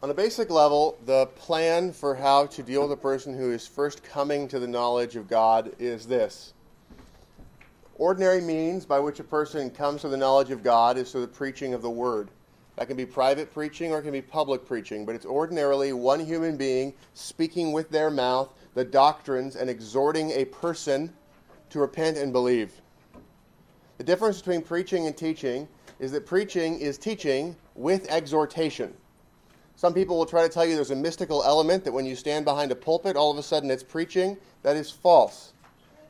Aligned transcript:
On 0.00 0.10
a 0.10 0.14
basic 0.14 0.48
level, 0.48 0.96
the 1.06 1.26
plan 1.26 1.92
for 1.92 2.14
how 2.14 2.46
to 2.46 2.62
deal 2.62 2.82
with 2.82 2.92
a 2.92 2.96
person 2.96 3.36
who 3.36 3.50
is 3.50 3.66
first 3.66 4.04
coming 4.04 4.46
to 4.46 4.60
the 4.60 4.66
knowledge 4.68 5.16
of 5.16 5.26
God 5.26 5.72
is 5.80 6.06
this. 6.06 6.54
Ordinary 7.96 8.40
means 8.40 8.86
by 8.86 9.00
which 9.00 9.18
a 9.18 9.24
person 9.24 9.70
comes 9.70 10.02
to 10.02 10.08
the 10.08 10.16
knowledge 10.16 10.52
of 10.52 10.62
God 10.62 10.98
is 10.98 11.10
through 11.10 11.22
the 11.22 11.26
preaching 11.26 11.74
of 11.74 11.82
the 11.82 11.90
Word. 11.90 12.28
That 12.76 12.86
can 12.86 12.96
be 12.96 13.06
private 13.06 13.52
preaching 13.52 13.90
or 13.90 13.98
it 13.98 14.02
can 14.02 14.12
be 14.12 14.22
public 14.22 14.64
preaching, 14.64 15.04
but 15.04 15.16
it's 15.16 15.26
ordinarily 15.26 15.92
one 15.92 16.20
human 16.20 16.56
being 16.56 16.94
speaking 17.14 17.72
with 17.72 17.90
their 17.90 18.08
mouth 18.08 18.52
the 18.74 18.84
doctrines 18.84 19.56
and 19.56 19.68
exhorting 19.68 20.30
a 20.30 20.44
person 20.44 21.12
to 21.70 21.80
repent 21.80 22.16
and 22.16 22.32
believe. 22.32 22.70
The 23.96 24.04
difference 24.04 24.38
between 24.38 24.62
preaching 24.62 25.08
and 25.08 25.16
teaching 25.16 25.66
is 25.98 26.12
that 26.12 26.24
preaching 26.24 26.78
is 26.78 26.98
teaching 26.98 27.56
with 27.74 28.08
exhortation. 28.08 28.94
Some 29.78 29.94
people 29.94 30.18
will 30.18 30.26
try 30.26 30.42
to 30.42 30.48
tell 30.48 30.66
you 30.66 30.74
there's 30.74 30.90
a 30.90 30.96
mystical 30.96 31.44
element 31.44 31.84
that 31.84 31.92
when 31.92 32.04
you 32.04 32.16
stand 32.16 32.44
behind 32.44 32.72
a 32.72 32.74
pulpit, 32.74 33.14
all 33.14 33.30
of 33.30 33.38
a 33.38 33.44
sudden 33.44 33.70
it's 33.70 33.84
preaching. 33.84 34.36
That 34.64 34.74
is 34.74 34.90
false. 34.90 35.52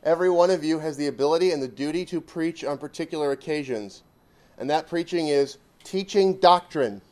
Every 0.02 0.30
one 0.30 0.48
of 0.48 0.64
you 0.64 0.78
has 0.78 0.96
the 0.96 1.08
ability 1.08 1.50
and 1.50 1.62
the 1.62 1.68
duty 1.68 2.06
to 2.06 2.18
preach 2.18 2.64
on 2.64 2.78
particular 2.78 3.30
occasions. 3.32 4.04
And 4.56 4.70
that 4.70 4.88
preaching 4.88 5.28
is 5.28 5.58
teaching 5.84 6.38
doctrine 6.38 7.02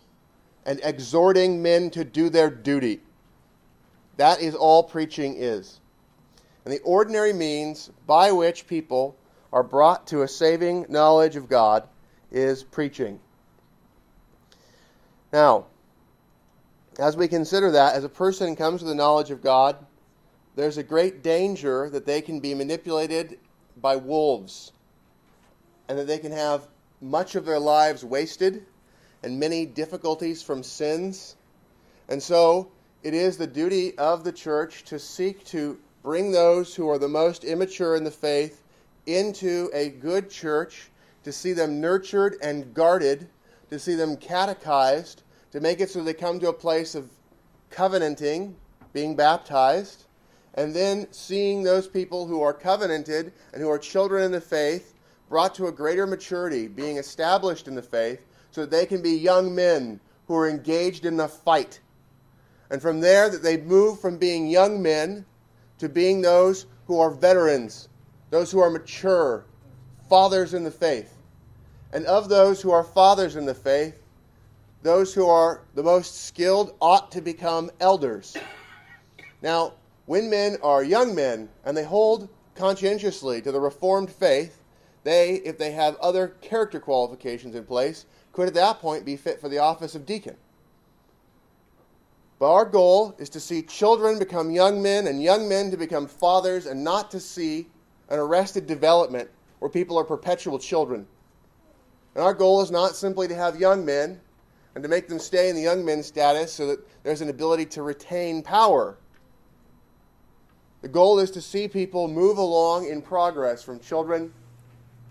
and 0.65 0.81
exhorting 0.83 1.63
men 1.63 1.91
to 1.91 2.05
do 2.05 2.31
their 2.31 2.49
duty. 2.49 3.03
That 4.17 4.41
is 4.41 4.55
all 4.55 4.83
preaching 4.83 5.35
is. 5.37 5.79
And 6.65 6.73
the 6.73 6.81
ordinary 6.81 7.35
means 7.35 7.91
by 8.07 8.33
which 8.33 8.67
people 8.67 9.15
are 9.53 9.63
brought 9.63 10.07
to 10.07 10.23
a 10.23 10.29
saving 10.29 10.87
knowledge 10.89 11.37
of 11.37 11.51
God 11.51 11.87
is 12.33 12.65
preaching. 12.65 13.21
Now, 15.35 15.67
as 16.99 17.17
we 17.17 17.29
consider 17.29 17.71
that, 17.73 17.95
as 17.95 18.05
a 18.05 18.09
person 18.09 18.57
comes 18.57 18.81
to 18.81 18.87
the 18.87 18.95
knowledge 18.95 19.31
of 19.31 19.43
God, 19.43 19.77
there's 20.55 20.79
a 20.79 20.83
great 20.83 21.23
danger 21.23 21.91
that 21.91 22.07
they 22.07 22.23
can 22.23 22.41
be 22.41 22.55
manipulated 22.55 23.39
by 23.77 23.97
wolves 23.97 24.73
and 25.89 25.99
that 25.99 26.07
they 26.07 26.19
can 26.19 26.33
have 26.33 26.67
much 27.01 27.35
of 27.35 27.45
their 27.45 27.59
lives 27.59 28.05
wasted 28.05 28.65
and 29.23 29.39
many 29.39 29.67
difficulties 29.67 30.43
from 30.43 30.63
sins. 30.63 31.37
And 32.09 32.23
so 32.23 32.71
it 33.03 33.13
is 33.13 33.37
the 33.37 33.47
duty 33.47 33.97
of 33.99 34.25
the 34.25 34.33
church 34.33 34.85
to 34.85 34.99
seek 34.99 35.45
to 35.47 35.79
bring 36.03 36.33
those 36.33 36.75
who 36.75 36.89
are 36.89 36.99
the 36.99 37.09
most 37.09 37.45
immature 37.45 37.97
in 37.97 38.05
the 38.05 38.11
faith 38.11 38.63
into 39.07 39.71
a 39.75 39.91
good 39.91 40.31
church, 40.31 40.91
to 41.25 41.33
see 41.33 41.53
them 41.53 41.81
nurtured 41.81 42.37
and 42.43 42.73
guarded, 42.73 43.29
to 43.71 43.79
see 43.79 43.95
them 43.95 44.17
catechized, 44.17 45.23
to 45.53 45.61
make 45.61 45.81
it 45.81 45.91
so 45.91 46.03
they 46.03 46.15
come 46.15 46.39
to 46.41 46.49
a 46.49 46.53
place 46.53 46.95
of 46.95 47.11
covenanting, 47.71 48.57
being 48.93 49.15
baptized, 49.17 50.05
and 50.55 50.75
then 50.75 51.07
seeing 51.11 51.63
those 51.63 51.87
people 51.87 52.27
who 52.27 52.43
are 52.43 52.53
covenanted 52.53 53.33
and 53.53 53.63
who 53.63 53.69
are 53.69 53.79
children 53.79 54.25
in 54.25 54.33
the 54.33 54.41
faith 54.41 54.95
brought 55.29 55.55
to 55.55 55.67
a 55.67 55.73
greater 55.73 56.07
maturity, 56.07 56.69
being 56.69 56.97
established 56.97 57.69
in 57.69 57.75
the 57.75 57.83
faith, 57.83 58.25
so 58.51 58.63
that 58.63 58.71
they 58.71 58.87
can 58.87 59.03
be 59.03 59.11
young 59.11 59.55
men 59.55 60.01
who 60.27 60.35
are 60.35 60.49
engaged 60.49 61.05
in 61.05 61.17
the 61.17 61.29
fight. 61.29 61.81
And 62.71 62.81
from 62.81 63.01
there, 63.01 63.29
that 63.29 63.43
they 63.43 63.59
move 63.59 64.01
from 64.01 64.19
being 64.19 64.47
young 64.47 64.83
men 64.83 65.25
to 65.79 65.89
being 65.89 66.23
those 66.23 66.67
who 66.87 66.99
are 66.99 67.11
veterans, 67.11 67.89
those 68.31 68.51
who 68.51 68.61
are 68.61 68.71
mature, 68.71 69.45
fathers 70.09 70.55
in 70.55 70.65
the 70.65 70.71
faith. 70.71 71.13
And 71.93 72.07
of 72.07 72.29
those 72.29 72.63
who 72.63 72.71
are 72.71 72.85
fathers 72.85 73.37
in 73.37 73.47
the 73.47 73.55
faith, 73.55 74.03
those 74.87 75.13
who 75.13 75.27
are 75.27 75.63
the 75.75 75.83
most 75.83 76.27
skilled 76.27 76.75
ought 76.81 77.11
to 77.13 77.21
become 77.21 77.71
elders. 77.81 78.37
Now, 79.43 79.75
when 80.07 80.31
men 80.31 80.57
are 80.63 80.85
young 80.85 81.15
men 81.15 81.49
and 81.65 81.77
they 81.77 81.85
hold 81.85 82.29
conscientiously 82.55 83.43
to 83.43 83.53
the 83.53 83.61
Reformed 83.61 84.11
faith, 84.11 84.63
they, 85.03 85.35
if 85.37 85.59
they 85.59 85.73
have 85.73 85.97
other 85.97 86.29
character 86.41 86.81
qualifications 86.81 87.55
in 87.55 87.65
place, 87.65 88.07
could 88.33 88.49
at 88.49 88.55
that 88.55 88.81
point 88.81 89.05
be 89.05 89.17
fit 89.17 89.41
for 89.41 89.49
the 89.49 89.59
office 89.59 89.95
of 89.95 90.07
deacon. 90.07 90.37
But 92.39 92.53
our 92.53 92.65
goal 92.65 93.15
is 93.19 93.31
to 93.31 93.41
see 93.41 93.63
children 93.63 94.19
become 94.19 94.51
young 94.51 94.83
men 94.83 95.07
and 95.07 95.23
young 95.23 95.49
men 95.49 95.71
to 95.71 95.77
become 95.77 96.07
fathers 96.07 96.67
and 96.67 96.85
not 96.85 97.11
to 97.13 97.21
see 97.21 97.67
an 98.09 98.19
arrested 98.19 98.67
development 98.67 99.31
where 99.59 99.71
people 99.71 99.99
are 99.99 100.05
perpetual 100.05 100.59
children. 100.59 101.07
And 102.15 102.23
our 102.23 102.35
goal 102.35 102.63
is 102.63 102.71
not 102.71 102.95
simply 102.95 103.27
to 103.29 103.35
have 103.35 103.59
young 103.59 103.85
men 103.85 104.21
and 104.77 104.83
to 104.83 104.91
make 104.91 105.09
them 105.09 105.19
stay 105.19 105.49
in 105.49 105.57
the 105.57 105.63
young 105.63 105.87
men 105.87 106.03
status 106.03 106.53
so 106.53 106.67
that 106.67 106.79
there's 107.03 107.23
an 107.23 107.31
ability 107.31 107.65
to 107.65 107.83
retain 107.83 108.43
power. 108.43 108.99
The 110.83 110.89
goal 110.89 111.19
is 111.19 111.31
to 111.31 111.41
see 111.41 111.67
people 111.67 112.09
move 112.09 112.37
along 112.37 112.87
in 112.87 113.01
progress 113.01 113.63
from 113.63 113.81
children, 113.81 114.35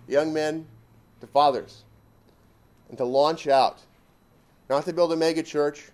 young 0.08 0.32
men, 0.32 0.68
to 1.20 1.26
fathers, 1.26 1.84
and 2.90 2.98
to 3.00 3.06
launch 3.06 3.48
out. 3.48 3.82
Not 4.70 4.86
to 4.86 4.94
build 4.94 5.12
a 5.14 5.16
mega 5.16 5.42
church, 5.42 5.90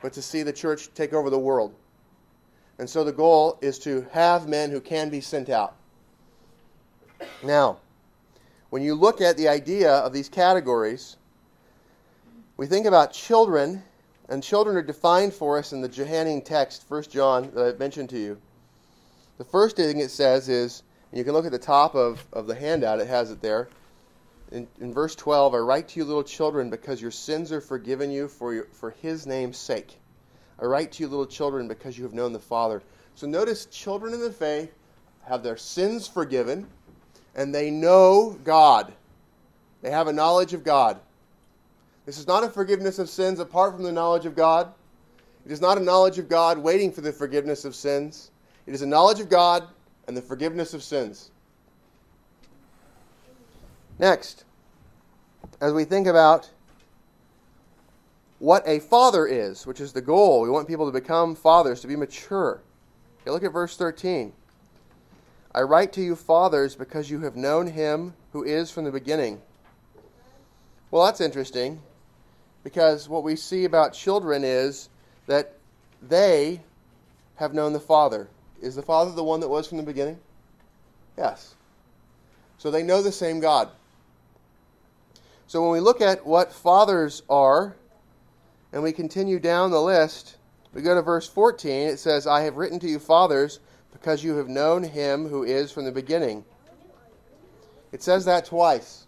but 0.00 0.14
to 0.14 0.22
see 0.22 0.42
the 0.42 0.52
church 0.52 0.88
take 0.94 1.12
over 1.12 1.28
the 1.28 1.38
world. 1.38 1.74
And 2.78 2.88
so 2.88 3.04
the 3.04 3.12
goal 3.12 3.58
is 3.60 3.78
to 3.80 4.06
have 4.12 4.48
men 4.48 4.70
who 4.70 4.80
can 4.80 5.10
be 5.10 5.20
sent 5.20 5.50
out. 5.50 5.76
Now, 7.42 7.76
when 8.70 8.80
you 8.80 8.94
look 8.94 9.20
at 9.20 9.36
the 9.36 9.48
idea 9.48 9.92
of 9.96 10.14
these 10.14 10.30
categories, 10.30 11.18
we 12.56 12.66
think 12.66 12.86
about 12.86 13.12
children, 13.12 13.82
and 14.28 14.42
children 14.42 14.76
are 14.76 14.82
defined 14.82 15.32
for 15.32 15.58
us 15.58 15.72
in 15.72 15.80
the 15.80 15.88
Johannine 15.88 16.42
text, 16.42 16.84
1 16.86 17.04
John, 17.04 17.50
that 17.54 17.74
I 17.74 17.78
mentioned 17.78 18.10
to 18.10 18.18
you. 18.18 18.38
The 19.38 19.44
first 19.44 19.76
thing 19.76 19.98
it 19.98 20.10
says 20.10 20.48
is, 20.48 20.82
and 21.10 21.18
you 21.18 21.24
can 21.24 21.32
look 21.32 21.46
at 21.46 21.52
the 21.52 21.58
top 21.58 21.94
of, 21.94 22.24
of 22.32 22.46
the 22.46 22.54
handout, 22.54 23.00
it 23.00 23.08
has 23.08 23.30
it 23.30 23.40
there. 23.40 23.68
In, 24.50 24.68
in 24.80 24.92
verse 24.92 25.14
12, 25.14 25.54
I 25.54 25.58
write 25.58 25.88
to 25.88 26.00
you, 26.00 26.04
little 26.04 26.22
children, 26.22 26.68
because 26.68 27.00
your 27.00 27.10
sins 27.10 27.50
are 27.52 27.60
forgiven 27.62 28.10
you 28.10 28.28
for, 28.28 28.52
your, 28.52 28.64
for 28.72 28.90
his 28.90 29.26
name's 29.26 29.56
sake. 29.56 29.96
I 30.60 30.66
write 30.66 30.92
to 30.92 31.02
you, 31.02 31.08
little 31.08 31.26
children, 31.26 31.68
because 31.68 31.96
you 31.96 32.04
have 32.04 32.12
known 32.12 32.34
the 32.34 32.38
Father. 32.38 32.82
So 33.14 33.26
notice, 33.26 33.64
children 33.66 34.12
in 34.12 34.20
the 34.20 34.30
faith 34.30 34.72
have 35.24 35.42
their 35.42 35.56
sins 35.56 36.06
forgiven, 36.06 36.66
and 37.34 37.54
they 37.54 37.70
know 37.70 38.38
God. 38.44 38.92
They 39.80 39.90
have 39.90 40.06
a 40.06 40.12
knowledge 40.12 40.52
of 40.52 40.64
God. 40.64 41.00
This 42.04 42.18
is 42.18 42.26
not 42.26 42.42
a 42.42 42.48
forgiveness 42.48 42.98
of 42.98 43.08
sins 43.08 43.38
apart 43.38 43.74
from 43.74 43.84
the 43.84 43.92
knowledge 43.92 44.26
of 44.26 44.34
God. 44.34 44.72
It 45.46 45.52
is 45.52 45.60
not 45.60 45.78
a 45.78 45.80
knowledge 45.80 46.18
of 46.18 46.28
God 46.28 46.58
waiting 46.58 46.92
for 46.92 47.00
the 47.00 47.12
forgiveness 47.12 47.64
of 47.64 47.74
sins. 47.74 48.30
It 48.66 48.74
is 48.74 48.82
a 48.82 48.86
knowledge 48.86 49.20
of 49.20 49.28
God 49.28 49.68
and 50.06 50.16
the 50.16 50.22
forgiveness 50.22 50.74
of 50.74 50.82
sins. 50.82 51.30
Next, 53.98 54.44
as 55.60 55.72
we 55.72 55.84
think 55.84 56.06
about 56.06 56.50
what 58.40 58.66
a 58.66 58.80
father 58.80 59.26
is, 59.26 59.66
which 59.66 59.80
is 59.80 59.92
the 59.92 60.00
goal, 60.00 60.42
we 60.42 60.50
want 60.50 60.66
people 60.66 60.86
to 60.86 60.92
become 60.92 61.36
fathers, 61.36 61.80
to 61.82 61.86
be 61.86 61.94
mature. 61.94 62.60
Okay, 63.20 63.30
look 63.30 63.44
at 63.44 63.52
verse 63.52 63.76
13. 63.76 64.32
I 65.54 65.62
write 65.62 65.92
to 65.92 66.00
you, 66.00 66.16
fathers, 66.16 66.74
because 66.74 67.10
you 67.10 67.20
have 67.20 67.36
known 67.36 67.68
him 67.68 68.14
who 68.32 68.42
is 68.42 68.70
from 68.72 68.84
the 68.84 68.90
beginning. 68.90 69.40
Well, 70.90 71.04
that's 71.04 71.20
interesting 71.20 71.80
because 72.64 73.08
what 73.08 73.24
we 73.24 73.36
see 73.36 73.64
about 73.64 73.92
children 73.92 74.44
is 74.44 74.88
that 75.26 75.54
they 76.00 76.60
have 77.36 77.54
known 77.54 77.72
the 77.72 77.80
Father. 77.80 78.28
Is 78.60 78.74
the 78.74 78.82
Father 78.82 79.12
the 79.12 79.24
one 79.24 79.40
that 79.40 79.48
was 79.48 79.66
from 79.66 79.78
the 79.78 79.82
beginning? 79.82 80.18
Yes. 81.16 81.54
So 82.58 82.70
they 82.70 82.82
know 82.82 83.02
the 83.02 83.12
same 83.12 83.40
God. 83.40 83.68
So 85.46 85.60
when 85.62 85.72
we 85.72 85.80
look 85.80 86.00
at 86.00 86.24
what 86.24 86.52
fathers 86.52 87.22
are, 87.28 87.74
and 88.72 88.82
we 88.82 88.92
continue 88.92 89.38
down 89.38 89.70
the 89.70 89.82
list, 89.82 90.36
we 90.72 90.80
go 90.80 90.94
to 90.94 91.02
verse 91.02 91.28
14. 91.28 91.88
It 91.88 91.98
says, 91.98 92.26
I 92.26 92.42
have 92.42 92.56
written 92.56 92.78
to 92.80 92.88
you, 92.88 92.98
fathers, 92.98 93.60
because 93.92 94.24
you 94.24 94.36
have 94.36 94.48
known 94.48 94.82
him 94.82 95.28
who 95.28 95.42
is 95.42 95.70
from 95.70 95.84
the 95.84 95.92
beginning. 95.92 96.44
It 97.92 98.02
says 98.02 98.24
that 98.24 98.46
twice. 98.46 99.06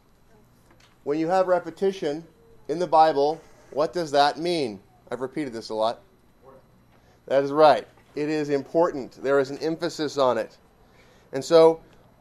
When 1.05 1.19
you 1.19 1.29
have 1.29 1.49
repetition, 1.49 2.25
in 2.69 2.79
the 2.79 2.87
Bible, 2.87 3.41
what 3.71 3.93
does 3.93 4.11
that 4.13 4.39
mean? 4.39 4.81
I've 5.11 5.21
repeated 5.21 5.53
this 5.53 5.69
a 5.69 5.75
lot. 5.75 6.01
That 7.27 7.43
is 7.43 7.53
right. 7.53 7.87
It 8.15 8.29
is 8.29 8.49
important. 8.49 9.23
There 9.23 9.41
is 9.41 9.51
an 9.51 9.59
emphasis 9.59 10.19
on 10.19 10.39
it. 10.39 10.57
And 11.33 11.45
so, 11.45 11.81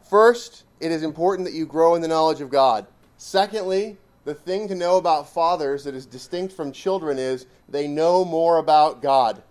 first, 0.10 0.64
it 0.80 0.92
is 0.92 1.04
important 1.04 1.48
that 1.48 1.54
you 1.54 1.66
grow 1.66 1.96
in 1.96 2.02
the 2.02 2.08
knowledge 2.08 2.42
of 2.42 2.50
God. 2.50 2.88
Secondly, 3.18 3.98
the 4.26 4.34
thing 4.34 4.68
to 4.70 4.76
know 4.76 4.98
about 4.98 5.30
fathers 5.30 5.84
that 5.84 5.94
is 5.96 6.06
distinct 6.06 6.54
from 6.54 6.72
children 6.72 7.18
is 7.18 7.46
they 7.70 7.88
know 7.88 8.26
more 8.26 8.58
about 8.58 9.02
God. 9.02 9.42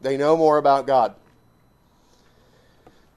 They 0.00 0.16
know 0.16 0.36
more 0.36 0.58
about 0.58 0.86
God. 0.86 1.14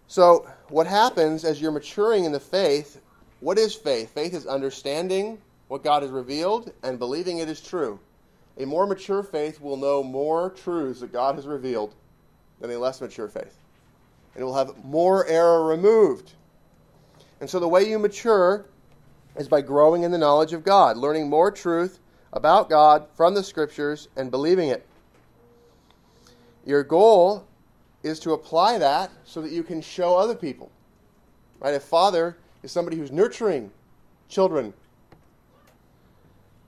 So, 0.07 0.47
what 0.69 0.85
happens 0.85 1.43
as 1.45 1.61
you're 1.61 1.71
maturing 1.71 2.25
in 2.25 2.31
the 2.31 2.39
faith 2.39 3.01
what 3.43 3.59
is 3.59 3.75
faith? 3.75 4.13
Faith 4.13 4.33
is 4.33 4.47
understanding 4.47 5.37
what 5.67 5.83
God 5.83 6.01
has 6.01 6.11
revealed 6.11 6.71
and 6.81 6.97
believing 6.97 7.39
it 7.39 7.49
is 7.49 7.59
true. 7.59 7.99
A 8.57 8.65
more 8.65 8.87
mature 8.87 9.21
faith 9.21 9.59
will 9.59 9.75
know 9.75 10.01
more 10.01 10.51
truths 10.51 11.01
that 11.01 11.11
God 11.11 11.35
has 11.35 11.45
revealed 11.45 11.93
than 12.61 12.71
a 12.71 12.77
less 12.77 13.01
mature 13.01 13.27
faith. 13.27 13.57
And 14.33 14.43
it 14.43 14.45
will 14.45 14.55
have 14.55 14.85
more 14.85 15.27
error 15.27 15.67
removed. 15.67 16.31
And 17.41 17.49
so 17.49 17.59
the 17.59 17.67
way 17.67 17.83
you 17.83 17.99
mature 17.99 18.65
is 19.35 19.49
by 19.49 19.59
growing 19.59 20.03
in 20.03 20.11
the 20.11 20.17
knowledge 20.17 20.53
of 20.53 20.63
God, 20.63 20.95
learning 20.95 21.29
more 21.29 21.51
truth 21.51 21.99
about 22.31 22.69
God 22.69 23.07
from 23.13 23.33
the 23.33 23.43
Scriptures 23.43 24.07
and 24.15 24.31
believing 24.31 24.69
it. 24.69 24.85
Your 26.65 26.83
goal 26.83 27.45
is 28.03 28.21
to 28.21 28.31
apply 28.31 28.77
that 28.77 29.11
so 29.25 29.41
that 29.41 29.51
you 29.51 29.63
can 29.63 29.81
show 29.81 30.15
other 30.15 30.35
people. 30.35 30.71
Right? 31.59 31.73
A 31.73 31.79
father 31.81 32.37
is 32.63 32.71
somebody 32.71 32.97
who's 32.97 33.11
nurturing 33.11 33.69
children 34.29 34.73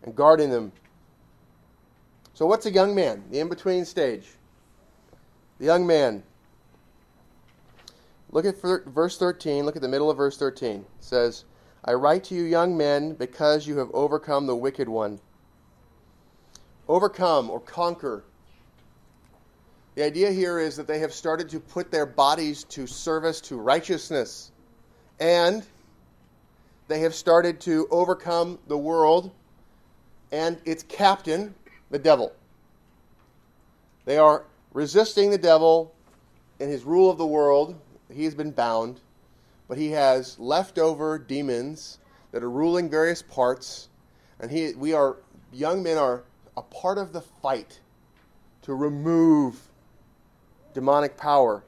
and 0.03 0.15
guarding 0.15 0.49
them. 0.49 0.71
So, 2.33 2.45
what's 2.45 2.65
a 2.65 2.71
young 2.71 2.93
man? 2.93 3.23
The 3.31 3.39
in 3.39 3.49
between 3.49 3.85
stage. 3.85 4.27
The 5.57 5.65
young 5.65 5.87
man. 5.87 6.21
Look 8.31 8.45
at 8.45 8.61
verse 8.61 9.17
13. 9.17 9.65
Look 9.65 9.77
at 9.77 9.81
the 9.81 9.87
middle 9.87 10.09
of 10.09 10.17
verse 10.17 10.37
13. 10.37 10.81
It 10.81 10.85
says, 10.99 11.45
I 11.85 11.93
write 11.93 12.25
to 12.25 12.35
you, 12.35 12.43
young 12.43 12.75
men, 12.75 13.13
because 13.13 13.65
you 13.65 13.77
have 13.77 13.89
overcome 13.93 14.47
the 14.47 14.55
wicked 14.55 14.89
one. 14.89 15.19
Overcome 16.89 17.49
or 17.49 17.61
conquer. 17.61 18.25
The 19.95 20.03
idea 20.03 20.31
here 20.31 20.59
is 20.59 20.75
that 20.75 20.87
they 20.87 20.99
have 20.99 21.13
started 21.13 21.49
to 21.49 21.59
put 21.61 21.89
their 21.89 22.05
bodies 22.05 22.65
to 22.65 22.85
service 22.85 23.39
to 23.41 23.55
righteousness. 23.55 24.51
And 25.19 25.65
they 26.87 26.99
have 26.99 27.15
started 27.15 27.59
to 27.61 27.87
overcome 27.91 28.59
the 28.67 28.77
world 28.77 29.31
and 30.31 30.59
its 30.65 30.83
captain, 30.83 31.53
the 31.89 31.99
devil. 31.99 32.33
They 34.05 34.17
are 34.17 34.45
resisting 34.73 35.31
the 35.31 35.37
devil 35.37 35.93
in 36.59 36.69
his 36.69 36.83
rule 36.83 37.09
of 37.09 37.17
the 37.17 37.25
world. 37.25 37.79
He 38.11 38.23
has 38.25 38.35
been 38.35 38.51
bound 38.51 38.99
but 39.67 39.77
he 39.77 39.91
has 39.91 40.37
leftover 40.39 41.17
demons 41.17 41.99
that 42.31 42.43
are 42.43 42.49
ruling 42.49 42.89
various 42.89 43.21
parts, 43.21 43.89
and 44.39 44.51
he, 44.51 44.73
we 44.73 44.93
are 44.93 45.17
young 45.51 45.81
men 45.81 45.97
are 45.97 46.23
a 46.57 46.61
part 46.61 46.97
of 46.97 47.13
the 47.13 47.21
fight 47.21 47.79
to 48.61 48.73
remove 48.73 49.59
demonic 50.73 51.15
power 51.17 51.63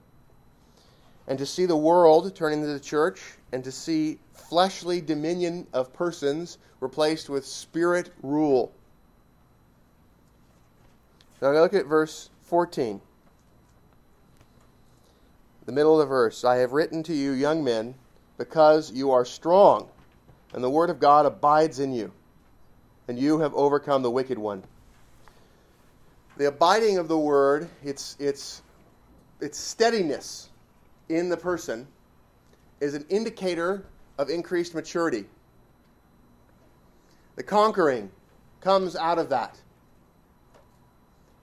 and 1.28 1.38
to 1.38 1.46
see 1.46 1.66
the 1.66 1.76
world 1.76 2.34
turn 2.36 2.54
into 2.54 2.68
the 2.68 2.80
church 2.80 3.22
and 3.52 3.64
to 3.64 3.72
see 3.72 4.20
fleshly 4.38 5.02
dominion 5.02 5.68
of 5.74 5.94
persons 5.94 6.58
replaced 6.80 7.30
with 7.30 7.46
spirit 7.46 8.12
rule. 8.24 8.72
Now 11.42 11.52
look 11.52 11.74
at 11.74 11.86
verse 11.86 12.30
14 12.42 13.02
the 15.68 15.74
middle 15.74 16.00
of 16.00 16.08
the 16.08 16.10
verse 16.10 16.46
I 16.46 16.56
have 16.58 16.72
written 16.72 17.04
to 17.04 17.14
you, 17.14 17.34
young 17.34 17.62
men, 17.62 17.94
because 18.38 18.90
you 18.92 19.12
are 19.12 19.26
strong, 19.26 19.90
and 20.54 20.64
the 20.64 20.70
word 20.70 20.90
of 20.90 21.00
God 21.00 21.26
abides 21.26 21.80
in 21.80 21.92
you, 21.92 22.12
and 23.10 23.20
you 23.20 23.40
have 23.40 23.54
overcome 23.54 24.02
the 24.02 24.10
wicked 24.10 24.40
one. 24.40 24.64
The 26.38 26.48
abiding 26.48 26.98
of 26.98 27.10
the 27.10 27.18
word, 27.18 27.68
its, 27.84 28.16
its, 28.18 28.62
its 29.42 29.60
steadiness 29.60 30.50
in 31.10 31.28
the 31.28 31.38
person, 31.38 31.86
is 32.80 32.94
an 32.94 33.06
indicator 33.10 33.84
of 34.18 34.30
increased 34.30 34.74
maturity. 34.74 35.26
The 37.36 37.44
conquering 37.44 38.12
comes 38.62 38.96
out 38.96 39.20
of 39.20 39.30
that. 39.30 39.60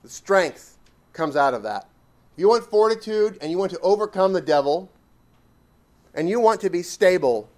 The 0.02 0.08
strength 0.08 0.76
comes 1.12 1.36
out 1.36 1.54
of 1.54 1.62
that. 1.62 1.88
If 2.34 2.40
you 2.40 2.48
want 2.48 2.68
fortitude 2.68 3.38
and 3.40 3.50
you 3.50 3.58
want 3.58 3.70
to 3.70 3.78
overcome 3.80 4.32
the 4.32 4.40
devil 4.40 4.90
and 6.14 6.28
you 6.28 6.40
want 6.40 6.60
to 6.62 6.70
be 6.70 6.82
stable, 6.82 7.48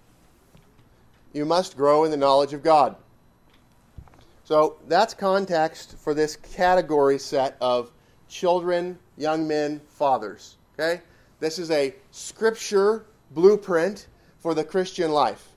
you 1.33 1.45
must 1.45 1.75
grow 1.75 2.03
in 2.03 2.11
the 2.11 2.17
knowledge 2.17 2.53
of 2.53 2.63
God. 2.63 2.95
So 4.43 4.77
that's 4.87 5.13
context 5.13 5.97
for 5.97 6.13
this 6.13 6.35
category 6.37 7.19
set 7.19 7.57
of 7.59 7.91
children, 8.29 8.97
young 9.17 9.47
men, 9.47 9.81
fathers. 9.89 10.57
Okay? 10.73 11.01
This 11.39 11.59
is 11.59 11.69
a 11.71 11.93
scripture 12.11 13.05
blueprint 13.31 14.07
for 14.39 14.53
the 14.53 14.63
Christian 14.63 15.11
life. 15.11 15.49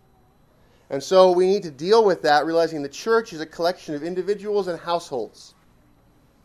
And 0.91 1.03
so 1.03 1.31
we 1.31 1.47
need 1.47 1.63
to 1.63 1.71
deal 1.71 2.05
with 2.05 2.23
that, 2.23 2.47
realizing 2.47 2.83
the 2.83 2.89
church 2.89 3.33
is 3.33 3.41
a 3.41 3.47
collection 3.47 3.95
of 3.95 4.03
individuals 4.03 4.67
and 4.67 4.79
households. 4.79 5.55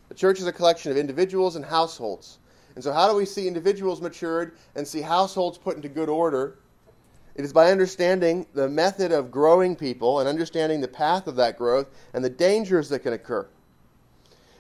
The 0.09 0.15
church 0.15 0.39
is 0.39 0.47
a 0.47 0.53
collection 0.53 0.91
of 0.91 0.97
individuals 0.97 1.55
and 1.55 1.65
households. 1.65 2.37
And 2.75 2.83
so, 2.83 2.93
how 2.93 3.09
do 3.09 3.15
we 3.15 3.25
see 3.25 3.47
individuals 3.47 4.01
matured 4.01 4.57
and 4.75 4.87
see 4.87 5.01
households 5.01 5.57
put 5.57 5.75
into 5.75 5.89
good 5.89 6.09
order? 6.09 6.59
It 7.35 7.43
is 7.43 7.51
by 7.51 7.71
understanding 7.71 8.45
the 8.53 8.69
method 8.69 9.11
of 9.11 9.31
growing 9.31 9.75
people 9.75 10.19
and 10.19 10.29
understanding 10.29 10.79
the 10.79 10.87
path 10.87 11.27
of 11.27 11.35
that 11.37 11.57
growth 11.57 11.89
and 12.13 12.23
the 12.23 12.29
dangers 12.29 12.87
that 12.89 12.99
can 12.99 13.13
occur. 13.13 13.47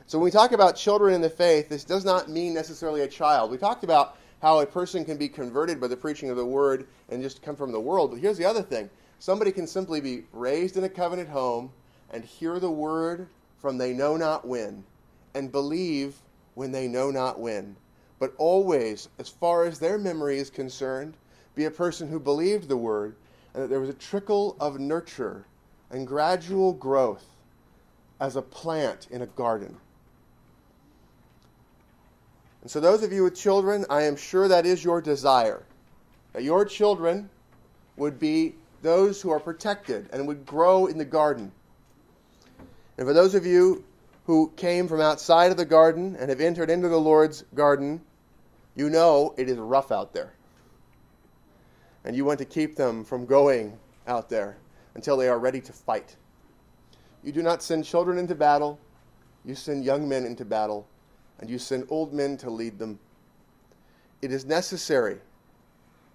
So, 0.07 0.17
when 0.17 0.25
we 0.25 0.31
talk 0.31 0.51
about 0.51 0.75
children 0.75 1.13
in 1.13 1.21
the 1.21 1.29
faith, 1.29 1.69
this 1.69 1.83
does 1.83 2.05
not 2.05 2.29
mean 2.29 2.53
necessarily 2.53 3.01
a 3.01 3.07
child. 3.07 3.51
We 3.51 3.57
talked 3.57 3.83
about 3.83 4.17
how 4.45 4.59
a 4.59 4.65
person 4.67 5.03
can 5.03 5.17
be 5.17 5.27
converted 5.27 5.81
by 5.81 5.87
the 5.87 5.97
preaching 5.97 6.29
of 6.29 6.37
the 6.37 6.45
word 6.45 6.85
and 7.09 7.23
just 7.23 7.41
come 7.41 7.55
from 7.55 7.71
the 7.71 7.79
world. 7.79 8.11
But 8.11 8.19
here's 8.19 8.37
the 8.37 8.45
other 8.45 8.61
thing 8.61 8.91
somebody 9.17 9.51
can 9.51 9.65
simply 9.65 9.99
be 9.99 10.25
raised 10.31 10.77
in 10.77 10.83
a 10.83 10.89
covenant 10.89 11.29
home 11.29 11.71
and 12.11 12.23
hear 12.23 12.59
the 12.59 12.69
word 12.69 13.27
from 13.57 13.79
they 13.79 13.91
know 13.91 14.17
not 14.17 14.47
when 14.47 14.83
and 15.33 15.51
believe 15.51 16.17
when 16.53 16.71
they 16.71 16.87
know 16.87 17.09
not 17.09 17.39
when 17.39 17.75
but 18.19 18.35
always, 18.37 19.09
as 19.17 19.29
far 19.29 19.65
as 19.65 19.79
their 19.79 19.97
memory 19.97 20.37
is 20.37 20.51
concerned, 20.51 21.17
be 21.55 21.65
a 21.65 21.71
person 21.71 22.07
who 22.07 22.19
believed 22.19 22.69
the 22.69 22.77
word 22.77 23.15
and 23.55 23.63
that 23.63 23.69
there 23.71 23.79
was 23.79 23.89
a 23.89 23.93
trickle 23.93 24.55
of 24.59 24.79
nurture 24.79 25.47
and 25.89 26.05
gradual 26.05 26.71
growth 26.71 27.25
as 28.21 28.35
a 28.35 28.43
plant 28.43 29.07
in 29.09 29.23
a 29.23 29.25
garden. 29.25 29.75
And 32.65 32.71
so, 32.71 32.79
those 32.79 33.03
of 33.03 33.13
you 33.13 33.21
with 33.21 33.35
children, 33.35 33.85
I 33.91 34.05
am 34.05 34.15
sure 34.15 34.47
that 34.47 34.65
is 34.65 34.83
your 34.83 34.99
desire. 34.99 35.61
That 36.33 36.41
your 36.41 36.65
children 36.65 37.29
would 37.95 38.17
be 38.17 38.55
those 38.81 39.21
who 39.21 39.29
are 39.29 39.39
protected 39.39 40.09
and 40.11 40.27
would 40.27 40.47
grow 40.47 40.87
in 40.87 40.97
the 40.97 41.05
garden. 41.05 41.51
And 42.97 43.05
for 43.05 43.13
those 43.13 43.35
of 43.35 43.45
you 43.45 43.83
who 44.25 44.51
came 44.57 44.87
from 44.87 44.99
outside 44.99 45.51
of 45.51 45.57
the 45.57 45.65
garden 45.65 46.15
and 46.15 46.31
have 46.31 46.41
entered 46.41 46.71
into 46.71 46.89
the 46.89 46.97
Lord's 46.97 47.43
garden, 47.53 48.01
you 48.75 48.89
know 48.89 49.35
it 49.37 49.47
is 49.47 49.59
rough 49.59 49.91
out 49.91 50.15
there. 50.15 50.33
And 52.03 52.15
you 52.15 52.25
want 52.25 52.39
to 52.39 52.45
keep 52.45 52.75
them 52.75 53.05
from 53.05 53.27
going 53.27 53.77
out 54.07 54.27
there 54.27 54.57
until 54.95 55.17
they 55.17 55.29
are 55.29 55.37
ready 55.37 55.61
to 55.61 55.71
fight. 55.71 56.15
You 57.23 57.31
do 57.31 57.43
not 57.43 57.61
send 57.61 57.85
children 57.85 58.17
into 58.17 58.33
battle, 58.33 58.79
you 59.45 59.53
send 59.53 59.85
young 59.85 60.09
men 60.09 60.25
into 60.25 60.45
battle, 60.45 60.87
and 61.39 61.49
you 61.49 61.57
send 61.59 61.85
old 61.89 62.13
men 62.13 62.37
to 62.37 62.49
lead 62.49 62.79
them. 62.79 62.99
It 64.21 64.31
is 64.31 64.45
necessary 64.45 65.19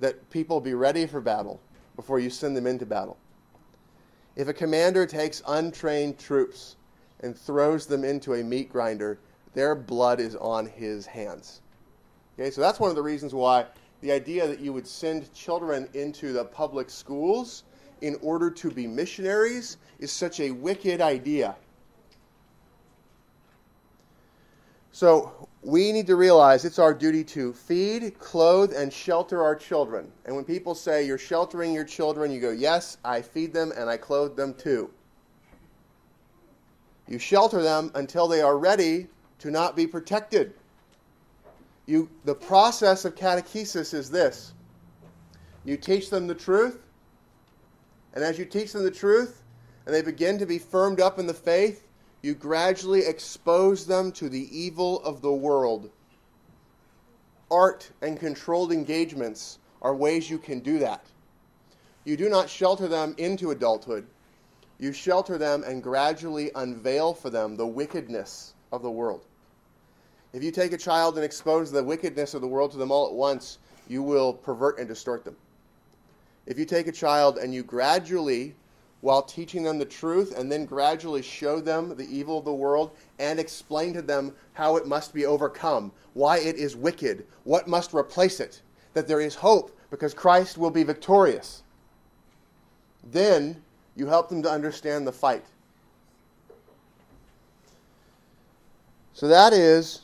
that 0.01 0.31
people 0.31 0.61
be 0.61 0.75
ready 0.75 1.07
for 1.07 1.21
battle 1.21 1.61
before 1.97 2.19
you 2.19 2.31
send 2.31 2.57
them 2.57 2.67
into 2.67 2.87
battle. 2.87 3.17
If 4.37 4.49
a 4.49 4.55
commander 4.55 5.07
takes 5.07 5.43
untrained 5.47 6.19
troops 6.19 6.77
and 7.21 7.37
throws 7.37 7.87
them 7.87 8.05
into 8.05 8.35
a 8.35 8.43
meat 8.43 8.71
grinder, 8.73 9.19
their 9.55 9.75
blood 9.75 10.21
is 10.21 10.37
on 10.37 10.67
his 10.67 11.07
hands. 11.07 11.61
Okay, 12.39 12.51
so 12.51 12.61
that's 12.61 12.81
one 12.81 12.91
of 12.91 12.97
the 12.97 13.03
reasons 13.03 13.35
why 13.35 13.67
the 14.01 14.13
idea 14.13 14.47
that 14.47 14.61
you 14.61 14.73
would 14.73 14.87
send 14.87 15.33
children 15.35 15.89
into 15.93 16.33
the 16.33 16.45
public 16.45 16.89
schools 16.89 17.65
in 18.01 18.19
order 18.23 18.51
to 18.51 18.71
be 18.71 18.87
missionaries 18.87 19.77
is 19.99 20.11
such 20.11 20.41
a 20.41 20.51
wicked 20.51 21.01
idea. 21.03 21.55
So 25.01 25.49
we 25.63 25.93
need 25.93 26.07
to 26.09 26.17
realize 26.17 26.67
it's 26.67 26.79
our 26.79 26.93
duty 26.93 27.25
to 27.25 27.55
feed, 27.55 28.19
clothe, 28.19 28.75
and 28.75 28.93
shelter 28.93 29.43
our 29.43 29.57
children. 29.57 30.13
And 30.27 30.37
when 30.37 30.45
people 30.45 30.75
say 30.75 31.07
you're 31.07 31.17
sheltering 31.17 31.73
your 31.73 31.87
children, 31.87 32.31
you 32.31 32.39
go, 32.39 32.51
Yes, 32.51 32.99
I 33.03 33.23
feed 33.23 33.55
them 33.55 33.73
and 33.75 33.89
I 33.89 33.97
clothe 33.97 34.37
them 34.37 34.53
too. 34.53 34.91
You 37.09 37.19
shelter 37.19 37.63
them 37.63 37.91
until 37.95 38.29
they 38.29 38.43
are 38.43 38.59
ready 38.59 39.07
to 39.39 39.51
not 39.51 39.75
be 39.75 39.87
protected. 39.87 40.53
You, 41.87 42.11
the 42.27 42.35
process 42.35 43.07
of 43.07 43.15
catechesis 43.15 43.95
is 43.95 44.11
this 44.11 44.53
you 45.65 45.79
teach 45.79 46.11
them 46.11 46.27
the 46.27 46.35
truth, 46.35 46.79
and 48.13 48.23
as 48.23 48.39
you 48.39 48.45
teach 48.45 48.75
them 48.75 48.85
the 48.85 48.91
truth, 48.91 49.45
and 49.87 49.95
they 49.95 50.03
begin 50.03 50.37
to 50.37 50.45
be 50.45 50.59
firmed 50.59 51.01
up 51.01 51.19
in 51.19 51.27
the 51.27 51.33
faith, 51.33 51.87
you 52.23 52.35
gradually 52.35 53.07
expose 53.07 53.87
them 53.87 54.13
to 54.13 54.29
the 54.29 54.49
evil 54.57 55.03
of 55.03 55.23
the 55.23 55.33
world. 55.33 55.91
Art 57.51 57.91
and 58.03 58.21
controlled 58.21 58.73
engagements 58.73 59.59
are 59.83 59.95
ways 59.95 60.29
you 60.29 60.39
can 60.39 60.61
do 60.61 60.79
that. 60.81 61.05
You 62.05 62.17
do 62.17 62.29
not 62.29 62.49
shelter 62.49 62.89
them 62.89 63.15
into 63.19 63.51
adulthood. 63.51 64.07
you 64.81 64.93
shelter 64.93 65.37
them 65.37 65.63
and 65.63 65.83
gradually 65.83 66.51
unveil 66.55 67.13
for 67.13 67.29
them 67.29 67.55
the 67.55 67.67
wickedness 67.67 68.55
of 68.73 68.83
the 68.83 68.91
world. 68.91 69.27
If 70.33 70.43
you 70.43 70.51
take 70.51 70.73
a 70.73 70.79
child 70.79 71.17
and 71.17 71.25
expose 71.25 71.71
the 71.71 71.85
wickedness 71.85 72.35
of 72.35 72.41
the 72.41 72.49
world 72.49 72.73
to 72.73 72.79
them 72.79 72.91
all 72.91 73.07
at 73.07 73.13
once, 73.13 73.59
you 73.89 74.03
will 74.03 74.33
pervert 74.33 74.79
and 74.79 74.89
distort 74.89 75.25
them. 75.25 75.37
If 76.47 76.59
you 76.59 76.65
take 76.65 76.87
a 76.87 76.93
child 76.93 77.37
and 77.37 77.53
you 77.53 77.63
gradually, 77.63 78.55
while 79.01 79.23
teaching 79.23 79.63
them 79.63 79.79
the 79.79 79.85
truth, 79.85 80.37
and 80.37 80.51
then 80.51 80.67
gradually 80.67 81.23
show 81.23 81.61
them 81.61 81.97
the 81.97 82.09
evil 82.15 82.39
of 82.39 82.45
the 82.45 82.53
world 82.53 82.91
and 83.19 83.41
explain 83.41 83.95
to 83.95 84.03
them 84.03 84.35
how 84.53 84.77
it 84.77 84.87
must 84.87 85.15
be 85.15 85.25
overcome, 85.25 85.91
why 86.13 86.39
it 86.39 86.57
is 86.57 86.77
wicked, 86.77 87.25
what 87.45 87.67
must 87.67 87.95
replace 87.95 88.41
it, 88.41 88.61
that 88.95 89.09
there 89.09 89.21
is 89.21 89.35
hope 89.35 89.77
because 89.91 90.15
Christ 90.15 90.59
will 90.59 90.71
be 90.71 90.85
victorious, 90.85 91.63
then 93.11 93.63
you 93.97 94.07
help 94.07 94.29
them 94.29 94.43
to 94.43 94.51
understand 94.51 95.07
the 95.07 95.13
fight. 95.13 95.45
So 99.15 99.29
that 99.29 99.53
is 99.53 100.03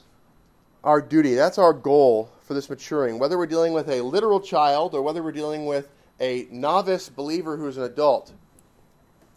our 0.85 1.01
duty. 1.01 1.35
That's 1.35 1.59
our 1.59 1.73
goal 1.73 2.31
for 2.43 2.55
this 2.55 2.69
maturing. 2.69 3.19
Whether 3.19 3.39
we're 3.39 3.47
dealing 3.47 3.73
with 3.73 3.89
a 3.89 4.01
literal 4.01 4.41
child 4.41 4.95
or 4.95 5.03
whether 5.03 5.23
we're 5.23 5.33
dealing 5.33 5.67
with 5.67 5.89
a 6.21 6.47
novice 6.51 7.09
believer 7.09 7.57
who's 7.57 7.77
an 7.77 7.85
adult. 7.85 8.33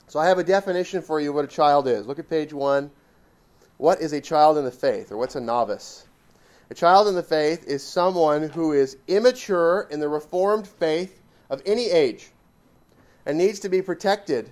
So 0.10 0.20
I 0.20 0.26
have 0.26 0.40
a 0.40 0.44
definition 0.44 1.04
for 1.04 1.22
you 1.22 1.32
what 1.32 1.46
a 1.46 1.48
child 1.48 1.88
is. 1.88 2.08
Look 2.08 2.18
at 2.18 2.28
page 2.28 2.52
one. 2.52 2.90
What 3.78 4.02
is 4.02 4.12
a 4.12 4.20
child 4.20 4.58
in 4.58 4.66
the 4.66 4.72
faith, 4.72 5.12
or 5.12 5.18
what's 5.18 5.36
a 5.36 5.40
novice? 5.40 6.08
A 6.72 6.74
child 6.74 7.08
in 7.08 7.14
the 7.14 7.22
faith 7.22 7.68
is 7.68 7.84
someone 7.84 8.50
who 8.50 8.74
is 8.74 8.98
immature 9.08 9.88
in 9.92 10.00
the 10.00 10.10
reformed 10.10 10.68
faith 10.68 11.22
of 11.52 11.62
any 11.64 11.92
age 11.92 12.32
and 13.28 13.38
needs 13.38 13.60
to 13.60 13.70
be 13.70 13.84
protected 13.84 14.50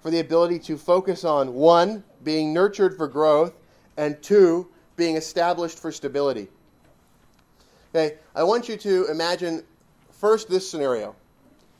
for 0.00 0.10
the 0.10 0.20
ability 0.20 0.58
to 0.60 0.78
focus 0.78 1.24
on 1.24 1.52
one, 1.52 2.02
being 2.24 2.54
nurtured 2.54 2.96
for 2.96 3.06
growth, 3.06 3.52
and 3.98 4.22
two, 4.22 4.66
being 4.96 5.16
established 5.16 5.78
for 5.78 5.92
stability. 5.92 6.48
Okay, 7.94 8.16
I 8.34 8.42
want 8.44 8.66
you 8.66 8.78
to 8.78 9.08
imagine 9.10 9.62
first 10.10 10.48
this 10.48 10.68
scenario. 10.68 11.14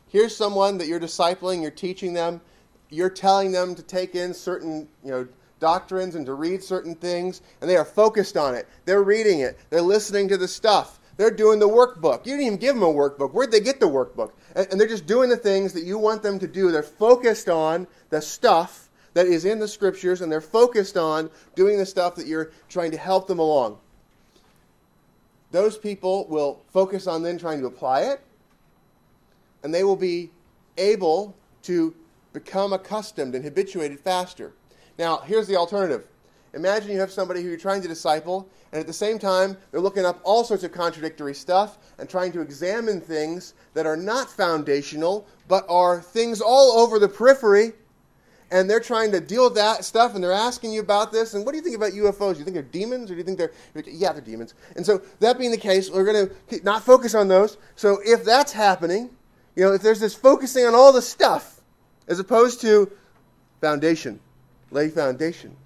Here's 0.08 0.36
someone 0.36 0.76
that 0.76 0.86
you're 0.86 1.00
discipling, 1.00 1.62
you're 1.62 1.70
teaching 1.70 2.12
them, 2.12 2.42
you're 2.90 3.10
telling 3.10 3.52
them 3.52 3.74
to 3.74 3.82
take 3.82 4.14
in 4.14 4.32
certain, 4.32 4.88
you 5.04 5.10
know, 5.10 5.28
doctrines 5.58 6.14
and 6.14 6.26
to 6.26 6.34
read 6.34 6.62
certain 6.62 6.94
things, 6.94 7.40
and 7.60 7.68
they 7.68 7.76
are 7.76 7.84
focused 7.84 8.36
on 8.36 8.54
it. 8.54 8.68
They're 8.84 9.02
reading 9.02 9.40
it. 9.40 9.58
They're 9.70 9.82
listening 9.82 10.28
to 10.28 10.36
the 10.36 10.48
stuff. 10.48 11.00
They're 11.16 11.30
doing 11.30 11.58
the 11.58 11.68
workbook. 11.68 12.26
You 12.26 12.32
didn't 12.32 12.46
even 12.46 12.58
give 12.58 12.74
them 12.74 12.84
a 12.84 12.92
workbook. 12.92 13.32
Where'd 13.32 13.50
they 13.50 13.60
get 13.60 13.80
the 13.80 13.88
workbook? 13.88 14.32
And, 14.54 14.66
and 14.70 14.80
they're 14.80 14.86
just 14.86 15.06
doing 15.06 15.30
the 15.30 15.36
things 15.36 15.72
that 15.72 15.84
you 15.84 15.98
want 15.98 16.22
them 16.22 16.38
to 16.38 16.46
do. 16.46 16.70
They're 16.70 16.82
focused 16.82 17.48
on 17.48 17.86
the 18.10 18.20
stuff 18.20 18.90
that 19.14 19.26
is 19.26 19.46
in 19.46 19.58
the 19.58 19.68
scriptures, 19.68 20.20
and 20.20 20.30
they're 20.30 20.42
focused 20.42 20.98
on 20.98 21.30
doing 21.54 21.78
the 21.78 21.86
stuff 21.86 22.16
that 22.16 22.26
you're 22.26 22.52
trying 22.68 22.90
to 22.90 22.98
help 22.98 23.26
them 23.26 23.38
along. 23.38 23.78
Those 25.52 25.78
people 25.78 26.26
will 26.28 26.60
focus 26.68 27.06
on 27.06 27.22
then 27.22 27.38
trying 27.38 27.60
to 27.60 27.66
apply 27.66 28.02
it, 28.02 28.20
and 29.62 29.72
they 29.72 29.84
will 29.84 29.96
be 29.96 30.30
able 30.76 31.34
to 31.62 31.94
become 32.36 32.74
accustomed 32.74 33.34
and 33.34 33.42
habituated 33.42 33.98
faster. 33.98 34.52
Now, 34.98 35.20
here's 35.20 35.46
the 35.46 35.56
alternative. 35.56 36.04
Imagine 36.52 36.90
you 36.90 37.00
have 37.00 37.10
somebody 37.10 37.40
who 37.40 37.48
you're 37.48 37.56
trying 37.56 37.80
to 37.80 37.88
disciple, 37.88 38.46
and 38.72 38.78
at 38.78 38.86
the 38.86 38.92
same 38.92 39.18
time, 39.18 39.56
they're 39.70 39.80
looking 39.80 40.04
up 40.04 40.20
all 40.22 40.44
sorts 40.44 40.62
of 40.62 40.70
contradictory 40.70 41.32
stuff 41.32 41.78
and 41.98 42.10
trying 42.10 42.32
to 42.32 42.42
examine 42.42 43.00
things 43.00 43.54
that 43.72 43.86
are 43.86 43.96
not 43.96 44.30
foundational, 44.30 45.26
but 45.48 45.64
are 45.70 46.02
things 46.02 46.42
all 46.42 46.72
over 46.78 46.98
the 46.98 47.08
periphery. 47.08 47.72
And 48.50 48.68
they're 48.68 48.80
trying 48.80 49.12
to 49.12 49.20
deal 49.20 49.44
with 49.44 49.54
that 49.54 49.82
stuff, 49.82 50.14
and 50.14 50.22
they're 50.22 50.30
asking 50.30 50.74
you 50.74 50.80
about 50.80 51.12
this. 51.12 51.32
And 51.32 51.44
what 51.46 51.52
do 51.52 51.56
you 51.56 51.64
think 51.64 51.76
about 51.76 51.92
UFOs? 51.92 52.34
Do 52.34 52.40
you 52.40 52.44
think 52.44 52.54
they're 52.54 52.62
demons, 52.62 53.10
or 53.10 53.14
do 53.14 53.18
you 53.18 53.24
think 53.24 53.38
they're 53.38 53.52
yeah, 53.86 54.12
they're 54.12 54.20
demons? 54.20 54.52
And 54.76 54.84
so 54.84 55.00
that 55.20 55.38
being 55.38 55.50
the 55.50 55.56
case, 55.56 55.90
we're 55.90 56.04
going 56.04 56.28
to 56.28 56.64
not 56.64 56.84
focus 56.84 57.14
on 57.14 57.28
those. 57.28 57.56
So 57.76 57.98
if 58.04 58.24
that's 58.24 58.52
happening, 58.52 59.08
you 59.56 59.64
know, 59.64 59.72
if 59.72 59.80
there's 59.80 60.00
this 60.00 60.14
focusing 60.14 60.66
on 60.66 60.74
all 60.74 60.92
the 60.92 61.02
stuff 61.02 61.55
as 62.08 62.18
opposed 62.18 62.60
to 62.60 62.90
foundation, 63.60 64.20
lay 64.70 64.88
foundation, 64.88 65.56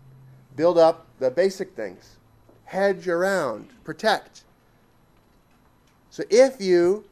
build 0.56 0.78
up 0.78 1.06
the 1.18 1.30
basic 1.30 1.74
things, 1.74 2.16
hedge 2.64 3.08
around, 3.08 3.68
protect. 3.84 4.44
So 6.10 6.24
if 6.30 6.60
you 6.60 7.04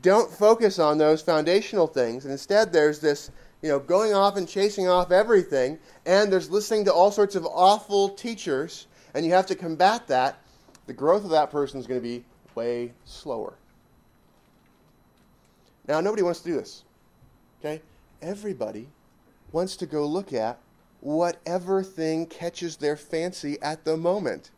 don't 0.00 0.30
focus 0.30 0.78
on 0.78 0.98
those 0.98 1.22
foundational 1.22 1.86
things, 1.86 2.24
and 2.24 2.32
instead 2.32 2.72
there's 2.72 2.98
this, 2.98 3.30
you 3.62 3.68
know, 3.68 3.78
going 3.78 4.14
off 4.14 4.36
and 4.36 4.48
chasing 4.48 4.88
off 4.88 5.12
everything, 5.12 5.78
and 6.06 6.32
there's 6.32 6.50
listening 6.50 6.84
to 6.86 6.92
all 6.92 7.12
sorts 7.12 7.36
of 7.36 7.46
awful 7.46 8.08
teachers, 8.08 8.86
and 9.14 9.24
you 9.24 9.32
have 9.32 9.46
to 9.46 9.54
combat 9.54 10.08
that, 10.08 10.38
the 10.86 10.92
growth 10.92 11.24
of 11.24 11.30
that 11.30 11.50
person 11.50 11.78
is 11.78 11.86
going 11.86 12.00
to 12.00 12.06
be 12.06 12.24
way 12.54 12.92
slower. 13.04 13.54
Now, 15.86 16.00
nobody 16.00 16.22
wants 16.22 16.40
to 16.40 16.48
do 16.48 16.54
this. 16.54 16.84
Okay? 17.60 17.80
Everybody 18.22 18.88
wants 19.50 19.76
to 19.76 19.86
go 19.86 20.06
look 20.06 20.32
at 20.32 20.58
whatever 21.00 21.82
thing 21.82 22.26
catches 22.26 22.76
their 22.76 22.96
fancy 22.96 23.60
at 23.60 23.84
the 23.84 23.96
moment. 23.96 24.50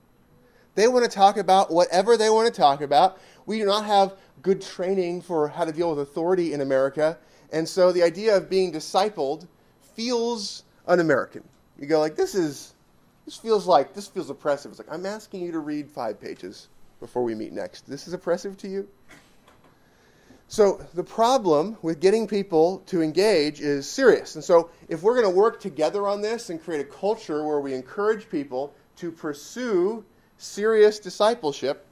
They 0.75 0.87
want 0.87 1.05
to 1.05 1.11
talk 1.11 1.39
about 1.39 1.73
whatever 1.73 2.17
they 2.17 2.29
want 2.29 2.53
to 2.53 2.61
talk 2.61 2.83
about. 2.83 3.19
We 3.47 3.59
do 3.59 3.65
not 3.65 3.87
have 3.87 4.17
good 4.43 4.61
training 4.61 5.23
for 5.23 5.49
how 5.49 5.65
to 5.65 5.73
deal 5.73 5.89
with 5.91 6.01
authority 6.01 6.53
in 6.53 6.61
America, 6.61 7.17
and 7.53 7.67
so 7.67 7.91
the 7.93 8.03
idea 8.03 8.37
of 8.37 8.51
being 8.51 8.71
discipled 8.71 9.47
feels 9.95 10.65
un-American. 10.87 11.43
You 11.79 11.87
go 11.87 12.01
like, 12.01 12.17
this 12.17 12.35
is, 12.35 12.75
this 13.25 13.37
feels 13.37 13.67
like, 13.67 13.95
this 13.95 14.07
feels 14.07 14.29
oppressive. 14.29 14.73
It's 14.73 14.79
like, 14.79 14.93
I'm 14.93 15.07
asking 15.07 15.41
you 15.41 15.53
to 15.53 15.61
read 15.61 15.89
five 15.89 16.21
pages 16.21 16.69
before 17.01 17.23
we 17.23 17.35
meet 17.35 17.53
next. 17.53 17.89
This 17.89 18.07
is 18.07 18.13
oppressive 18.13 18.57
to 18.59 18.69
you? 18.69 18.89
So 20.49 20.87
the 20.95 21.05
problem 21.05 21.77
with 21.83 22.01
getting 22.01 22.27
people 22.27 22.83
to 22.87 23.03
engage 23.03 23.61
is 23.61 23.89
serious. 23.89 24.35
And 24.35 24.45
so 24.45 24.71
if 24.89 25.03
we're 25.03 25.15
going 25.21 25.33
to 25.33 25.37
work 25.37 25.61
together 25.61 26.07
on 26.07 26.21
this 26.21 26.51
and 26.51 26.63
create 26.63 26.81
a 26.81 26.85
culture 26.85 27.45
where 27.45 27.61
we 27.61 27.75
encourage 27.75 28.29
people 28.31 28.75
to 28.97 29.11
pursue 29.11 30.05
serious 30.39 30.99
discipleship, 30.99 31.87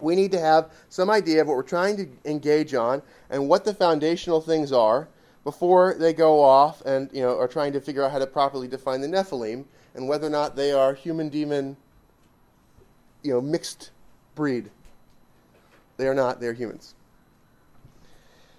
we 0.00 0.16
need 0.16 0.32
to 0.32 0.40
have 0.40 0.72
some 0.88 1.10
idea 1.10 1.40
of 1.40 1.46
what 1.46 1.56
we're 1.56 1.62
trying 1.62 1.96
to 1.96 2.08
engage 2.24 2.74
on 2.74 3.02
and 3.30 3.48
what 3.48 3.64
the 3.64 3.74
foundational 3.74 4.40
things 4.40 4.72
are 4.72 5.08
before 5.44 5.94
they 5.94 6.12
go 6.12 6.42
off 6.42 6.80
and 6.82 7.10
you 7.12 7.20
know 7.20 7.38
are 7.38 7.46
trying 7.46 7.72
to 7.72 7.80
figure 7.80 8.02
out 8.02 8.10
how 8.10 8.18
to 8.18 8.26
properly 8.26 8.66
define 8.66 9.00
the 9.00 9.06
Nephilim 9.06 9.64
and 9.94 10.08
whether 10.08 10.26
or 10.26 10.30
not 10.30 10.56
they 10.56 10.72
are 10.72 10.94
human 10.94 11.28
demon 11.28 11.76
you 13.22 13.32
know 13.32 13.40
mixed 13.40 13.90
breed. 14.34 14.70
They 15.96 16.08
are 16.08 16.14
not, 16.14 16.40
they're 16.40 16.54
humans. 16.54 16.94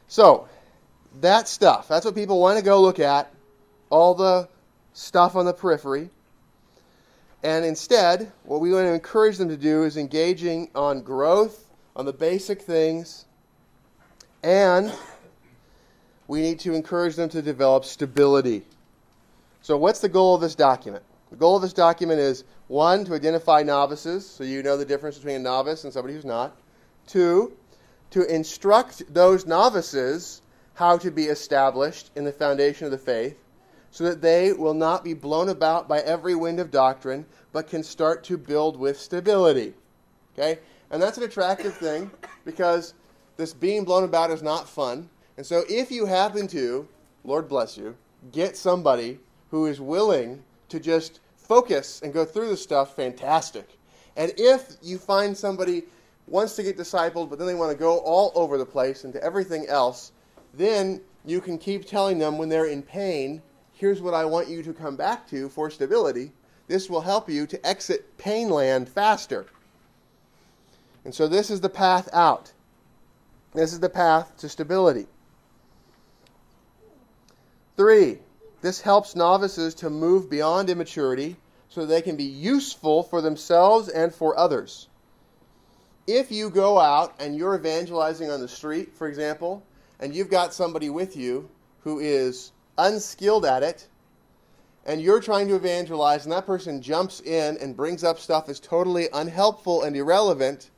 So, 0.07 0.47
that 1.21 1.47
stuff, 1.47 1.88
that's 1.88 2.05
what 2.05 2.15
people 2.15 2.39
want 2.39 2.57
to 2.57 2.63
go 2.63 2.81
look 2.81 3.00
at, 3.00 3.31
all 3.89 4.13
the 4.13 4.47
stuff 4.93 5.35
on 5.35 5.45
the 5.45 5.53
periphery. 5.53 6.09
And 7.43 7.63
instead, 7.63 8.31
what 8.43 8.59
we 8.59 8.71
want 8.71 8.88
to 8.88 8.93
encourage 8.93 9.38
them 9.38 9.50
to 9.50 9.57
do 9.57 9.83
is 9.83 9.97
engaging 9.97 10.69
on 10.74 11.01
growth, 11.01 11.69
on 11.95 12.05
the 12.05 12.13
basic 12.13 12.62
things, 12.62 13.25
and 14.43 14.91
we 16.27 16.41
need 16.41 16.59
to 16.62 16.74
encourage 16.74 17.15
them 17.15 17.29
to 17.29 17.41
develop 17.41 17.85
stability. 17.85 18.63
So, 19.62 19.77
what's 19.77 20.00
the 20.00 20.09
goal 20.09 20.35
of 20.35 20.41
this 20.41 20.55
document? 20.55 21.03
The 21.29 21.35
goal 21.35 21.55
of 21.55 21.62
this 21.62 21.74
document 21.74 22.19
is 22.19 22.43
one, 22.67 23.05
to 23.05 23.13
identify 23.13 23.62
novices, 23.62 24.27
so 24.27 24.43
you 24.43 24.63
know 24.63 24.77
the 24.77 24.85
difference 24.85 25.17
between 25.17 25.35
a 25.35 25.39
novice 25.39 25.83
and 25.83 25.93
somebody 25.93 26.15
who's 26.15 26.25
not. 26.25 26.55
Two, 27.07 27.53
to 28.15 28.24
instruct 28.34 29.13
those 29.13 29.45
novices 29.45 30.41
how 30.75 30.98
to 30.98 31.12
be 31.12 31.25
established 31.25 32.12
in 32.15 32.24
the 32.24 32.31
foundation 32.31 32.86
of 32.86 32.91
the 32.91 32.98
faith 32.98 33.38
so 33.91 34.05
that 34.05 34.22
they 34.22 34.53
will 34.53 34.74
not 34.74 35.03
be 35.03 35.13
blown 35.13 35.50
about 35.50 35.89
by 35.89 36.00
every 36.00 36.34
wind 36.34 36.57
of 36.62 36.72
doctrine, 36.72 37.25
but 37.51 37.67
can 37.67 37.84
start 37.84 38.24
to 38.24 38.38
build 38.38 38.79
with 38.79 38.98
stability. 38.98 39.74
Okay? 40.34 40.60
And 40.91 41.03
that's 41.03 41.17
an 41.17 41.25
attractive 41.25 41.75
thing 41.75 42.10
because 42.45 42.93
this 43.36 43.53
being 43.53 43.84
blown 43.84 44.05
about 44.05 44.31
is 44.31 44.41
not 44.41 44.69
fun. 44.69 45.10
And 45.36 45.45
so 45.45 45.65
if 45.67 45.91
you 45.91 46.05
happen 46.05 46.48
to, 46.48 46.88
Lord 47.25 47.50
bless 47.50 47.77
you, 47.77 47.98
get 48.31 48.55
somebody 48.55 49.19
who 49.51 49.65
is 49.65 49.81
willing 49.81 50.41
to 50.69 50.79
just 50.79 51.19
focus 51.36 52.00
and 52.01 52.13
go 52.13 52.24
through 52.24 52.48
the 52.48 52.55
stuff, 52.55 52.95
fantastic. 52.95 53.77
And 54.15 54.31
if 54.38 54.77
you 54.81 55.00
find 55.00 55.38
somebody 55.38 55.84
wants 56.27 56.55
to 56.55 56.63
get 56.63 56.77
discipled, 56.77 57.29
but 57.29 57.38
then 57.38 57.48
they 57.48 57.55
want 57.55 57.72
to 57.72 57.77
go 57.77 58.00
all 58.00 58.32
over 58.36 58.58
the 58.58 58.65
place 58.65 59.05
into 59.05 59.24
everything 59.24 59.67
else, 59.67 60.12
then 60.53 61.01
you 61.25 61.41
can 61.41 61.58
keep 61.58 61.86
telling 61.86 62.17
them 62.17 62.38
when 62.38 62.50
they're 62.50 62.65
in 62.65 62.82
pain, 62.82 63.41
here's 63.74 64.01
what 64.01 64.13
I 64.13 64.25
want 64.25 64.48
you 64.48 64.63
to 64.63 64.74
come 64.74 64.96
back 64.96 65.27
to 65.29 65.50
for 65.50 65.70
stability. 65.70 66.32
This 66.67 66.89
will 66.89 67.01
help 67.01 67.29
you 67.29 67.46
to 67.48 67.67
exit 67.67 68.17
pain 68.17 68.50
land 68.50 68.89
faster. 68.89 69.46
And 71.03 71.13
so 71.13 71.27
this 71.27 71.51
is 71.51 71.62
the 71.62 71.70
path 71.70 72.10
out. 72.12 72.53
This 73.53 73.72
is 73.72 73.79
the 73.79 73.89
path 73.89 74.36
to 74.38 74.50
stability. 74.50 75.08
Three, 77.77 78.20
This 78.65 78.82
helps 78.82 79.15
novices 79.15 79.75
to 79.75 79.91
move 79.91 80.27
beyond 80.27 80.72
immaturity 80.72 81.36
so 81.70 81.86
they 81.86 82.01
can 82.01 82.15
be 82.15 82.24
useful 82.24 83.03
for 83.03 83.22
themselves 83.22 83.89
and 83.89 84.12
for 84.12 84.36
others. 84.36 84.88
If 86.07 86.31
you 86.31 86.50
go 86.50 86.79
out 86.79 87.15
and 87.19 87.35
you're 87.35 87.55
evangelizing 87.55 88.29
on 88.29 88.39
the 88.39 88.47
street, 88.47 88.93
for 88.93 89.07
example, 89.07 89.63
and 90.00 90.13
you've 90.13 90.29
got 90.29 90.53
somebody 90.53 90.89
with 90.89 91.15
you 91.17 91.50
who 91.81 92.00
is 92.00 92.51
unskilled 92.77 93.45
at 93.45 93.63
it, 93.63 93.88
and 94.85 95.01
you're 95.01 95.19
trying 95.19 95.47
to 95.47 95.55
evangelize, 95.55 96.25
and 96.25 96.31
that 96.31 96.45
person 96.45 96.81
jumps 96.81 97.21
in 97.21 97.57
and 97.57 97.75
brings 97.75 98.03
up 98.03 98.19
stuff 98.19 98.45
that's 98.45 98.59
totally 98.59 99.07
unhelpful 99.13 99.81
and 99.81 99.95
irrelevant, 99.95 100.69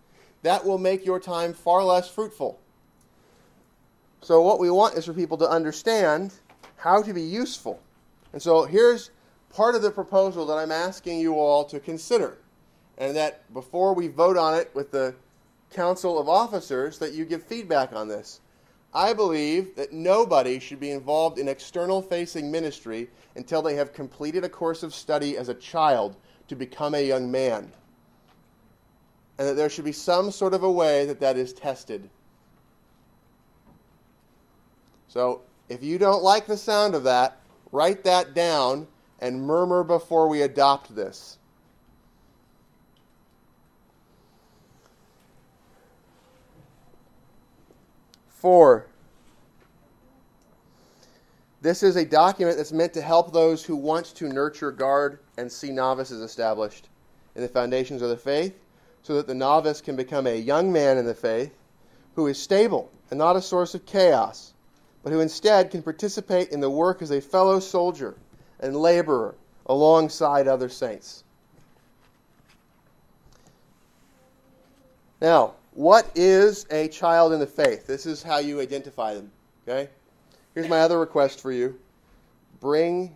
that 0.43 0.65
will 0.65 0.77
make 0.77 1.05
your 1.05 1.19
time 1.19 1.53
far 1.53 1.83
less 1.83 2.09
fruitful. 2.09 2.59
So, 4.21 4.41
what 4.41 4.59
we 4.59 4.69
want 4.69 4.95
is 4.95 5.05
for 5.05 5.13
people 5.13 5.37
to 5.37 5.49
understand 5.49 6.33
how 6.77 7.01
to 7.01 7.13
be 7.13 7.21
useful. 7.21 7.81
And 8.31 8.41
so, 8.41 8.63
here's 8.63 9.11
part 9.49 9.75
of 9.75 9.81
the 9.81 9.91
proposal 9.91 10.45
that 10.45 10.57
I'm 10.57 10.71
asking 10.71 11.19
you 11.19 11.35
all 11.35 11.65
to 11.65 11.79
consider. 11.79 12.37
And 12.97 13.15
that 13.15 13.51
before 13.53 13.93
we 13.93 14.07
vote 14.07 14.37
on 14.37 14.55
it 14.55 14.71
with 14.73 14.91
the 14.91 15.15
Council 15.71 16.19
of 16.19 16.29
Officers, 16.29 16.97
that 16.99 17.13
you 17.13 17.25
give 17.25 17.43
feedback 17.43 17.93
on 17.93 18.07
this. 18.07 18.41
I 18.93 19.13
believe 19.13 19.75
that 19.75 19.93
nobody 19.93 20.59
should 20.59 20.79
be 20.79 20.91
involved 20.91 21.37
in 21.37 21.47
external 21.47 22.01
facing 22.01 22.49
ministry 22.49 23.09
until 23.35 23.61
they 23.61 23.75
have 23.75 23.93
completed 23.93 24.43
a 24.43 24.49
course 24.49 24.81
of 24.81 24.93
study 24.93 25.37
as 25.37 25.49
a 25.49 25.53
child 25.53 26.15
to 26.47 26.55
become 26.55 26.95
a 26.95 27.05
young 27.05 27.29
man. 27.29 27.71
And 29.37 29.47
that 29.47 29.55
there 29.55 29.69
should 29.69 29.85
be 29.85 29.91
some 29.91 30.31
sort 30.31 30.53
of 30.53 30.63
a 30.63 30.71
way 30.71 31.05
that 31.05 31.19
that 31.19 31.37
is 31.37 31.53
tested. 31.53 32.09
So, 35.07 35.41
if 35.69 35.83
you 35.83 35.97
don't 35.97 36.23
like 36.23 36.47
the 36.47 36.57
sound 36.57 36.95
of 36.95 37.03
that, 37.03 37.39
write 37.71 38.03
that 38.05 38.33
down 38.33 38.87
and 39.19 39.41
murmur 39.41 39.83
before 39.83 40.27
we 40.27 40.41
adopt 40.41 40.95
this. 40.95 41.37
Four. 48.37 48.85
This 51.61 51.81
is 51.81 51.95
a 51.95 52.05
document 52.05 52.57
that's 52.57 52.71
meant 52.71 52.93
to 52.93 53.01
help 53.01 53.33
those 53.33 53.65
who 53.65 53.75
want 53.75 54.05
to 54.15 54.29
nurture, 54.29 54.71
guard, 54.71 55.19
and 55.39 55.51
see 55.51 55.71
novices 55.71 56.21
established 56.21 56.87
in 57.35 57.41
the 57.41 57.47
foundations 57.47 58.03
of 58.03 58.09
the 58.09 58.17
faith 58.17 58.53
so 59.01 59.15
that 59.15 59.25
the 59.25 59.33
novice 59.33 59.81
can 59.81 59.95
become 59.95 60.27
a 60.27 60.35
young 60.35 60.71
man 60.71 60.99
in 60.99 61.05
the 61.05 61.15
faith 61.15 61.51
who 62.15 62.27
is 62.27 62.39
stable 62.39 62.91
and 63.09 63.17
not 63.17 63.35
a 63.35 63.41
source 63.41 63.73
of 63.73 63.87
chaos, 63.87 64.53
but 65.01 65.11
who 65.11 65.19
instead 65.19 65.71
can 65.71 65.81
participate 65.81 66.49
in 66.49 66.59
the 66.59 66.69
work 66.69 67.01
as 67.01 67.09
a 67.09 67.19
fellow 67.19 67.59
soldier 67.59 68.15
and 68.59 68.75
laborer 68.75 69.33
alongside 69.65 70.47
other 70.47 70.69
saints. 70.69 71.23
Now, 75.19 75.55
what 75.77 76.09
is 76.15 76.65
a 76.71 76.87
child 76.87 77.33
in 77.33 77.39
the 77.39 77.45
faith? 77.45 77.85
This 77.85 78.07
is 78.07 78.23
how 78.23 78.39
you 78.39 78.59
identify 78.59 79.13
them. 79.13 79.31
Okay? 79.61 79.91
Here's 80.55 80.67
my 80.67 80.79
other 80.79 80.99
request 80.99 81.39
for 81.39 81.51
you. 81.51 81.79
Bring 82.59 83.15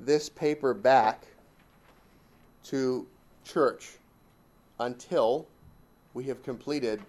this 0.00 0.28
paper 0.28 0.74
back 0.74 1.24
to 2.64 3.06
church 3.44 3.90
until 4.80 5.46
we 6.12 6.24
have 6.24 6.42
completed 6.42 7.00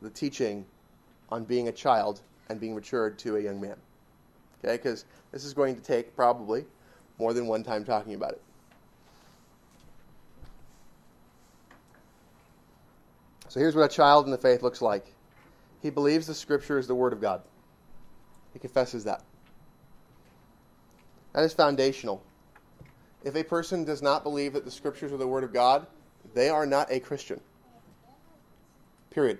the 0.00 0.10
teaching 0.10 0.66
on 1.28 1.44
being 1.44 1.68
a 1.68 1.72
child 1.72 2.20
and 2.48 2.58
being 2.58 2.74
matured 2.74 3.16
to 3.20 3.36
a 3.36 3.40
young 3.40 3.60
man. 3.60 3.76
Okay? 4.58 4.76
Because 4.76 5.04
this 5.30 5.44
is 5.44 5.54
going 5.54 5.76
to 5.76 5.82
take 5.82 6.16
probably 6.16 6.64
more 7.16 7.32
than 7.32 7.46
one 7.46 7.62
time 7.62 7.84
talking 7.84 8.14
about 8.14 8.32
it. 8.32 8.42
So 13.52 13.60
here's 13.60 13.76
what 13.76 13.84
a 13.84 13.94
child 13.94 14.24
in 14.24 14.30
the 14.30 14.38
faith 14.38 14.62
looks 14.62 14.80
like 14.80 15.04
he 15.82 15.90
believes 15.90 16.26
the 16.26 16.32
Scripture 16.32 16.78
is 16.78 16.86
the 16.86 16.94
Word 16.94 17.12
of 17.12 17.20
God, 17.20 17.42
he 18.54 18.58
confesses 18.58 19.04
that. 19.04 19.22
That 21.34 21.44
is 21.44 21.52
foundational. 21.52 22.22
If 23.22 23.36
a 23.36 23.44
person 23.44 23.84
does 23.84 24.00
not 24.00 24.22
believe 24.22 24.54
that 24.54 24.64
the 24.64 24.70
Scriptures 24.70 25.12
are 25.12 25.18
the 25.18 25.26
Word 25.26 25.44
of 25.44 25.52
God, 25.52 25.86
they 26.32 26.48
are 26.48 26.64
not 26.64 26.90
a 26.90 26.98
Christian. 26.98 27.42
Period. 29.10 29.38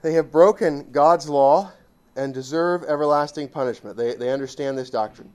They 0.00 0.14
have 0.14 0.32
broken 0.32 0.92
God's 0.92 1.28
law 1.28 1.72
and 2.16 2.32
deserve 2.32 2.84
everlasting 2.84 3.48
punishment. 3.48 3.98
They, 3.98 4.14
they 4.14 4.32
understand 4.32 4.78
this 4.78 4.88
doctrine. 4.88 5.30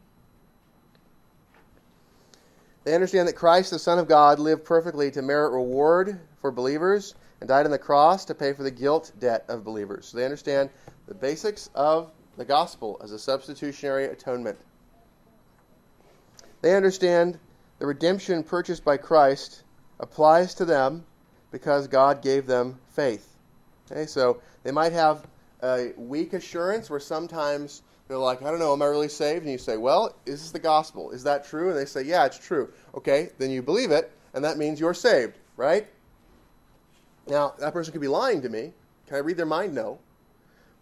They 2.83 2.93
understand 2.93 3.27
that 3.27 3.35
Christ, 3.35 3.71
the 3.71 3.79
Son 3.79 3.97
of 3.97 4.07
God, 4.07 4.39
lived 4.39 4.65
perfectly 4.65 5.09
to 5.11 5.21
merit 5.21 5.51
reward 5.51 6.19
for 6.41 6.51
believers 6.51 7.15
and 7.39 7.47
died 7.47 7.65
on 7.65 7.71
the 7.71 7.77
cross 7.77 8.25
to 8.25 8.35
pay 8.35 8.53
for 8.53 8.63
the 8.63 8.71
guilt 8.71 9.11
debt 9.19 9.45
of 9.47 9.63
believers. 9.63 10.07
So 10.07 10.17
they 10.17 10.25
understand 10.25 10.69
the 11.07 11.13
basics 11.13 11.69
of 11.75 12.11
the 12.37 12.45
gospel 12.45 12.99
as 13.03 13.11
a 13.11 13.19
substitutionary 13.19 14.05
atonement. 14.05 14.57
They 16.61 16.75
understand 16.75 17.39
the 17.79 17.85
redemption 17.85 18.43
purchased 18.43 18.83
by 18.83 18.97
Christ 18.97 19.63
applies 19.99 20.53
to 20.55 20.65
them 20.65 21.05
because 21.51 21.87
God 21.87 22.21
gave 22.21 22.47
them 22.47 22.79
faith. 22.89 23.35
Okay, 23.91 24.05
so 24.05 24.41
they 24.63 24.71
might 24.71 24.93
have 24.93 25.27
a 25.61 25.91
weak 25.97 26.33
assurance 26.33 26.89
where 26.89 26.99
sometimes 26.99 27.81
they're 28.13 28.19
like, 28.19 28.43
I 28.43 28.51
don't 28.51 28.59
know, 28.59 28.73
am 28.73 28.81
I 28.83 28.85
really 28.85 29.09
saved? 29.09 29.41
And 29.41 29.51
you 29.51 29.57
say, 29.57 29.75
Well, 29.75 30.15
is 30.27 30.41
this 30.41 30.51
the 30.51 30.59
gospel? 30.59 31.09
Is 31.09 31.23
that 31.23 31.47
true? 31.47 31.69
And 31.69 31.77
they 31.77 31.85
say, 31.85 32.03
Yeah, 32.03 32.25
it's 32.25 32.37
true. 32.37 32.71
Okay, 32.93 33.29
then 33.39 33.49
you 33.49 33.63
believe 33.63 33.89
it, 33.89 34.11
and 34.35 34.45
that 34.45 34.57
means 34.57 34.79
you're 34.79 34.93
saved, 34.93 35.39
right? 35.57 35.87
Now, 37.27 37.55
that 37.57 37.73
person 37.73 37.91
could 37.91 38.01
be 38.01 38.07
lying 38.07 38.43
to 38.43 38.49
me. 38.49 38.71
Can 39.07 39.15
I 39.15 39.19
read 39.19 39.37
their 39.37 39.47
mind? 39.47 39.73
No. 39.73 39.97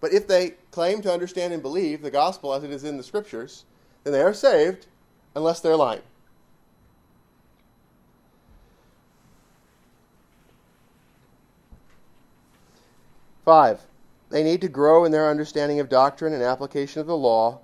But 0.02 0.12
if 0.12 0.28
they 0.28 0.56
claim 0.72 1.02
to 1.04 1.14
understand 1.14 1.54
and 1.54 1.62
believe 1.62 2.02
the 2.02 2.12
gospel 2.12 2.54
as 2.54 2.66
it 2.66 2.72
is 2.72 2.84
in 2.84 2.98
the 2.98 3.04
scriptures, 3.04 3.64
then 4.04 4.12
they 4.12 4.22
are 4.22 4.34
saved 4.34 4.88
unless 5.34 5.62
they're 5.62 5.78
lying. 5.78 6.02
Five. 13.46 13.80
They 14.32 14.44
need 14.44 14.62
to 14.62 14.70
grow 14.70 15.04
in 15.04 15.12
their 15.12 15.30
understanding 15.30 15.82
of 15.82 15.90
doctrine 15.90 16.32
and 16.34 16.42
application 16.42 17.02
of 17.02 17.08
the 17.08 17.18
law, 17.18 17.60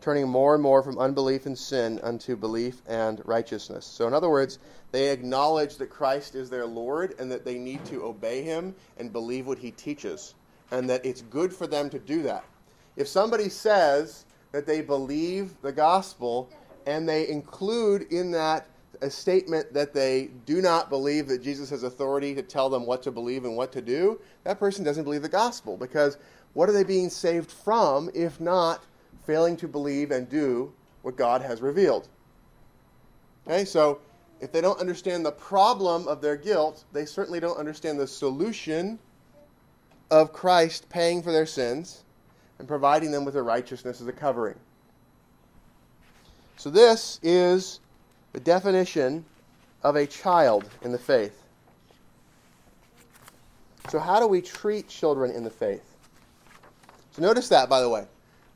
turning 0.00 0.28
more 0.28 0.54
and 0.54 0.62
more 0.62 0.80
from 0.80 0.96
unbelief 0.96 1.46
and 1.46 1.58
sin 1.58 1.98
unto 2.00 2.36
belief 2.36 2.80
and 2.86 3.20
righteousness. 3.24 3.84
So, 3.84 4.06
in 4.06 4.14
other 4.14 4.30
words, 4.30 4.60
they 4.92 5.10
acknowledge 5.10 5.78
that 5.78 5.90
Christ 5.90 6.36
is 6.36 6.48
their 6.48 6.64
Lord 6.64 7.16
and 7.18 7.30
that 7.32 7.44
they 7.44 7.58
need 7.58 7.84
to 7.86 8.04
obey 8.04 8.42
him 8.42 8.72
and 8.98 9.12
believe 9.12 9.48
what 9.48 9.58
he 9.58 9.72
teaches, 9.72 10.36
and 10.70 10.88
that 10.88 11.04
it's 11.04 11.22
good 11.22 11.52
for 11.52 11.66
them 11.66 11.90
to 11.90 11.98
do 11.98 12.22
that. 12.22 12.44
If 12.94 13.08
somebody 13.08 13.48
says 13.48 14.24
that 14.52 14.64
they 14.64 14.80
believe 14.80 15.60
the 15.60 15.72
gospel 15.72 16.48
and 16.86 17.08
they 17.08 17.28
include 17.28 18.02
in 18.12 18.30
that 18.30 18.68
a 19.02 19.10
statement 19.10 19.74
that 19.74 19.92
they 19.92 20.30
do 20.46 20.62
not 20.62 20.88
believe 20.88 21.26
that 21.28 21.42
Jesus 21.42 21.68
has 21.70 21.82
authority 21.82 22.34
to 22.34 22.42
tell 22.42 22.70
them 22.70 22.86
what 22.86 23.02
to 23.02 23.10
believe 23.10 23.44
and 23.44 23.56
what 23.56 23.72
to 23.72 23.82
do, 23.82 24.20
that 24.44 24.58
person 24.58 24.84
doesn't 24.84 25.04
believe 25.04 25.22
the 25.22 25.28
gospel 25.28 25.76
because 25.76 26.16
what 26.54 26.68
are 26.68 26.72
they 26.72 26.84
being 26.84 27.10
saved 27.10 27.50
from 27.50 28.10
if 28.14 28.40
not 28.40 28.86
failing 29.26 29.56
to 29.56 29.68
believe 29.68 30.10
and 30.12 30.28
do 30.28 30.72
what 31.02 31.16
God 31.16 31.42
has 31.42 31.60
revealed? 31.60 32.08
Okay, 33.46 33.64
so 33.64 34.00
if 34.40 34.52
they 34.52 34.60
don't 34.60 34.78
understand 34.80 35.26
the 35.26 35.32
problem 35.32 36.06
of 36.06 36.20
their 36.20 36.36
guilt, 36.36 36.84
they 36.92 37.04
certainly 37.04 37.40
don't 37.40 37.58
understand 37.58 37.98
the 37.98 38.06
solution 38.06 38.98
of 40.10 40.32
Christ 40.32 40.88
paying 40.90 41.22
for 41.22 41.32
their 41.32 41.46
sins 41.46 42.04
and 42.58 42.68
providing 42.68 43.10
them 43.10 43.24
with 43.24 43.34
a 43.34 43.42
righteousness 43.42 44.00
as 44.00 44.06
a 44.06 44.12
covering. 44.12 44.58
So, 46.56 46.70
this 46.70 47.18
is 47.22 47.80
the 48.32 48.40
definition 48.40 49.24
of 49.82 49.96
a 49.96 50.06
child 50.06 50.68
in 50.82 50.92
the 50.92 50.98
faith. 50.98 51.38
So, 53.88 53.98
how 53.98 54.20
do 54.20 54.26
we 54.26 54.40
treat 54.40 54.88
children 54.88 55.30
in 55.30 55.44
the 55.44 55.50
faith? 55.50 55.84
So, 57.12 57.22
notice 57.22 57.48
that, 57.48 57.68
by 57.68 57.80
the 57.80 57.88
way. 57.88 58.06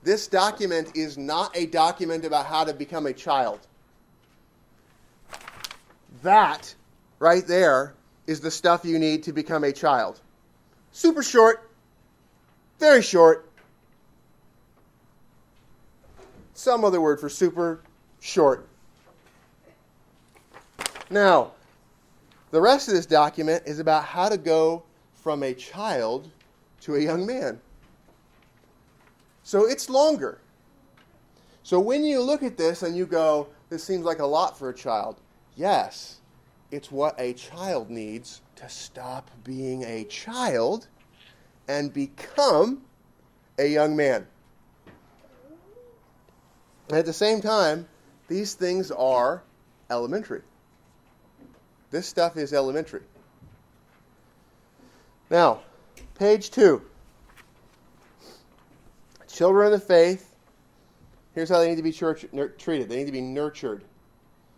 This 0.03 0.29
document 0.29 0.93
is 0.95 1.19
not 1.19 1.57
a 1.57 1.67
document 1.67 2.25
about 2.25 2.47
how 2.47 2.65
to 2.65 2.73
become 2.73 3.07
a 3.07 3.13
child. 3.13 3.59
That, 6.23 6.73
right 7.19 7.47
there, 7.47 7.95
is 8.27 8.41
the 8.41 8.51
stuff 8.51 8.85
you 8.85 8.99
need 8.99 9.25
to 9.25 9.33
become 9.33 9.65
a 9.65 9.73
child. 9.73 10.21
Super 10.93 11.23
short, 11.23 11.71
very 12.79 13.03
short. 13.03 13.51
Some 16.55 16.85
other 16.85 17.01
word 17.01 17.21
for 17.21 17.29
super, 17.29 17.81
short. 18.21 18.67
Now, 21.11 21.53
the 22.51 22.61
rest 22.61 22.89
of 22.89 22.95
this 22.95 23.07
document 23.07 23.63
is 23.67 23.79
about 23.79 24.05
how 24.05 24.29
to 24.29 24.37
go 24.37 24.83
from 25.15 25.43
a 25.43 25.55
child 25.55 26.31
to 26.83 26.97
a 26.97 27.01
young 27.01 27.27
man. 27.27 27.61
So 29.43 29.67
it's 29.67 29.89
longer. 29.89 30.41
So 31.63 31.79
when 31.81 32.05
you 32.05 32.21
look 32.21 32.43
at 32.43 32.57
this 32.57 32.83
and 32.83 32.97
you 32.97 33.07
go, 33.07 33.49
this 33.69 33.83
seems 33.83 34.05
like 34.05 34.21
a 34.21 34.27
lot 34.27 34.59
for 34.59 34.69
a 34.69 34.75
child, 34.75 35.21
yes, 35.57 36.21
it's 36.71 36.91
what 36.91 37.15
a 37.19 37.33
child 37.33 37.91
needs 37.91 38.41
to 38.57 38.69
stop 38.69 39.31
being 39.45 39.85
a 39.85 40.05
child 40.05 40.89
and 41.69 41.93
become 41.93 42.83
a 43.59 43.67
young 43.67 43.97
man. 43.97 44.27
And 46.89 46.99
at 46.99 47.07
the 47.07 47.13
same 47.13 47.41
time, 47.41 47.89
these 48.29 48.55
things 48.55 48.91
are 48.91 49.43
elementary. 49.91 50.43
This 51.91 52.07
stuff 52.07 52.37
is 52.37 52.53
elementary. 52.53 53.03
Now, 55.31 55.61
page 56.19 56.51
two. 56.51 56.83
Children 59.29 59.67
of 59.67 59.73
the 59.73 59.87
faith, 59.87 60.35
here's 61.35 61.49
how 61.49 61.59
they 61.59 61.69
need 61.69 61.77
to 61.77 61.83
be 61.83 61.93
church, 61.93 62.25
nur- 62.33 62.49
treated 62.49 62.89
they 62.89 62.97
need 62.97 63.07
to 63.07 63.13
be 63.13 63.21
nurtured. 63.21 63.85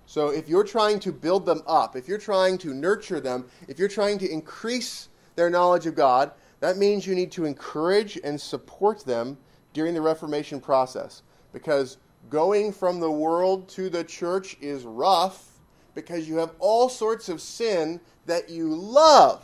So, 0.06 0.28
if 0.28 0.48
you're 0.48 0.64
trying 0.64 1.00
to 1.00 1.12
build 1.12 1.44
them 1.44 1.62
up, 1.66 1.96
if 1.96 2.08
you're 2.08 2.16
trying 2.16 2.56
to 2.58 2.72
nurture 2.72 3.20
them, 3.20 3.46
if 3.66 3.78
you're 3.78 3.88
trying 3.88 4.18
to 4.18 4.30
increase 4.30 5.08
their 5.36 5.50
knowledge 5.50 5.86
of 5.86 5.94
God, 5.94 6.30
that 6.60 6.76
means 6.76 7.06
you 7.06 7.14
need 7.14 7.32
to 7.32 7.44
encourage 7.44 8.18
and 8.24 8.40
support 8.40 9.04
them 9.04 9.36
during 9.72 9.94
the 9.94 10.00
Reformation 10.00 10.60
process. 10.60 11.22
Because 11.52 11.98
going 12.30 12.72
from 12.72 13.00
the 13.00 13.10
world 13.10 13.68
to 13.70 13.90
the 13.90 14.04
church 14.04 14.56
is 14.60 14.84
rough 14.84 15.57
because 15.98 16.28
you 16.28 16.36
have 16.36 16.52
all 16.60 16.88
sorts 16.88 17.28
of 17.28 17.40
sin 17.40 18.00
that 18.26 18.48
you 18.48 18.72
love 18.72 19.42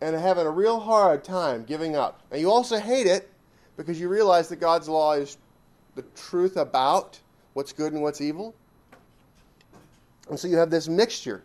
and 0.00 0.16
are 0.16 0.18
having 0.18 0.46
a 0.46 0.50
real 0.50 0.80
hard 0.80 1.22
time 1.22 1.62
giving 1.62 1.94
up. 1.94 2.22
And 2.32 2.40
you 2.40 2.50
also 2.50 2.76
hate 2.76 3.06
it 3.06 3.30
because 3.76 4.00
you 4.00 4.08
realize 4.08 4.48
that 4.48 4.56
God's 4.56 4.88
law 4.88 5.12
is 5.12 5.38
the 5.94 6.02
truth 6.16 6.56
about 6.56 7.20
what's 7.52 7.72
good 7.72 7.92
and 7.92 8.02
what's 8.02 8.20
evil. 8.20 8.52
And 10.28 10.36
so 10.36 10.48
you 10.48 10.56
have 10.56 10.70
this 10.70 10.88
mixture. 10.88 11.44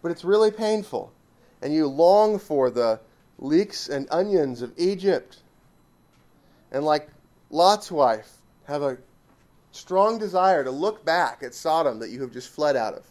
But 0.00 0.12
it's 0.12 0.22
really 0.24 0.52
painful. 0.52 1.12
And 1.60 1.74
you 1.74 1.88
long 1.88 2.38
for 2.38 2.70
the 2.70 3.00
leeks 3.40 3.88
and 3.88 4.06
onions 4.12 4.62
of 4.62 4.72
Egypt. 4.76 5.38
And 6.70 6.84
like 6.84 7.08
Lot's 7.50 7.90
wife, 7.90 8.30
have 8.68 8.82
a 8.82 8.96
strong 9.74 10.18
desire 10.18 10.62
to 10.62 10.70
look 10.70 11.04
back 11.04 11.42
at 11.42 11.52
Sodom 11.52 11.98
that 11.98 12.10
you 12.10 12.20
have 12.22 12.30
just 12.30 12.48
fled 12.48 12.76
out 12.76 12.94
of. 12.94 13.04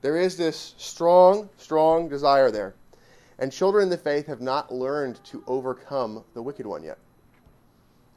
There 0.00 0.16
is 0.16 0.36
this 0.38 0.74
strong, 0.78 1.50
strong 1.58 2.08
desire 2.08 2.50
there. 2.50 2.74
And 3.38 3.52
children 3.52 3.84
in 3.84 3.90
the 3.90 3.98
faith 3.98 4.26
have 4.28 4.40
not 4.40 4.72
learned 4.72 5.22
to 5.24 5.44
overcome 5.46 6.24
the 6.32 6.42
wicked 6.42 6.66
one 6.66 6.82
yet. 6.82 6.96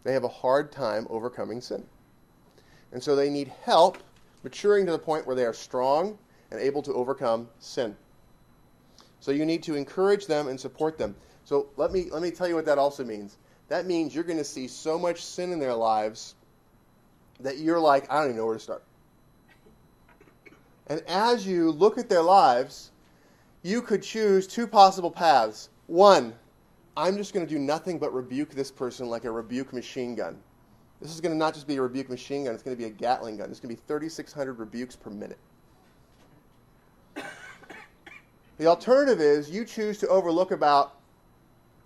They 0.06 0.14
have 0.14 0.24
a 0.24 0.30
hard 0.30 0.72
time 0.72 1.08
overcoming 1.10 1.60
sin. 1.60 1.86
And 2.94 3.04
so 3.04 3.18
they 3.18 3.30
need 3.30 3.52
help 3.64 3.98
maturing 4.44 4.86
to 4.86 4.94
the 4.94 5.00
point 5.00 5.28
where 5.28 5.36
they 5.36 5.46
are 5.46 5.54
strong 5.54 6.18
and 6.52 6.60
able 6.62 6.84
to 6.84 6.94
overcome 6.94 7.50
sin. 7.60 7.98
So 9.20 9.32
you 9.32 9.46
need 9.46 9.64
to 9.64 9.76
encourage 9.76 10.26
them 10.26 10.48
and 10.48 10.58
support 10.58 10.98
them. 10.98 11.16
So 11.44 11.68
let 11.76 11.92
me 11.92 12.10
let 12.12 12.22
me 12.22 12.32
tell 12.32 12.48
you 12.48 12.56
what 12.56 12.66
that 12.66 12.78
also 12.78 13.04
means. 13.04 13.38
That 13.68 13.86
means 13.86 14.16
you're 14.16 14.24
going 14.24 14.38
to 14.38 14.44
see 14.46 14.68
so 14.68 14.98
much 14.98 15.22
sin 15.22 15.52
in 15.52 15.60
their 15.60 15.74
lives 15.74 16.36
that 17.40 17.60
you're 17.60 17.80
like, 17.80 18.12
I 18.12 18.16
don't 18.16 18.26
even 18.26 18.38
know 18.38 18.46
where 18.46 18.56
to 18.56 18.60
start. 18.60 18.84
And 20.88 21.02
as 21.08 21.48
you 21.48 21.72
look 21.72 21.98
at 21.98 22.10
their 22.10 22.22
lives, 22.22 22.92
you 23.64 23.82
could 23.82 24.04
choose 24.04 24.48
two 24.48 24.68
possible 24.68 25.10
paths. 25.10 25.70
One, 25.88 26.36
I'm 26.96 27.18
just 27.18 27.34
going 27.34 27.46
to 27.46 27.52
do 27.52 27.60
nothing 27.60 28.00
but 28.00 28.14
rebuke 28.14 28.52
this 28.52 28.72
person 28.72 29.08
like 29.08 29.26
a 29.26 29.32
rebuke 29.32 29.74
machine 29.74 30.16
gun. 30.16 30.38
This 31.02 31.14
is 31.14 31.20
going 31.20 31.34
to 31.34 31.38
not 31.38 31.54
just 31.54 31.68
be 31.68 31.76
a 31.76 31.82
rebuke 31.82 32.10
machine 32.10 32.46
gun, 32.46 32.54
it's 32.54 32.64
going 32.64 32.76
to 32.76 32.82
be 32.82 32.88
a 32.88 32.92
Gatling 32.92 33.38
gun. 33.38 33.50
It's 33.50 33.60
going 33.60 33.76
to 33.76 33.82
be 33.82 33.88
3,600 33.88 34.60
rebukes 34.60 34.96
per 34.96 35.10
minute. 35.10 35.40
The 38.58 38.68
alternative 38.68 39.20
is 39.20 39.50
you 39.50 39.66
choose 39.66 39.98
to 39.98 40.08
overlook 40.08 40.52
about 40.52 40.96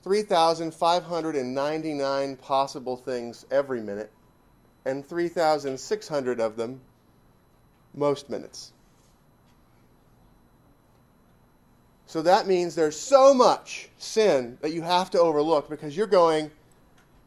3,599 0.03 2.35
possible 2.35 2.95
things 2.95 3.47
every 3.49 3.81
minute, 3.81 4.11
and 4.85 5.05
3,600 5.05 6.39
of 6.39 6.55
them 6.55 6.81
most 7.93 8.29
minutes. 8.29 8.71
So 12.05 12.23
that 12.23 12.47
means 12.47 12.73
there's 12.73 12.99
so 12.99 13.35
much 13.35 13.89
sin 13.99 14.57
that 14.61 14.73
you 14.73 14.81
have 14.81 15.11
to 15.11 15.19
overlook 15.19 15.69
because 15.69 15.95
you're 15.95 16.07
going, 16.07 16.49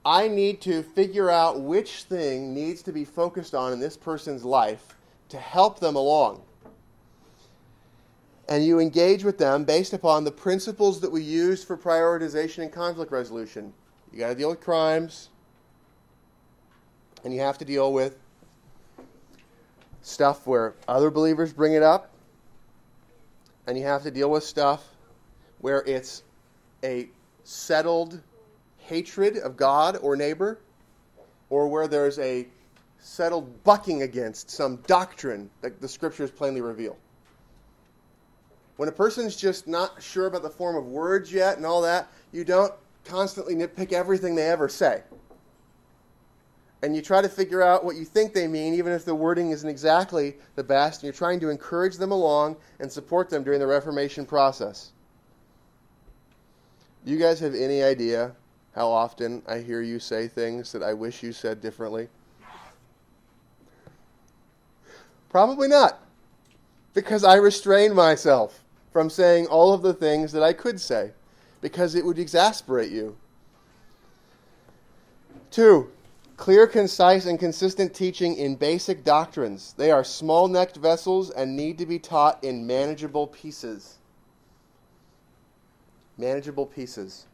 I 0.05 0.27
need 0.27 0.61
to 0.62 0.83
figure 0.83 1.31
out 1.31 1.61
which 1.61 2.03
thing 2.03 2.53
needs 2.53 2.83
to 2.83 2.93
be 2.93 3.05
focused 3.05 3.55
on 3.55 3.73
in 3.73 3.79
this 3.79 3.97
person's 3.97 4.45
life 4.45 4.97
to 5.29 5.38
help 5.38 5.79
them 5.79 5.95
along. 5.95 6.43
And 8.49 8.67
you 8.67 8.81
engage 8.81 9.23
with 9.23 9.38
them 9.38 9.62
based 9.62 9.93
upon 9.93 10.25
the 10.25 10.33
principles 10.33 11.01
that 11.01 11.12
we 11.12 11.23
use 11.23 11.62
for 11.62 11.77
prioritization 11.77 12.65
and 12.65 12.73
conflict 12.73 13.12
resolution. 13.12 13.73
You 14.12 14.19
got 14.19 14.31
to 14.31 14.35
deal 14.35 14.51
with 14.51 14.61
crimes, 14.61 15.29
and 17.24 17.32
you 17.32 17.40
have 17.40 17.58
to 17.58 17.64
deal 17.64 17.92
with 17.92 18.18
stuff 20.02 20.46
where 20.46 20.74
other 20.88 21.11
believers 21.11 21.52
bring 21.52 21.74
it 21.74 21.82
up, 21.82 22.11
and 23.66 23.78
you 23.78 23.85
have 23.85 24.02
to 24.02 24.11
deal 24.11 24.30
with 24.30 24.42
stuff 24.42 24.88
where 25.61 25.82
it's 25.87 26.24
a 26.82 27.08
settled 27.44 28.20
hatred 28.78 29.37
of 29.38 29.56
God 29.56 29.96
or 30.02 30.16
neighbor, 30.16 30.58
or 31.50 31.68
where 31.68 31.87
there's 31.87 32.18
a 32.18 32.46
settled 32.98 33.62
bucking 33.64 34.02
against 34.02 34.50
some 34.50 34.76
doctrine 34.87 35.50
that 35.61 35.80
the 35.80 35.88
scriptures 35.88 36.30
plainly 36.30 36.61
reveal. 36.61 36.96
When 38.76 38.88
a 38.88 38.92
person's 38.92 39.37
just 39.37 39.68
not 39.68 40.02
sure 40.02 40.26
about 40.26 40.42
the 40.42 40.50
form 40.50 40.76
of 40.76 40.87
words 40.87 41.32
yet 41.32 41.56
and 41.56 41.66
all 41.66 41.82
that, 41.82 42.08
you 42.32 42.44
don't 42.44 42.72
constantly 43.04 43.54
nitpick 43.54 43.92
everything 43.92 44.35
they 44.35 44.48
ever 44.48 44.68
say. 44.68 45.02
And 46.83 46.97
you 46.97 47.03
try 47.03 47.23
to 47.23 47.29
figure 47.29 47.62
out 47.62 47.85
what 47.85 47.95
you 47.95 48.05
think 48.05 48.35
they 48.35 48.49
mean, 48.49 48.75
even 48.75 48.92
if 48.92 49.05
the 49.05 49.14
wording 49.14 49.51
isn't 49.53 49.68
exactly 49.68 50.35
the 50.57 50.64
best, 50.64 51.01
and 51.01 51.05
you're 51.05 51.12
trying 51.12 51.38
to 51.40 51.49
encourage 51.49 51.97
them 51.97 52.11
along 52.11 52.57
and 52.81 52.90
support 52.90 53.31
them 53.31 53.45
during 53.45 53.61
the 53.61 53.66
Reformation 53.66 54.27
process. 54.27 54.90
Do 57.05 57.12
you 57.12 57.18
guys 57.18 57.38
have 57.40 57.55
any 57.55 57.83
idea 57.83 58.33
how 58.75 58.88
often 58.88 59.42
I 59.47 59.59
hear 59.59 59.81
you 59.81 60.01
say 60.01 60.27
things 60.27 60.73
that 60.73 60.83
I 60.83 60.92
wish 60.92 61.23
you 61.23 61.33
said 61.33 61.61
differently? 61.61 62.09
Probably 65.29 65.68
not, 65.68 66.01
because 66.95 67.23
I 67.25 67.37
restrain 67.37 67.95
myself 67.95 68.61
from 68.92 69.09
saying 69.09 69.47
all 69.47 69.73
of 69.73 69.83
the 69.83 69.95
things 69.95 70.33
that 70.33 70.42
I 70.42 70.53
could 70.53 70.81
say, 70.81 71.12
because 71.61 71.95
it 71.95 72.05
would 72.05 72.18
exasperate 72.18 72.90
you. 72.90 73.16
Two, 75.51 75.90
clear, 76.42 76.66
concise, 76.66 77.26
and 77.26 77.38
consistent 77.38 77.94
teaching 77.94 78.35
in 78.35 78.57
basic 78.57 79.05
doctrines. 79.05 79.76
They 79.78 79.92
are 79.92 80.02
small 80.02 80.48
necked 80.48 80.76
vessels 80.76 81.31
and 81.31 81.57
need 81.57 81.78
to 81.78 81.87
be 81.87 82.00
taught 82.00 82.42
in 82.42 82.66
manageable 82.66 83.28
pieces. 83.28 83.98
Manageable 86.18 86.66
pieces. 86.66 87.26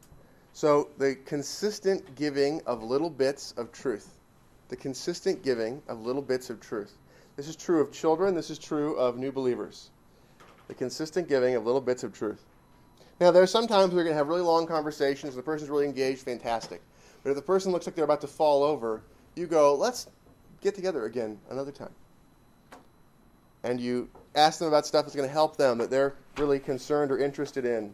So, 0.52 0.90
the 0.98 1.16
consistent 1.24 2.16
giving 2.16 2.60
of 2.66 2.82
little 2.82 3.08
bits 3.08 3.54
of 3.56 3.72
truth. 3.72 4.10
The 4.68 4.76
consistent 4.76 5.42
giving 5.42 5.80
of 5.88 6.04
little 6.04 6.20
bits 6.20 6.50
of 6.50 6.60
truth. 6.60 6.92
This 7.34 7.48
is 7.48 7.56
true 7.56 7.80
of 7.80 7.90
children, 7.90 8.34
this 8.34 8.50
is 8.50 8.58
true 8.58 8.94
of 8.96 9.16
new 9.16 9.32
believers. 9.32 9.88
The 10.66 10.74
consistent 10.74 11.30
giving 11.30 11.54
of 11.54 11.64
little 11.64 11.80
bits 11.80 12.04
of 12.04 12.12
truth. 12.12 12.44
Now, 13.20 13.30
there 13.30 13.42
are 13.42 13.46
some 13.46 13.66
times 13.66 13.94
we're 13.94 14.04
going 14.04 14.12
to 14.12 14.18
have 14.18 14.28
really 14.28 14.42
long 14.42 14.66
conversations, 14.66 15.34
the 15.34 15.40
person's 15.40 15.70
really 15.70 15.86
engaged, 15.86 16.20
fantastic. 16.20 16.82
But 17.28 17.32
if 17.32 17.36
the 17.36 17.42
person 17.42 17.72
looks 17.72 17.84
like 17.84 17.94
they're 17.94 18.06
about 18.06 18.22
to 18.22 18.26
fall 18.26 18.62
over, 18.62 19.02
you 19.34 19.46
go, 19.46 19.74
let's 19.74 20.06
get 20.62 20.74
together 20.74 21.04
again 21.04 21.38
another 21.50 21.70
time. 21.70 21.92
And 23.62 23.78
you 23.78 24.08
ask 24.34 24.58
them 24.58 24.68
about 24.68 24.86
stuff 24.86 25.04
that's 25.04 25.14
going 25.14 25.28
to 25.28 25.32
help 25.32 25.58
them, 25.58 25.76
that 25.76 25.90
they're 25.90 26.14
really 26.38 26.58
concerned 26.58 27.10
or 27.10 27.18
interested 27.18 27.66
in. 27.66 27.92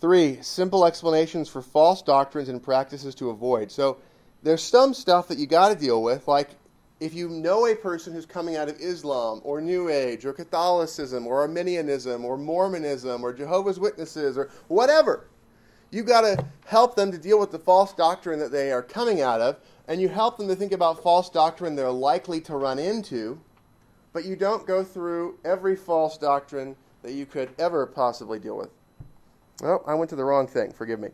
Three, 0.00 0.38
simple 0.40 0.86
explanations 0.86 1.50
for 1.50 1.60
false 1.60 2.00
doctrines 2.00 2.48
and 2.48 2.62
practices 2.62 3.14
to 3.16 3.28
avoid. 3.28 3.70
So 3.70 3.98
there's 4.42 4.62
some 4.62 4.94
stuff 4.94 5.28
that 5.28 5.36
you 5.36 5.46
got 5.46 5.68
to 5.68 5.74
deal 5.74 6.02
with, 6.02 6.26
like 6.26 6.48
if 7.00 7.14
you 7.14 7.28
know 7.28 7.66
a 7.66 7.74
person 7.74 8.12
who's 8.12 8.26
coming 8.26 8.56
out 8.56 8.68
of 8.68 8.80
Islam 8.80 9.40
or 9.44 9.60
New 9.60 9.88
Age 9.88 10.24
or 10.24 10.32
Catholicism 10.32 11.26
or 11.26 11.40
Arminianism 11.40 12.24
or 12.24 12.36
Mormonism 12.36 13.22
or 13.22 13.32
Jehovah's 13.32 13.78
Witnesses 13.78 14.36
or 14.36 14.50
whatever, 14.66 15.28
you've 15.90 16.06
got 16.06 16.22
to 16.22 16.44
help 16.66 16.96
them 16.96 17.12
to 17.12 17.18
deal 17.18 17.38
with 17.38 17.52
the 17.52 17.58
false 17.58 17.92
doctrine 17.92 18.38
that 18.40 18.50
they 18.50 18.72
are 18.72 18.82
coming 18.82 19.20
out 19.20 19.40
of, 19.40 19.56
and 19.86 20.00
you 20.00 20.08
help 20.08 20.36
them 20.36 20.48
to 20.48 20.56
think 20.56 20.72
about 20.72 21.02
false 21.02 21.30
doctrine 21.30 21.76
they're 21.76 21.90
likely 21.90 22.40
to 22.40 22.56
run 22.56 22.78
into, 22.78 23.40
but 24.12 24.24
you 24.24 24.34
don't 24.34 24.66
go 24.66 24.82
through 24.82 25.38
every 25.44 25.76
false 25.76 26.18
doctrine 26.18 26.74
that 27.02 27.12
you 27.12 27.24
could 27.24 27.50
ever 27.58 27.86
possibly 27.86 28.38
deal 28.38 28.56
with. 28.56 28.70
Oh, 29.62 29.82
I 29.86 29.94
went 29.94 30.10
to 30.10 30.16
the 30.16 30.24
wrong 30.24 30.46
thing. 30.46 30.72
Forgive 30.72 31.00
me. 31.00 31.08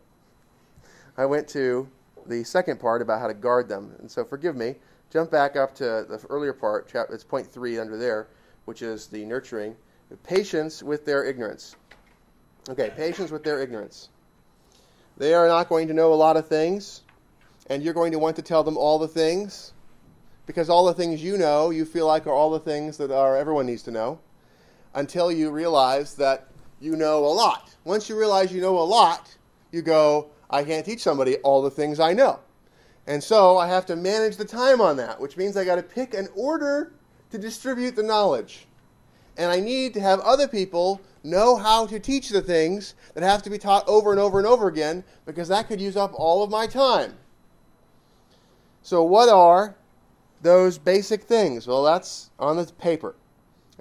I 1.16 1.26
went 1.26 1.46
to 1.48 1.88
the 2.26 2.42
second 2.42 2.80
part 2.80 3.02
about 3.02 3.20
how 3.20 3.26
to 3.26 3.34
guard 3.34 3.68
them. 3.68 3.94
And 3.98 4.10
so 4.10 4.24
forgive 4.24 4.56
me. 4.56 4.76
Jump 5.14 5.30
back 5.30 5.54
up 5.54 5.76
to 5.76 6.04
the 6.08 6.20
earlier 6.28 6.52
part, 6.52 6.90
it's 7.10 7.22
point 7.22 7.46
three 7.46 7.78
under 7.78 7.96
there, 7.96 8.26
which 8.64 8.82
is 8.82 9.06
the 9.06 9.24
nurturing. 9.24 9.76
Patience 10.24 10.82
with 10.82 11.06
their 11.06 11.24
ignorance. 11.24 11.76
Okay, 12.68 12.90
patience 12.96 13.30
with 13.30 13.44
their 13.44 13.62
ignorance. 13.62 14.08
They 15.16 15.32
are 15.32 15.46
not 15.46 15.68
going 15.68 15.86
to 15.86 15.94
know 15.94 16.12
a 16.12 16.16
lot 16.16 16.36
of 16.36 16.48
things, 16.48 17.02
and 17.70 17.80
you're 17.80 17.94
going 17.94 18.10
to 18.10 18.18
want 18.18 18.34
to 18.34 18.42
tell 18.42 18.64
them 18.64 18.76
all 18.76 18.98
the 18.98 19.06
things, 19.06 19.72
because 20.46 20.68
all 20.68 20.84
the 20.84 20.94
things 20.94 21.22
you 21.22 21.38
know, 21.38 21.70
you 21.70 21.84
feel 21.84 22.08
like 22.08 22.26
are 22.26 22.32
all 22.32 22.50
the 22.50 22.58
things 22.58 22.96
that 22.96 23.12
are 23.12 23.36
everyone 23.36 23.66
needs 23.66 23.84
to 23.84 23.92
know, 23.92 24.18
until 24.94 25.30
you 25.30 25.52
realize 25.52 26.16
that 26.16 26.48
you 26.80 26.96
know 26.96 27.24
a 27.24 27.30
lot. 27.32 27.72
Once 27.84 28.08
you 28.08 28.18
realize 28.18 28.52
you 28.52 28.60
know 28.60 28.76
a 28.78 28.80
lot, 28.80 29.32
you 29.70 29.80
go, 29.80 30.30
I 30.50 30.64
can't 30.64 30.84
teach 30.84 31.04
somebody 31.04 31.36
all 31.36 31.62
the 31.62 31.70
things 31.70 32.00
I 32.00 32.14
know. 32.14 32.40
And 33.06 33.22
so 33.22 33.58
I 33.58 33.66
have 33.66 33.86
to 33.86 33.96
manage 33.96 34.36
the 34.36 34.44
time 34.44 34.80
on 34.80 34.96
that, 34.96 35.20
which 35.20 35.36
means 35.36 35.56
I 35.56 35.64
got 35.64 35.76
to 35.76 35.82
pick 35.82 36.14
an 36.14 36.28
order 36.34 36.92
to 37.30 37.38
distribute 37.38 37.96
the 37.96 38.02
knowledge. 38.02 38.66
And 39.36 39.50
I 39.50 39.60
need 39.60 39.94
to 39.94 40.00
have 40.00 40.20
other 40.20 40.48
people 40.48 41.00
know 41.22 41.56
how 41.56 41.86
to 41.86 41.98
teach 41.98 42.28
the 42.28 42.40
things 42.40 42.94
that 43.14 43.22
have 43.22 43.42
to 43.42 43.50
be 43.50 43.58
taught 43.58 43.86
over 43.88 44.10
and 44.12 44.20
over 44.20 44.38
and 44.38 44.46
over 44.46 44.68
again 44.68 45.04
because 45.26 45.48
that 45.48 45.68
could 45.68 45.80
use 45.80 45.96
up 45.96 46.12
all 46.14 46.42
of 46.42 46.50
my 46.50 46.66
time. 46.66 47.14
So, 48.82 49.02
what 49.02 49.28
are 49.28 49.74
those 50.42 50.78
basic 50.78 51.22
things? 51.22 51.66
Well, 51.66 51.82
that's 51.82 52.30
on 52.38 52.56
the 52.56 52.66
paper. 52.74 53.16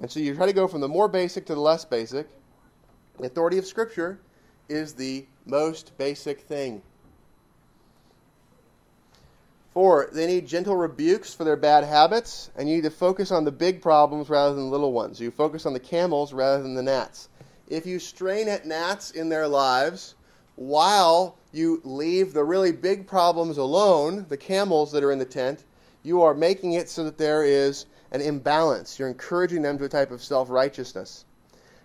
And 0.02 0.10
so 0.10 0.20
you 0.20 0.34
try 0.34 0.46
to 0.46 0.54
go 0.54 0.68
from 0.68 0.82
the 0.82 0.88
more 0.88 1.08
basic 1.08 1.46
to 1.48 1.54
the 1.54 1.62
less 1.62 1.86
basic. 1.86 2.28
The 3.20 3.28
authority 3.28 3.58
of 3.58 3.66
Scripture 3.66 4.20
is 4.70 4.94
the 4.94 5.28
most 5.46 5.96
basic 5.98 6.42
thing. 6.42 6.82
Four, 9.74 10.10
they 10.12 10.28
need 10.28 10.46
gentle 10.46 10.76
rebukes 10.76 11.34
for 11.34 11.44
their 11.44 11.56
bad 11.56 11.84
habits, 11.84 12.52
and 12.56 12.70
you 12.70 12.76
need 12.76 12.84
to 12.84 12.92
focus 12.92 13.32
on 13.32 13.44
the 13.44 13.52
big 13.52 13.82
problems 13.82 14.30
rather 14.30 14.54
than 14.54 14.66
the 14.66 14.70
little 14.70 14.94
ones. 14.94 15.20
You 15.20 15.32
focus 15.32 15.66
on 15.66 15.74
the 15.74 15.80
camels 15.80 16.32
rather 16.32 16.62
than 16.62 16.76
the 16.76 16.84
gnats. 16.84 17.30
If 17.68 17.88
you 17.88 17.98
strain 17.98 18.48
at 18.48 18.68
gnats 18.68 19.10
in 19.12 19.30
their 19.30 19.48
lives 19.48 20.14
while 20.58 21.38
you 21.52 21.82
leave 21.84 22.34
the 22.34 22.44
really 22.44 22.72
big 22.72 23.08
problems 23.08 23.58
alone, 23.58 24.28
the 24.30 24.38
camels 24.38 24.92
that 24.92 25.04
are 25.04 25.12
in 25.12 25.18
the 25.18 25.26
tent, 25.26 25.64
you 26.04 26.22
are 26.22 26.36
making 26.36 26.74
it 26.74 26.88
so 26.88 27.04
that 27.06 27.18
there 27.18 27.44
is 27.44 27.88
an 28.12 28.22
imbalance. 28.22 29.00
You're 29.00 29.08
encouraging 29.08 29.64
them 29.64 29.80
to 29.80 29.86
a 29.86 29.90
type 29.90 30.12
of 30.12 30.24
self 30.24 30.52
righteousness. 30.52 31.26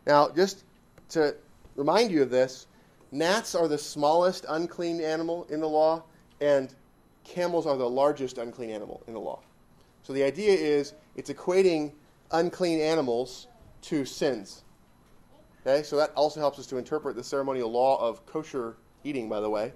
Now, 0.06 0.28
just 0.28 0.64
to 1.10 1.34
remind 1.74 2.10
you 2.10 2.20
of 2.20 2.28
this, 2.28 2.66
gnats 3.12 3.54
are 3.54 3.66
the 3.66 3.78
smallest 3.78 4.44
unclean 4.46 5.00
animal 5.00 5.46
in 5.48 5.60
the 5.60 5.68
law, 5.68 6.02
and 6.38 6.74
camels 7.28 7.66
are 7.66 7.76
the 7.76 7.88
largest 7.88 8.38
unclean 8.38 8.70
animal 8.70 9.02
in 9.06 9.14
the 9.14 9.20
law. 9.20 9.40
So 10.02 10.12
the 10.12 10.22
idea 10.22 10.52
is 10.52 10.94
it's 11.14 11.30
equating 11.30 11.92
unclean 12.32 12.80
animals 12.80 13.46
to 13.82 14.04
sins. 14.04 14.62
Okay, 15.66 15.82
so 15.82 15.96
that 15.96 16.12
also 16.14 16.40
helps 16.40 16.58
us 16.58 16.66
to 16.68 16.78
interpret 16.78 17.14
the 17.14 17.22
ceremonial 17.22 17.70
law 17.70 18.00
of 18.00 18.24
kosher 18.26 18.76
eating, 19.04 19.28
by 19.28 19.40
the 19.40 19.50
way. 19.50 19.72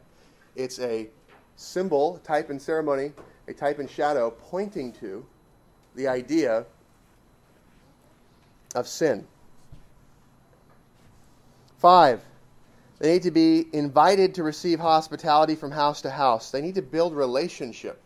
It's 0.56 0.78
a 0.80 1.08
symbol, 1.56 2.18
type 2.24 2.50
and 2.50 2.60
ceremony, 2.60 3.12
a 3.48 3.52
type 3.52 3.78
and 3.78 3.90
shadow 3.90 4.30
pointing 4.30 4.92
to 4.94 5.24
the 5.94 6.08
idea 6.08 6.64
of 8.74 8.88
sin. 8.88 9.26
Five, 11.78 12.22
they 13.02 13.14
need 13.14 13.22
to 13.24 13.32
be 13.32 13.66
invited 13.72 14.32
to 14.36 14.44
receive 14.44 14.78
hospitality 14.78 15.56
from 15.56 15.72
house 15.72 16.02
to 16.02 16.10
house. 16.10 16.52
They 16.52 16.62
need 16.62 16.76
to 16.76 16.82
build 16.82 17.16
relationship. 17.16 18.00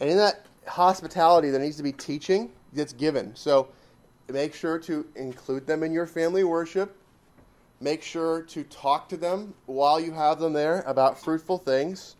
And 0.00 0.08
in 0.08 0.16
that 0.16 0.46
hospitality, 0.66 1.50
there 1.50 1.60
needs 1.60 1.76
to 1.76 1.82
be 1.82 1.92
teaching 1.92 2.50
that's 2.72 2.94
given. 2.94 3.36
So 3.36 3.68
make 4.30 4.54
sure 4.54 4.78
to 4.78 5.06
include 5.14 5.66
them 5.66 5.82
in 5.82 5.92
your 5.92 6.06
family 6.06 6.42
worship. 6.42 6.96
Make 7.82 8.02
sure 8.02 8.40
to 8.44 8.64
talk 8.64 9.10
to 9.10 9.18
them 9.18 9.52
while 9.66 10.00
you 10.00 10.12
have 10.12 10.40
them 10.40 10.54
there 10.54 10.80
about 10.86 11.20
fruitful 11.20 11.58
things. 11.58 12.16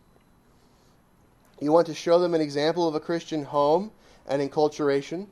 You 1.59 1.73
want 1.73 1.87
to 1.87 1.95
show 1.95 2.19
them 2.19 2.35
an 2.35 2.43
example 2.43 2.87
of 2.87 2.95
a 2.95 3.01
Christian 3.01 3.45
home 3.45 3.93
and 4.29 4.43
enculturation. 4.43 5.27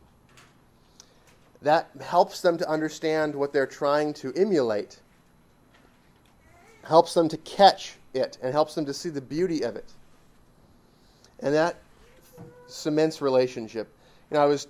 That 1.60 1.90
helps 2.00 2.40
them 2.40 2.56
to 2.56 2.66
understand 2.66 3.34
what 3.34 3.52
they're 3.52 3.66
trying 3.66 4.14
to 4.14 4.32
emulate 4.34 5.00
helps 6.88 7.12
them 7.12 7.28
to 7.28 7.36
catch 7.38 7.96
it 8.14 8.38
and 8.42 8.50
helps 8.50 8.74
them 8.74 8.86
to 8.86 8.94
see 8.94 9.10
the 9.10 9.20
beauty 9.20 9.62
of 9.62 9.76
it. 9.76 9.92
And 11.40 11.54
that 11.54 11.76
cements 12.66 13.20
relationship. 13.20 13.92
You 14.30 14.36
know, 14.36 14.42
I 14.42 14.46
was 14.46 14.68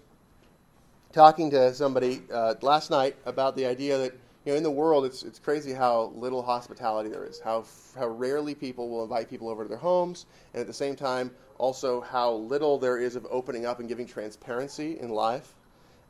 talking 1.12 1.48
to 1.50 1.72
somebody 1.72 2.22
uh, 2.33 2.54
last 2.61 2.90
night 2.90 3.14
about 3.24 3.54
the 3.57 3.64
idea 3.64 3.96
that 3.98 4.12
you 4.44 4.52
know 4.52 4.57
in 4.57 4.62
the 4.62 4.70
world 4.70 5.04
it's 5.04 5.22
it's 5.22 5.38
crazy 5.38 5.72
how 5.72 6.12
little 6.16 6.42
hospitality 6.42 7.09
there 7.09 7.24
is, 7.24 7.38
how 7.40 7.64
how 7.96 8.09
rarely 8.09 8.54
people 8.54 8.88
will 8.88 9.04
invite 9.04 9.31
people 9.31 9.48
over 9.48 9.62
to 9.62 9.68
their 9.68 9.78
homes, 9.78 10.26
and 10.54 10.61
at 10.61 10.66
the 10.66 10.72
same 10.72 10.96
time 10.96 11.31
also 11.59 12.00
how 12.00 12.33
little 12.33 12.78
there 12.78 12.98
is 12.98 13.14
of 13.14 13.26
opening 13.31 13.64
up 13.64 13.78
and 13.78 13.88
giving 13.88 14.07
transparency 14.07 14.98
in 14.98 15.11
life. 15.11 15.54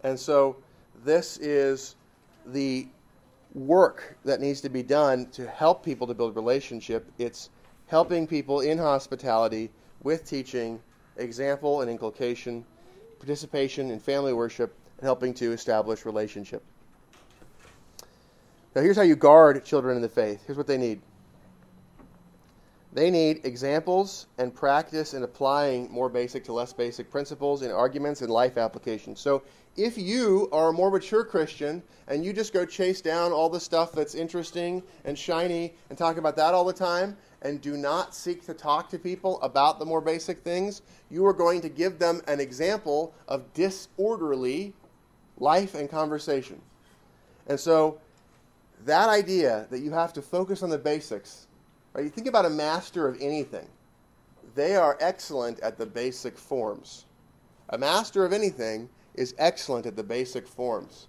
And 0.02 0.18
so 0.18 0.56
this 1.04 1.36
is 1.38 1.96
the 2.46 2.88
work 3.54 4.16
that 4.24 4.40
needs 4.40 4.60
to 4.62 4.68
be 4.68 4.82
done 4.82 5.26
to 5.30 5.46
help 5.46 5.84
people 5.84 6.06
to 6.06 6.14
build 6.14 6.36
relationship. 6.36 7.10
It's 7.18 7.50
helping 7.86 8.26
people 8.26 8.60
in 8.60 8.78
hospitality 8.78 9.70
with 10.02 10.24
teaching, 10.24 10.80
example 11.16 11.80
and 11.80 11.90
inculcation, 11.90 12.64
participation 13.18 13.90
in 13.90 13.98
family 13.98 14.32
worship, 14.32 14.74
and 14.98 15.04
helping 15.04 15.34
to 15.34 15.52
establish 15.52 16.04
relationship. 16.04 16.62
Now, 18.74 18.82
here's 18.82 18.96
how 18.96 19.02
you 19.02 19.16
guard 19.16 19.64
children 19.64 19.96
in 19.96 20.02
the 20.02 20.08
faith. 20.08 20.44
Here's 20.46 20.58
what 20.58 20.66
they 20.66 20.78
need 20.78 21.00
they 22.92 23.10
need 23.10 23.44
examples 23.44 24.26
and 24.38 24.54
practice 24.54 25.12
in 25.12 25.22
applying 25.22 25.90
more 25.90 26.08
basic 26.08 26.42
to 26.44 26.52
less 26.54 26.72
basic 26.72 27.10
principles 27.10 27.62
in 27.62 27.70
arguments 27.70 28.22
and 28.22 28.30
life 28.30 28.56
applications. 28.56 29.20
So, 29.20 29.42
if 29.78 29.96
you 29.96 30.48
are 30.52 30.68
a 30.68 30.72
more 30.72 30.90
mature 30.90 31.24
Christian 31.24 31.82
and 32.08 32.24
you 32.24 32.32
just 32.32 32.52
go 32.52 32.66
chase 32.66 33.00
down 33.00 33.32
all 33.32 33.48
the 33.48 33.60
stuff 33.60 33.92
that's 33.92 34.14
interesting 34.14 34.82
and 35.04 35.18
shiny 35.18 35.74
and 35.88 35.96
talk 35.96 36.16
about 36.16 36.36
that 36.36 36.52
all 36.52 36.64
the 36.64 36.72
time 36.72 37.16
and 37.42 37.60
do 37.60 37.76
not 37.76 38.14
seek 38.14 38.44
to 38.46 38.54
talk 38.54 38.90
to 38.90 38.98
people 38.98 39.40
about 39.40 39.78
the 39.78 39.84
more 39.84 40.00
basic 40.00 40.42
things, 40.42 40.82
you 41.10 41.24
are 41.24 41.32
going 41.32 41.60
to 41.60 41.68
give 41.68 41.98
them 41.98 42.20
an 42.26 42.40
example 42.40 43.14
of 43.28 43.52
disorderly 43.54 44.74
life 45.38 45.74
and 45.74 45.88
conversation. 45.88 46.60
And 47.46 47.58
so, 47.58 48.00
that 48.84 49.08
idea 49.08 49.66
that 49.70 49.80
you 49.80 49.90
have 49.92 50.12
to 50.12 50.22
focus 50.22 50.62
on 50.62 50.70
the 50.70 50.78
basics 50.78 51.48
Right? 51.98 52.04
You 52.04 52.10
think 52.10 52.28
about 52.28 52.44
a 52.44 52.50
master 52.50 53.08
of 53.08 53.16
anything, 53.20 53.66
they 54.54 54.76
are 54.76 54.96
excellent 55.00 55.58
at 55.60 55.78
the 55.78 55.86
basic 55.86 56.38
forms. 56.38 57.06
A 57.70 57.78
master 57.78 58.24
of 58.24 58.32
anything 58.32 58.88
is 59.18 59.34
excellent 59.38 59.84
at 59.84 59.96
the 59.96 60.02
basic 60.02 60.46
forms. 60.46 61.08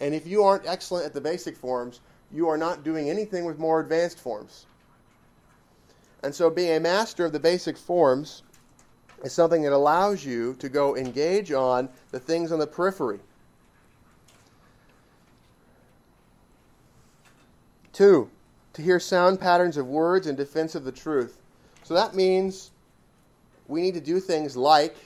And 0.00 0.14
if 0.14 0.26
you 0.26 0.42
aren't 0.42 0.66
excellent 0.66 1.06
at 1.06 1.14
the 1.14 1.20
basic 1.20 1.56
forms, 1.56 2.00
you 2.30 2.48
are 2.48 2.58
not 2.58 2.84
doing 2.84 3.08
anything 3.08 3.44
with 3.44 3.58
more 3.58 3.80
advanced 3.80 4.18
forms. 4.18 4.66
And 6.22 6.34
so, 6.34 6.50
being 6.50 6.76
a 6.76 6.80
master 6.80 7.24
of 7.24 7.32
the 7.32 7.40
basic 7.40 7.76
forms 7.76 8.42
is 9.22 9.32
something 9.32 9.62
that 9.62 9.72
allows 9.72 10.24
you 10.24 10.54
to 10.58 10.68
go 10.68 10.96
engage 10.96 11.52
on 11.52 11.88
the 12.10 12.20
things 12.20 12.52
on 12.52 12.58
the 12.58 12.66
periphery. 12.66 13.20
Two, 17.92 18.30
to 18.74 18.82
hear 18.82 19.00
sound 19.00 19.40
patterns 19.40 19.76
of 19.76 19.86
words 19.86 20.26
in 20.26 20.36
defense 20.36 20.74
of 20.74 20.84
the 20.84 20.92
truth. 20.92 21.40
So 21.82 21.94
that 21.94 22.14
means 22.14 22.70
we 23.66 23.80
need 23.80 23.94
to 23.94 24.00
do 24.00 24.20
things 24.20 24.56
like 24.56 24.96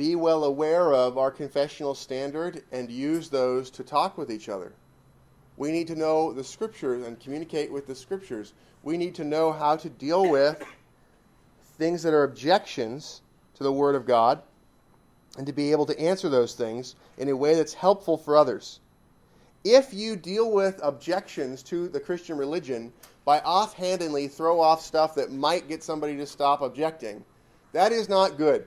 be 0.00 0.16
well 0.16 0.44
aware 0.44 0.94
of 0.94 1.18
our 1.18 1.30
confessional 1.30 1.94
standard 1.94 2.62
and 2.72 2.90
use 2.90 3.28
those 3.28 3.68
to 3.68 3.84
talk 3.84 4.16
with 4.16 4.32
each 4.32 4.48
other. 4.48 4.72
We 5.58 5.72
need 5.72 5.88
to 5.88 5.94
know 5.94 6.32
the 6.32 6.42
scriptures 6.42 7.06
and 7.06 7.20
communicate 7.20 7.70
with 7.70 7.86
the 7.86 7.94
scriptures. 7.94 8.54
We 8.82 8.96
need 8.96 9.14
to 9.16 9.24
know 9.24 9.52
how 9.52 9.76
to 9.76 9.90
deal 9.90 10.30
with 10.30 10.64
things 11.76 12.02
that 12.04 12.14
are 12.14 12.24
objections 12.24 13.20
to 13.56 13.62
the 13.62 13.70
Word 13.70 13.94
of 13.94 14.06
God 14.06 14.40
and 15.36 15.46
to 15.46 15.52
be 15.52 15.70
able 15.70 15.84
to 15.84 16.00
answer 16.00 16.30
those 16.30 16.54
things 16.54 16.94
in 17.18 17.28
a 17.28 17.36
way 17.36 17.54
that's 17.54 17.74
helpful 17.74 18.16
for 18.16 18.38
others 18.38 18.80
if 19.64 19.92
you 19.92 20.16
deal 20.16 20.50
with 20.50 20.80
objections 20.82 21.62
to 21.64 21.88
the 21.88 22.00
Christian 22.00 22.38
religion 22.38 22.92
by 23.26 23.40
offhandedly 23.40 24.28
throw 24.28 24.58
off 24.58 24.80
stuff 24.80 25.14
that 25.16 25.30
might 25.30 25.68
get 25.68 25.82
somebody 25.82 26.16
to 26.16 26.26
stop 26.26 26.62
objecting, 26.62 27.22
that 27.72 27.92
is 27.92 28.08
not 28.08 28.38
good. 28.38 28.66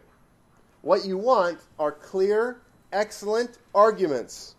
What 0.83 1.05
you 1.05 1.17
want 1.17 1.59
are 1.79 1.93
clear, 1.93 2.57
excellent 2.91 3.57
arguments. 3.73 4.53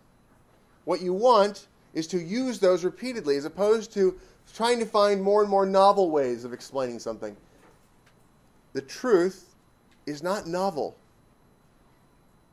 What 0.83 1.01
you 1.01 1.13
want 1.13 1.67
is 1.93 2.07
to 2.07 2.19
use 2.19 2.59
those 2.59 2.83
repeatedly 2.83 3.37
as 3.37 3.45
opposed 3.45 3.93
to 3.93 4.19
trying 4.55 4.79
to 4.79 4.85
find 4.85 5.21
more 5.21 5.41
and 5.41 5.49
more 5.49 5.67
novel 5.67 6.09
ways 6.09 6.43
of 6.43 6.51
explaining 6.51 6.97
something. 6.97 7.37
The 8.73 8.81
truth 8.81 9.55
is 10.07 10.23
not 10.23 10.47
novel. 10.47 10.95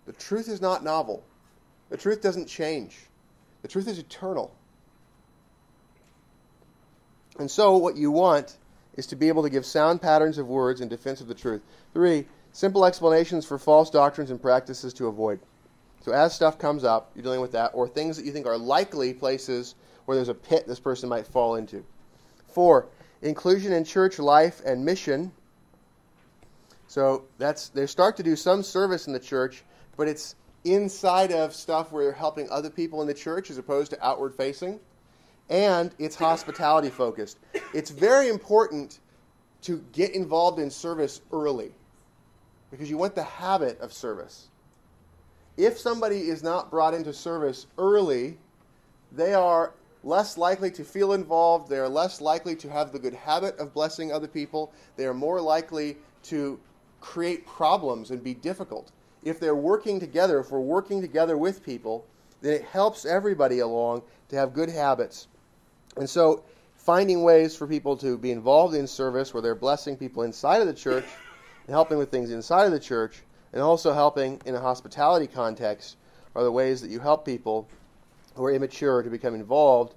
The 0.04 0.12
truth 0.12 0.48
is 0.48 0.60
not 0.60 0.84
novel. 0.84 1.24
The 1.88 1.96
truth 1.96 2.20
doesn't 2.20 2.48
change. 2.48 2.96
The 3.62 3.68
truth 3.68 3.88
is 3.88 3.98
eternal. 3.98 4.54
And 7.38 7.50
so, 7.50 7.78
what 7.78 7.96
you 7.96 8.10
want 8.10 8.58
is 8.96 9.06
to 9.06 9.16
be 9.16 9.28
able 9.28 9.44
to 9.44 9.50
give 9.50 9.64
sound 9.64 10.02
patterns 10.02 10.36
of 10.36 10.46
words 10.46 10.82
in 10.82 10.88
defense 10.88 11.22
of 11.22 11.28
the 11.28 11.34
truth. 11.34 11.62
Three, 11.94 12.26
simple 12.52 12.84
explanations 12.84 13.44
for 13.44 13.58
false 13.58 13.90
doctrines 13.90 14.30
and 14.30 14.40
practices 14.40 14.92
to 14.94 15.08
avoid. 15.08 15.40
So, 16.04 16.12
as 16.12 16.34
stuff 16.34 16.58
comes 16.58 16.84
up, 16.84 17.10
you're 17.14 17.22
dealing 17.22 17.40
with 17.40 17.52
that, 17.52 17.70
or 17.74 17.88
things 17.88 18.16
that 18.16 18.26
you 18.26 18.32
think 18.32 18.46
are 18.46 18.58
likely 18.58 19.14
places 19.14 19.74
where 20.04 20.16
there's 20.16 20.28
a 20.28 20.34
pit 20.34 20.66
this 20.66 20.80
person 20.80 21.08
might 21.08 21.26
fall 21.26 21.56
into. 21.56 21.84
Four, 22.48 22.86
inclusion 23.22 23.72
in 23.72 23.84
church 23.84 24.18
life 24.18 24.60
and 24.64 24.84
mission. 24.84 25.32
So 26.88 27.24
that's 27.38 27.68
they 27.70 27.86
start 27.86 28.16
to 28.18 28.22
do 28.22 28.36
some 28.36 28.62
service 28.62 29.06
in 29.06 29.12
the 29.12 29.20
church, 29.20 29.62
but 29.96 30.08
it's 30.08 30.34
inside 30.64 31.32
of 31.32 31.54
stuff 31.54 31.90
where 31.90 32.04
you're 32.04 32.12
helping 32.12 32.50
other 32.50 32.68
people 32.68 33.00
in 33.00 33.06
the 33.06 33.14
church 33.14 33.50
as 33.50 33.58
opposed 33.58 33.90
to 33.92 34.06
outward 34.06 34.34
facing. 34.34 34.78
And 35.48 35.94
it's 35.98 36.16
hospitality 36.16 36.90
focused. 36.90 37.38
It's 37.74 37.90
very 37.90 38.28
important 38.28 39.00
to 39.62 39.84
get 39.92 40.14
involved 40.14 40.58
in 40.58 40.70
service 40.70 41.20
early 41.32 41.72
because 42.72 42.88
you 42.88 42.96
want 42.96 43.14
the 43.14 43.22
habit 43.22 43.78
of 43.80 43.92
service. 43.92 44.48
If 45.58 45.78
somebody 45.78 46.30
is 46.30 46.42
not 46.42 46.70
brought 46.70 46.94
into 46.94 47.12
service 47.12 47.66
early, 47.76 48.38
they 49.12 49.34
are 49.34 49.74
less 50.02 50.38
likely 50.38 50.70
to 50.72 50.82
feel 50.82 51.12
involved. 51.12 51.68
They 51.68 51.78
are 51.78 51.88
less 51.88 52.22
likely 52.22 52.56
to 52.56 52.70
have 52.70 52.90
the 52.90 52.98
good 52.98 53.12
habit 53.12 53.58
of 53.58 53.74
blessing 53.74 54.10
other 54.10 54.26
people. 54.26 54.72
They 54.96 55.04
are 55.04 55.12
more 55.12 55.38
likely 55.38 55.98
to 56.24 56.58
create 57.02 57.46
problems 57.46 58.10
and 58.10 58.24
be 58.24 58.32
difficult. 58.32 58.90
If 59.22 59.38
they're 59.38 59.54
working 59.54 60.00
together, 60.00 60.40
if 60.40 60.50
we're 60.50 60.60
working 60.60 61.02
together 61.02 61.36
with 61.36 61.62
people, 61.62 62.06
then 62.40 62.54
it 62.54 62.64
helps 62.64 63.04
everybody 63.04 63.58
along 63.58 64.02
to 64.30 64.36
have 64.36 64.54
good 64.54 64.70
habits. 64.70 65.28
And 65.98 66.08
so, 66.08 66.42
finding 66.76 67.22
ways 67.22 67.54
for 67.54 67.66
people 67.66 67.98
to 67.98 68.16
be 68.16 68.30
involved 68.30 68.74
in 68.74 68.86
service 68.86 69.34
where 69.34 69.42
they're 69.42 69.54
blessing 69.54 69.98
people 69.98 70.22
inside 70.22 70.62
of 70.62 70.66
the 70.66 70.72
church 70.72 71.04
and 71.66 71.74
helping 71.74 71.98
with 71.98 72.10
things 72.10 72.30
inside 72.30 72.64
of 72.64 72.72
the 72.72 72.80
church, 72.80 73.22
and 73.52 73.62
also 73.62 73.92
helping 73.92 74.40
in 74.46 74.54
a 74.54 74.60
hospitality 74.60 75.26
context 75.26 75.96
are 76.34 76.42
the 76.42 76.52
ways 76.52 76.80
that 76.80 76.90
you 76.90 76.98
help 76.98 77.24
people 77.24 77.68
who 78.34 78.44
are 78.44 78.52
immature 78.52 79.02
to 79.02 79.10
become 79.10 79.34
involved 79.34 79.94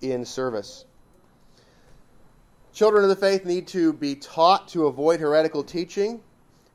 in 0.00 0.24
service. 0.24 0.84
Children 2.72 3.04
of 3.04 3.10
the 3.10 3.16
faith 3.16 3.44
need 3.44 3.66
to 3.68 3.92
be 3.92 4.14
taught 4.14 4.68
to 4.68 4.86
avoid 4.86 5.20
heretical 5.20 5.62
teaching, 5.62 6.20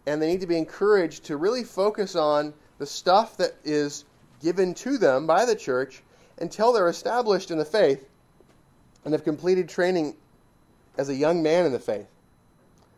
and 0.06 0.22
they 0.22 0.28
need 0.28 0.42
to 0.42 0.48
be 0.48 0.58
encouraged 0.58 1.26
to 1.26 1.38
really 1.38 1.63
focus 1.63 2.16
on 2.16 2.54
the 2.78 2.86
stuff 2.86 3.38
that 3.38 3.56
is 3.63 4.06
given 4.42 4.74
to 4.76 4.98
them 4.98 5.26
by 5.26 5.46
the 5.46 5.56
church 5.56 6.04
until 6.40 6.72
they're 6.72 6.90
established 6.90 7.50
in 7.52 7.58
the 7.58 7.66
faith 7.66 8.08
and 9.04 9.13
have 9.13 9.24
completed 9.24 9.68
training 9.68 10.16
as 10.98 11.10
a 11.10 11.16
young 11.16 11.42
man 11.42 11.66
in 11.66 11.72
the 11.72 11.80
faith. 11.80 12.08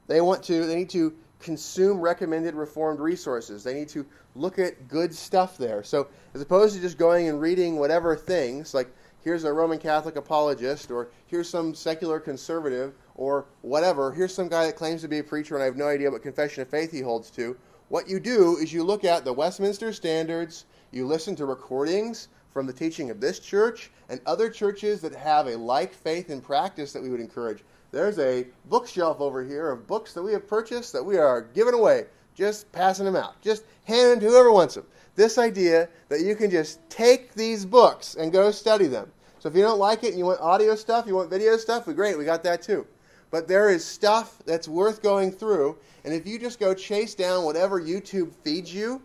They 0.10 0.22
want 0.22 0.42
to 0.46 0.66
they 0.66 0.76
need 0.76 0.90
to 0.90 1.14
consume 1.38 2.02
recommended 2.02 2.56
reformed 2.56 3.00
resources. 3.00 3.64
They 3.64 3.76
need 3.76 3.90
to 3.90 4.06
look 4.34 4.58
at 4.58 4.88
good 4.88 5.14
stuff 5.14 5.56
there. 5.56 5.84
So 5.84 6.08
as 6.34 6.42
opposed 6.42 6.76
to 6.76 6.82
just 6.82 6.98
going 6.98 7.30
and 7.30 7.40
reading 7.40 7.78
whatever 7.78 8.16
things, 8.16 8.74
like 8.74 8.90
here's 9.24 9.44
a 9.44 9.54
Roman 9.54 9.78
Catholic 9.78 10.16
apologist, 10.16 10.90
or 10.90 11.10
here's 11.28 11.48
some 11.48 11.76
secular 11.76 12.20
conservative, 12.20 12.96
or 13.14 13.46
whatever, 13.62 14.12
here's 14.12 14.34
some 14.34 14.50
guy 14.50 14.66
that 14.66 14.76
claims 14.76 15.02
to 15.04 15.08
be 15.08 15.20
a 15.20 15.24
preacher 15.24 15.54
and 15.54 15.62
I 15.62 15.68
have 15.68 15.78
no 15.78 15.88
idea 15.88 16.10
what 16.10 16.24
confession 16.24 16.64
of 16.64 16.70
faith 16.70 16.92
he 16.92 17.02
holds 17.02 17.30
to. 17.32 17.56
What 17.90 18.10
you 18.10 18.20
do 18.20 18.58
is 18.58 18.74
you 18.74 18.84
look 18.84 19.06
at 19.06 19.24
the 19.24 19.34
Westminster 19.34 19.94
Standards, 19.94 20.66
you 20.92 21.06
listen 21.06 21.36
to 21.36 21.46
recordings 21.46 22.30
from 22.52 22.66
the 22.66 22.74
teaching 22.74 23.12
of 23.12 23.22
this 23.22 23.40
church 23.40 23.92
and 24.10 24.20
other 24.26 24.50
churches 24.50 25.02
that 25.02 25.14
have 25.14 25.46
a 25.46 25.56
like 25.56 25.94
faith 25.94 26.32
and 26.32 26.42
practice 26.42 26.94
that 26.94 27.04
we 27.04 27.10
would 27.10 27.20
encourage. 27.20 27.64
There's 27.92 28.20
a 28.20 28.46
bookshelf 28.70 29.20
over 29.20 29.44
here 29.44 29.72
of 29.72 29.88
books 29.88 30.14
that 30.14 30.22
we 30.22 30.34
have 30.34 30.48
purchased 30.48 30.94
that 30.94 31.04
we 31.04 31.18
are 31.18 31.42
giving 31.42 31.74
away, 31.74 32.06
just 32.36 32.72
passing 32.72 33.06
them 33.06 33.16
out, 33.16 33.42
just 33.42 33.64
handing 33.86 34.20
to 34.20 34.28
whoever 34.28 34.52
wants 34.52 34.76
them. 34.76 34.86
This 35.16 35.38
idea 35.38 35.90
that 36.08 36.22
you 36.22 36.36
can 36.36 36.52
just 36.52 36.88
take 36.90 37.34
these 37.34 37.66
books 37.66 38.16
and 38.16 38.32
go 38.32 38.52
study 38.52 38.88
them. 38.88 39.12
So 39.40 39.50
if 39.50 39.56
you 39.56 39.62
don't 39.62 39.80
like 39.80 40.04
it 40.04 40.10
and 40.10 40.18
you 40.18 40.26
want 40.26 40.40
audio 40.40 40.76
stuff, 40.76 41.08
you 41.08 41.16
want 41.16 41.30
video 41.30 41.58
stuff, 41.58 41.88
well, 41.88 41.96
great, 41.96 42.18
we 42.18 42.26
got 42.26 42.44
that 42.44 42.62
too. 42.62 42.86
But 43.32 43.48
there 43.48 43.70
is 43.70 43.86
stuff 43.86 44.42
that's 44.46 44.68
worth 44.68 45.02
going 45.02 45.32
through, 45.32 45.78
and 46.04 46.14
if 46.14 46.28
you 46.28 46.40
just 46.40 46.60
go 46.60 46.74
chase 46.74 47.16
down 47.16 47.44
whatever 47.44 47.82
YouTube 47.82 48.34
feeds 48.44 48.74
you 48.74 49.02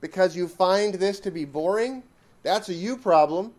because 0.00 0.36
you 0.36 0.48
find 0.48 0.94
this 0.94 1.20
to 1.20 1.30
be 1.30 1.44
boring, 1.44 2.02
that's 2.42 2.68
a 2.68 2.74
you 2.74 2.96
problem, 2.96 3.52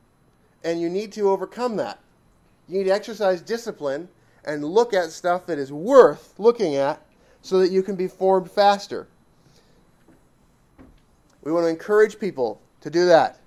and 0.63 0.81
you 0.81 0.89
need 0.89 1.11
to 1.13 1.29
overcome 1.29 1.77
that. 1.77 1.99
You 2.67 2.79
need 2.79 2.85
to 2.85 2.93
exercise 2.93 3.41
discipline 3.41 4.09
and 4.45 4.63
look 4.63 4.93
at 4.93 5.11
stuff 5.11 5.45
that 5.47 5.57
is 5.57 5.71
worth 5.71 6.33
looking 6.37 6.75
at 6.75 7.05
so 7.41 7.59
that 7.59 7.71
you 7.71 7.83
can 7.83 7.95
be 7.95 8.07
formed 8.07 8.49
faster. 8.49 9.07
We 11.43 11.51
want 11.51 11.65
to 11.65 11.69
encourage 11.69 12.19
people 12.19 12.61
to 12.81 12.89
do 12.89 13.05
that, 13.07 13.39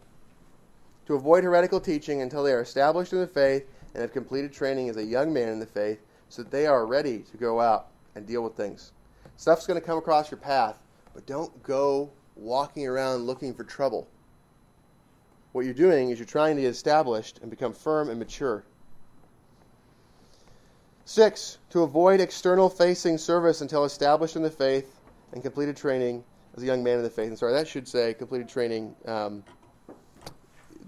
to 1.07 1.15
avoid 1.15 1.45
heretical 1.45 1.81
teaching 1.81 2.21
until 2.21 2.43
they 2.43 2.53
are 2.53 2.61
established 2.61 3.13
in 3.13 3.21
the 3.21 3.27
faith 3.27 3.67
and 3.95 4.03
have 4.03 4.13
completed 4.13 4.53
training 4.53 4.91
as 4.91 4.97
a 4.99 5.05
young 5.05 5.33
man 5.33 5.49
in 5.49 5.61
the 5.61 5.67
faith 5.67 6.01
so 6.29 6.43
that 6.43 6.51
they 6.51 6.67
are 6.67 6.87
ready 6.87 7.21
to 7.21 7.37
go 7.39 7.61
out 7.61 7.89
and 8.15 8.27
deal 8.27 8.43
with 8.43 8.55
things. 8.55 8.93
Stuff's 9.37 9.67
going 9.67 9.81
to 9.81 9.87
come 9.87 9.99
across 9.99 10.31
your 10.31 10.39
path, 10.39 10.79
but 11.15 11.27
don't 11.27 11.63
go 11.63 12.11
walking 12.35 12.87
around 12.87 13.25
looking 13.25 13.55
for 13.55 13.65
trouble. 13.65 14.07
What 15.53 15.65
you're 15.65 15.75
doing 15.75 16.11
is 16.11 16.19
you're 16.19 16.27
trying 16.27 16.57
to 16.57 16.63
get 16.63 16.71
established 16.71 17.39
and 17.41 17.51
become 17.51 17.73
firm 17.73 18.11
and 18.11 18.19
mature. 18.19 18.65
Six, 21.09 21.59
to 21.71 21.85
avoid 21.85 22.19
external 22.19 22.69
facing 22.69 23.17
service 23.17 23.61
until 23.61 23.85
established 23.85 24.35
in 24.35 24.43
the 24.43 24.51
faith 24.51 24.99
and 25.33 25.41
completed 25.41 25.77
training 25.77 26.25
as 26.57 26.65
a 26.65 26.67
young 26.67 26.83
man 26.83 26.99
in 26.99 27.05
the 27.05 27.11
faith. 27.11 27.29
And 27.29 27.39
sorry, 27.39 27.53
that 27.53 27.69
should 27.69 27.87
say 27.87 28.13
completed 28.13 28.49
training. 28.49 28.93
Um, 29.07 29.45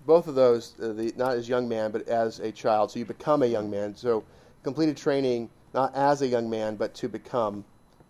both 0.07 0.27
of 0.27 0.35
those, 0.35 0.75
uh, 0.83 0.93
the, 0.93 1.13
not 1.17 1.37
as 1.37 1.49
young 1.49 1.69
man, 1.69 1.93
but 1.93 2.09
as 2.09 2.41
a 2.41 2.51
child. 2.51 2.91
So 2.91 2.99
you 2.99 3.05
become 3.05 3.45
a 3.45 3.47
young 3.47 3.71
man. 3.71 3.95
So 3.95 4.25
completed 4.65 4.97
training, 4.97 5.51
not 5.73 5.95
as 5.95 6.21
a 6.21 6.27
young 6.27 6.51
man, 6.51 6.75
but 6.75 6.95
to 6.95 7.09
become. 7.09 7.65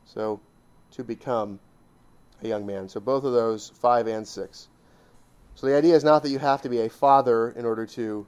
So 0.06 0.40
to 0.92 1.04
become 1.04 1.60
a 2.42 2.48
young 2.48 2.64
man. 2.64 2.88
So 2.88 3.00
both 3.00 3.24
of 3.24 3.34
those, 3.34 3.68
five 3.68 4.06
and 4.06 4.26
six. 4.26 4.68
So 5.56 5.66
the 5.66 5.76
idea 5.76 5.94
is 5.94 6.04
not 6.04 6.22
that 6.22 6.30
you 6.30 6.38
have 6.38 6.62
to 6.62 6.70
be 6.70 6.80
a 6.80 6.88
father 6.88 7.50
in 7.50 7.66
order 7.66 7.84
to 7.84 8.26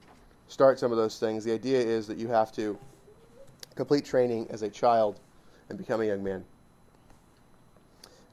start 0.48 0.78
some 0.78 0.92
of 0.92 0.98
those 0.98 1.18
things. 1.18 1.44
The 1.44 1.54
idea 1.54 1.80
is 1.80 2.06
that 2.08 2.18
you 2.18 2.28
have 2.28 2.52
to 2.56 2.78
complete 3.80 4.04
training 4.04 4.46
as 4.50 4.60
a 4.60 4.68
child 4.68 5.18
and 5.70 5.78
become 5.78 6.02
a 6.02 6.04
young 6.04 6.22
man. 6.22 6.44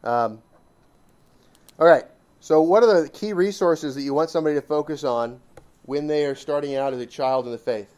Um, 0.03 0.41
all 1.79 1.87
right. 1.87 2.03
So, 2.41 2.61
what 2.61 2.83
are 2.83 3.01
the 3.01 3.07
key 3.07 3.31
resources 3.31 3.95
that 3.95 4.01
you 4.01 4.13
want 4.13 4.29
somebody 4.29 4.55
to 4.55 4.61
focus 4.61 5.05
on 5.05 5.39
when 5.83 6.05
they 6.07 6.25
are 6.25 6.35
starting 6.35 6.75
out 6.75 6.93
as 6.93 6.99
a 6.99 7.05
child 7.05 7.45
in 7.45 7.53
the 7.53 7.57
faith? 7.57 7.95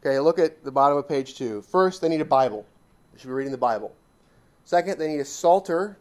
Okay, 0.00 0.18
look 0.20 0.38
at 0.38 0.64
the 0.64 0.72
bottom 0.72 0.96
of 0.96 1.06
page 1.06 1.34
two. 1.34 1.60
First, 1.60 2.00
they 2.00 2.08
need 2.08 2.22
a 2.22 2.24
Bible. 2.24 2.64
They 3.12 3.20
should 3.20 3.28
be 3.28 3.34
reading 3.34 3.52
the 3.52 3.58
Bible. 3.58 3.94
Second, 4.64 4.98
they 4.98 5.08
need 5.08 5.20
a 5.20 5.24
psalter, 5.26 5.98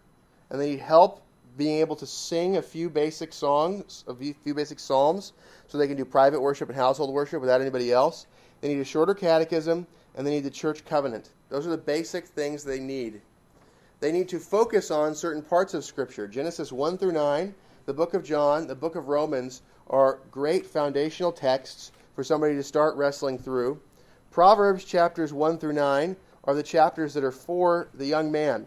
and 0.50 0.62
they 0.62 0.72
need 0.72 0.80
help 0.80 1.22
being 1.58 1.80
able 1.80 1.98
to 1.98 2.06
sing 2.06 2.56
a 2.56 2.62
few 2.62 2.90
basic 2.90 3.34
songs, 3.34 4.06
a 4.08 4.16
few 4.16 4.54
basic 4.54 4.80
psalms, 4.80 5.34
so 5.68 5.78
they 5.78 5.88
can 5.88 5.98
do 5.98 6.06
private 6.06 6.42
worship 6.42 6.70
and 6.70 6.78
household 6.78 7.14
worship 7.14 7.42
without 7.42 7.60
anybody 7.60 7.92
else. 7.92 8.28
They 8.64 8.70
need 8.70 8.80
a 8.80 8.86
shorter 8.86 9.14
catechism, 9.14 9.86
and 10.16 10.26
they 10.26 10.32
need 10.32 10.46
the 10.46 10.50
church 10.50 10.86
covenant. 10.86 11.32
Those 11.50 11.68
are 11.68 11.72
the 11.72 11.78
basic 11.78 12.26
things 12.28 12.64
they 12.64 12.80
need. 12.80 13.20
They 14.00 14.10
need 14.10 14.30
to 14.30 14.40
focus 14.40 14.90
on 14.90 15.16
certain 15.16 15.42
parts 15.42 15.74
of 15.74 15.84
Scripture. 15.84 16.30
Genesis 16.30 16.72
1 16.72 16.98
through 16.98 17.12
9, 17.12 17.54
the 17.88 17.94
book 17.94 18.14
of 18.14 18.24
John, 18.24 18.68
the 18.68 18.74
book 18.74 18.96
of 18.96 19.10
Romans 19.10 19.64
are 19.90 20.20
great 20.32 20.66
foundational 20.66 21.34
texts 21.34 21.92
for 22.16 22.24
somebody 22.24 22.56
to 22.56 22.64
start 22.64 22.96
wrestling 22.96 23.38
through. 23.38 23.82
Proverbs 24.32 24.86
chapters 24.86 25.34
1 25.34 25.58
through 25.58 25.74
9 25.74 26.16
are 26.46 26.56
the 26.56 26.64
chapters 26.64 27.14
that 27.16 27.26
are 27.26 27.34
for 27.34 27.90
the 27.94 28.06
young 28.06 28.32
man. 28.32 28.66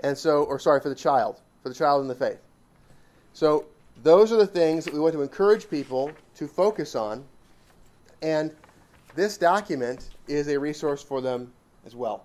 And 0.00 0.18
so, 0.18 0.42
or 0.42 0.58
sorry, 0.58 0.80
for 0.80 0.88
the 0.88 0.96
child, 0.96 1.40
for 1.62 1.68
the 1.68 1.74
child 1.76 2.02
in 2.02 2.08
the 2.08 2.16
faith. 2.16 2.40
So, 3.32 3.66
those 4.02 4.32
are 4.32 4.38
the 4.38 4.44
things 4.44 4.86
that 4.86 4.92
we 4.92 4.98
want 4.98 5.12
to 5.12 5.22
encourage 5.22 5.70
people 5.70 6.10
to 6.34 6.48
focus 6.48 6.96
on 6.96 7.24
and 8.22 8.50
this 9.14 9.36
document 9.36 10.10
is 10.28 10.48
a 10.48 10.58
resource 10.58 11.02
for 11.02 11.20
them 11.20 11.52
as 11.84 11.94
well. 11.94 12.24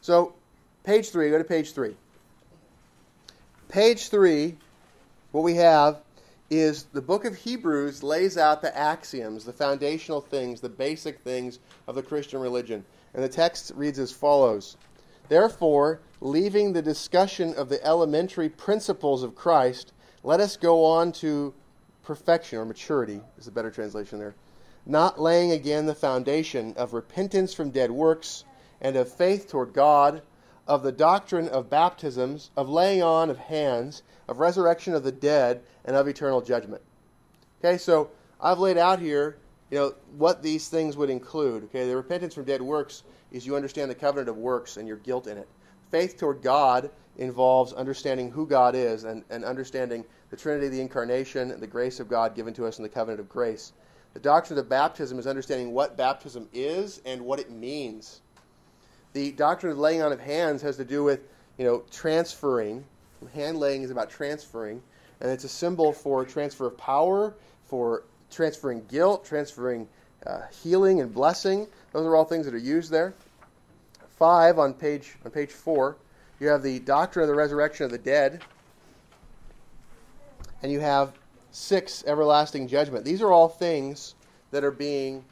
So, 0.00 0.34
page 0.84 1.10
three, 1.10 1.30
go 1.30 1.38
to 1.38 1.44
page 1.44 1.72
three. 1.72 1.96
Page 3.68 4.08
three, 4.08 4.56
what 5.32 5.42
we 5.42 5.54
have 5.56 5.98
is 6.48 6.84
the 6.84 7.02
book 7.02 7.24
of 7.24 7.34
Hebrews 7.34 8.02
lays 8.02 8.38
out 8.38 8.62
the 8.62 8.76
axioms, 8.76 9.44
the 9.44 9.52
foundational 9.52 10.20
things, 10.20 10.60
the 10.60 10.68
basic 10.68 11.20
things 11.20 11.58
of 11.88 11.96
the 11.96 12.02
Christian 12.02 12.40
religion. 12.40 12.84
And 13.14 13.24
the 13.24 13.28
text 13.28 13.72
reads 13.74 13.98
as 13.98 14.12
follows 14.12 14.76
Therefore, 15.28 16.00
leaving 16.20 16.72
the 16.72 16.82
discussion 16.82 17.54
of 17.54 17.68
the 17.68 17.84
elementary 17.84 18.48
principles 18.48 19.22
of 19.22 19.34
Christ, 19.34 19.92
let 20.22 20.40
us 20.40 20.56
go 20.56 20.84
on 20.84 21.10
to 21.12 21.52
perfection 22.04 22.58
or 22.58 22.64
maturity, 22.64 23.20
is 23.38 23.48
a 23.48 23.52
better 23.52 23.70
translation 23.70 24.18
there. 24.20 24.34
Not 24.88 25.20
laying 25.20 25.50
again 25.50 25.86
the 25.86 25.96
foundation 25.96 26.72
of 26.76 26.94
repentance 26.94 27.52
from 27.52 27.70
dead 27.70 27.90
works 27.90 28.44
and 28.80 28.94
of 28.94 29.12
faith 29.12 29.48
toward 29.48 29.72
God, 29.72 30.22
of 30.68 30.84
the 30.84 30.92
doctrine 30.92 31.48
of 31.48 31.68
baptisms, 31.68 32.50
of 32.56 32.68
laying 32.68 33.02
on 33.02 33.28
of 33.28 33.36
hands, 33.36 34.04
of 34.28 34.38
resurrection 34.38 34.94
of 34.94 35.02
the 35.02 35.10
dead, 35.10 35.62
and 35.84 35.96
of 35.96 36.06
eternal 36.06 36.40
judgment. 36.40 36.82
Okay, 37.60 37.78
so 37.78 38.10
I've 38.40 38.60
laid 38.60 38.78
out 38.78 39.00
here, 39.00 39.38
you 39.70 39.78
know, 39.78 39.94
what 40.16 40.42
these 40.42 40.68
things 40.68 40.96
would 40.96 41.10
include. 41.10 41.64
Okay, 41.64 41.88
the 41.88 41.96
repentance 41.96 42.34
from 42.34 42.44
dead 42.44 42.62
works 42.62 43.02
is 43.32 43.44
you 43.44 43.56
understand 43.56 43.90
the 43.90 43.94
covenant 43.94 44.28
of 44.28 44.36
works 44.36 44.76
and 44.76 44.86
your 44.86 44.98
guilt 44.98 45.26
in 45.26 45.36
it. 45.36 45.48
Faith 45.90 46.16
toward 46.16 46.42
God 46.42 46.90
involves 47.16 47.72
understanding 47.72 48.30
who 48.30 48.46
God 48.46 48.76
is 48.76 49.02
and, 49.02 49.24
and 49.30 49.44
understanding 49.44 50.04
the 50.30 50.36
Trinity, 50.36 50.68
the 50.68 50.80
incarnation, 50.80 51.50
and 51.50 51.60
the 51.60 51.66
grace 51.66 51.98
of 51.98 52.08
God 52.08 52.36
given 52.36 52.54
to 52.54 52.66
us 52.66 52.78
in 52.78 52.82
the 52.82 52.88
covenant 52.88 53.20
of 53.20 53.28
grace. 53.28 53.72
The 54.16 54.22
doctrine 54.22 54.58
of 54.58 54.66
baptism 54.66 55.18
is 55.18 55.26
understanding 55.26 55.74
what 55.74 55.98
baptism 55.98 56.48
is 56.54 57.02
and 57.04 57.20
what 57.20 57.38
it 57.38 57.50
means. 57.50 58.22
The 59.12 59.30
doctrine 59.32 59.72
of 59.72 59.78
laying 59.78 60.00
on 60.00 60.10
of 60.10 60.20
hands 60.20 60.62
has 60.62 60.78
to 60.78 60.86
do 60.86 61.04
with, 61.04 61.20
you 61.58 61.66
know, 61.66 61.84
transferring. 61.90 62.82
Hand 63.34 63.58
laying 63.58 63.82
is 63.82 63.90
about 63.90 64.08
transferring, 64.08 64.82
and 65.20 65.30
it's 65.30 65.44
a 65.44 65.50
symbol 65.50 65.92
for 65.92 66.24
transfer 66.24 66.64
of 66.64 66.78
power, 66.78 67.34
for 67.66 68.04
transferring 68.30 68.86
guilt, 68.86 69.22
transferring 69.22 69.86
uh, 70.26 70.46
healing 70.62 71.02
and 71.02 71.12
blessing. 71.12 71.66
Those 71.92 72.06
are 72.06 72.16
all 72.16 72.24
things 72.24 72.46
that 72.46 72.54
are 72.54 72.58
used 72.58 72.90
there. 72.90 73.12
Five 74.18 74.58
on 74.58 74.72
page 74.72 75.16
on 75.26 75.30
page 75.30 75.50
four, 75.50 75.98
you 76.40 76.48
have 76.48 76.62
the 76.62 76.78
doctrine 76.78 77.24
of 77.24 77.28
the 77.28 77.34
resurrection 77.34 77.84
of 77.84 77.90
the 77.90 77.98
dead, 77.98 78.40
and 80.62 80.72
you 80.72 80.80
have 80.80 81.12
six 81.56 82.04
everlasting 82.06 82.68
judgment. 82.68 83.02
These 83.02 83.22
are 83.22 83.32
all 83.32 83.48
things 83.48 84.14
that 84.50 84.62
are 84.62 84.70
being 84.70 85.24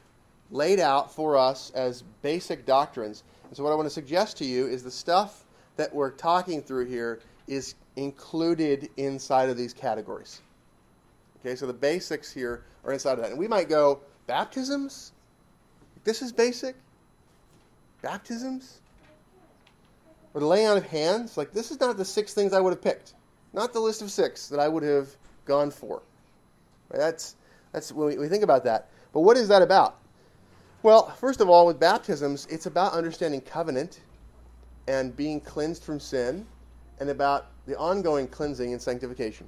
laid 0.49 0.79
out 0.79 1.13
for 1.13 1.37
us 1.37 1.71
as 1.75 2.01
basic 2.23 2.65
doctrines. 2.65 3.23
And 3.47 3.55
so, 3.55 3.63
what 3.63 3.71
I 3.71 3.75
want 3.75 3.85
to 3.85 3.93
suggest 3.93 4.35
to 4.37 4.45
you 4.45 4.65
is 4.65 4.83
the 4.83 4.89
stuff 4.89 5.45
that 5.77 5.93
we're 5.93 6.09
talking 6.09 6.63
through 6.63 6.87
here 6.87 7.19
is 7.47 7.75
included 7.95 8.89
inside 8.97 9.49
of 9.49 9.57
these 9.57 9.71
categories. 9.71 10.41
Okay, 11.39 11.55
so 11.55 11.67
the 11.67 11.73
basics 11.73 12.31
here 12.31 12.63
are 12.83 12.91
inside 12.91 13.13
of 13.13 13.19
that. 13.19 13.29
And 13.29 13.37
we 13.37 13.47
might 13.47 13.69
go, 13.69 13.99
baptisms? 14.25 15.11
This 16.05 16.23
is 16.23 16.31
basic? 16.31 16.75
Baptisms? 18.01 18.81
Or 20.33 20.41
the 20.41 20.47
laying 20.47 20.67
on 20.67 20.77
of 20.77 20.85
hands? 20.87 21.37
Like, 21.37 21.51
this 21.51 21.69
is 21.69 21.79
not 21.79 21.97
the 21.97 22.05
six 22.05 22.33
things 22.33 22.51
I 22.51 22.59
would 22.59 22.71
have 22.71 22.81
picked. 22.81 23.13
Not 23.53 23.73
the 23.73 23.79
list 23.79 24.01
of 24.01 24.09
six 24.09 24.47
that 24.47 24.59
I 24.59 24.67
would 24.67 24.81
have 24.81 25.15
gone 25.45 25.69
for. 25.69 26.01
That's, 26.89 27.35
that's 27.71 27.91
when 27.91 28.19
we 28.19 28.27
think 28.27 28.43
about 28.43 28.63
that. 28.65 28.89
But 29.13 29.21
what 29.21 29.37
is 29.37 29.47
that 29.47 29.61
about? 29.61 29.97
Well, 30.83 31.09
first 31.09 31.41
of 31.41 31.49
all, 31.49 31.65
with 31.65 31.79
baptisms, 31.79 32.47
it's 32.49 32.65
about 32.65 32.93
understanding 32.93 33.41
covenant 33.41 34.01
and 34.87 35.15
being 35.15 35.41
cleansed 35.41 35.83
from 35.83 35.99
sin 35.99 36.45
and 36.99 37.09
about 37.09 37.47
the 37.65 37.77
ongoing 37.77 38.27
cleansing 38.27 38.71
and 38.71 38.81
sanctification. 38.81 39.47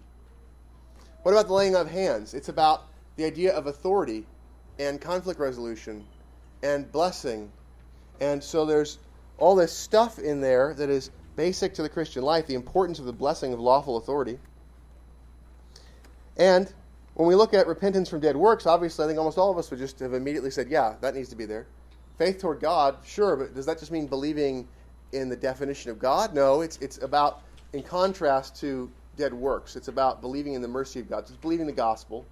What 1.24 1.34
about 1.34 1.48
the 1.48 1.54
laying 1.54 1.76
of 1.76 1.90
hands? 1.90 2.34
It's 2.34 2.50
about 2.50 2.88
the 3.18 3.26
idea 3.26 3.54
of 3.54 3.68
authority 3.68 4.26
and 4.80 5.00
conflict 5.00 5.40
resolution 5.40 6.06
and 6.64 6.92
blessing. 6.92 7.52
And 8.20 8.44
so 8.44 8.66
there's 8.66 8.98
all 9.38 9.56
this 9.56 9.72
stuff 9.72 10.20
in 10.20 10.42
there 10.42 10.74
that 10.74 10.90
is 10.90 11.12
basic 11.36 11.76
to 11.76 11.84
the 11.84 11.90
Christian 11.90 12.24
life, 12.24 12.48
the 12.48 12.56
importance 12.56 13.00
of 13.00 13.06
the 13.06 13.14
blessing 13.14 13.54
of 13.54 13.60
lawful 13.60 13.98
authority. 13.98 14.40
And 16.36 16.72
when 17.18 17.28
we 17.28 17.34
look 17.34 17.56
at 17.56 17.66
repentance 17.66 18.10
from 18.10 18.20
dead 18.20 18.38
works, 18.38 18.68
obviously, 18.68 19.04
I 19.04 19.08
think 19.08 19.18
almost 19.18 19.40
all 19.40 19.50
of 19.50 19.58
us 19.58 19.72
would 19.72 19.80
just 19.80 20.00
have 20.02 20.14
immediately 20.14 20.52
said, 20.52 20.70
yeah, 20.70 20.94
that 21.02 21.16
needs 21.16 21.30
to 21.30 21.36
be 21.36 21.46
there. 21.46 21.66
Faith 22.20 22.38
toward 22.40 22.60
God, 22.60 22.98
sure, 23.04 23.36
but 23.36 23.56
does 23.56 23.66
that 23.66 23.80
just 23.80 23.92
mean 23.92 24.06
believing 24.06 24.68
in 25.14 25.28
the 25.28 25.36
definition 25.36 25.90
of 25.90 25.98
God? 25.98 26.36
No, 26.36 26.62
it's, 26.62 26.78
it's 26.78 27.02
about, 27.02 27.42
in 27.74 27.82
contrast 27.82 28.60
to 28.60 28.92
dead 29.16 29.34
works, 29.34 29.76
it's 29.76 29.88
about 29.88 30.22
believing 30.22 30.54
in 30.54 30.62
the 30.62 30.68
mercy 30.68 31.00
of 31.00 31.10
God. 31.10 31.22
It's 31.22 31.32
believing 31.32 31.66
the 31.66 31.72
gospel. 31.72 32.24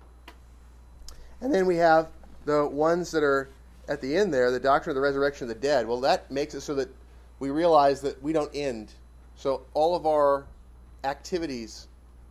And 1.42 1.52
then 1.52 1.66
we 1.66 1.78
have 1.78 2.10
the 2.46 2.68
ones 2.68 3.10
that 3.10 3.24
are 3.24 3.50
at 3.90 4.02
the 4.02 4.16
end 4.16 4.32
there, 4.32 4.52
the 4.52 4.60
doctrine 4.60 4.92
of 4.92 4.96
the 4.96 5.02
resurrection 5.02 5.46
of 5.46 5.50
the 5.50 5.60
dead. 5.60 5.88
Well, 5.88 6.02
that 6.02 6.30
makes 6.30 6.54
it 6.54 6.62
so 6.62 6.76
that 6.76 6.90
we 7.40 7.50
realize 7.50 8.02
that 8.02 8.22
we 8.22 8.34
don't 8.34 8.52
end. 8.54 8.94
So 9.36 9.66
all 9.74 9.96
of 9.96 10.06
our 10.06 10.46
activities 11.04 11.88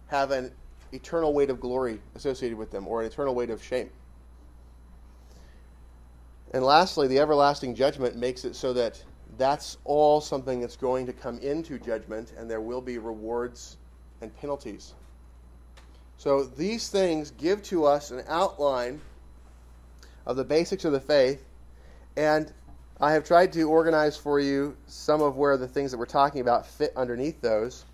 have 0.06 0.30
an 0.30 0.52
eternal 0.94 1.32
weight 1.32 1.50
of 1.50 1.60
glory 1.60 2.00
associated 2.14 2.56
with 2.56 2.70
them 2.70 2.86
or 2.86 3.00
an 3.00 3.06
eternal 3.06 3.34
weight 3.34 3.50
of 3.50 3.62
shame. 3.62 3.90
And 6.52 6.64
lastly, 6.64 7.08
the 7.08 7.18
everlasting 7.18 7.74
judgment 7.74 8.16
makes 8.16 8.44
it 8.44 8.54
so 8.54 8.72
that 8.74 9.02
that's 9.36 9.78
all 9.84 10.20
something 10.20 10.60
that's 10.60 10.76
going 10.76 11.06
to 11.06 11.12
come 11.12 11.38
into 11.38 11.78
judgment 11.78 12.32
and 12.38 12.48
there 12.48 12.60
will 12.60 12.80
be 12.80 12.98
rewards 12.98 13.76
and 14.20 14.34
penalties. 14.36 14.94
So 16.16 16.44
these 16.44 16.88
things 16.88 17.32
give 17.32 17.62
to 17.64 17.84
us 17.84 18.10
an 18.12 18.22
outline 18.28 19.00
of 20.26 20.36
the 20.36 20.44
basics 20.44 20.84
of 20.84 20.92
the 20.92 21.00
faith 21.00 21.44
and 22.16 22.52
I 23.00 23.12
have 23.12 23.24
tried 23.24 23.52
to 23.54 23.64
organize 23.64 24.16
for 24.16 24.38
you 24.38 24.76
some 24.86 25.20
of 25.20 25.36
where 25.36 25.56
the 25.56 25.66
things 25.66 25.90
that 25.90 25.98
we're 25.98 26.06
talking 26.06 26.40
about 26.40 26.64
fit 26.64 26.92
underneath 26.96 27.40
those. 27.40 27.84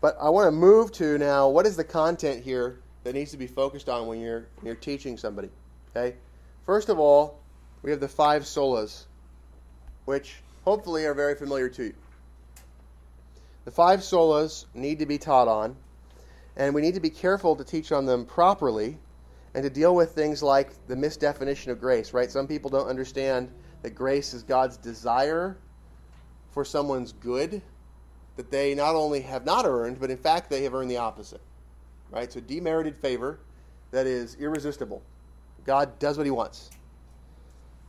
But 0.00 0.16
I 0.20 0.30
want 0.30 0.46
to 0.46 0.52
move 0.52 0.92
to 0.92 1.18
now 1.18 1.48
what 1.48 1.66
is 1.66 1.76
the 1.76 1.84
content 1.84 2.42
here 2.42 2.80
that 3.04 3.14
needs 3.14 3.30
to 3.32 3.36
be 3.36 3.46
focused 3.46 3.88
on 3.88 4.06
when 4.06 4.20
you're, 4.20 4.46
when 4.56 4.66
you're 4.66 4.74
teaching 4.74 5.16
somebody. 5.16 5.50
Okay? 5.94 6.16
First 6.64 6.88
of 6.88 6.98
all, 6.98 7.38
we 7.82 7.90
have 7.90 8.00
the 8.00 8.08
five 8.08 8.42
solas, 8.42 9.04
which 10.04 10.36
hopefully 10.64 11.04
are 11.06 11.14
very 11.14 11.34
familiar 11.34 11.68
to 11.70 11.84
you. 11.84 11.94
The 13.64 13.70
five 13.70 14.00
solas 14.00 14.64
need 14.74 14.98
to 15.00 15.06
be 15.06 15.18
taught 15.18 15.48
on, 15.48 15.76
and 16.56 16.74
we 16.74 16.80
need 16.80 16.94
to 16.94 17.00
be 17.00 17.10
careful 17.10 17.56
to 17.56 17.64
teach 17.64 17.92
on 17.92 18.06
them 18.06 18.24
properly 18.24 18.98
and 19.54 19.64
to 19.64 19.70
deal 19.70 19.94
with 19.94 20.12
things 20.12 20.42
like 20.42 20.70
the 20.86 20.94
misdefinition 20.94 21.68
of 21.68 21.80
grace, 21.80 22.14
right? 22.14 22.30
Some 22.30 22.46
people 22.46 22.70
don't 22.70 22.88
understand 22.88 23.50
that 23.82 23.90
grace 23.90 24.32
is 24.32 24.42
God's 24.42 24.76
desire 24.76 25.58
for 26.52 26.64
someone's 26.64 27.12
good 27.12 27.62
that 28.36 28.50
they 28.50 28.74
not 28.74 28.94
only 28.94 29.20
have 29.20 29.44
not 29.44 29.66
earned, 29.66 30.00
but 30.00 30.10
in 30.10 30.16
fact 30.16 30.50
they 30.50 30.64
have 30.64 30.74
earned 30.74 30.90
the 30.90 30.96
opposite. 30.96 31.40
Right? 32.10 32.32
So 32.32 32.40
demerited 32.40 32.96
favor 32.96 33.38
that 33.90 34.06
is 34.06 34.36
irresistible. 34.36 35.02
God 35.64 35.98
does 35.98 36.16
what 36.16 36.26
he 36.26 36.30
wants. 36.30 36.70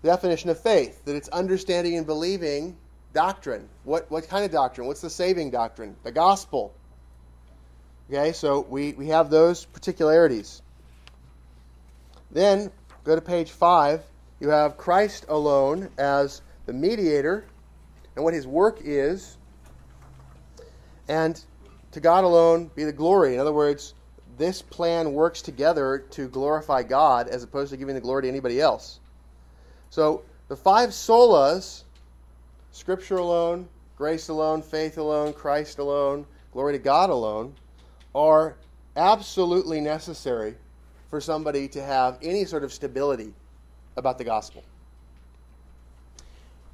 The 0.02 0.10
definition 0.10 0.50
of 0.50 0.60
faith, 0.60 1.04
that 1.06 1.16
it's 1.16 1.30
understanding 1.30 1.96
and 1.98 2.06
believing 2.06 2.76
doctrine. 3.14 3.68
What, 3.84 4.10
what 4.10 4.28
kind 4.28 4.44
of 4.46 4.52
doctrine? 4.52 4.88
What's 4.88 5.02
the 5.02 5.10
saving 5.10 5.52
doctrine? 5.52 5.96
The 6.04 6.12
gospel. 6.12 6.74
Okay, 8.10 8.34
so 8.34 8.62
we, 8.70 8.94
we 8.94 9.08
have 9.08 9.30
those 9.30 9.66
particularities. 9.66 10.62
Then 12.32 12.72
go 13.04 13.16
to 13.16 13.22
page 13.22 13.52
5. 13.52 14.02
You 14.39 14.50
have 14.50 14.78
Christ 14.78 15.26
alone 15.30 15.89
as 15.98 16.42
the 16.66 16.74
mediator 16.74 17.46
and 18.16 18.26
what 18.26 18.34
his 18.34 18.48
work 18.48 18.80
is 18.84 19.38
and 21.12 21.43
to 21.91 21.99
God 21.99 22.24
alone 22.24 22.72
be 22.74 22.86
the 22.86 22.93
glory. 22.93 23.34
In 23.34 23.41
other 23.41 23.51
words, 23.51 23.95
this 24.38 24.62
plan 24.62 25.12
works 25.12 25.41
together 25.41 26.05
to 26.12 26.30
glorify 26.30 26.84
God 26.84 27.28
as 27.28 27.43
opposed 27.43 27.72
to 27.72 27.78
giving 27.78 27.95
the 27.95 28.01
glory 28.01 28.22
to 28.24 28.30
anybody 28.30 28.62
else. 28.62 29.01
So 29.89 30.24
the 30.47 30.55
five 30.55 30.91
solas 30.91 31.84
Scripture 32.72 33.18
alone, 33.18 33.68
grace 33.97 34.30
alone, 34.30 34.62
faith 34.62 34.97
alone, 34.97 35.34
Christ 35.34 35.80
alone, 35.80 36.26
glory 36.53 36.72
to 36.72 36.80
God 36.80 37.09
alone 37.09 37.53
are 38.16 38.55
absolutely 38.95 39.82
necessary 39.82 40.55
for 41.09 41.20
somebody 41.20 41.68
to 41.68 41.84
have 41.84 42.18
any 42.22 42.45
sort 42.45 42.64
of 42.64 42.72
stability 42.72 43.34
about 43.97 44.18
the 44.18 44.24
gospel. 44.24 44.64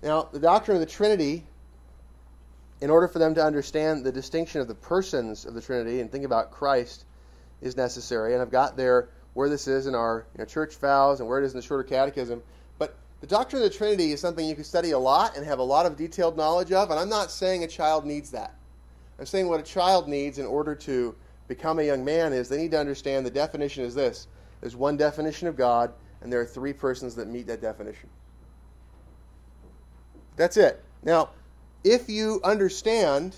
Now, 0.03 0.29
the 0.31 0.39
doctrine 0.39 0.77
of 0.77 0.81
the 0.81 0.93
Trinity 0.93 1.43
in 2.81 2.89
order 2.89 3.07
for 3.07 3.19
them 3.19 3.33
to 3.35 3.43
understand 3.43 4.05
the 4.05 4.11
distinction 4.11 4.61
of 4.61 4.67
the 4.67 4.75
persons 4.75 5.45
of 5.45 5.53
the 5.53 5.61
Trinity 5.61 5.99
and 5.99 6.11
think 6.11 6.25
about 6.25 6.51
Christ 6.51 7.05
is 7.61 7.75
necessary. 7.75 8.33
And 8.33 8.41
I've 8.41 8.51
got 8.51 8.77
there 8.77 9.09
where 9.33 9.49
this 9.49 9.67
is 9.67 9.87
in 9.87 9.95
our 9.95 10.25
you 10.33 10.39
know, 10.39 10.45
church 10.45 10.75
vows 10.75 11.19
and 11.19 11.27
where 11.27 11.39
it 11.39 11.45
is 11.45 11.53
in 11.53 11.59
the 11.59 11.65
shorter 11.65 11.83
catechism. 11.83 12.41
But 12.77 12.95
the 13.21 13.27
doctrine 13.27 13.63
of 13.63 13.71
the 13.71 13.75
Trinity 13.75 14.11
is 14.11 14.21
something 14.21 14.47
you 14.47 14.55
can 14.55 14.63
study 14.63 14.91
a 14.91 14.99
lot 14.99 15.35
and 15.35 15.45
have 15.45 15.59
a 15.59 15.63
lot 15.63 15.85
of 15.85 15.95
detailed 15.95 16.37
knowledge 16.37 16.71
of. 16.71 16.91
And 16.91 16.99
I'm 16.99 17.09
not 17.09 17.31
saying 17.31 17.63
a 17.63 17.67
child 17.67 18.05
needs 18.05 18.29
that. 18.31 18.55
I'm 19.19 19.25
saying 19.25 19.47
what 19.47 19.59
a 19.59 19.63
child 19.63 20.07
needs 20.07 20.37
in 20.37 20.45
order 20.45 20.75
to 20.75 21.15
become 21.47 21.79
a 21.79 21.83
young 21.83 22.05
man 22.05 22.33
is 22.33 22.49
they 22.49 22.57
need 22.57 22.71
to 22.71 22.79
understand 22.79 23.25
the 23.25 23.31
definition 23.31 23.83
is 23.83 23.95
this 23.95 24.27
there's 24.61 24.75
one 24.75 24.97
definition 24.97 25.47
of 25.47 25.55
God, 25.55 25.93
and 26.21 26.33
there 26.33 26.41
are 26.41 26.45
three 26.45 26.73
persons 26.73 27.15
that 27.15 27.27
meet 27.27 27.47
that 27.47 27.61
definition. 27.61 28.09
That's 30.35 30.57
it. 30.57 30.83
Now, 31.03 31.29
if 31.83 32.09
you 32.09 32.41
understand 32.43 33.35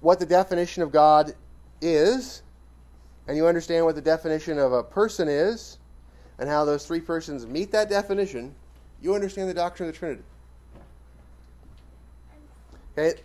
what 0.00 0.18
the 0.18 0.26
definition 0.26 0.82
of 0.82 0.92
God 0.92 1.34
is, 1.80 2.42
and 3.26 3.36
you 3.36 3.46
understand 3.46 3.84
what 3.84 3.94
the 3.94 4.02
definition 4.02 4.58
of 4.58 4.72
a 4.72 4.82
person 4.82 5.28
is, 5.28 5.78
and 6.38 6.48
how 6.48 6.64
those 6.64 6.86
three 6.86 7.00
persons 7.00 7.46
meet 7.46 7.72
that 7.72 7.88
definition, 7.88 8.54
you 9.00 9.14
understand 9.14 9.48
the 9.48 9.54
doctrine 9.54 9.88
of 9.88 9.94
the 9.94 9.98
Trinity. 9.98 10.22
Okay? 12.92 13.20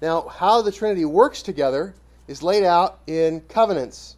Now, 0.00 0.22
how 0.28 0.62
the 0.62 0.72
Trinity 0.72 1.04
works 1.04 1.42
together 1.42 1.94
is 2.26 2.42
laid 2.42 2.64
out 2.64 3.00
in 3.06 3.40
covenants. 3.42 4.16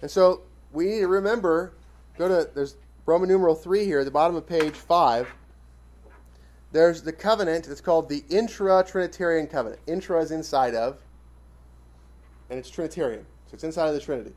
And 0.00 0.10
so 0.10 0.42
we 0.72 0.86
need 0.86 1.00
to 1.00 1.08
remember, 1.08 1.72
go 2.18 2.28
to, 2.28 2.50
there's 2.54 2.76
Roman 3.04 3.28
numeral 3.28 3.54
3 3.54 3.84
here, 3.84 4.00
at 4.00 4.04
the 4.04 4.10
bottom 4.10 4.36
of 4.36 4.46
page 4.46 4.74
5. 4.74 5.28
There's 6.72 7.02
the 7.02 7.12
covenant 7.12 7.66
that's 7.66 7.82
called 7.82 8.08
the 8.08 8.24
intra 8.30 8.82
Trinitarian 8.86 9.46
covenant. 9.46 9.80
Intra 9.86 10.20
is 10.20 10.30
inside 10.30 10.74
of, 10.74 10.98
and 12.48 12.58
it's 12.58 12.70
Trinitarian. 12.70 13.26
So 13.46 13.54
it's 13.54 13.64
inside 13.64 13.88
of 13.88 13.94
the 13.94 14.00
Trinity. 14.00 14.32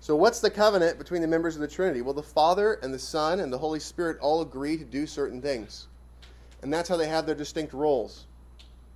So, 0.00 0.16
what's 0.16 0.40
the 0.40 0.50
covenant 0.50 0.98
between 0.98 1.22
the 1.22 1.28
members 1.28 1.54
of 1.54 1.60
the 1.60 1.68
Trinity? 1.68 2.02
Well, 2.02 2.12
the 2.12 2.24
Father 2.24 2.74
and 2.82 2.92
the 2.92 2.98
Son 2.98 3.38
and 3.38 3.52
the 3.52 3.58
Holy 3.58 3.78
Spirit 3.78 4.18
all 4.20 4.42
agree 4.42 4.76
to 4.76 4.84
do 4.84 5.06
certain 5.06 5.40
things. 5.40 5.86
And 6.60 6.72
that's 6.72 6.88
how 6.88 6.96
they 6.96 7.06
have 7.06 7.24
their 7.24 7.36
distinct 7.36 7.72
roles. 7.72 8.26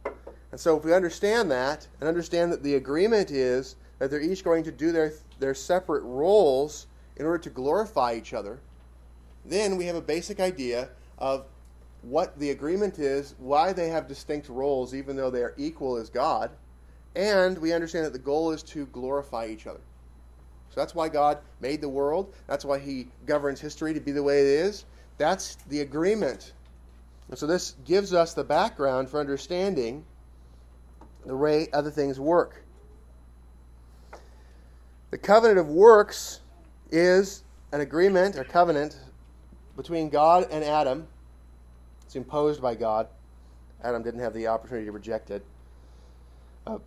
And 0.05 0.61
so, 0.61 0.77
if 0.77 0.85
we 0.85 0.93
understand 0.93 1.49
that 1.53 1.87
and 2.01 2.09
understand 2.09 2.51
that 2.53 2.65
the 2.65 2.75
agreement 2.75 3.31
is 3.31 3.77
that 4.01 4.11
they're 4.11 4.21
each 4.21 4.43
going 4.43 4.65
to 4.65 4.73
do 4.73 4.91
their, 4.91 5.13
their 5.39 5.55
separate 5.55 6.03
roles 6.03 6.89
in 7.17 7.25
order 7.25 7.39
to 7.39 7.51
glorify 7.51 8.15
each 8.15 8.35
other, 8.35 8.59
then 9.45 9.77
we 9.77 9.87
have 9.87 9.97
a 9.97 10.03
basic 10.03 10.41
idea 10.41 10.89
of 11.19 11.47
what 12.03 12.39
the 12.39 12.51
agreement 12.51 12.99
is, 12.99 13.35
why 13.39 13.73
they 13.73 13.89
have 13.89 14.07
distinct 14.07 14.49
roles, 14.49 14.95
even 14.95 15.17
though 15.17 15.31
they 15.31 15.43
are 15.43 15.55
equal 15.57 15.97
as 15.97 16.09
God, 16.09 16.51
and 17.15 17.59
we 17.59 17.73
understand 17.73 18.05
that 18.05 18.13
the 18.13 18.19
goal 18.19 18.53
is 18.53 18.63
to 18.65 18.87
glorify 18.87 19.47
each 19.47 19.67
other. 19.67 19.81
So 20.71 20.81
that's 20.81 20.95
why 20.95 21.09
God 21.09 21.39
made 21.61 21.81
the 21.81 21.89
world. 21.89 22.35
That's 22.47 22.65
why 22.65 22.79
He 22.79 23.09
governs 23.25 23.61
history 23.61 23.95
to 23.95 24.01
be 24.01 24.13
the 24.13 24.23
way 24.23 24.41
it 24.41 24.47
is. 24.47 24.85
That's 25.17 25.57
the 25.69 25.81
agreement. 25.81 26.53
And 27.29 27.39
so 27.39 27.47
this 27.47 27.75
gives 27.85 28.13
us 28.13 28.35
the 28.35 28.45
background 28.45 29.09
for 29.09 29.19
understanding 29.19 30.05
the 31.25 31.37
way 31.37 31.69
other 31.73 31.91
things 31.91 32.21
work. 32.21 32.63
The 35.11 35.19
covenant 35.19 35.59
of 35.59 35.69
works 35.69 36.41
is 36.91 37.43
an 37.73 37.81
agreement, 37.81 38.37
a 38.37 38.45
covenant 38.45 38.99
between 39.77 40.09
God 40.09 40.47
and 40.51 40.63
Adam. 40.63 41.09
Imposed 42.17 42.63
by 42.63 42.75
God. 42.75 43.09
Adam 43.83 44.03
didn't 44.03 44.21
have 44.21 44.35
the 44.35 44.47
opportunity 44.47 44.87
to 44.87 44.93
reject 44.93 45.31
it. 45.31 45.45
Uh, 46.67 46.79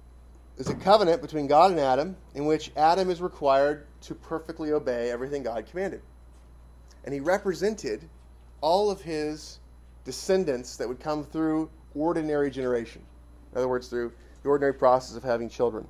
is 0.57 0.69
a 0.69 0.75
covenant 0.75 1.21
between 1.21 1.47
God 1.47 1.71
and 1.71 1.79
Adam 1.79 2.17
in 2.35 2.45
which 2.45 2.71
Adam 2.75 3.09
is 3.09 3.21
required 3.21 3.85
to 4.01 4.15
perfectly 4.15 4.71
obey 4.73 5.09
everything 5.09 5.43
God 5.43 5.65
commanded. 5.67 6.01
And 7.05 7.13
he 7.13 7.19
represented 7.19 8.09
all 8.59 8.91
of 8.91 9.01
his 9.01 9.59
descendants 10.03 10.75
that 10.77 10.87
would 10.87 10.99
come 10.99 11.23
through 11.23 11.69
ordinary 11.95 12.51
generation. 12.51 13.01
In 13.51 13.57
other 13.57 13.67
words, 13.67 13.87
through 13.87 14.11
the 14.43 14.49
ordinary 14.49 14.73
process 14.73 15.15
of 15.15 15.23
having 15.23 15.49
children. 15.49 15.87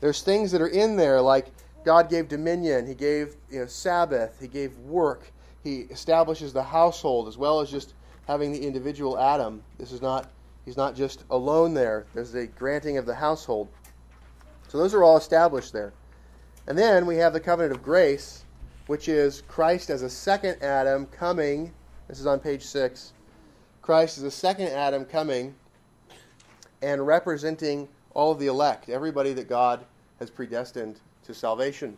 There's 0.00 0.22
things 0.22 0.50
that 0.52 0.60
are 0.60 0.68
in 0.68 0.96
there 0.96 1.20
like 1.20 1.46
God 1.84 2.08
gave 2.10 2.28
dominion, 2.28 2.86
He 2.86 2.94
gave 2.94 3.36
you 3.50 3.60
know, 3.60 3.66
Sabbath, 3.66 4.40
He 4.40 4.48
gave 4.48 4.76
work, 4.78 5.32
He 5.62 5.80
establishes 5.82 6.52
the 6.52 6.62
household 6.62 7.28
as 7.28 7.38
well 7.38 7.60
as 7.60 7.70
just 7.70 7.94
having 8.26 8.52
the 8.52 8.66
individual 8.66 9.18
Adam. 9.18 9.62
This 9.78 9.92
is 9.92 10.02
not 10.02 10.30
He's 10.64 10.76
not 10.76 10.94
just 10.94 11.24
alone 11.30 11.74
there. 11.74 12.06
There's 12.14 12.32
the 12.32 12.46
granting 12.46 12.96
of 12.96 13.06
the 13.06 13.14
household. 13.14 13.68
So 14.68 14.78
those 14.78 14.94
are 14.94 15.02
all 15.02 15.16
established 15.16 15.72
there. 15.72 15.92
And 16.66 16.78
then 16.78 17.04
we 17.04 17.16
have 17.16 17.32
the 17.32 17.40
covenant 17.40 17.74
of 17.74 17.82
grace, 17.82 18.44
which 18.86 19.08
is 19.08 19.42
Christ 19.48 19.90
as 19.90 20.02
a 20.02 20.10
second 20.10 20.62
Adam 20.62 21.06
coming. 21.06 21.72
This 22.06 22.20
is 22.20 22.26
on 22.26 22.38
page 22.38 22.62
6. 22.62 23.12
Christ 23.80 24.18
is 24.18 24.24
a 24.24 24.30
second 24.30 24.68
Adam 24.68 25.04
coming 25.04 25.54
and 26.80 27.04
representing 27.04 27.88
all 28.14 28.30
of 28.30 28.38
the 28.38 28.46
elect, 28.46 28.88
everybody 28.88 29.32
that 29.32 29.48
God 29.48 29.84
has 30.20 30.30
predestined 30.30 31.00
to 31.24 31.34
salvation. 31.34 31.96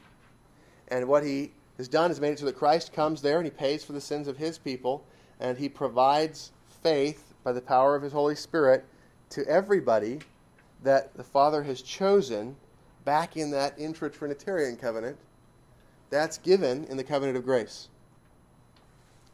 And 0.89 1.07
what 1.07 1.23
he 1.23 1.53
has 1.77 1.89
done 1.89 2.11
is 2.11 2.21
made 2.21 2.33
it 2.33 2.39
so 2.39 2.47
that 2.47 2.57
Christ 2.57 2.93
comes 2.93 3.23
there 3.23 3.39
and 3.39 3.47
he 3.47 3.51
pays 3.51 3.85
for 3.85 3.93
the 3.93 4.01
sins 4.01 4.29
of 4.29 4.37
his 4.37 4.59
people 4.59 5.05
and 5.41 5.59
he 5.59 5.69
provides 5.69 6.53
faith 6.83 7.35
by 7.43 7.53
the 7.53 7.61
power 7.61 7.95
of 7.95 8.03
His 8.03 8.13
Holy 8.13 8.35
Spirit 8.35 8.85
to 9.31 9.47
everybody 9.47 10.21
that 10.83 11.15
the 11.17 11.25
Father 11.25 11.63
has 11.63 11.83
chosen 11.83 12.57
back 13.05 13.37
in 13.37 13.51
that 13.51 13.75
intra 13.79 14.11
Trinitarian 14.11 14.77
covenant. 14.77 15.17
That's 16.11 16.39
given 16.39 16.85
in 16.85 16.97
the 16.97 17.05
covenant 17.05 17.37
of 17.37 17.45
grace. 17.45 17.89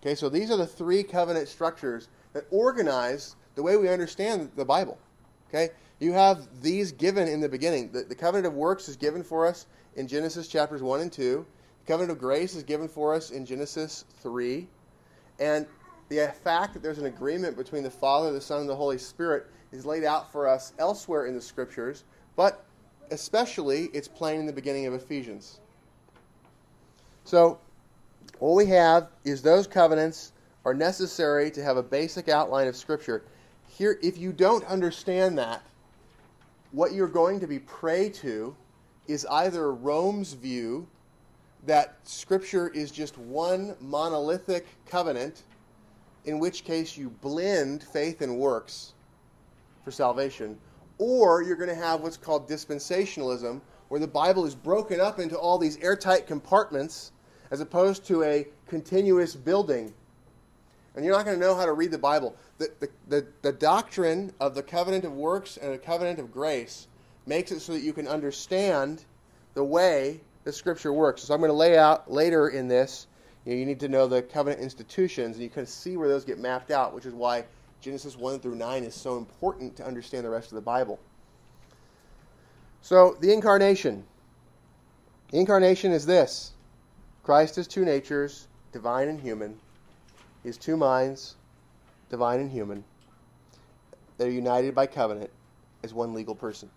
Okay, 0.01 0.15
so 0.15 0.29
these 0.29 0.51
are 0.51 0.57
the 0.57 0.67
three 0.67 1.03
covenant 1.03 1.49
structures 1.49 2.09
that 2.33 2.45
organize 2.51 3.37
the 3.55 3.63
way 3.63 3.77
we 3.77 3.89
understand 3.89 4.51
the 4.57 4.65
Bible. 4.65 4.99
Okay, 5.49 5.71
you 5.99 6.13
have 6.13 6.47
these 6.63 6.93
given 6.93 7.29
in 7.29 7.41
the 7.41 7.49
beginning. 7.49 7.91
The, 7.91 8.05
the 8.05 8.15
covenant 8.15 8.47
of 8.47 8.55
works 8.55 8.89
is 8.89 8.97
given 8.97 9.23
for 9.23 9.47
us 9.47 9.67
in 9.97 10.07
Genesis 10.07 10.49
chapters 10.49 10.83
1 10.83 11.01
and 11.01 11.13
2. 11.13 11.45
Covenant 11.87 12.13
of 12.13 12.19
grace 12.19 12.55
is 12.55 12.63
given 12.63 12.89
for 12.89 13.15
us 13.15 13.31
in 13.31 13.45
Genesis 13.45 14.05
3. 14.23 14.67
And 15.39 15.67
the 16.09 16.33
fact 16.43 16.75
that 16.75 16.83
there's 16.83 16.99
an 16.99 17.07
agreement 17.07 17.57
between 17.57 17.83
the 17.83 17.91
Father, 17.91 18.33
the 18.33 18.41
Son, 18.41 18.61
and 18.61 18.69
the 18.69 18.77
Holy 18.77 18.99
Spirit 18.99 19.47
is 19.73 19.87
laid 19.87 20.05
out 20.05 20.31
for 20.31 20.49
us 20.49 20.73
elsewhere 20.79 21.27
in 21.27 21.35
the 21.35 21.41
Scriptures, 21.41 22.05
but 22.37 22.65
especially 23.11 23.85
it's 23.93 24.09
plain 24.09 24.41
in 24.41 24.47
the 24.47 24.53
beginning 24.53 24.87
of 24.87 24.95
Ephesians. 24.95 25.61
So, 27.25 27.59
what 28.39 28.55
we 28.55 28.67
have 28.67 29.09
is 29.25 29.43
those 29.43 29.67
covenants 29.67 30.33
are 30.65 30.75
necessary 30.75 31.51
to 31.53 31.63
have 31.63 31.77
a 31.77 31.83
basic 31.83 32.29
outline 32.29 32.67
of 32.67 32.77
Scripture. 32.77 33.23
Here, 33.69 33.99
if 34.03 34.19
you 34.19 34.33
don't 34.33 34.65
understand 34.65 35.39
that, 35.39 35.63
what 36.73 36.93
you're 36.93 37.09
going 37.09 37.41
to 37.41 37.47
be 37.47 37.59
prey 37.59 38.09
to 38.11 38.55
is 39.07 39.27
either 39.27 39.73
Rome's 39.73 40.33
view 40.35 40.87
that 41.67 41.97
Scripture 42.05 42.69
is 42.69 42.91
just 42.91 43.19
one 43.19 43.77
monolithic 43.81 44.67
covenant 44.87 45.43
in 46.25 46.39
which 46.39 46.65
case 46.65 46.97
you 46.97 47.11
blend 47.21 47.83
faith 47.83 48.21
and 48.21 48.39
works 48.39 48.95
for 49.85 49.91
salvation, 49.91 50.59
or 50.99 51.43
you're 51.43 51.57
going 51.57 51.69
to 51.69 51.75
have 51.75 52.01
what's 52.01 52.17
called 52.17 52.49
dispensationalism, 52.49 53.61
where 53.89 54.01
the 54.01 54.07
Bible 54.07 54.45
is 54.45 54.55
broken 54.55 55.01
up 55.01 55.19
into 55.19 55.37
all 55.37 55.59
these 55.59 55.77
airtight 55.79 56.27
compartments 56.27 57.13
as 57.51 57.61
opposed 57.61 58.05
to 58.07 58.23
a 58.23 58.47
continuous 58.69 59.35
building. 59.35 59.93
And 60.95 61.05
you're 61.05 61.17
not 61.17 61.25
going 61.25 61.39
to 61.39 61.45
know 61.45 61.55
how 61.55 61.67
to 61.67 61.73
read 61.73 61.91
the 61.91 61.99
Bible. 61.99 62.37
The, 62.59 62.71
the, 62.81 62.89
the, 63.09 63.27
the 63.43 63.53
doctrine 63.53 64.33
of 64.41 64.55
the 64.55 64.63
covenant 64.63 65.05
of 65.05 65.13
works 65.13 65.57
and 65.57 65.73
the 65.73 65.79
covenant 65.79 66.19
of 66.19 66.33
grace 66.33 66.89
makes 67.27 67.53
it 67.53 67.61
so 67.61 67.73
that 67.73 67.83
you 67.83 67.93
can 67.93 68.07
understand 68.07 69.05
the 69.55 69.65
way 69.65 70.21
the 70.45 70.53
Scripture 70.53 70.93
works. 70.93 71.23
So 71.23 71.35
I'm 71.35 71.41
going 71.41 71.51
to 71.51 71.57
lay 71.57 71.79
out 71.79 72.11
later 72.11 72.49
in 72.49 72.69
this 72.69 73.07
you, 73.45 73.53
know, 73.53 73.59
you 73.59 73.67
need 73.67 73.81
to 73.81 73.89
know 73.89 74.07
the 74.07 74.23
covenant 74.23 74.61
institutions, 74.63 75.37
and 75.37 75.43
you 75.43 75.51
can 75.51 75.67
see 75.67 75.97
where 75.97 76.09
those 76.09 76.25
get 76.25 76.39
mapped 76.39 76.71
out, 76.71 76.95
which 76.95 77.07
is 77.07 77.15
why 77.15 77.45
Genesis 77.81 78.17
1 78.17 78.41
through 78.41 78.57
9 78.57 78.85
is 78.85 78.95
so 78.95 79.17
important 79.17 79.77
to 79.77 79.87
understand 79.87 80.25
the 80.25 80.31
rest 80.31 80.49
of 80.49 80.57
the 80.57 80.61
Bible. 80.61 80.99
So, 82.83 83.17
the 83.21 83.33
incarnation. 83.33 84.05
The 85.31 85.39
incarnation 85.39 85.93
is 85.93 86.05
this 86.05 86.53
Christ 87.23 87.57
has 87.57 87.67
two 87.67 87.85
natures, 87.85 88.49
divine 88.73 89.09
and 89.09 89.21
human. 89.21 89.59
He 90.43 90.49
has 90.49 90.57
two 90.57 90.77
minds, 90.77 91.37
divine 92.11 92.41
and 92.41 92.51
human. 92.51 92.85
They're 94.19 94.31
united 94.31 94.75
by 94.75 94.87
covenant 94.87 95.31
as 95.83 95.95
one 95.95 96.13
legal 96.13 96.35
person. 96.35 96.71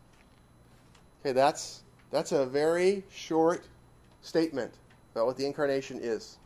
Okay, 1.22 1.34
that's, 1.34 1.84
that's 2.14 2.32
a 2.32 2.46
very 2.46 3.04
short 3.12 3.66
statement 4.22 4.74
about 5.14 5.26
what 5.26 5.36
the 5.36 5.46
incarnation 5.46 6.00
is. 6.02 6.38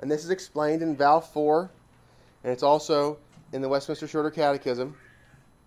And 0.00 0.10
this 0.10 0.24
is 0.24 0.30
explained 0.30 0.82
in 0.82 0.96
Vow 0.96 1.20
4, 1.20 1.70
and 2.42 2.52
it's 2.52 2.62
also 2.62 3.18
in 3.52 3.60
the 3.60 3.68
Westminster 3.68 4.08
Shorter 4.08 4.30
Catechism. 4.30 4.96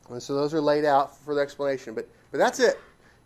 And 0.09 0.21
so 0.21 0.35
those 0.35 0.53
are 0.53 0.61
laid 0.61 0.83
out 0.83 1.15
for 1.17 1.35
the 1.35 1.41
explanation. 1.41 1.93
But, 1.93 2.09
but 2.31 2.39
that's 2.39 2.59
it. 2.59 2.79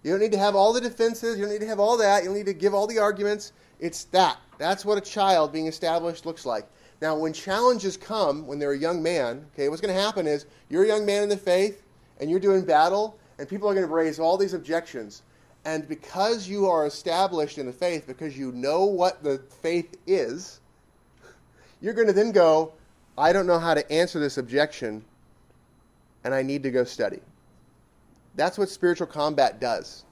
You 0.04 0.12
don't 0.12 0.20
need 0.20 0.32
to 0.34 0.38
have 0.38 0.56
all 0.56 0.72
the 0.72 0.82
defenses. 0.82 1.38
You 1.38 1.46
don't 1.46 1.54
need 1.54 1.62
to 1.62 1.68
have 1.68 1.80
all 1.80 1.98
that. 1.98 2.24
You 2.24 2.30
don't 2.30 2.38
need 2.38 2.46
to 2.46 2.54
give 2.54 2.74
all 2.74 2.86
the 2.86 3.00
arguments. 3.00 3.54
It's 3.80 4.06
that. 4.06 4.38
That's 4.58 4.86
what 4.86 4.98
a 4.98 5.02
child 5.02 5.52
being 5.52 5.68
established 5.68 6.26
looks 6.26 6.46
like. 6.46 6.68
Now, 7.02 7.18
when 7.18 7.32
challenges 7.32 7.96
come 7.96 8.46
when 8.46 8.60
they're 8.60 8.74
a 8.74 8.78
young 8.78 9.02
man, 9.02 9.46
okay, 9.54 9.70
what's 9.70 9.82
going 9.82 9.94
to 9.94 10.02
happen 10.02 10.28
is 10.28 10.46
you're 10.70 10.84
a 10.84 10.88
young 10.88 11.06
man 11.06 11.24
in 11.24 11.30
the 11.30 11.38
faith, 11.38 11.82
and 12.20 12.30
you're 12.30 12.42
doing 12.42 12.66
battle, 12.66 13.18
and 13.38 13.48
people 13.48 13.70
are 13.70 13.74
going 13.74 13.88
to 13.88 13.94
raise 13.94 14.20
all 14.20 14.38
these 14.38 14.54
objections. 14.54 15.24
And 15.70 15.88
because 15.88 16.47
you 16.47 16.65
are 16.65 16.88
established 16.88 17.59
in 17.59 17.67
the 17.67 17.72
faith, 17.72 18.07
because 18.07 18.36
you 18.36 18.51
know 18.53 18.86
what 18.86 19.24
the 19.24 19.38
faith 19.61 19.97
is, 20.07 20.61
you're 21.80 21.93
going 21.93 22.07
to 22.07 22.13
then 22.13 22.32
go, 22.32 22.74
I 23.15 23.32
don't 23.32 23.45
know 23.45 23.59
how 23.59 23.76
to 23.76 23.91
answer 23.91 24.20
this 24.20 24.39
objection, 24.39 25.05
and 26.24 26.34
I 26.34 26.41
need 26.41 26.63
to 26.63 26.72
go 26.72 26.86
study. 26.86 27.20
That's 28.34 28.57
what 28.57 28.70
spiritual 28.70 29.05
combat 29.05 29.61
does. 29.61 30.05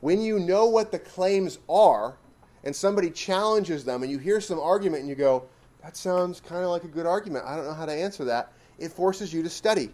When 0.00 0.22
you 0.22 0.38
know 0.38 0.64
what 0.64 0.90
the 0.90 0.98
claims 0.98 1.58
are, 1.68 2.16
and 2.64 2.74
somebody 2.74 3.10
challenges 3.10 3.84
them, 3.84 4.02
and 4.02 4.10
you 4.10 4.16
hear 4.16 4.40
some 4.40 4.58
argument, 4.58 5.00
and 5.00 5.08
you 5.10 5.16
go, 5.16 5.44
That 5.82 5.98
sounds 5.98 6.40
kind 6.40 6.64
of 6.64 6.70
like 6.70 6.84
a 6.84 6.88
good 6.88 7.04
argument. 7.04 7.44
I 7.46 7.56
don't 7.56 7.66
know 7.66 7.74
how 7.74 7.84
to 7.84 7.92
answer 7.92 8.24
that. 8.24 8.52
It 8.78 8.90
forces 8.92 9.34
you 9.34 9.42
to 9.42 9.50
study. 9.50 9.90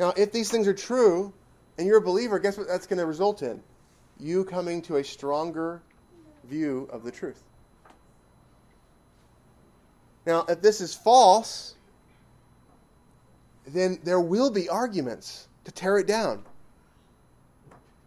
Now, 0.00 0.14
if 0.16 0.32
these 0.32 0.50
things 0.50 0.66
are 0.66 0.74
true, 0.74 1.32
and 1.78 1.86
you're 1.86 1.98
a 1.98 2.02
believer, 2.02 2.38
guess 2.38 2.56
what 2.56 2.68
that's 2.68 2.86
going 2.86 2.98
to 2.98 3.06
result 3.06 3.42
in? 3.42 3.62
You 4.18 4.44
coming 4.44 4.80
to 4.82 4.96
a 4.96 5.04
stronger 5.04 5.82
view 6.44 6.88
of 6.90 7.02
the 7.02 7.10
truth. 7.10 7.42
Now, 10.26 10.44
if 10.48 10.60
this 10.60 10.80
is 10.80 10.94
false, 10.94 11.74
then 13.66 13.98
there 14.04 14.20
will 14.20 14.50
be 14.50 14.68
arguments 14.68 15.48
to 15.64 15.72
tear 15.72 15.98
it 15.98 16.06
down. 16.06 16.42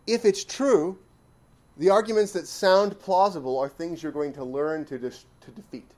If 0.08 0.26
it's 0.26 0.44
true, 0.44 0.98
the 1.78 1.90
arguments 1.90 2.34
that 2.34 2.48
sound 2.48 3.00
plausible 3.00 3.58
are 3.60 3.70
things 3.70 4.02
you're 4.02 4.12
going 4.12 4.34
to 4.34 4.44
learn 4.44 4.86
to, 4.86 4.98
dis- 4.98 5.26
to 5.42 5.52
defeat. 5.52 5.90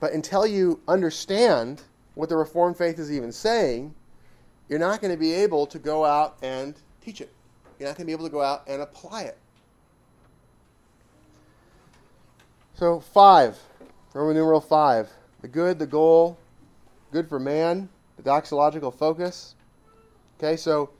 But 0.00 0.12
until 0.12 0.46
you 0.46 0.80
understand 0.88 1.82
what 2.16 2.28
the 2.30 2.36
Reformed 2.36 2.76
faith 2.76 2.98
is 2.98 3.12
even 3.12 3.30
saying, 3.30 3.94
you're 4.68 4.80
not 4.80 5.00
going 5.00 5.12
to 5.12 5.18
be 5.18 5.32
able 5.32 5.66
to 5.66 5.78
go 5.78 6.04
out 6.04 6.36
and 6.42 6.74
teach 7.00 7.20
it. 7.20 7.30
You're 7.78 7.88
not 7.88 7.96
going 7.96 8.04
to 8.04 8.06
be 8.06 8.12
able 8.12 8.24
to 8.24 8.32
go 8.32 8.42
out 8.42 8.64
and 8.66 8.82
apply 8.82 9.24
it. 9.24 9.38
So, 12.74 13.00
five, 13.00 13.58
Roman 14.12 14.34
numeral 14.34 14.60
five. 14.60 15.08
The 15.42 15.48
good, 15.48 15.78
the 15.78 15.86
goal, 15.86 16.38
good 17.12 17.28
for 17.28 17.38
man, 17.38 17.88
the 18.16 18.22
doxological 18.22 18.92
focus. 18.92 19.54
Okay, 20.38 20.56
so 20.56 20.90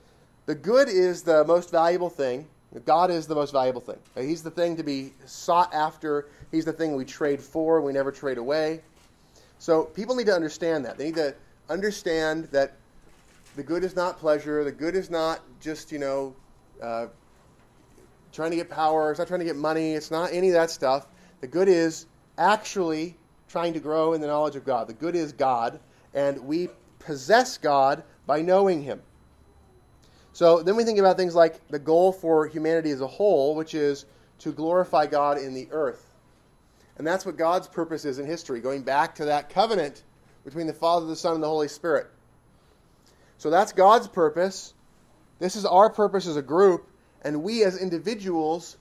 the 0.45 0.55
good 0.55 0.87
is 0.87 1.23
the 1.23 1.43
most 1.45 1.71
valuable 1.71 2.11
thing. 2.11 2.47
God 2.85 3.09
is 3.09 3.25
the 3.25 3.35
most 3.35 3.53
valuable 3.53 3.81
thing. 3.81 3.97
He's 4.15 4.43
the 4.43 4.51
thing 4.51 4.77
to 4.77 4.83
be 4.83 5.13
sought 5.25 5.73
after. 5.73 6.27
He's 6.51 6.65
the 6.65 6.73
thing 6.73 6.95
we 6.95 7.05
trade 7.05 7.41
for, 7.41 7.81
we 7.81 7.91
never 7.91 8.11
trade 8.11 8.37
away. 8.37 8.81
So 9.59 9.85
people 9.85 10.15
need 10.15 10.27
to 10.27 10.35
understand 10.35 10.85
that. 10.85 10.97
They 10.97 11.05
need 11.05 11.15
to 11.15 11.35
understand 11.69 12.45
that 12.45 12.73
the 13.55 13.63
good 13.63 13.83
is 13.83 13.95
not 13.95 14.19
pleasure. 14.19 14.63
The 14.63 14.71
good 14.71 14.95
is 14.95 15.09
not 15.09 15.41
just, 15.59 15.91
you 15.91 15.99
know, 15.99 16.35
uh, 16.81 17.07
trying 18.31 18.51
to 18.51 18.57
get 18.57 18.69
power. 18.69 19.09
It's 19.09 19.19
not 19.19 19.27
trying 19.27 19.39
to 19.39 19.45
get 19.45 19.55
money. 19.55 19.93
It's 19.93 20.11
not 20.11 20.31
any 20.31 20.49
of 20.49 20.53
that 20.53 20.69
stuff. 20.69 21.07
The 21.41 21.47
good 21.47 21.67
is 21.67 22.05
actually 22.37 23.17
trying 23.49 23.73
to 23.73 23.79
grow 23.79 24.13
in 24.13 24.21
the 24.21 24.27
knowledge 24.27 24.55
of 24.55 24.65
God. 24.65 24.87
The 24.87 24.93
good 24.93 25.15
is 25.15 25.31
God, 25.31 25.79
and 26.13 26.39
we 26.39 26.69
possess 26.99 27.57
God 27.57 28.03
by 28.25 28.41
knowing 28.41 28.83
Him. 28.83 29.01
So 30.33 30.61
then 30.61 30.75
we 30.75 30.83
think 30.83 30.99
about 30.99 31.17
things 31.17 31.33
like 31.33 31.67
the 31.69 31.79
goal 31.79 32.11
for 32.11 32.45
humanity 32.45 32.91
as 32.91 33.01
a 33.01 33.07
whole, 33.07 33.55
which 33.55 33.73
is 33.73 34.05
to 34.39 34.51
glorify 34.51 35.07
God 35.07 35.39
in 35.39 35.53
the 35.53 35.67
earth. 35.71 36.06
And 36.97 37.05
that's 37.05 37.25
what 37.25 37.37
God's 37.37 37.67
purpose 37.67 38.05
is 38.05 38.19
in 38.19 38.25
history, 38.25 38.59
going 38.59 38.81
back 38.81 39.15
to 39.15 39.25
that 39.25 39.49
covenant 39.49 40.03
between 40.43 40.67
the 40.67 40.73
Father, 40.73 41.05
the 41.05 41.15
Son, 41.15 41.35
and 41.35 41.43
the 41.43 41.47
Holy 41.47 41.67
Spirit. 41.67 42.07
So 43.37 43.49
that's 43.49 43.71
God's 43.71 44.07
purpose. 44.07 44.73
This 45.39 45.55
is 45.55 45.65
our 45.65 45.89
purpose 45.91 46.25
as 46.25 46.37
a 46.37 46.41
group, 46.41 46.89
and 47.21 47.43
we 47.43 47.63
as 47.63 47.79
individuals 47.79 48.77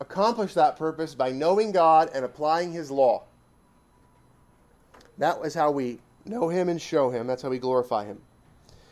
accomplish 0.00 0.54
that 0.54 0.76
purpose 0.76 1.14
by 1.14 1.30
knowing 1.30 1.72
God 1.72 2.10
and 2.14 2.24
applying 2.24 2.72
His 2.72 2.90
law. 2.90 3.22
That 5.16 5.38
is 5.44 5.54
how 5.54 5.70
we 5.70 6.00
know 6.26 6.48
Him 6.48 6.68
and 6.68 6.80
show 6.80 7.10
Him. 7.10 7.26
That's 7.26 7.42
how 7.42 7.48
we 7.48 7.58
glorify 7.58 8.04
Him. 8.04 8.20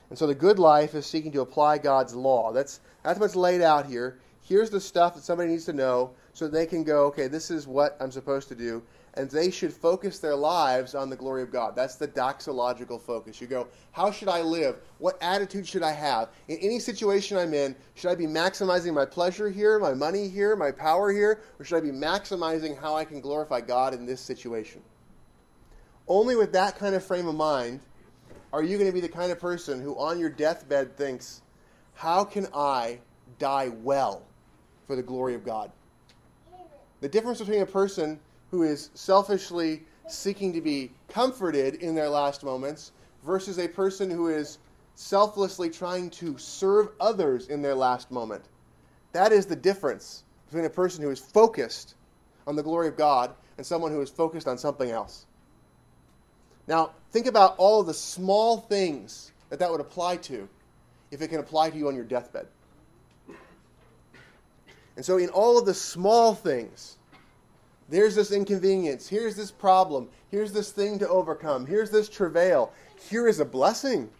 And 0.08 0.18
so 0.18 0.26
the 0.26 0.34
good 0.34 0.58
life 0.58 0.94
is 0.94 1.04
seeking 1.04 1.32
to 1.32 1.40
apply 1.40 1.78
God's 1.78 2.14
law. 2.14 2.52
That's, 2.52 2.80
that's 3.02 3.18
what's 3.18 3.36
laid 3.36 3.60
out 3.60 3.86
here. 3.86 4.18
Here's 4.42 4.70
the 4.70 4.80
stuff 4.80 5.14
that 5.14 5.24
somebody 5.24 5.50
needs 5.50 5.66
to 5.66 5.72
know 5.72 6.12
so 6.32 6.48
they 6.48 6.66
can 6.66 6.82
go, 6.82 7.06
okay, 7.06 7.28
this 7.28 7.50
is 7.50 7.66
what 7.66 7.96
I'm 8.00 8.10
supposed 8.10 8.48
to 8.48 8.54
do. 8.54 8.82
And 9.14 9.30
they 9.30 9.50
should 9.50 9.72
focus 9.72 10.18
their 10.18 10.34
lives 10.34 10.94
on 10.94 11.10
the 11.10 11.16
glory 11.16 11.42
of 11.42 11.52
God. 11.52 11.76
That's 11.76 11.96
the 11.96 12.08
doxological 12.08 12.98
focus. 12.98 13.40
You 13.40 13.46
go, 13.46 13.68
how 13.90 14.10
should 14.10 14.28
I 14.28 14.40
live? 14.40 14.76
What 14.96 15.18
attitude 15.20 15.66
should 15.66 15.82
I 15.82 15.92
have? 15.92 16.30
In 16.48 16.56
any 16.58 16.78
situation 16.78 17.36
I'm 17.36 17.52
in, 17.52 17.76
should 17.94 18.10
I 18.10 18.14
be 18.14 18.26
maximizing 18.26 18.94
my 18.94 19.04
pleasure 19.04 19.50
here, 19.50 19.78
my 19.78 19.92
money 19.92 20.28
here, 20.28 20.56
my 20.56 20.70
power 20.70 21.12
here? 21.12 21.42
Or 21.58 21.64
should 21.64 21.76
I 21.76 21.80
be 21.80 21.90
maximizing 21.90 22.80
how 22.80 22.96
I 22.96 23.04
can 23.04 23.20
glorify 23.20 23.60
God 23.60 23.92
in 23.92 24.06
this 24.06 24.20
situation? 24.22 24.80
Only 26.08 26.34
with 26.34 26.52
that 26.54 26.78
kind 26.78 26.94
of 26.94 27.04
frame 27.04 27.28
of 27.28 27.34
mind 27.34 27.80
are 28.52 28.62
you 28.62 28.76
going 28.76 28.88
to 28.88 28.94
be 28.94 29.00
the 29.00 29.08
kind 29.08 29.32
of 29.32 29.38
person 29.38 29.80
who 29.80 29.98
on 29.98 30.18
your 30.18 30.28
deathbed 30.28 30.96
thinks, 30.96 31.42
how 31.94 32.24
can 32.24 32.46
I 32.54 32.98
die 33.38 33.68
well 33.68 34.22
for 34.86 34.96
the 34.96 35.02
glory 35.02 35.34
of 35.34 35.44
God? 35.44 35.70
The 37.02 37.08
difference 37.08 37.40
between 37.40 37.62
a 37.62 37.66
person 37.66 38.20
who 38.52 38.62
is 38.62 38.90
selfishly 38.94 39.82
seeking 40.06 40.52
to 40.52 40.60
be 40.60 40.92
comforted 41.08 41.74
in 41.74 41.96
their 41.96 42.08
last 42.08 42.44
moments 42.44 42.92
versus 43.24 43.58
a 43.58 43.66
person 43.66 44.08
who 44.08 44.28
is 44.28 44.58
selflessly 44.94 45.68
trying 45.68 46.10
to 46.10 46.38
serve 46.38 46.90
others 47.00 47.48
in 47.48 47.60
their 47.60 47.74
last 47.74 48.12
moment. 48.12 48.44
That 49.10 49.32
is 49.32 49.46
the 49.46 49.56
difference 49.56 50.22
between 50.46 50.64
a 50.64 50.70
person 50.70 51.02
who 51.02 51.10
is 51.10 51.18
focused 51.18 51.96
on 52.46 52.54
the 52.54 52.62
glory 52.62 52.86
of 52.86 52.96
God 52.96 53.34
and 53.56 53.66
someone 53.66 53.90
who 53.90 54.00
is 54.00 54.08
focused 54.08 54.46
on 54.46 54.56
something 54.56 54.92
else. 54.92 55.26
Now, 56.68 56.92
think 57.10 57.26
about 57.26 57.56
all 57.58 57.80
of 57.80 57.88
the 57.88 57.94
small 57.94 58.58
things 58.58 59.32
that 59.48 59.58
that 59.58 59.72
would 59.72 59.80
apply 59.80 60.18
to 60.18 60.48
if 61.10 61.20
it 61.20 61.28
can 61.28 61.40
apply 61.40 61.70
to 61.70 61.76
you 61.76 61.88
on 61.88 61.96
your 61.96 62.04
deathbed. 62.04 62.46
And 64.96 65.04
so, 65.04 65.18
in 65.18 65.28
all 65.30 65.58
of 65.58 65.64
the 65.64 65.74
small 65.74 66.34
things, 66.34 66.98
there's 67.88 68.14
this 68.14 68.30
inconvenience, 68.30 69.08
here's 69.08 69.36
this 69.36 69.50
problem, 69.50 70.08
here's 70.30 70.52
this 70.52 70.70
thing 70.70 70.98
to 70.98 71.08
overcome, 71.08 71.66
here's 71.66 71.90
this 71.90 72.08
travail, 72.08 72.72
here 73.08 73.26
is 73.26 73.40
a 73.40 73.44
blessing. 73.44 74.10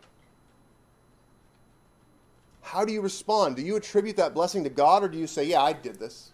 How 2.60 2.84
do 2.84 2.92
you 2.92 3.02
respond? 3.02 3.56
Do 3.56 3.62
you 3.62 3.76
attribute 3.76 4.16
that 4.16 4.34
blessing 4.34 4.64
to 4.64 4.70
God, 4.70 5.04
or 5.04 5.08
do 5.08 5.18
you 5.18 5.26
say, 5.26 5.44
Yeah, 5.44 5.62
I 5.62 5.72
did 5.72 5.98
this? 5.98 6.30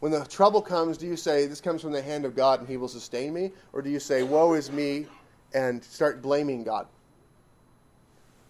When 0.00 0.10
the 0.10 0.24
trouble 0.24 0.62
comes, 0.62 0.96
do 0.96 1.06
you 1.06 1.16
say, 1.16 1.46
This 1.46 1.60
comes 1.60 1.82
from 1.82 1.92
the 1.92 2.02
hand 2.02 2.24
of 2.24 2.34
God 2.34 2.60
and 2.60 2.68
he 2.68 2.76
will 2.76 2.88
sustain 2.88 3.32
me? 3.32 3.52
Or 3.72 3.82
do 3.82 3.90
you 3.90 4.00
say, 4.00 4.22
Woe 4.22 4.54
is 4.54 4.72
me, 4.72 5.06
and 5.54 5.84
start 5.84 6.22
blaming 6.22 6.64
God? 6.64 6.86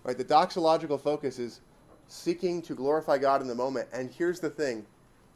Right? 0.04 0.16
The 0.16 0.24
doxological 0.24 0.98
focus 0.98 1.38
is 1.38 1.60
seeking 2.10 2.60
to 2.62 2.74
glorify 2.74 3.18
God 3.18 3.40
in 3.40 3.48
the 3.48 3.54
moment. 3.54 3.88
And 3.92 4.10
here's 4.10 4.40
the 4.40 4.50
thing 4.50 4.84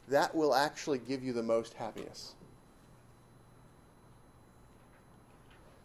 that 0.09 0.35
will 0.35 0.55
actually 0.55 0.99
give 0.99 1.23
you 1.23 1.33
the 1.33 1.43
most 1.43 1.73
happiness. 1.75 2.35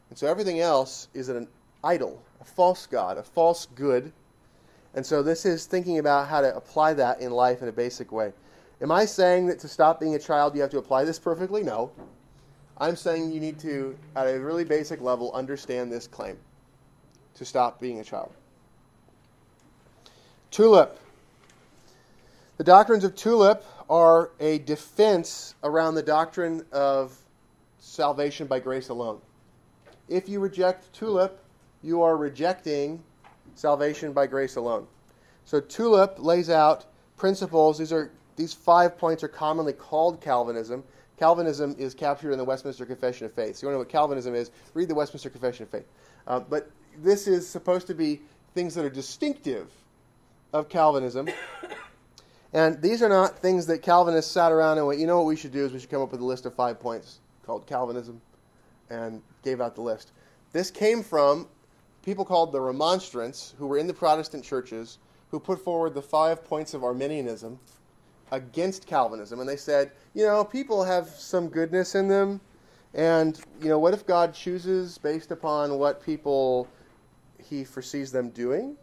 And 0.10 0.18
so 0.18 0.28
everything 0.28 0.60
else 0.60 1.08
is 1.14 1.30
an 1.30 1.48
idol, 1.84 2.22
a 2.42 2.44
false 2.44 2.88
God, 2.88 3.18
a 3.18 3.24
false 3.24 3.68
good. 3.76 4.12
And 4.96 5.06
so 5.06 5.22
this 5.22 5.46
is 5.46 5.68
thinking 5.68 6.00
about 6.00 6.28
how 6.28 6.42
to 6.42 6.56
apply 6.56 6.96
that 6.96 7.22
in 7.22 7.32
life 7.32 7.62
in 7.62 7.68
a 7.68 7.72
basic 7.72 8.12
way. 8.12 8.34
Am 8.82 8.92
I 8.92 9.06
saying 9.06 9.46
that 9.48 9.60
to 9.60 9.68
stop 9.68 10.00
being 10.00 10.16
a 10.16 10.20
child 10.20 10.56
you 10.56 10.62
have 10.62 10.72
to 10.72 10.80
apply 10.80 11.04
this 11.04 11.20
perfectly? 11.20 11.64
No. 11.64 11.92
I'm 12.78 12.96
saying 12.96 13.32
you 13.32 13.40
need 13.40 13.60
to, 13.60 13.96
at 14.16 14.26
a 14.26 14.40
really 14.40 14.64
basic 14.64 15.02
level, 15.02 15.32
understand 15.34 15.92
this 15.92 16.08
claim 16.08 16.38
to 17.36 17.46
stop 17.46 17.80
being 17.80 18.00
a 18.00 18.04
child. 18.04 18.32
Tulip. 20.52 21.00
The 22.58 22.64
doctrines 22.64 23.04
of 23.04 23.16
Tulip 23.16 23.64
are 23.90 24.32
a 24.40 24.60
defense 24.60 25.56
around 25.64 25.96
the 25.96 26.04
doctrine 26.04 26.66
of 26.72 27.16
salvation 27.80 28.48
by 28.48 28.60
grace 28.60 28.90
alone. 28.90 29.22
If 30.08 30.28
you 30.28 30.40
reject 30.40 30.92
Tulip, 30.94 31.40
you 31.82 32.02
are 32.02 32.18
rejecting 32.18 33.02
salvation 33.56 34.12
by 34.12 34.28
grace 34.28 34.56
alone. 34.56 34.88
So 35.46 35.60
Tulip 35.62 36.16
lays 36.20 36.50
out 36.50 36.86
principles. 37.16 37.78
These 37.78 37.94
are 37.94 38.12
these 38.36 38.54
five 38.54 38.98
points 38.98 39.24
are 39.24 39.28
commonly 39.28 39.74
called 39.74 40.22
Calvinism. 40.22 40.84
Calvinism 41.18 41.76
is 41.78 41.94
captured 41.94 42.32
in 42.32 42.38
the 42.38 42.46
Westminster 42.46 42.86
Confession 42.86 43.26
of 43.26 43.34
Faith. 43.34 43.58
So 43.58 43.68
you 43.68 43.68
want 43.68 43.74
to 43.74 43.76
know 43.76 43.80
what 43.80 43.90
Calvinism 43.90 44.34
is? 44.34 44.52
Read 44.74 44.88
the 44.88 44.96
Westminster 44.96 45.30
Confession 45.30 45.64
of 45.64 45.70
Faith. 45.70 45.86
Uh, 46.26 46.40
but 46.40 46.72
this 46.98 47.28
is 47.28 47.48
supposed 47.48 47.88
to 47.88 47.94
be 47.94 48.22
things 48.54 48.74
that 48.76 48.86
are 48.86 48.90
distinctive 48.90 49.70
of 50.54 50.70
Calvinism. 50.70 51.30
And 52.54 52.82
these 52.82 53.04
are 53.04 53.10
not 53.10 53.38
things 53.40 53.68
that 53.68 53.82
Calvinists 53.84 54.32
sat 54.32 54.52
around 54.52 54.80
and 54.80 54.88
went, 54.88 55.00
you 55.00 55.06
know 55.06 55.18
what 55.18 55.28
we 55.28 55.36
should 55.36 55.52
do 55.52 55.66
is 55.66 55.72
we 55.72 55.80
should 55.80 55.90
come 55.90 56.02
up 56.02 56.12
with 56.12 56.22
a 56.22 56.26
list 56.26 56.46
of 56.46 56.56
five 56.56 56.80
points 56.80 57.20
called 57.46 57.68
Calvinism. 57.68 58.22
and 58.90 59.22
gave 59.44 59.62
out 59.62 59.76
the 59.76 59.82
list. 59.82 60.12
This 60.52 60.72
came 60.72 61.04
from 61.04 61.48
people 62.04 62.26
called 62.26 62.52
the 62.52 62.60
Remonstrants, 62.60 63.54
who 63.58 63.68
were 63.68 63.78
in 63.78 63.88
the 63.88 63.94
Protestant 63.94 64.44
churches, 64.44 64.98
who 65.32 65.40
put 65.40 65.64
forward 65.64 65.94
the 65.94 66.02
five 66.02 66.44
points 66.44 66.74
of 66.74 66.84
Arminianism 66.84 67.60
against 68.32 68.86
Calvinism. 68.86 69.40
And 69.40 69.48
they 69.48 69.56
said, 69.56 69.92
you 70.14 70.26
know, 70.26 70.44
people 70.44 70.84
have 70.84 71.08
some 71.08 71.50
goodness 71.50 71.96
in 71.96 72.08
them. 72.08 72.42
And, 72.96 73.40
you 73.62 73.70
know, 73.70 73.78
what 73.78 73.94
if 73.94 74.06
God 74.06 74.34
chooses 74.34 74.98
based 74.98 75.30
upon 75.32 75.78
what 75.78 76.04
people 76.04 76.68
he 77.38 77.64
foresees 77.64 78.12
them 78.12 78.30
doing? 78.30 78.76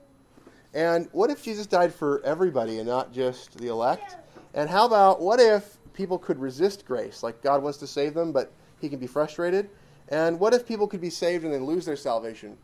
And 0.77 1.09
what 1.13 1.31
if 1.31 1.43
Jesus 1.43 1.67
died 1.67 1.95
for 1.95 2.23
everybody 2.23 2.81
and 2.81 2.87
not 2.87 3.11
just 3.11 3.57
the 3.57 3.69
elect? 3.69 4.17
And 4.53 4.69
how 4.69 4.85
about 4.85 5.23
what 5.23 5.41
if 5.41 5.79
people 5.95 6.19
could 6.19 6.39
resist 6.39 6.85
grace? 6.85 7.23
Like 7.23 7.43
God 7.43 7.63
wants 7.63 7.79
to 7.79 7.87
save 7.87 8.13
them, 8.13 8.31
but 8.31 8.53
he 8.79 8.91
can 8.91 8.99
be 8.99 9.07
frustrated. 9.07 9.71
And 10.11 10.39
what 10.39 10.53
if 10.53 10.69
people 10.69 10.87
could 10.87 11.01
be 11.01 11.09
saved 11.09 11.45
and 11.45 11.55
then 11.55 11.65
lose 11.65 11.87
their 11.87 11.97
salvation? 11.97 12.59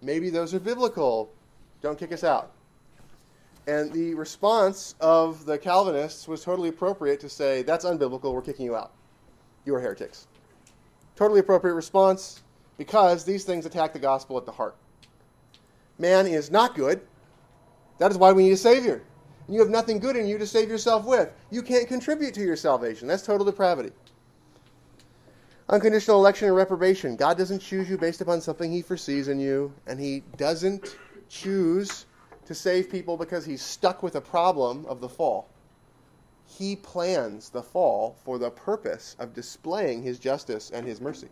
Maybe 0.00 0.30
those 0.30 0.54
are 0.54 0.60
biblical. 0.60 1.30
Don't 1.82 1.98
kick 1.98 2.10
us 2.10 2.24
out. 2.24 2.52
And 3.66 3.92
the 3.92 4.14
response 4.14 4.94
of 4.98 5.44
the 5.44 5.58
Calvinists 5.58 6.26
was 6.26 6.42
totally 6.42 6.70
appropriate 6.70 7.20
to 7.20 7.28
say, 7.28 7.62
that's 7.62 7.84
unbiblical, 7.84 8.32
we're 8.32 8.40
kicking 8.40 8.64
you 8.64 8.74
out. 8.74 8.92
You 9.66 9.74
are 9.74 9.80
heretics. 9.80 10.26
Totally 11.16 11.40
appropriate 11.40 11.74
response 11.74 12.42
because 12.78 13.24
these 13.24 13.44
things 13.44 13.66
attack 13.66 13.92
the 13.92 13.98
gospel 13.98 14.38
at 14.38 14.46
the 14.46 14.52
heart. 14.52 14.74
Man 15.98 16.26
is 16.26 16.50
not 16.50 16.74
good. 16.74 17.02
That 18.02 18.10
is 18.10 18.18
why 18.18 18.32
we 18.32 18.42
need 18.42 18.54
a 18.54 18.56
Savior. 18.56 19.00
And 19.46 19.54
you 19.54 19.60
have 19.60 19.70
nothing 19.70 20.00
good 20.00 20.16
in 20.16 20.26
you 20.26 20.36
to 20.36 20.44
save 20.44 20.68
yourself 20.68 21.04
with. 21.04 21.30
You 21.52 21.62
can't 21.62 21.86
contribute 21.86 22.34
to 22.34 22.40
your 22.40 22.56
salvation. 22.56 23.06
That's 23.06 23.22
total 23.22 23.46
depravity. 23.46 23.92
Unconditional 25.68 26.18
election 26.18 26.48
and 26.48 26.56
reprobation. 26.56 27.14
God 27.14 27.38
doesn't 27.38 27.60
choose 27.60 27.88
you 27.88 27.96
based 27.96 28.20
upon 28.20 28.40
something 28.40 28.72
He 28.72 28.82
foresees 28.82 29.28
in 29.28 29.38
you, 29.38 29.72
and 29.86 30.00
He 30.00 30.24
doesn't 30.36 30.96
choose 31.28 32.06
to 32.44 32.56
save 32.56 32.90
people 32.90 33.16
because 33.16 33.44
He's 33.44 33.62
stuck 33.62 34.02
with 34.02 34.16
a 34.16 34.20
problem 34.20 34.84
of 34.86 35.00
the 35.00 35.08
fall. 35.08 35.48
He 36.44 36.74
plans 36.74 37.50
the 37.50 37.62
fall 37.62 38.16
for 38.24 38.36
the 38.36 38.50
purpose 38.50 39.14
of 39.20 39.32
displaying 39.32 40.02
His 40.02 40.18
justice 40.18 40.72
and 40.74 40.84
His 40.84 41.00
mercy. 41.00 41.28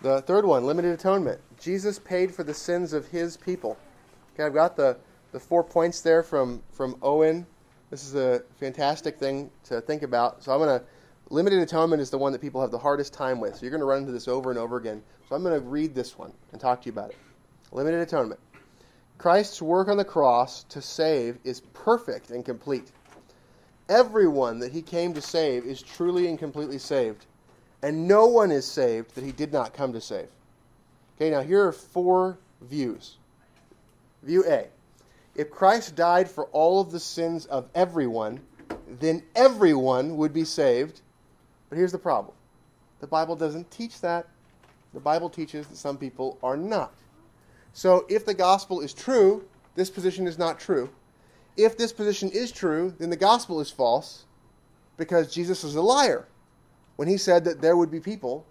The 0.00 0.22
third 0.22 0.46
one, 0.46 0.64
limited 0.64 0.94
atonement. 0.94 1.38
Jesus 1.60 1.98
paid 1.98 2.34
for 2.34 2.44
the 2.44 2.54
sins 2.54 2.94
of 2.94 3.08
His 3.08 3.36
people. 3.36 3.76
Okay, 4.38 4.46
I've 4.46 4.54
got 4.54 4.76
the, 4.76 4.96
the 5.32 5.40
four 5.40 5.64
points 5.64 6.00
there 6.00 6.22
from, 6.22 6.62
from 6.70 6.96
Owen. 7.02 7.44
This 7.90 8.04
is 8.04 8.14
a 8.14 8.44
fantastic 8.60 9.18
thing 9.18 9.50
to 9.64 9.80
think 9.80 10.02
about. 10.04 10.44
So 10.44 10.52
I'm 10.52 10.58
going 10.58 10.78
to 10.78 10.86
Limited 11.30 11.58
atonement 11.58 12.00
is 12.00 12.08
the 12.08 12.16
one 12.16 12.32
that 12.32 12.40
people 12.40 12.60
have 12.60 12.70
the 12.70 12.78
hardest 12.78 13.12
time 13.12 13.38
with. 13.38 13.56
So 13.56 13.62
you're 13.62 13.70
going 13.70 13.80
to 13.80 13.86
run 13.86 13.98
into 13.98 14.12
this 14.12 14.28
over 14.28 14.50
and 14.50 14.58
over 14.58 14.78
again. 14.78 15.02
So 15.28 15.36
I'm 15.36 15.42
going 15.42 15.60
to 15.60 15.66
read 15.66 15.94
this 15.94 16.16
one 16.16 16.32
and 16.52 16.60
talk 16.60 16.80
to 16.82 16.86
you 16.86 16.92
about 16.92 17.10
it. 17.10 17.16
Limited 17.70 18.00
atonement. 18.00 18.40
Christ's 19.18 19.60
work 19.60 19.88
on 19.88 19.98
the 19.98 20.04
cross 20.04 20.62
to 20.70 20.80
save 20.80 21.38
is 21.44 21.60
perfect 21.74 22.30
and 22.30 22.44
complete. 22.44 22.92
Everyone 23.90 24.58
that 24.60 24.72
he 24.72 24.80
came 24.80 25.12
to 25.14 25.20
save 25.20 25.64
is 25.64 25.82
truly 25.82 26.28
and 26.28 26.38
completely 26.38 26.78
saved. 26.78 27.26
And 27.82 28.08
no 28.08 28.26
one 28.26 28.50
is 28.50 28.66
saved 28.66 29.14
that 29.14 29.24
he 29.24 29.32
did 29.32 29.52
not 29.52 29.74
come 29.74 29.92
to 29.92 30.00
save. 30.00 30.28
Okay, 31.16 31.30
now 31.30 31.42
here 31.42 31.66
are 31.66 31.72
four 31.72 32.38
views. 32.62 33.16
View 34.28 34.44
A. 34.46 34.68
If 35.34 35.50
Christ 35.50 35.96
died 35.96 36.30
for 36.30 36.44
all 36.46 36.80
of 36.80 36.92
the 36.92 37.00
sins 37.00 37.46
of 37.46 37.68
everyone, 37.74 38.40
then 38.88 39.24
everyone 39.34 40.16
would 40.16 40.32
be 40.32 40.44
saved 40.44 41.00
but 41.68 41.78
here's 41.78 41.92
the 41.92 41.98
problem 41.98 42.34
the 43.00 43.06
Bible 43.06 43.36
doesn't 43.36 43.70
teach 43.70 44.00
that. 44.00 44.26
The 44.94 45.00
Bible 45.00 45.28
teaches 45.28 45.66
that 45.66 45.76
some 45.76 45.98
people 45.98 46.38
are 46.42 46.56
not. 46.56 46.92
So 47.72 48.06
if 48.08 48.24
the 48.24 48.34
gospel 48.34 48.80
is 48.80 48.94
true, 48.94 49.44
this 49.74 49.90
position 49.90 50.26
is 50.26 50.38
not 50.38 50.58
true. 50.58 50.88
If 51.56 51.76
this 51.76 51.92
position 51.92 52.30
is 52.30 52.50
true, 52.50 52.94
then 52.98 53.10
the 53.10 53.16
gospel 53.16 53.60
is 53.60 53.70
false 53.70 54.24
because 54.96 55.32
Jesus 55.32 55.62
is 55.62 55.74
a 55.74 55.82
liar 55.82 56.26
when 56.96 57.06
he 57.06 57.18
said 57.18 57.44
that 57.44 57.60
there 57.60 57.76
would 57.76 57.90
be 57.90 58.00
people 58.00 58.46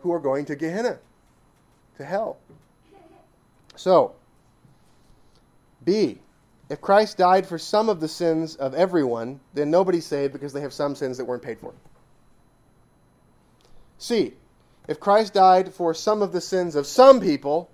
who 0.00 0.12
are 0.12 0.18
going 0.18 0.44
to 0.46 0.56
Gehenna, 0.56 0.98
to 1.96 2.04
hell. 2.04 2.38
So, 3.76 4.14
B. 5.86 6.20
If 6.68 6.80
Christ 6.80 7.16
died 7.16 7.46
for 7.46 7.58
some 7.58 7.88
of 7.88 8.00
the 8.00 8.08
sins 8.08 8.56
of 8.56 8.74
everyone, 8.74 9.40
then 9.54 9.70
nobody's 9.70 10.04
saved 10.04 10.32
because 10.32 10.52
they 10.52 10.60
have 10.60 10.72
some 10.72 10.94
sins 10.96 11.16
that 11.16 11.24
weren't 11.24 11.42
paid 11.42 11.58
for. 11.58 11.72
C. 13.96 14.34
If 14.88 15.00
Christ 15.00 15.32
died 15.32 15.72
for 15.72 15.94
some 15.94 16.22
of 16.22 16.32
the 16.32 16.40
sins 16.40 16.74
of 16.74 16.86
some 16.86 17.20
people, 17.20 17.70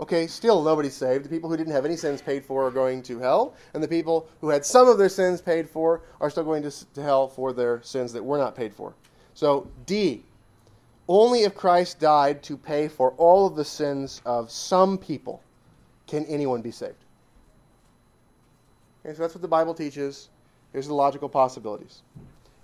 okay, 0.00 0.26
still 0.26 0.62
nobody's 0.62 0.94
saved. 0.94 1.24
The 1.24 1.28
people 1.28 1.48
who 1.48 1.56
didn't 1.56 1.72
have 1.72 1.84
any 1.84 1.96
sins 1.96 2.20
paid 2.20 2.44
for 2.44 2.66
are 2.66 2.72
going 2.72 3.02
to 3.04 3.20
hell, 3.20 3.54
and 3.72 3.82
the 3.82 3.88
people 3.88 4.28
who 4.40 4.48
had 4.48 4.66
some 4.66 4.88
of 4.88 4.98
their 4.98 5.08
sins 5.08 5.40
paid 5.40 5.70
for 5.70 6.02
are 6.20 6.28
still 6.28 6.44
going 6.44 6.64
to, 6.64 6.92
to 6.94 7.02
hell 7.02 7.28
for 7.28 7.52
their 7.52 7.80
sins 7.82 8.12
that 8.12 8.24
were 8.24 8.38
not 8.38 8.56
paid 8.56 8.74
for. 8.74 8.94
So, 9.34 9.68
D. 9.86 10.24
Only 11.06 11.44
if 11.44 11.54
Christ 11.54 12.00
died 12.00 12.42
to 12.42 12.56
pay 12.56 12.88
for 12.88 13.12
all 13.12 13.46
of 13.46 13.56
the 13.56 13.64
sins 13.64 14.20
of 14.26 14.50
some 14.50 14.98
people 14.98 15.42
can 16.06 16.26
anyone 16.26 16.62
be 16.62 16.70
saved. 16.70 17.04
So 19.14 19.22
that's 19.22 19.34
what 19.34 19.42
the 19.42 19.48
Bible 19.48 19.74
teaches. 19.74 20.28
Here's 20.72 20.86
the 20.86 20.94
logical 20.94 21.28
possibilities. 21.28 22.02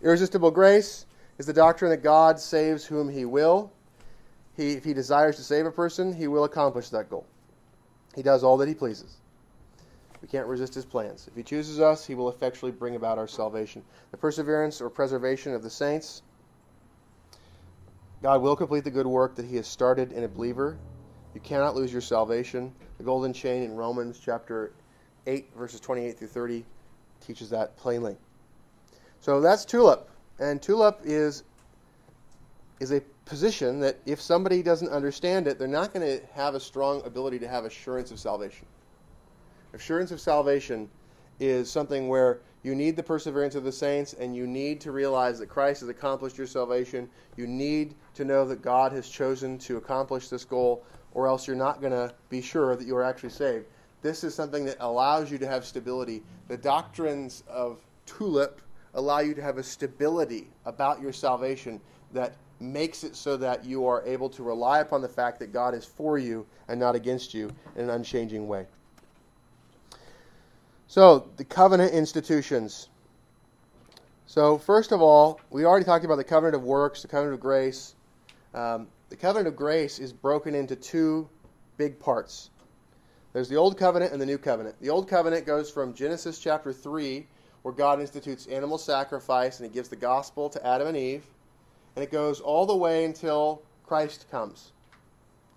Irresistible 0.03 0.51
grace 0.51 1.07
is 1.39 1.47
the 1.47 1.53
doctrine 1.53 1.91
that 1.91 2.03
God 2.03 2.39
saves 2.39 2.85
whom 2.85 3.09
he 3.09 3.25
will. 3.25 3.73
He, 4.57 4.73
if 4.73 4.85
he 4.85 4.93
desires 4.93 5.37
to 5.37 5.43
save 5.43 5.65
a 5.65 5.71
person, 5.71 6.13
he 6.13 6.29
will 6.29 6.45
accomplish 6.45 6.91
that 6.91 7.09
goal. 7.09 7.27
He 8.15 8.23
does 8.23 8.45
all 8.45 8.59
that 8.59 8.69
he 8.69 8.75
pleases. 8.75 9.17
We 10.21 10.29
can't 10.29 10.47
resist 10.47 10.75
his 10.75 10.85
plans. 10.85 11.27
If 11.29 11.35
he 11.35 11.43
chooses 11.43 11.81
us, 11.81 12.07
he 12.07 12.15
will 12.15 12.29
effectually 12.29 12.73
bring 12.73 12.95
about 12.95 13.19
our 13.19 13.27
salvation. 13.27 13.83
The 14.11 14.17
perseverance 14.17 14.81
or 14.81 14.91
preservation 14.91 15.55
of 15.55 15.63
the 15.63 15.71
saints. 15.71 16.23
God 18.23 18.43
will 18.43 18.57
complete 18.57 18.85
the 18.85 18.91
good 18.91 19.07
work 19.07 19.35
that 19.37 19.47
he 19.47 19.57
has 19.57 19.67
started 19.67 20.13
in 20.13 20.25
a 20.25 20.29
believer. 20.29 20.77
You 21.35 21.41
cannot 21.41 21.75
lose 21.75 21.93
your 21.93 22.01
salvation. 22.01 22.73
The 22.99 23.05
golden 23.05 23.33
chain 23.33 23.65
in 23.65 23.75
Romans 23.75 24.21
chapter 24.23 24.73
8, 25.27 25.51
verses 25.57 25.81
28 25.81 26.19
through 26.19 26.29
30 26.29 26.65
teaches 27.21 27.51
that 27.51 27.77
plainly. 27.77 28.17
So 29.21 29.41
that's 29.41 29.65
TULIP. 29.65 30.09
And 30.39 30.61
tulip 30.61 31.01
is 31.05 31.45
is 32.81 32.91
a 32.91 33.01
position 33.25 33.81
that 33.81 33.99
if 34.05 34.21
somebody 34.21 34.63
doesn't 34.63 34.91
understand 34.91 35.47
it, 35.47 35.59
they're 35.59 35.69
not 35.69 35.95
going 35.95 36.07
to 36.07 36.25
have 36.35 36.55
a 36.55 36.61
strong 36.61 37.01
ability 37.07 37.39
to 37.39 37.49
have 37.49 37.65
assurance 37.65 38.11
of 38.11 38.19
salvation. 38.19 38.67
Assurance 39.73 40.11
of 40.11 40.21
salvation 40.21 40.89
is 41.41 41.71
something 41.71 42.09
where 42.09 42.41
you 42.63 42.75
need 42.75 42.97
the 42.97 43.03
perseverance 43.03 43.55
of 43.55 43.65
the 43.65 43.73
saints 43.73 44.15
and 44.15 44.35
you 44.35 44.47
need 44.47 44.81
to 44.81 44.93
realize 44.93 45.39
that 45.39 45.49
Christ 45.49 45.81
has 45.81 45.89
accomplished 45.89 46.39
your 46.39 46.47
salvation. 46.47 47.09
You 47.37 47.47
need 47.47 47.95
to 48.15 48.25
know 48.25 48.47
that 48.47 48.63
God 48.63 48.93
has 48.93 49.09
chosen 49.09 49.59
to 49.59 49.77
accomplish 49.77 50.29
this 50.29 50.45
goal, 50.45 50.85
or 51.13 51.27
else 51.27 51.47
you're 51.47 51.57
not 51.57 51.81
going 51.81 51.93
to 51.93 52.13
be 52.29 52.41
sure 52.41 52.75
that 52.77 52.87
you 52.87 52.97
are 52.97 53.03
actually 53.03 53.31
saved. 53.31 53.67
This 54.05 54.23
is 54.23 54.35
something 54.35 54.67
that 54.67 54.77
allows 54.81 55.31
you 55.31 55.39
to 55.39 55.47
have 55.47 55.65
stability. 55.65 56.23
The 56.49 56.59
doctrines 56.59 57.43
of 57.49 57.79
tulip 58.05 58.61
allow 58.93 59.21
you 59.21 59.33
to 59.33 59.41
have 59.41 59.57
a 59.57 59.63
stability 59.63 60.51
about 60.67 61.01
your 61.01 61.11
salvation 61.11 61.81
that 62.13 62.35
makes 62.61 63.03
it 63.03 63.17
so 63.17 63.39
that 63.39 63.65
you 63.65 63.87
are 63.87 64.05
able 64.05 64.29
to 64.29 64.43
rely 64.43 64.81
upon 64.81 65.01
the 65.01 65.09
fact 65.09 65.39
that 65.39 65.55
God 65.55 65.73
is 65.73 65.87
for 65.87 66.19
you 66.19 66.45
and 66.69 66.79
not 66.79 66.95
against 66.95 67.33
you 67.33 67.51
in 67.77 67.85
an 67.85 67.91
unchanging 67.91 68.47
way. 68.47 68.67
So, 70.87 71.31
the 71.39 71.45
covenant 71.45 71.95
institutions. 71.95 72.91
So, 74.27 74.59
first 74.59 74.93
of 74.93 75.01
all, 75.01 75.41
we 75.49 75.65
already 75.65 75.87
talked 75.87 76.05
about 76.05 76.17
the 76.17 76.25
covenant 76.25 76.57
of 76.57 76.63
works, 76.63 77.01
the 77.01 77.09
covenant 77.09 77.37
of 77.37 77.41
grace. 77.41 77.95
Um, 78.53 78.87
the 79.09 79.17
covenant 79.17 79.49
of 79.49 79.57
grace 79.57 79.99
is 79.99 80.13
broken 80.13 80.55
into 80.55 80.77
two 80.77 81.27
big 81.79 81.99
parts. 81.99 82.51
There's 83.35 83.49
the 83.49 83.57
old 83.57 83.77
covenant 83.77 84.13
and 84.13 84.23
the 84.23 84.27
new 84.27 84.39
covenant. 84.39 84.77
The 84.81 84.91
old 84.91 85.09
covenant 85.09 85.45
goes 85.45 85.69
from 85.69 85.93
Genesis 85.93 86.39
chapter 86.39 86.73
3 86.73 87.27
where 87.63 87.75
God 87.75 88.01
institutes 88.01 88.47
animal 88.47 88.79
sacrifice 88.79 89.59
and 89.59 89.69
he 89.69 89.75
gives 89.75 89.89
the 89.89 89.97
gospel 89.97 90.49
to 90.51 90.65
Adam 90.65 90.87
and 90.87 90.97
Eve. 90.97 91.27
And 91.97 92.05
it 92.05 92.13
goes 92.13 92.41
all 92.41 92.65
the 92.65 92.77
way 92.77 93.05
until 93.05 93.61
Christ 93.85 94.27
comes. 94.31 94.71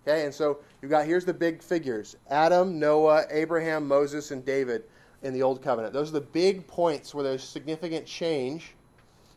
Okay, 0.07 0.25
and 0.25 0.33
so 0.33 0.57
you've 0.81 0.89
got 0.89 1.05
here's 1.05 1.25
the 1.25 1.33
big 1.33 1.61
figures 1.61 2.15
Adam, 2.31 2.79
Noah, 2.79 3.25
Abraham, 3.29 3.87
Moses, 3.87 4.31
and 4.31 4.43
David 4.43 4.83
in 5.21 5.33
the 5.33 5.43
Old 5.43 5.61
Covenant. 5.61 5.93
Those 5.93 6.09
are 6.09 6.13
the 6.13 6.21
big 6.21 6.65
points 6.65 7.13
where 7.13 7.23
there's 7.23 7.43
significant 7.43 8.07
change 8.07 8.73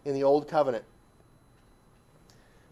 in 0.06 0.14
the 0.14 0.24
Old 0.24 0.48
Covenant. 0.48 0.84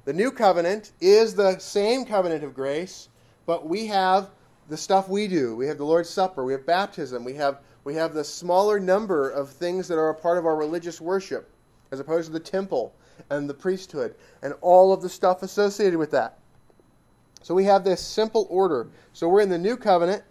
The 0.06 0.14
New 0.14 0.30
Covenant 0.30 0.92
is 1.00 1.34
the 1.34 1.58
same 1.58 2.06
covenant 2.06 2.42
of 2.42 2.54
grace, 2.54 3.08
but 3.44 3.68
we 3.68 3.86
have 3.88 4.30
the 4.68 4.76
stuff 4.76 5.08
we 5.08 5.28
do. 5.28 5.56
We 5.56 5.66
have 5.66 5.78
the 5.78 5.84
Lord's 5.84 6.10
Supper, 6.10 6.44
we 6.44 6.52
have 6.52 6.66
baptism, 6.66 7.24
we 7.24 7.34
have 7.34 7.60
we 7.84 7.94
have 7.94 8.12
the 8.12 8.24
smaller 8.24 8.78
number 8.78 9.30
of 9.30 9.50
things 9.50 9.88
that 9.88 9.96
are 9.96 10.10
a 10.10 10.14
part 10.14 10.36
of 10.36 10.44
our 10.44 10.56
religious 10.56 11.00
worship, 11.00 11.50
as 11.90 12.00
opposed 12.00 12.26
to 12.26 12.32
the 12.32 12.40
temple. 12.40 12.94
and 13.30 13.48
the 13.48 13.54
priesthood 13.54 14.14
and 14.42 14.54
all 14.60 14.92
of 14.92 15.02
the 15.02 15.08
stuff 15.08 15.42
associated 15.42 15.98
with 15.98 16.10
that. 16.10 16.38
So 17.42 17.54
we 17.54 17.64
have 17.64 17.84
this 17.84 18.00
simple 18.00 18.46
order. 18.50 18.88
So 19.12 19.28
we're 19.28 19.40
in 19.40 19.48
the 19.48 19.58
new 19.58 19.76
covenant, 19.76 20.22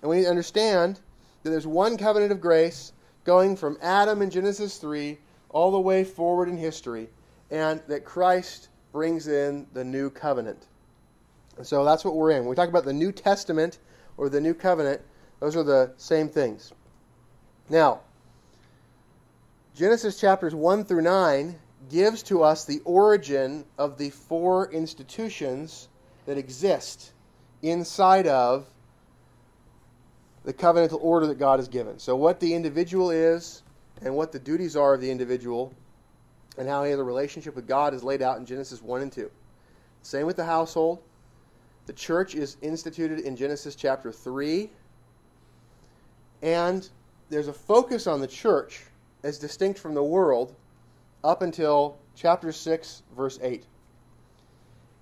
and 0.00 0.10
we 0.10 0.16
need 0.16 0.24
to 0.24 0.30
understand 0.30 1.00
that 1.42 1.50
there's 1.50 1.66
one 1.66 1.96
covenant 1.96 2.32
of 2.32 2.40
grace 2.40 2.92
going 3.24 3.56
from 3.56 3.76
Adam 3.82 4.22
in 4.22 4.30
Genesis 4.30 4.78
3 4.78 5.18
all 5.50 5.70
the 5.70 5.80
way 5.80 6.04
forward 6.04 6.48
in 6.48 6.56
history, 6.56 7.08
and 7.50 7.82
that 7.88 8.04
Christ 8.04 8.68
brings 8.90 9.28
in 9.28 9.66
the 9.72 9.84
new 9.84 10.08
covenant. 10.10 10.66
So 11.60 11.84
that's 11.84 12.04
what 12.04 12.14
we're 12.14 12.30
in. 12.30 12.40
When 12.40 12.48
we 12.48 12.56
talk 12.56 12.68
about 12.68 12.84
the 12.84 12.92
New 12.92 13.12
Testament 13.12 13.78
or 14.16 14.28
the 14.28 14.40
new 14.40 14.54
covenant, 14.54 15.02
those 15.40 15.56
are 15.56 15.62
the 15.62 15.92
same 15.96 16.28
things. 16.28 16.72
Now, 17.68 18.00
Genesis 19.74 20.18
chapters 20.18 20.54
1 20.54 20.84
through 20.84 21.02
9 21.02 21.58
gives 21.90 22.22
to 22.24 22.42
us 22.42 22.64
the 22.64 22.80
origin 22.84 23.64
of 23.78 23.98
the 23.98 24.10
four 24.10 24.70
institutions 24.70 25.88
that 26.26 26.38
exist 26.38 27.12
inside 27.62 28.26
of 28.26 28.66
the 30.44 30.52
covenantal 30.52 30.98
order 31.02 31.26
that 31.26 31.38
God 31.38 31.58
has 31.58 31.68
given. 31.68 31.98
So, 31.98 32.16
what 32.16 32.40
the 32.40 32.54
individual 32.54 33.10
is 33.10 33.62
and 34.02 34.14
what 34.14 34.32
the 34.32 34.38
duties 34.38 34.76
are 34.76 34.94
of 34.94 35.00
the 35.00 35.10
individual 35.10 35.72
and 36.58 36.68
how 36.68 36.84
he 36.84 36.90
has 36.90 37.00
a 37.00 37.04
relationship 37.04 37.54
with 37.54 37.66
God 37.66 37.94
is 37.94 38.02
laid 38.02 38.22
out 38.22 38.38
in 38.38 38.46
Genesis 38.46 38.82
1 38.82 39.02
and 39.02 39.12
2. 39.12 39.30
Same 40.02 40.26
with 40.26 40.36
the 40.36 40.44
household. 40.44 41.02
The 41.92 41.98
church 41.98 42.34
is 42.34 42.56
instituted 42.62 43.18
in 43.18 43.36
Genesis 43.36 43.74
chapter 43.74 44.10
3. 44.10 44.70
And 46.40 46.88
there's 47.28 47.48
a 47.48 47.52
focus 47.52 48.06
on 48.06 48.22
the 48.22 48.26
church 48.26 48.84
as 49.22 49.38
distinct 49.38 49.78
from 49.78 49.92
the 49.92 50.02
world 50.02 50.54
up 51.22 51.42
until 51.42 51.98
chapter 52.16 52.50
6, 52.50 53.02
verse 53.14 53.38
8. 53.42 53.66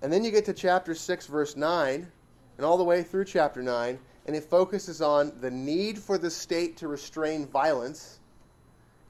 And 0.01 0.11
then 0.11 0.25
you 0.25 0.31
get 0.31 0.43
to 0.43 0.53
chapter 0.53 0.93
6, 0.93 1.27
verse 1.27 1.55
9, 1.55 2.11
and 2.57 2.65
all 2.65 2.77
the 2.77 2.83
way 2.83 3.03
through 3.03 3.23
chapter 3.23 3.63
9, 3.63 3.97
and 4.25 4.35
it 4.35 4.43
focuses 4.43 5.01
on 5.01 5.31
the 5.39 5.49
need 5.49 5.97
for 5.97 6.17
the 6.17 6.29
state 6.29 6.75
to 6.75 6.89
restrain 6.89 7.47
violence 7.47 8.19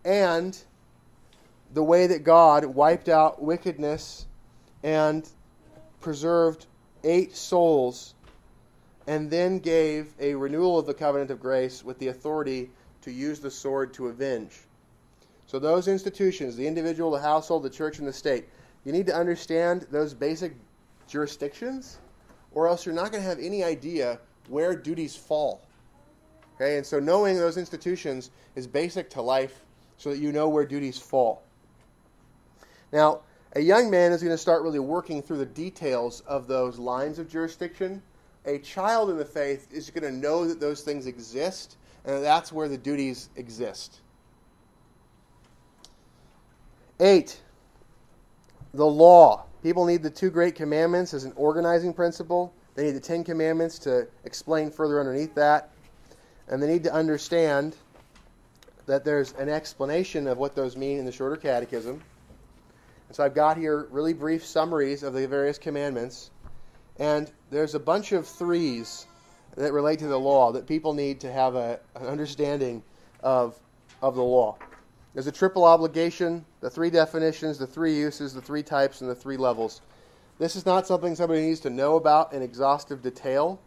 and 0.05 0.55
the 1.73 1.83
way 1.83 2.05
that 2.05 2.23
God 2.23 2.63
wiped 2.63 3.09
out 3.09 3.41
wickedness 3.41 4.27
and 4.83 5.27
preserved 5.99 6.67
eight 7.03 7.35
souls 7.35 8.13
and 9.07 9.29
then 9.29 9.59
gave 9.59 10.13
a 10.19 10.33
renewal 10.35 10.77
of 10.77 10.85
the 10.85 10.93
covenant 10.93 11.31
of 11.31 11.39
grace 11.39 11.83
with 11.83 11.97
the 11.99 12.07
authority 12.07 12.69
to 13.01 13.11
use 13.11 13.39
the 13.39 13.51
sword 13.51 13.93
to 13.93 14.07
avenge. 14.07 14.61
So, 15.47 15.59
those 15.59 15.87
institutions, 15.87 16.55
the 16.55 16.65
individual, 16.65 17.11
the 17.11 17.19
household, 17.19 17.63
the 17.63 17.69
church, 17.69 17.99
and 17.99 18.07
the 18.07 18.13
state, 18.13 18.45
you 18.85 18.91
need 18.91 19.05
to 19.07 19.15
understand 19.15 19.85
those 19.91 20.13
basic 20.13 20.53
jurisdictions, 21.07 21.99
or 22.53 22.67
else 22.67 22.85
you're 22.85 22.95
not 22.95 23.11
going 23.11 23.23
to 23.23 23.29
have 23.29 23.39
any 23.39 23.63
idea 23.63 24.19
where 24.47 24.75
duties 24.75 25.15
fall. 25.15 25.61
Okay, 26.55 26.77
and 26.77 26.85
so 26.85 26.99
knowing 26.99 27.37
those 27.37 27.57
institutions 27.57 28.29
is 28.55 28.67
basic 28.67 29.09
to 29.09 29.21
life 29.21 29.65
so 29.97 30.11
that 30.11 30.19
you 30.19 30.31
know 30.31 30.47
where 30.47 30.65
duties 30.65 30.97
fall. 30.97 31.43
Now, 32.91 33.21
a 33.53 33.59
young 33.59 33.89
man 33.89 34.11
is 34.11 34.21
going 34.21 34.33
to 34.33 34.37
start 34.37 34.63
really 34.63 34.79
working 34.79 35.21
through 35.21 35.37
the 35.37 35.45
details 35.45 36.21
of 36.21 36.47
those 36.47 36.79
lines 36.79 37.19
of 37.19 37.29
jurisdiction. 37.29 38.01
A 38.45 38.59
child 38.59 39.09
in 39.09 39.17
the 39.17 39.25
faith 39.25 39.67
is 39.71 39.89
going 39.89 40.03
to 40.03 40.17
know 40.17 40.47
that 40.47 40.59
those 40.59 40.81
things 40.81 41.05
exist, 41.05 41.77
and 42.05 42.23
that's 42.23 42.51
where 42.51 42.69
the 42.69 42.77
duties 42.77 43.29
exist. 43.35 43.99
Eight, 46.99 47.41
the 48.73 48.85
law. 48.85 49.45
People 49.63 49.85
need 49.85 50.01
the 50.01 50.09
two 50.09 50.29
great 50.29 50.55
commandments 50.55 51.13
as 51.13 51.23
an 51.23 51.33
organizing 51.35 51.93
principle. 51.93 52.53
They 52.75 52.85
need 52.85 52.91
the 52.91 53.01
Ten 53.01 53.23
Commandments 53.23 53.77
to 53.79 54.07
explain 54.23 54.71
further 54.71 54.99
underneath 54.99 55.35
that. 55.35 55.71
And 56.47 56.63
they 56.63 56.67
need 56.67 56.83
to 56.85 56.93
understand 56.93 57.75
that 58.85 59.03
there's 59.03 59.33
an 59.33 59.49
explanation 59.49 60.27
of 60.27 60.37
what 60.37 60.55
those 60.55 60.77
mean 60.77 60.97
in 60.97 61.05
the 61.05 61.11
shorter 61.11 61.35
catechism. 61.35 62.01
And 63.11 63.15
so 63.17 63.25
I've 63.25 63.35
got 63.35 63.57
here 63.57 63.89
really 63.91 64.13
brief 64.13 64.45
summaries 64.45 65.03
of 65.03 65.13
the 65.13 65.27
various 65.27 65.57
commandments. 65.57 66.31
And 66.97 67.29
there's 67.49 67.75
a 67.75 67.79
bunch 67.79 68.13
of 68.13 68.25
threes 68.25 69.05
that 69.57 69.73
relate 69.73 69.99
to 69.99 70.07
the 70.07 70.17
law 70.17 70.53
that 70.53 70.65
people 70.65 70.93
need 70.93 71.19
to 71.19 71.29
have 71.29 71.55
a, 71.55 71.77
an 71.95 72.07
understanding 72.07 72.81
of, 73.21 73.59
of 74.01 74.15
the 74.15 74.23
law. 74.23 74.55
There's 75.13 75.27
a 75.27 75.31
triple 75.33 75.65
obligation, 75.65 76.45
the 76.61 76.69
three 76.69 76.89
definitions, 76.89 77.57
the 77.57 77.67
three 77.67 77.93
uses, 77.93 78.33
the 78.33 78.39
three 78.39 78.63
types, 78.63 79.01
and 79.01 79.09
the 79.09 79.15
three 79.15 79.35
levels. 79.35 79.81
This 80.39 80.55
is 80.55 80.65
not 80.65 80.87
something 80.87 81.13
somebody 81.13 81.41
needs 81.41 81.59
to 81.59 81.69
know 81.69 81.97
about 81.97 82.31
in 82.31 82.41
exhaustive 82.41 83.01
detail, 83.01 83.59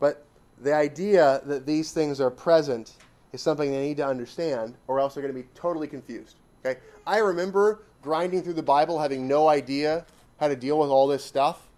but 0.00 0.26
the 0.60 0.74
idea 0.74 1.40
that 1.46 1.64
these 1.64 1.92
things 1.92 2.20
are 2.20 2.30
present 2.30 2.92
is 3.32 3.40
something 3.40 3.70
they 3.70 3.88
need 3.88 3.96
to 3.96 4.06
understand, 4.06 4.74
or 4.86 5.00
else 5.00 5.14
they're 5.14 5.22
going 5.22 5.34
to 5.34 5.40
be 5.40 5.48
totally 5.54 5.88
confused. 5.88 6.36
Okay? 6.62 6.78
I 7.06 7.20
remember 7.20 7.84
grinding 8.02 8.42
through 8.42 8.54
the 8.54 8.62
Bible 8.62 8.98
having 8.98 9.26
no 9.26 9.48
idea 9.48 10.04
how 10.38 10.48
to 10.48 10.56
deal 10.56 10.78
with 10.78 10.90
all 10.90 11.06
this 11.06 11.24
stuff, 11.24 11.68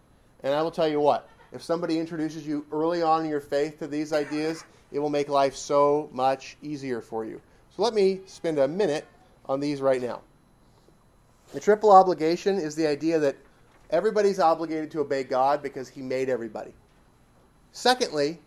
and 0.42 0.54
I 0.54 0.62
will 0.62 0.70
tell 0.70 0.88
you 0.88 1.00
what, 1.00 1.28
if 1.52 1.62
somebody 1.62 1.98
introduces 1.98 2.46
you 2.46 2.66
early 2.72 3.02
on 3.02 3.24
in 3.24 3.30
your 3.30 3.40
faith 3.40 3.78
to 3.78 3.86
these 3.86 4.12
ideas, 4.12 4.64
it 4.90 4.98
will 4.98 5.10
make 5.10 5.28
life 5.28 5.54
so 5.54 6.08
much 6.12 6.56
easier 6.62 7.00
for 7.00 7.24
you. 7.24 7.40
So 7.76 7.82
let 7.82 7.94
me 7.94 8.20
spend 8.26 8.58
a 8.58 8.66
minute 8.66 9.06
on 9.46 9.60
these 9.60 9.80
right 9.80 10.00
now. 10.00 10.20
The 11.52 11.60
triple 11.60 11.92
obligation 11.92 12.58
is 12.58 12.74
the 12.74 12.86
idea 12.86 13.18
that 13.18 13.36
everybody's 13.90 14.40
obligated 14.40 14.90
to 14.92 15.00
obey 15.00 15.24
God 15.24 15.62
because 15.62 15.88
He 15.88 16.02
made 16.02 16.28
everybody. 16.28 16.72
Secondly, 17.72 18.38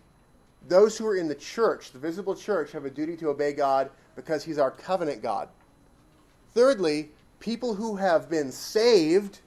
those 0.67 0.97
who 0.97 1.05
are 1.07 1.15
in 1.15 1.27
the 1.27 1.35
church, 1.35 1.91
the 1.91 1.99
visible 1.99 2.35
church, 2.35 2.71
have 2.71 2.85
a 2.85 2.89
duty 2.89 3.15
to 3.17 3.29
obey 3.29 3.53
God 3.53 3.89
because 4.15 4.43
He's 4.43 4.57
our 4.57 4.71
covenant 4.71 5.21
God. 5.21 5.47
Thirdly, 6.53 7.09
people 7.39 7.73
who 7.73 7.95
have 7.95 8.29
been 8.29 8.51
saved 8.51 9.39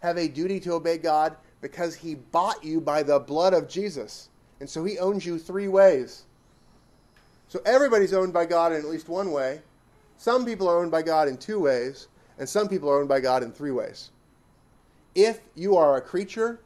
have 0.00 0.16
a 0.16 0.28
duty 0.28 0.60
to 0.60 0.72
obey 0.72 0.98
God 0.98 1.36
because 1.60 1.94
He 1.94 2.14
bought 2.14 2.64
you 2.64 2.80
by 2.80 3.02
the 3.02 3.18
blood 3.18 3.54
of 3.54 3.68
Jesus. 3.68 4.28
And 4.60 4.68
so 4.68 4.84
He 4.84 4.98
owns 4.98 5.24
you 5.26 5.38
three 5.38 5.68
ways 5.68 6.24
so 7.48 7.62
everybody's 7.64 8.12
owned 8.12 8.34
by 8.34 8.44
God 8.44 8.72
in 8.72 8.78
at 8.78 8.84
least 8.84 9.08
one 9.08 9.32
way. 9.32 9.62
Some 10.18 10.44
people 10.44 10.68
are 10.68 10.78
owned 10.78 10.90
by 10.90 11.00
God 11.00 11.28
in 11.28 11.38
two 11.38 11.58
ways, 11.58 12.08
and 12.38 12.46
some 12.46 12.68
people 12.68 12.90
are 12.90 12.98
owned 12.98 13.08
by 13.08 13.20
God 13.20 13.42
in 13.42 13.52
three 13.52 13.70
ways. 13.70 14.10
If 15.14 15.40
you 15.54 15.76
are 15.76 15.96
a 15.96 16.00
creature, 16.02 16.60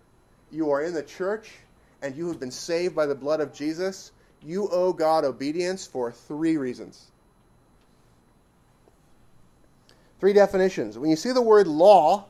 you 0.51 0.71
are 0.71 0.83
in 0.83 0.93
the 0.93 1.03
church, 1.05 1.53
and 2.03 2.17
you 2.17 2.27
have 2.27 2.41
been 2.41 2.51
saved 2.51 2.97
by 2.97 3.07
the 3.07 3.15
blood 3.15 3.41
of 3.41 3.55
Jesus, 3.55 4.11
you 4.43 4.69
owe 4.71 4.93
God 4.93 5.25
obedience 5.25 5.87
for 5.87 6.11
three 6.11 6.57
reasons. 6.57 7.12
Three 10.23 10.33
definitions. 10.33 11.01
When 11.01 11.11
you 11.11 11.17
see 11.17 11.33
the 11.33 11.43
word 11.43 11.67
law, 11.67 12.27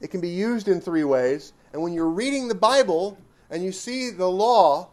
it 0.00 0.12
can 0.12 0.20
be 0.20 0.28
used 0.28 0.68
in 0.68 0.80
three 0.80 1.02
ways. 1.02 1.52
And 1.72 1.82
when 1.82 1.92
you're 1.92 2.08
reading 2.08 2.46
the 2.46 2.54
Bible 2.54 3.18
and 3.50 3.60
you 3.60 3.72
see 3.72 4.10
the 4.10 4.30
law, 4.30 4.90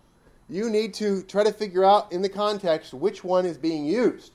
you 0.49 0.67
need 0.67 0.95
to 0.95 1.21
try 1.21 1.43
to 1.43 1.53
figure 1.53 1.85
out 1.85 2.11
in 2.11 2.23
the 2.23 2.29
context 2.29 2.95
which 2.95 3.23
one 3.23 3.45
is 3.45 3.59
being 3.59 3.85
used. 3.85 4.31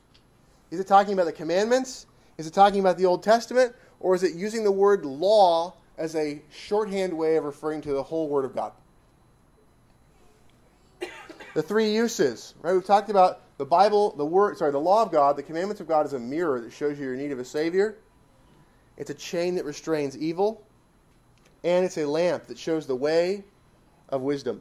Is 0.70 0.78
it 0.78 0.86
talking 0.86 1.14
about 1.14 1.26
the 1.26 1.32
commandments? 1.32 2.06
Is 2.38 2.46
it 2.46 2.54
talking 2.54 2.78
about 2.78 2.96
the 2.96 3.06
Old 3.06 3.24
Testament? 3.24 3.74
Or 3.98 4.14
is 4.14 4.22
it 4.22 4.36
using 4.36 4.62
the 4.62 4.70
word 4.70 5.04
law 5.04 5.74
as 5.98 6.14
a 6.14 6.40
shorthand 6.48 7.12
way 7.12 7.34
of 7.34 7.42
referring 7.42 7.80
to 7.80 7.92
the 7.92 8.04
whole 8.04 8.28
Word 8.28 8.44
of 8.44 8.54
God? 8.54 8.70
The 11.56 11.62
three 11.62 11.94
uses, 11.94 12.52
right? 12.60 12.74
We've 12.74 12.84
talked 12.84 13.08
about 13.08 13.40
the 13.56 13.64
Bible, 13.64 14.14
the 14.14 14.26
word, 14.26 14.58
sorry, 14.58 14.72
the 14.72 14.78
law 14.78 15.02
of 15.02 15.10
God, 15.10 15.38
the 15.38 15.42
commandments 15.42 15.80
of 15.80 15.88
God 15.88 16.04
is 16.04 16.12
a 16.12 16.18
mirror 16.18 16.60
that 16.60 16.70
shows 16.70 16.98
you 16.98 17.06
your 17.06 17.16
need 17.16 17.32
of 17.32 17.38
a 17.38 17.46
Savior. 17.46 17.96
It's 18.98 19.08
a 19.08 19.14
chain 19.14 19.54
that 19.54 19.64
restrains 19.64 20.18
evil, 20.18 20.62
and 21.64 21.82
it's 21.82 21.96
a 21.96 22.04
lamp 22.04 22.44
that 22.48 22.58
shows 22.58 22.86
the 22.86 22.94
way 22.94 23.42
of 24.10 24.20
wisdom. 24.20 24.60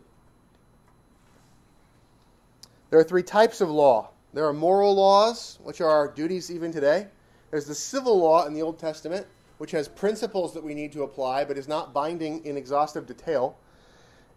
There 2.92 3.00
are 3.02 3.04
three 3.04 3.24
types 3.24 3.60
of 3.60 3.70
law 3.70 4.12
there 4.34 4.46
are 4.46 4.54
moral 4.54 4.96
laws, 4.96 5.60
which 5.64 5.82
are 5.82 5.90
our 5.90 6.08
duties 6.08 6.50
even 6.50 6.72
today. 6.72 7.08
There's 7.52 7.66
the 7.66 7.76
civil 7.76 8.20
law 8.20 8.46
in 8.46 8.54
the 8.54 8.62
Old 8.62 8.80
Testament, 8.80 9.28
which 9.58 9.72
has 9.72 9.90
principles 9.90 10.54
that 10.54 10.64
we 10.64 10.74
need 10.74 10.94
to 10.94 11.04
apply, 11.04 11.44
but 11.44 11.58
is 11.58 11.68
not 11.68 11.94
binding 11.94 12.46
in 12.46 12.56
exhaustive 12.56 13.06
detail. 13.06 13.58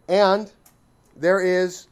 And 0.09 0.50
there 1.16 1.40
is 1.40 1.88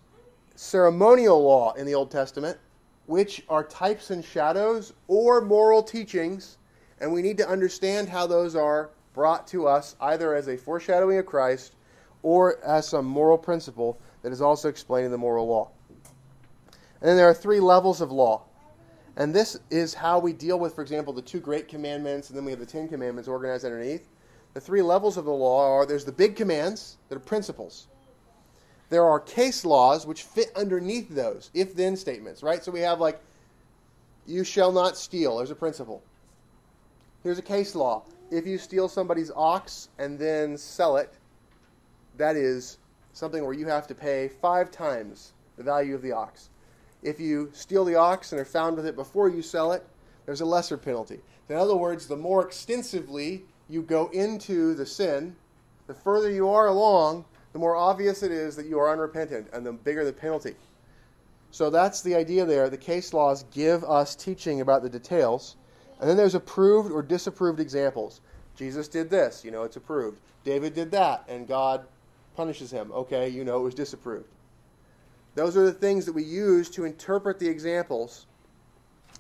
ceremonial 0.57 1.43
law 1.43 1.73
in 1.75 1.87
the 1.87 1.95
Old 1.95 2.11
Testament, 2.11 2.59
which 3.07 3.45
are 3.49 3.63
types 3.63 4.11
and 4.11 4.25
shadows 4.25 4.93
or 5.07 5.41
moral 5.41 5.83
teachings, 5.83 6.59
and 7.01 7.13
we 7.13 7.23
need 7.23 7.39
to 7.39 7.49
understand 7.49 8.09
how 8.09 8.27
those 8.27 8.57
are 8.57 8.91
brought 9.13 9.47
to 9.49 9.69
us 9.69 9.97
either 10.01 10.35
as 10.35 10.49
a 10.49 10.57
foreshadowing 10.57 11.19
of 11.19 11.27
Christ 11.27 11.75
or 12.23 12.59
as 12.65 12.89
some 12.89 13.05
moral 13.05 13.39
principle 13.39 14.01
that 14.23 14.33
is 14.33 14.43
also 14.43 14.69
explained 14.69 15.07
in 15.07 15.13
the 15.13 15.19
moral 15.19 15.47
law. 15.47 15.71
And 17.01 17.09
then 17.09 17.17
there 17.17 17.29
are 17.29 17.35
three 17.35 17.61
levels 17.61 18.01
of 18.01 18.11
law. 18.11 18.43
And 19.17 19.35
this 19.35 19.59
is 19.71 19.95
how 19.95 20.19
we 20.19 20.33
deal 20.33 20.59
with, 20.59 20.75
for 20.75 20.83
example, 20.83 21.13
the 21.13 21.23
two 21.23 21.41
great 21.41 21.69
commandments, 21.69 22.29
and 22.29 22.37
then 22.37 22.45
we 22.45 22.51
have 22.51 22.61
the 22.61 22.67
Ten 22.67 22.89
Commandments 22.89 23.29
organized 23.29 23.65
underneath. 23.65 24.09
the 24.57 24.61
three 24.61 24.81
levels 24.81 25.19
of 25.19 25.27
the 25.27 25.31
law 25.31 25.71
are 25.71 25.85
there's 25.85 26.07
the 26.07 26.13
big 26.13 26.35
commands 26.35 26.97
that 27.11 27.17
are 27.17 27.21
principles. 27.21 27.89
There 28.89 29.05
are 29.05 29.19
case 29.19 29.65
laws 29.65 30.07
which 30.07 30.23
fit 30.23 30.53
underneath 30.55 31.09
those, 31.09 31.51
if 31.55 31.75
then 31.75 31.97
statements, 31.97 32.43
right? 32.43 32.63
So 32.63 32.71
we 32.71 32.81
have 32.81 33.01
like, 33.01 33.21
you 34.27 34.45
shall 34.45 34.73
not 34.73 34.97
steal. 34.97 35.39
There's 35.39 35.51
a 35.51 35.57
principle. 35.57 36.03
Here's 37.23 37.39
a 37.39 37.43
case 37.43 37.75
law. 37.75 38.05
If 38.31 38.47
you 38.47 38.59
steal 38.59 38.89
somebody's 38.89 39.31
ox 39.35 39.89
and 39.99 40.19
then 40.19 40.57
sell 40.57 40.97
it, 40.97 41.13
that 42.17 42.37
is 42.37 42.79
something 43.13 43.45
where 43.45 43.53
you 43.53 43.67
have 43.67 43.87
to 43.89 43.95
pay 43.95 44.29
five 44.29 44.71
times 44.71 45.33
the 45.57 45.63
value 45.63 45.95
of 45.95 46.03
the 46.03 46.13
ox. 46.13 46.51
If 47.03 47.21
you 47.21 47.51
steal 47.53 47.85
the 47.85 47.95
ox 47.95 48.33
and 48.33 48.41
are 48.41 48.45
found 48.45 48.77
with 48.77 48.87
it 48.87 48.97
before 48.97 49.29
you 49.29 49.43
sell 49.43 49.73
it, 49.73 49.85
there's 50.25 50.41
a 50.41 50.47
lesser 50.47 50.77
penalty. 50.77 51.21
In 51.49 51.57
other 51.57 51.77
words, 51.77 52.07
the 52.07 52.17
more 52.17 52.45
extensively 52.45 53.45
you 53.69 53.83
go 53.83 54.09
into 54.09 54.75
the 54.75 54.87
sin, 54.87 55.37
the 55.87 55.95
further 55.95 56.31
you 56.31 56.49
are 56.49 56.67
along, 56.67 57.25
the 57.57 57.61
more 57.61 57.75
obvious 57.75 58.23
it 58.23 58.33
is 58.33 58.55
that 58.57 58.67
you 58.67 58.79
are 58.79 58.93
unrepentant 58.93 59.49
and 59.51 59.65
the 59.65 59.73
bigger 59.73 60.05
the 60.05 60.13
penalty. 60.13 60.55
So 61.53 61.71
that's 61.71 62.03
the 62.03 62.15
idea 62.15 62.45
there. 62.45 62.69
The 62.69 62.77
case 62.77 63.15
laws 63.15 63.47
give 63.51 63.83
us 63.83 64.15
teaching 64.15 64.61
about 64.61 64.83
the 64.83 64.91
details. 64.91 65.57
And 65.99 66.07
then 66.07 66.19
there's 66.19 66.35
approved 66.35 66.93
or 66.93 67.01
disapproved 67.03 67.59
examples. 67.59 68.21
Jesus 68.57 68.89
did 68.89 69.09
this, 69.09 69.43
you 69.43 69.51
know, 69.53 69.63
it's 69.63 69.77
approved. 69.77 70.19
David 70.45 70.75
did 70.75 70.91
that, 70.91 71.25
and 71.29 71.49
God 71.49 71.87
punishes 72.37 72.71
him. 72.71 72.93
Okay, 72.93 73.31
you 73.31 73.43
know, 73.43 73.57
it 73.57 73.63
was 73.63 73.75
disapproved. 73.75 74.29
Those 75.35 75.57
are 75.57 75.65
the 75.65 75.73
things 75.73 76.05
that 76.05 76.13
we 76.13 76.25
use 76.25 76.69
to 76.73 76.85
interpret 76.85 77.39
the 77.39 77.49
examples 77.49 78.27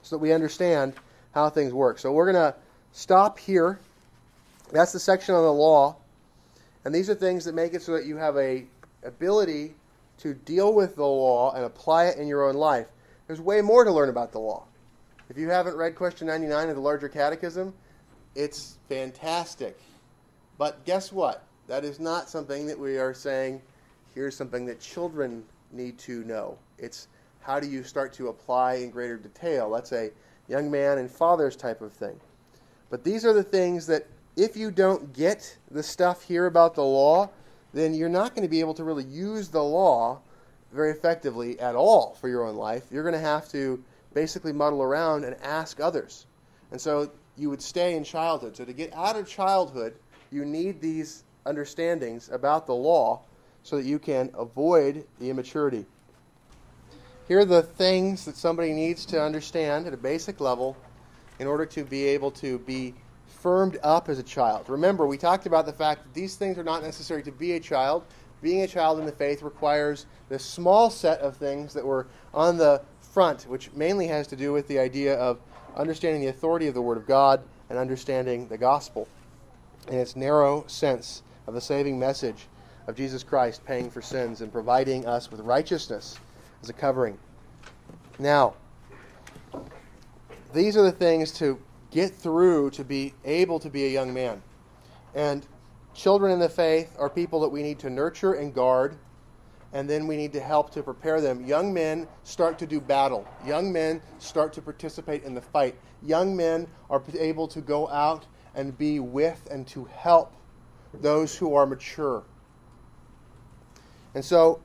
so 0.02 0.16
that 0.16 0.20
we 0.20 0.34
understand 0.34 0.92
how 1.32 1.48
things 1.48 1.72
work. 1.72 1.98
So 1.98 2.12
we're 2.12 2.30
going 2.30 2.52
to 2.52 2.54
stop 2.92 3.38
here. 3.38 3.78
That's 4.72 4.92
the 4.92 5.00
section 5.00 5.34
on 5.34 5.42
the 5.42 5.50
law. 5.50 5.96
And 6.86 6.94
these 6.94 7.10
are 7.10 7.16
things 7.16 7.44
that 7.46 7.54
make 7.56 7.74
it 7.74 7.82
so 7.82 7.94
that 7.94 8.06
you 8.06 8.16
have 8.16 8.36
a 8.36 8.64
ability 9.02 9.74
to 10.18 10.34
deal 10.34 10.72
with 10.72 10.94
the 10.94 11.04
law 11.04 11.52
and 11.52 11.64
apply 11.64 12.04
it 12.04 12.16
in 12.16 12.28
your 12.28 12.48
own 12.48 12.54
life. 12.54 12.86
There's 13.26 13.40
way 13.40 13.60
more 13.60 13.82
to 13.82 13.90
learn 13.90 14.08
about 14.08 14.30
the 14.30 14.38
law. 14.38 14.62
If 15.28 15.36
you 15.36 15.48
haven't 15.50 15.74
read 15.74 15.96
question 15.96 16.28
99 16.28 16.68
of 16.68 16.76
the 16.76 16.80
larger 16.80 17.08
catechism, 17.08 17.74
it's 18.36 18.78
fantastic. 18.88 19.80
But 20.58 20.84
guess 20.84 21.10
what? 21.10 21.42
That 21.66 21.84
is 21.84 21.98
not 21.98 22.30
something 22.30 22.68
that 22.68 22.78
we 22.78 22.98
are 22.98 23.12
saying, 23.12 23.62
here's 24.14 24.36
something 24.36 24.64
that 24.66 24.78
children 24.78 25.44
need 25.72 25.98
to 25.98 26.22
know. 26.22 26.56
It's 26.78 27.08
how 27.40 27.58
do 27.58 27.66
you 27.66 27.82
start 27.82 28.12
to 28.12 28.28
apply 28.28 28.74
in 28.74 28.90
greater 28.90 29.16
detail? 29.16 29.72
That's 29.72 29.90
a 29.90 30.12
young 30.46 30.70
man 30.70 30.98
and 30.98 31.10
father's 31.10 31.56
type 31.56 31.80
of 31.82 31.92
thing. 31.92 32.20
But 32.90 33.02
these 33.02 33.24
are 33.24 33.32
the 33.32 33.42
things 33.42 33.88
that 33.88 34.06
if 34.36 34.56
you 34.56 34.70
don't 34.70 35.12
get 35.14 35.56
the 35.70 35.82
stuff 35.82 36.22
here 36.22 36.46
about 36.46 36.74
the 36.74 36.84
law, 36.84 37.30
then 37.72 37.94
you're 37.94 38.08
not 38.08 38.34
going 38.34 38.42
to 38.42 38.48
be 38.48 38.60
able 38.60 38.74
to 38.74 38.84
really 38.84 39.04
use 39.04 39.48
the 39.48 39.62
law 39.62 40.20
very 40.72 40.90
effectively 40.90 41.58
at 41.58 41.74
all 41.74 42.14
for 42.20 42.28
your 42.28 42.44
own 42.46 42.56
life. 42.56 42.84
You're 42.90 43.02
going 43.02 43.14
to 43.14 43.18
have 43.18 43.48
to 43.50 43.82
basically 44.14 44.52
muddle 44.52 44.82
around 44.82 45.24
and 45.24 45.36
ask 45.42 45.80
others. 45.80 46.26
And 46.70 46.80
so 46.80 47.10
you 47.36 47.50
would 47.50 47.62
stay 47.62 47.96
in 47.96 48.04
childhood. 48.04 48.56
So 48.56 48.64
to 48.64 48.72
get 48.72 48.94
out 48.94 49.16
of 49.16 49.28
childhood, 49.28 49.94
you 50.30 50.44
need 50.44 50.80
these 50.80 51.24
understandings 51.46 52.30
about 52.30 52.66
the 52.66 52.74
law 52.74 53.22
so 53.62 53.76
that 53.76 53.84
you 53.84 53.98
can 53.98 54.30
avoid 54.34 55.06
the 55.18 55.30
immaturity. 55.30 55.86
Here 57.28 57.40
are 57.40 57.44
the 57.44 57.62
things 57.62 58.24
that 58.24 58.36
somebody 58.36 58.72
needs 58.72 59.04
to 59.06 59.20
understand 59.20 59.86
at 59.86 59.94
a 59.94 59.96
basic 59.96 60.40
level 60.40 60.76
in 61.38 61.46
order 61.46 61.66
to 61.66 61.84
be 61.84 62.04
able 62.04 62.30
to 62.32 62.58
be 62.60 62.94
firmed 63.36 63.78
up 63.82 64.08
as 64.08 64.18
a 64.18 64.22
child. 64.22 64.68
Remember, 64.68 65.06
we 65.06 65.18
talked 65.18 65.46
about 65.46 65.66
the 65.66 65.72
fact 65.72 66.02
that 66.02 66.14
these 66.14 66.36
things 66.36 66.58
are 66.58 66.64
not 66.64 66.82
necessary 66.82 67.22
to 67.22 67.32
be 67.32 67.52
a 67.52 67.60
child. 67.60 68.04
Being 68.42 68.62
a 68.62 68.66
child 68.66 68.98
in 68.98 69.06
the 69.06 69.12
faith 69.12 69.42
requires 69.42 70.06
this 70.28 70.44
small 70.44 70.90
set 70.90 71.20
of 71.20 71.36
things 71.36 71.72
that 71.74 71.84
were 71.84 72.06
on 72.34 72.56
the 72.56 72.82
front, 73.00 73.44
which 73.44 73.72
mainly 73.72 74.06
has 74.06 74.26
to 74.28 74.36
do 74.36 74.52
with 74.52 74.68
the 74.68 74.78
idea 74.78 75.16
of 75.16 75.38
understanding 75.76 76.20
the 76.20 76.28
authority 76.28 76.66
of 76.66 76.74
the 76.74 76.82
Word 76.82 76.96
of 76.96 77.06
God 77.06 77.42
and 77.70 77.78
understanding 77.78 78.48
the 78.48 78.58
gospel 78.58 79.08
in 79.88 79.98
its 79.98 80.16
narrow 80.16 80.64
sense 80.66 81.22
of 81.46 81.54
the 81.54 81.60
saving 81.60 81.98
message 81.98 82.46
of 82.86 82.96
Jesus 82.96 83.22
Christ 83.22 83.64
paying 83.64 83.90
for 83.90 84.02
sins 84.02 84.40
and 84.40 84.52
providing 84.52 85.06
us 85.06 85.30
with 85.30 85.40
righteousness 85.40 86.18
as 86.62 86.68
a 86.68 86.72
covering. 86.72 87.18
Now, 88.18 88.54
these 90.52 90.76
are 90.76 90.82
the 90.82 90.92
things 90.92 91.32
to 91.32 91.58
get 91.96 92.14
through 92.14 92.68
to 92.68 92.84
be 92.84 93.14
able 93.24 93.58
to 93.58 93.70
be 93.70 93.86
a 93.86 93.88
young 93.88 94.12
man. 94.12 94.42
And 95.14 95.46
children 95.94 96.30
in 96.30 96.38
the 96.38 96.48
faith 96.48 96.94
are 96.98 97.08
people 97.08 97.40
that 97.40 97.48
we 97.48 97.62
need 97.62 97.78
to 97.78 97.88
nurture 97.88 98.34
and 98.34 98.52
guard, 98.52 98.98
and 99.72 99.88
then 99.88 100.06
we 100.06 100.18
need 100.18 100.30
to 100.34 100.40
help 100.40 100.68
to 100.72 100.82
prepare 100.82 101.22
them. 101.22 101.42
Young 101.46 101.72
men 101.72 102.06
start 102.22 102.58
to 102.58 102.66
do 102.66 102.82
battle, 102.82 103.26
young 103.46 103.72
men 103.72 104.02
start 104.18 104.52
to 104.52 104.60
participate 104.60 105.24
in 105.24 105.34
the 105.34 105.40
fight. 105.40 105.74
Young 106.02 106.36
men 106.36 106.66
are 106.90 107.02
able 107.18 107.48
to 107.48 107.62
go 107.62 107.88
out 107.88 108.26
and 108.54 108.76
be 108.76 109.00
with 109.00 109.48
and 109.50 109.66
to 109.68 109.86
help 109.86 110.34
those 111.00 111.34
who 111.34 111.54
are 111.54 111.64
mature. 111.64 112.24
And 114.14 114.22
so 114.22 114.60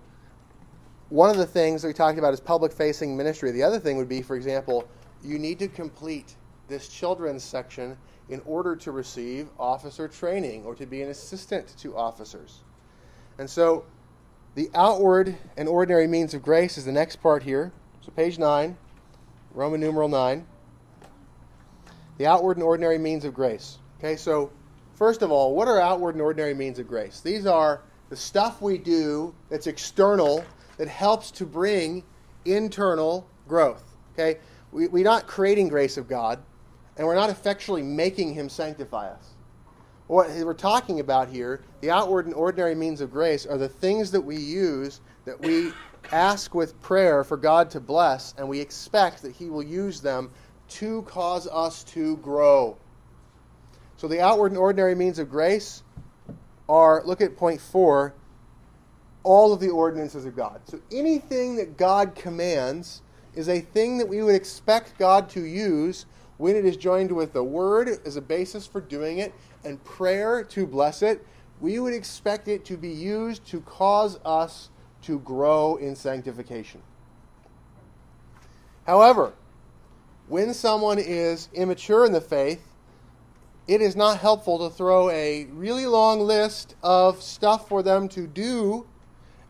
one 1.07 1.29
of 1.29 1.38
the 1.38 1.45
things 1.45 1.82
that 1.82 1.88
we 1.88 1.93
talked 1.93 2.19
about 2.19 2.34
is 2.34 2.41
public 2.41 2.73
facing 2.73 3.15
ministry. 3.15 3.51
The 3.51 3.63
other 3.63 3.79
thing 3.79 3.95
would 3.95 4.09
be, 4.09 4.21
for 4.21 4.36
example, 4.36 4.86
you 5.23 5.39
need 5.39 5.59
to 5.59 5.69
complete 5.69 6.36
this 6.72 6.88
children's 6.88 7.43
section 7.43 7.97
in 8.30 8.41
order 8.45 8.76
to 8.78 8.91
receive 8.91 9.49
officer 9.59 10.07
training 10.07 10.63
or 10.65 10.74
to 10.76 10.86
be 10.86 11.01
an 11.01 11.09
assistant 11.09 11.76
to 11.78 11.95
officers. 11.95 12.63
And 13.38 13.49
so 13.49 13.86
the 14.55 14.69
outward 14.74 15.36
and 15.57 15.67
ordinary 15.67 16.07
means 16.07 16.34
of 16.34 16.41
grace 16.41 16.78
is 16.78 16.86
the 16.86 16.91
next 16.91 17.17
part 17.17 17.43
here. 17.43 17.72
So, 18.01 18.11
page 18.11 18.39
9, 18.39 18.76
Roman 19.53 19.80
numeral 19.80 20.09
9. 20.09 20.45
The 22.17 22.26
outward 22.26 22.57
and 22.57 22.63
ordinary 22.63 22.97
means 22.97 23.26
of 23.26 23.34
grace. 23.34 23.78
Okay, 23.99 24.15
so 24.15 24.51
first 24.95 25.22
of 25.22 25.32
all, 25.32 25.55
what 25.55 25.67
are 25.67 25.80
outward 25.80 26.15
and 26.15 26.22
ordinary 26.22 26.53
means 26.53 26.80
of 26.80 26.88
grace? 26.88 27.22
These 27.22 27.45
are 27.45 27.82
the 28.09 28.15
stuff 28.15 28.61
we 28.61 28.78
do 28.78 29.34
that's 29.49 29.67
external 29.67 30.43
that 30.78 30.88
helps 30.88 31.32
to 31.32 31.45
bring 31.45 32.03
internal 32.45 33.28
growth. 33.47 33.84
Okay? 34.13 34.39
We, 34.72 34.88
we're 34.88 35.03
not 35.03 35.28
creating 35.28 35.69
grace 35.69 35.97
of 35.97 36.07
God, 36.07 36.39
and 36.97 37.07
we're 37.07 37.15
not 37.15 37.29
effectually 37.29 37.81
making 37.81 38.33
Him 38.33 38.49
sanctify 38.49 39.07
us. 39.07 39.29
What 40.07 40.29
we're 40.29 40.53
talking 40.53 40.99
about 40.99 41.29
here, 41.29 41.61
the 41.79 41.89
outward 41.89 42.25
and 42.25 42.35
ordinary 42.35 42.75
means 42.75 42.99
of 42.99 43.11
grace, 43.11 43.45
are 43.45 43.57
the 43.57 43.69
things 43.69 44.11
that 44.11 44.21
we 44.21 44.35
use 44.35 44.99
that 45.25 45.39
we 45.39 45.71
ask 46.11 46.53
with 46.53 46.79
prayer 46.81 47.23
for 47.23 47.37
God 47.37 47.69
to 47.71 47.79
bless, 47.79 48.33
and 48.37 48.47
we 48.47 48.59
expect 48.59 49.21
that 49.21 49.31
He 49.31 49.49
will 49.49 49.63
use 49.63 50.01
them 50.01 50.29
to 50.69 51.03
cause 51.03 51.47
us 51.47 51.83
to 51.85 52.17
grow. 52.17 52.77
So 53.97 54.07
the 54.07 54.19
outward 54.19 54.51
and 54.51 54.57
ordinary 54.57 54.95
means 54.95 55.19
of 55.19 55.29
grace 55.29 55.83
are, 56.67 57.03
look 57.05 57.21
at 57.21 57.37
point 57.37 57.61
four, 57.61 58.13
all 59.23 59.53
of 59.53 59.59
the 59.59 59.69
ordinances 59.69 60.25
of 60.25 60.35
God. 60.35 60.61
So 60.65 60.79
anything 60.91 61.55
that 61.57 61.77
God 61.77 62.15
commands 62.15 63.01
is 63.35 63.47
a 63.47 63.61
thing 63.61 63.97
that 63.99 64.07
we 64.07 64.23
would 64.23 64.35
expect 64.35 64.97
God 64.97 65.29
to 65.29 65.41
use 65.41 66.05
when 66.41 66.55
it 66.55 66.65
is 66.65 66.75
joined 66.75 67.11
with 67.11 67.33
the 67.33 67.43
Word 67.43 67.87
as 68.03 68.15
a 68.15 68.21
basis 68.21 68.65
for 68.65 68.81
doing 68.81 69.19
it 69.19 69.31
and 69.63 69.81
prayer 69.83 70.43
to 70.45 70.65
bless 70.65 71.03
it. 71.03 71.23
We 71.59 71.77
would 71.77 71.93
expect 71.93 72.47
it 72.47 72.65
to 72.65 72.77
be 72.77 72.89
used 72.89 73.45
to 73.49 73.61
cause 73.61 74.17
us 74.25 74.71
to 75.03 75.19
grow 75.19 75.75
in 75.75 75.95
sanctification. 75.95 76.81
However, 78.87 79.33
when 80.29 80.55
someone 80.55 80.97
is 80.97 81.47
immature 81.53 82.07
in 82.07 82.11
the 82.11 82.21
faith, 82.21 82.63
it 83.67 83.79
is 83.79 83.95
not 83.95 84.17
helpful 84.17 84.67
to 84.67 84.75
throw 84.75 85.11
a 85.11 85.45
really 85.51 85.85
long 85.85 86.21
list 86.21 86.75
of 86.81 87.21
stuff 87.21 87.69
for 87.69 87.83
them 87.83 88.09
to 88.09 88.25
do 88.25 88.87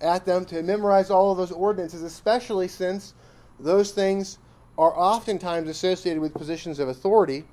at 0.02 0.26
them 0.26 0.44
to 0.44 0.62
memorize 0.62 1.10
all 1.10 1.32
of 1.32 1.38
those 1.38 1.54
ordinances, 1.54 2.02
especially 2.02 2.68
since 2.68 3.14
those 3.62 3.92
things 3.92 4.40
are 4.78 4.98
oftentimes 4.98 5.70
associated 5.70 6.22
with 6.22 6.34
positions 6.34 6.80
of 6.80 6.88
authority. 6.88 7.46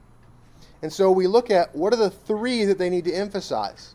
And 0.83 0.93
so 0.93 1.11
we 1.11 1.27
look 1.27 1.51
at 1.51 1.75
what 1.75 1.93
are 1.93 1.97
the 1.97 2.11
three 2.11 2.65
that 2.65 2.79
they 2.79 2.89
need 2.89 3.05
to 3.05 3.13
emphasize? 3.13 3.95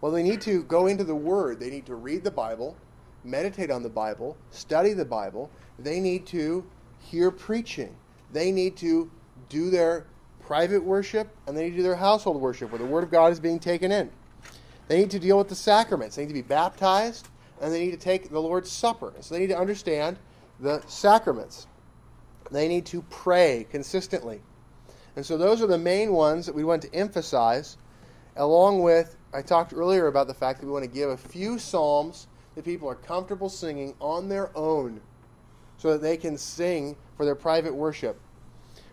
Well, 0.00 0.12
they 0.12 0.22
need 0.22 0.40
to 0.42 0.62
go 0.64 0.86
into 0.86 1.04
the 1.04 1.14
Word. 1.14 1.58
They 1.58 1.70
need 1.70 1.86
to 1.86 1.94
read 1.94 2.22
the 2.22 2.30
Bible, 2.30 2.76
meditate 3.24 3.70
on 3.70 3.82
the 3.82 3.88
Bible, 3.88 4.36
study 4.50 4.92
the 4.92 5.04
Bible. 5.04 5.50
They 5.78 6.00
need 6.00 6.26
to 6.26 6.64
hear 7.00 7.30
preaching. 7.30 7.94
They 8.32 8.52
need 8.52 8.76
to 8.78 9.10
do 9.48 9.70
their 9.70 10.06
private 10.40 10.82
worship 10.82 11.28
and 11.46 11.56
they 11.56 11.64
need 11.64 11.70
to 11.70 11.76
do 11.76 11.82
their 11.82 11.96
household 11.96 12.40
worship 12.40 12.70
where 12.70 12.78
the 12.78 12.86
Word 12.86 13.04
of 13.04 13.10
God 13.10 13.32
is 13.32 13.40
being 13.40 13.58
taken 13.58 13.90
in. 13.90 14.10
They 14.86 14.98
need 14.98 15.10
to 15.10 15.18
deal 15.18 15.36
with 15.36 15.48
the 15.48 15.54
sacraments. 15.54 16.16
They 16.16 16.22
need 16.22 16.28
to 16.28 16.34
be 16.34 16.42
baptized 16.42 17.28
and 17.60 17.72
they 17.72 17.84
need 17.84 17.90
to 17.90 17.98
take 17.98 18.30
the 18.30 18.40
Lord's 18.40 18.70
Supper. 18.70 19.12
So 19.20 19.34
they 19.34 19.40
need 19.40 19.48
to 19.48 19.58
understand 19.58 20.18
the 20.60 20.82
sacraments. 20.86 21.66
They 22.50 22.68
need 22.68 22.86
to 22.86 23.02
pray 23.02 23.66
consistently. 23.70 24.40
And 25.16 25.26
so 25.26 25.36
those 25.36 25.60
are 25.60 25.66
the 25.66 25.78
main 25.78 26.12
ones 26.12 26.46
that 26.46 26.54
we 26.54 26.64
want 26.64 26.82
to 26.82 26.94
emphasize. 26.94 27.76
along 28.36 28.82
with, 28.82 29.16
I 29.34 29.42
talked 29.42 29.74
earlier 29.74 30.06
about 30.06 30.28
the 30.28 30.34
fact 30.34 30.60
that 30.60 30.66
we 30.66 30.72
want 30.72 30.84
to 30.84 30.90
give 30.90 31.10
a 31.10 31.16
few 31.16 31.58
psalms 31.58 32.28
that 32.54 32.64
people 32.64 32.88
are 32.88 32.94
comfortable 32.94 33.48
singing 33.48 33.94
on 34.00 34.28
their 34.28 34.56
own 34.56 35.00
so 35.76 35.92
that 35.92 36.02
they 36.02 36.16
can 36.16 36.38
sing 36.38 36.96
for 37.16 37.24
their 37.24 37.34
private 37.34 37.74
worship. 37.74 38.20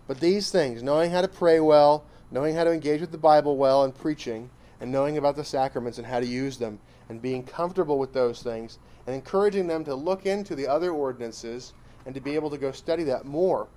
But 0.08 0.20
these 0.20 0.52
things, 0.52 0.84
knowing 0.84 1.12
how 1.12 1.22
to 1.22 1.28
pray 1.28 1.60
well, 1.60 2.06
knowing 2.32 2.56
how 2.56 2.64
to 2.64 2.72
engage 2.72 3.02
with 3.02 3.12
the 3.12 3.18
Bible 3.18 3.58
well 3.58 3.84
and 3.84 3.94
preaching, 3.94 4.50
and 4.80 4.92
knowing 4.92 5.18
about 5.18 5.36
the 5.36 5.44
sacraments 5.44 5.98
and 5.98 6.06
how 6.06 6.20
to 6.20 6.28
use 6.28 6.58
them, 6.58 6.80
and 7.10 7.22
being 7.22 7.44
comfortable 7.44 7.98
with 7.98 8.14
those 8.14 8.44
things, 8.44 8.78
and 9.06 9.16
encouraging 9.16 9.68
them 9.68 9.84
to 9.86 9.96
look 9.96 10.26
into 10.26 10.56
the 10.56 10.68
other 10.68 10.92
ordinances 10.92 11.74
and 12.06 12.14
to 12.16 12.22
be 12.22 12.36
able 12.36 12.50
to 12.50 12.58
go 12.58 12.72
study 12.72 13.04
that 13.04 13.26
more. 13.26 13.68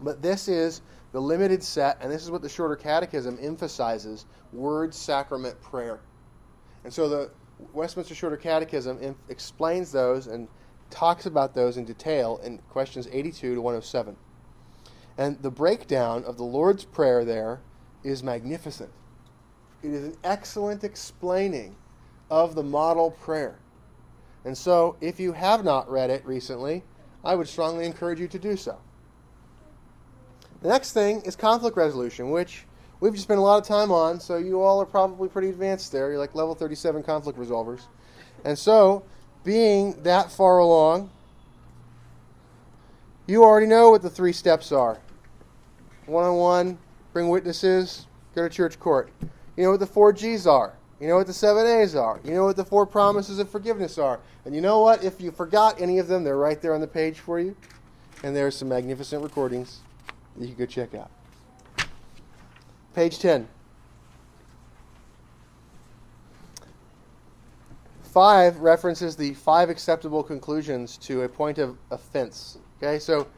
But 0.00 0.22
this 0.22 0.48
is 0.48 0.82
the 1.12 1.20
limited 1.20 1.62
set, 1.62 1.98
and 2.00 2.12
this 2.12 2.22
is 2.22 2.30
what 2.30 2.42
the 2.42 2.48
shorter 2.48 2.76
catechism 2.76 3.38
emphasizes 3.40 4.26
word, 4.52 4.94
sacrament, 4.94 5.60
prayer. 5.60 6.00
And 6.84 6.92
so 6.92 7.08
the 7.08 7.30
Westminster 7.72 8.14
Shorter 8.14 8.36
Catechism 8.36 9.16
explains 9.28 9.90
those 9.90 10.26
and 10.26 10.48
talks 10.90 11.26
about 11.26 11.54
those 11.54 11.76
in 11.76 11.84
detail 11.84 12.40
in 12.42 12.58
questions 12.70 13.08
82 13.10 13.56
to 13.56 13.60
107. 13.60 14.16
And 15.18 15.42
the 15.42 15.50
breakdown 15.50 16.24
of 16.24 16.36
the 16.36 16.44
Lord's 16.44 16.84
Prayer 16.84 17.24
there 17.24 17.60
is 18.04 18.22
magnificent. 18.22 18.90
It 19.82 19.90
is 19.90 20.04
an 20.04 20.16
excellent 20.24 20.84
explaining 20.84 21.76
of 22.30 22.54
the 22.54 22.62
model 22.62 23.10
prayer. 23.10 23.58
And 24.44 24.56
so, 24.56 24.96
if 25.00 25.18
you 25.18 25.32
have 25.32 25.64
not 25.64 25.90
read 25.90 26.10
it 26.10 26.24
recently, 26.24 26.84
I 27.24 27.34
would 27.34 27.48
strongly 27.48 27.84
encourage 27.84 28.20
you 28.20 28.28
to 28.28 28.38
do 28.38 28.56
so. 28.56 28.78
The 30.62 30.68
next 30.68 30.92
thing 30.92 31.22
is 31.22 31.36
conflict 31.36 31.76
resolution, 31.76 32.30
which 32.30 32.64
we've 33.00 33.12
just 33.12 33.24
spent 33.24 33.38
a 33.38 33.42
lot 33.42 33.60
of 33.60 33.66
time 33.66 33.92
on, 33.92 34.20
so 34.20 34.36
you 34.36 34.60
all 34.60 34.80
are 34.80 34.86
probably 34.86 35.28
pretty 35.28 35.50
advanced 35.50 35.92
there. 35.92 36.10
You're 36.10 36.18
like 36.18 36.34
level 36.34 36.54
37 36.54 37.02
conflict 37.02 37.38
resolvers. 37.38 37.82
And 38.44 38.58
so, 38.58 39.04
being 39.44 40.02
that 40.02 40.32
far 40.32 40.58
along, 40.58 41.10
you 43.26 43.44
already 43.44 43.66
know 43.66 43.90
what 43.90 44.02
the 44.02 44.10
three 44.10 44.32
steps 44.32 44.72
are 44.72 44.98
one 46.08 46.24
on 46.24 46.36
one, 46.36 46.78
bring 47.12 47.28
witnesses, 47.28 48.06
go 48.34 48.48
to 48.48 48.54
church 48.54 48.80
court. 48.80 49.12
You 49.56 49.64
know 49.64 49.70
what 49.72 49.80
the 49.80 49.86
four 49.86 50.12
G's 50.12 50.46
are. 50.46 50.77
You 51.00 51.06
know 51.06 51.16
what 51.16 51.26
the 51.28 51.32
seven 51.32 51.66
A's 51.66 51.94
are. 51.94 52.20
You 52.24 52.32
know 52.32 52.44
what 52.44 52.56
the 52.56 52.64
four 52.64 52.84
promises 52.84 53.38
of 53.38 53.48
forgiveness 53.48 53.98
are. 53.98 54.18
And 54.44 54.54
you 54.54 54.60
know 54.60 54.80
what? 54.80 55.04
If 55.04 55.20
you 55.20 55.30
forgot 55.30 55.80
any 55.80 55.98
of 55.98 56.08
them, 56.08 56.24
they're 56.24 56.36
right 56.36 56.60
there 56.60 56.74
on 56.74 56.80
the 56.80 56.88
page 56.88 57.20
for 57.20 57.38
you. 57.38 57.56
And 58.24 58.34
there's 58.34 58.56
some 58.56 58.68
magnificent 58.68 59.22
recordings 59.22 59.80
that 60.36 60.46
you 60.46 60.54
can 60.54 60.64
go 60.64 60.66
check 60.66 60.94
out. 60.94 61.10
Page 62.94 63.20
10. 63.20 63.46
5 68.02 68.58
references 68.58 69.14
the 69.14 69.34
five 69.34 69.70
acceptable 69.70 70.24
conclusions 70.24 70.96
to 70.98 71.22
a 71.22 71.28
point 71.28 71.58
of 71.58 71.78
offense. 71.92 72.58
Okay, 72.78 72.98
so 72.98 73.28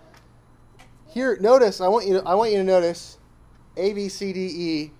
here, 1.06 1.36
notice, 1.40 1.80
I 1.80 1.88
want 1.88 2.06
you 2.06 2.14
to, 2.14 2.26
I 2.26 2.34
want 2.34 2.52
you 2.52 2.58
to 2.58 2.64
notice 2.64 3.18
A, 3.76 3.92
B, 3.92 4.08
C, 4.08 4.32
D, 4.32 4.40
E. 4.40 4.92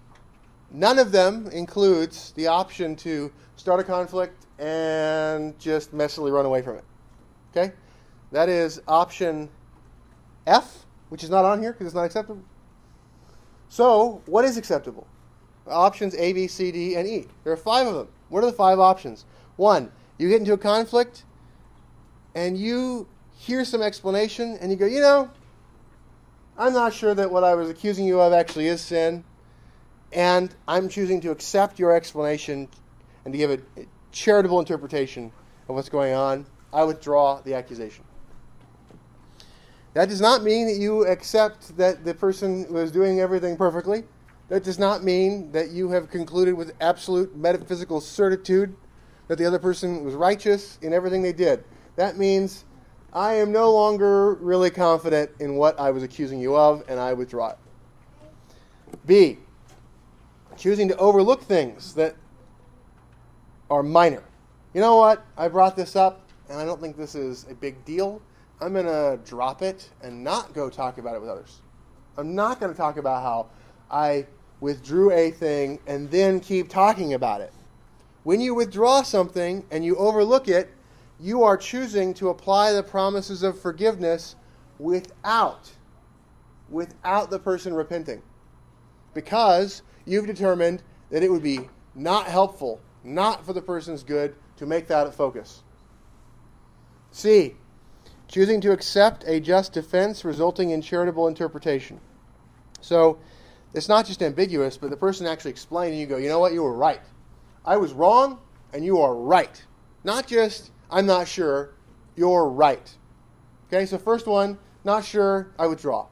None 0.71 0.99
of 0.99 1.13
them 1.13 1.49
includes 1.49 2.33
the 2.33 2.47
option 2.47 2.95
to 2.97 3.33
start 3.57 3.81
a 3.81 3.85
conflict 3.85 4.47
and 4.59 5.59
just 5.59 5.93
messily 5.93 6.33
run 6.33 6.47
away 6.47 6.63
from 6.63 6.77
it. 6.77 6.85
Okay? 7.51 7.73
That 8.31 8.49
is 8.49 8.81
option 8.87 9.49
F, 10.47 10.87
which 11.09 11.25
is 11.25 11.31
not 11.31 11.45
on 11.45 11.61
here 11.61 11.73
because 11.73 11.87
it's 11.87 11.95
not 11.95 12.05
acceptable. 12.05 12.43
So, 13.69 14.23
what 14.27 14.45
is 14.45 14.57
acceptable? 14.57 15.07
Options 15.67 16.15
A, 16.15 16.33
B, 16.33 16.47
C, 16.47 16.73
D, 16.73 16.97
and 16.97 17.07
E. 17.07 17.27
There 17.45 17.53
are 17.53 17.57
five 17.57 17.87
of 17.87 17.95
them. 17.95 18.09
What 18.29 18.45
are 18.45 18.47
the 18.47 18.57
five 18.57 18.79
options? 18.79 19.25
One, 19.57 19.91
you 20.19 20.29
get 20.29 20.41
into 20.41 20.53
a 20.53 20.59
conflict 20.59 21.25
and 22.35 22.57
you 22.57 23.09
hear 23.33 23.65
some 23.65 23.83
explanation 23.83 24.57
and 24.61 24.71
you 24.71 24.77
go, 24.77 24.87
you 24.87 25.01
know, 25.01 25.31
I'm 26.59 26.73
not 26.73 26.93
sure 26.93 27.15
that 27.15 27.31
what 27.31 27.43
I 27.43 27.55
was 27.55 27.71
accusing 27.71 28.05
you 28.05 28.21
of 28.21 28.33
actually 28.33 28.67
is 28.67 28.81
sin, 28.81 29.25
and 30.13 30.55
I'm 30.67 30.89
choosing 30.89 31.21
to 31.23 31.31
accept 31.31 31.79
your 31.79 31.95
explanation 31.95 32.69
and 33.25 33.33
to 33.33 33.39
give 33.39 33.51
a 33.51 33.59
charitable 34.13 34.59
interpretation 34.59 35.33
of 35.69 35.75
what's 35.75 35.89
going 35.89 36.15
on. 36.15 36.47
I 36.73 36.85
withdraw 36.85 37.41
the 37.41 37.55
accusation. 37.55 38.05
That 39.95 40.09
does 40.09 40.21
not 40.21 40.43
mean 40.43 40.67
that 40.67 40.77
you 40.77 41.07
accept 41.07 41.77
that 41.77 42.05
the 42.05 42.15
person 42.15 42.73
was 42.73 42.93
doing 42.93 43.21
everything 43.21 43.57
perfectly. 43.57 44.05
That 44.49 44.63
does 44.63 44.79
not 44.79 45.03
mean 45.03 45.53
that 45.53 45.71
you 45.71 45.91
have 45.91 46.11
concluded 46.11 46.55
with 46.55 46.75
absolute 46.81 47.37
metaphysical 47.37 48.01
certitude 48.01 48.75
that 49.29 49.39
the 49.39 49.47
other 49.47 49.59
person 49.59 50.05
was 50.05 50.15
righteous 50.15 50.79
in 50.83 50.93
everything 50.93 51.23
they 51.23 51.33
did. 51.33 51.65
That 51.97 52.19
means 52.19 52.65
I 53.13 53.35
am 53.35 53.53
no 53.53 53.73
longer 53.73 54.35
really 54.35 54.71
confident 54.71 55.31
in 55.41 55.57
what 55.57 55.79
I 55.79 55.91
was 55.91 56.03
accusing 56.03 56.41
you 56.41 56.57
of, 56.57 56.85
and 56.89 56.99
I 56.99 57.13
withdraw 57.13 57.51
it. 57.51 57.59
B, 59.07 59.39
choosing 60.61 60.87
to 60.89 60.97
overlook 60.99 61.43
things 61.43 61.95
that 61.95 62.15
are 63.71 63.83
minor. 63.83 64.23
You 64.75 64.83
know 64.83 64.97
what? 64.97 65.25
I 65.39 65.49
brought 65.49 65.75
this 65.75 65.97
up, 65.97 66.29
and 66.51 66.59
I 66.59 66.67
don't 66.67 66.81
think 66.81 66.99
this 66.99 67.15
is 67.15 67.47
a 67.51 67.55
big 67.55 67.83
deal. 67.87 68.21
I'm 68.61 68.75
going 68.75 68.85
to 68.85 69.19
drop 69.25 69.63
it 69.63 69.89
and 70.03 70.23
not 70.23 70.53
go 70.53 70.69
talk 70.69 70.99
about 70.99 71.15
it 71.15 71.21
with 71.21 71.31
others. 71.31 71.63
I'm 72.19 72.35
not 72.35 72.61
going 72.61 72.71
to 72.71 72.77
talk 72.77 72.99
about 72.99 73.23
how 73.23 73.47
I 73.91 74.27
withdrew 74.61 75.13
a 75.13 75.31
thing 75.31 75.79
and 75.87 76.11
then 76.11 76.41
keep 76.41 76.69
talking 76.69 77.15
about 77.15 77.41
it. 77.41 77.55
When 78.25 78.39
you 78.39 78.55
withdraw 78.55 79.01
something 79.01 79.65
and 79.71 79.83
you 79.83 79.97
overlook 79.97 80.47
it, 80.47 80.69
you 81.19 81.43
are 81.43 81.57
choosing 81.57 82.13
to 82.15 82.29
apply 82.29 82.73
the 82.73 82.83
promises 82.83 83.43
of 83.43 83.59
forgiveness 83.59 84.37
without 84.79 85.71
without 86.69 87.31
the 87.31 87.39
person 87.39 87.75
repenting. 87.75 88.23
Because 89.15 89.83
you've 90.11 90.27
determined 90.27 90.83
that 91.11 91.23
it 91.23 91.31
would 91.31 91.43
be 91.43 91.69
not 91.95 92.27
helpful, 92.27 92.81
not 93.05 93.47
for 93.47 93.53
the 93.53 93.63
person's 93.63 94.03
good 94.03 94.35
to 94.57 94.67
make 94.67 94.89
that 94.89 95.07
a 95.07 95.13
focus. 95.13 95.63
C. 97.13 97.55
Choosing 98.29 98.61
to 98.61 98.73
accept 98.73 99.25
a 99.27 99.41
just 99.41 99.73
defense 99.73 100.25
resulting 100.25 100.71
in 100.71 100.83
charitable 100.83 101.29
interpretation. 101.29 102.01
So 102.81 103.19
it's 103.73 103.89
not 103.89 104.07
just 104.07 104.23
ambiguous, 104.23 104.77
but 104.77 104.91
the 104.91 104.97
person 104.97 105.27
actually 105.27 105.53
explained, 105.53 105.93
and 105.93 106.01
you 106.01 106.07
go, 106.07 106.17
you 106.17 106.29
know 106.29 106.39
what, 106.39 106.53
you 106.53 106.63
were 106.63 106.75
right. 106.75 107.01
I 107.65 107.77
was 107.77 107.93
wrong, 107.93 108.39
and 108.73 108.85
you 108.85 109.01
are 109.01 109.15
right. 109.15 109.65
Not 110.05 110.27
just, 110.27 110.71
I'm 110.91 111.07
not 111.07 111.29
sure, 111.29 111.75
you're 112.17 112.49
right. 112.49 112.97
Okay, 113.69 113.87
so 113.87 113.99
first 113.99 114.27
one, 114.27 114.59
not 114.85 115.05
sure, 115.05 115.53
I 115.59 115.67
withdraw. 115.67 116.07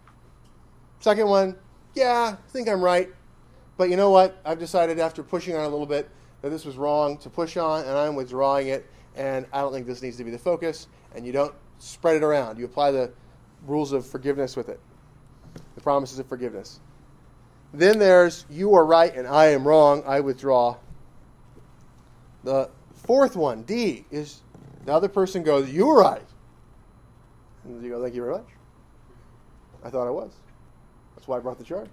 Second 1.01 1.29
one, 1.29 1.57
yeah, 1.95 2.37
I 2.37 2.51
think 2.51 2.69
I'm 2.69 2.83
right. 2.83 3.11
But 3.79 3.89
you 3.89 3.97
know 3.97 4.11
what? 4.11 4.39
I've 4.45 4.59
decided 4.59 4.99
after 4.99 5.23
pushing 5.23 5.57
on 5.57 5.63
a 5.65 5.69
little 5.69 5.87
bit 5.87 6.11
that 6.43 6.51
this 6.51 6.67
was 6.67 6.77
wrong 6.77 7.17
to 7.19 7.31
push 7.31 7.57
on, 7.57 7.85
and 7.85 7.97
I'm 7.97 8.15
withdrawing 8.15 8.69
it, 8.69 8.87
and 9.17 9.47
I 9.53 9.63
don't 9.63 9.73
think 9.73 9.87
this 9.87 10.03
needs 10.03 10.19
to 10.19 10.25
be 10.25 10.31
the 10.31 10.39
focus, 10.39 10.89
and 11.15 11.25
you 11.25 11.33
don't 11.33 11.55
spread 11.79 12.17
it 12.17 12.23
around. 12.23 12.59
You 12.59 12.67
apply 12.67 12.91
the 12.91 13.13
rules 13.67 13.93
of 13.93 14.05
forgiveness 14.07 14.57
with 14.57 14.69
it, 14.69 14.81
the 15.77 15.81
promises 15.81 16.19
of 16.19 16.27
forgiveness. 16.27 16.81
Then 17.73 17.99
there's 17.99 18.47
you 18.51 18.75
are 18.75 18.85
right 18.85 19.15
and 19.15 19.27
I 19.27 19.47
am 19.47 19.67
wrong, 19.67 20.03
I 20.07 20.21
withdraw. 20.21 20.77
The 22.45 22.71
fourth 23.05 23.37
one, 23.37 23.63
D, 23.63 24.07
is 24.11 24.41
the 24.87 24.93
other 24.93 25.09
person 25.09 25.43
goes, 25.43 25.69
You 25.69 25.87
were 25.87 26.01
right. 26.01 26.23
And 27.65 27.83
you 27.83 27.91
go, 27.91 28.03
Thank 28.03 28.15
you 28.15 28.23
very 28.23 28.35
much. 28.35 28.49
I 29.85 29.91
thought 29.91 30.07
I 30.07 30.11
was. 30.11 30.33
That's 31.15 31.29
why 31.29 31.37
I 31.37 31.41
brought 31.41 31.59
the 31.59 31.65
charge. 31.65 31.91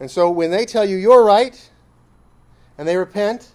And 0.00 0.10
so 0.10 0.30
when 0.30 0.50
they 0.50 0.66
tell 0.66 0.84
you 0.84 0.96
you're 0.96 1.24
right 1.24 1.70
and 2.76 2.86
they 2.86 2.96
repent, 2.96 3.52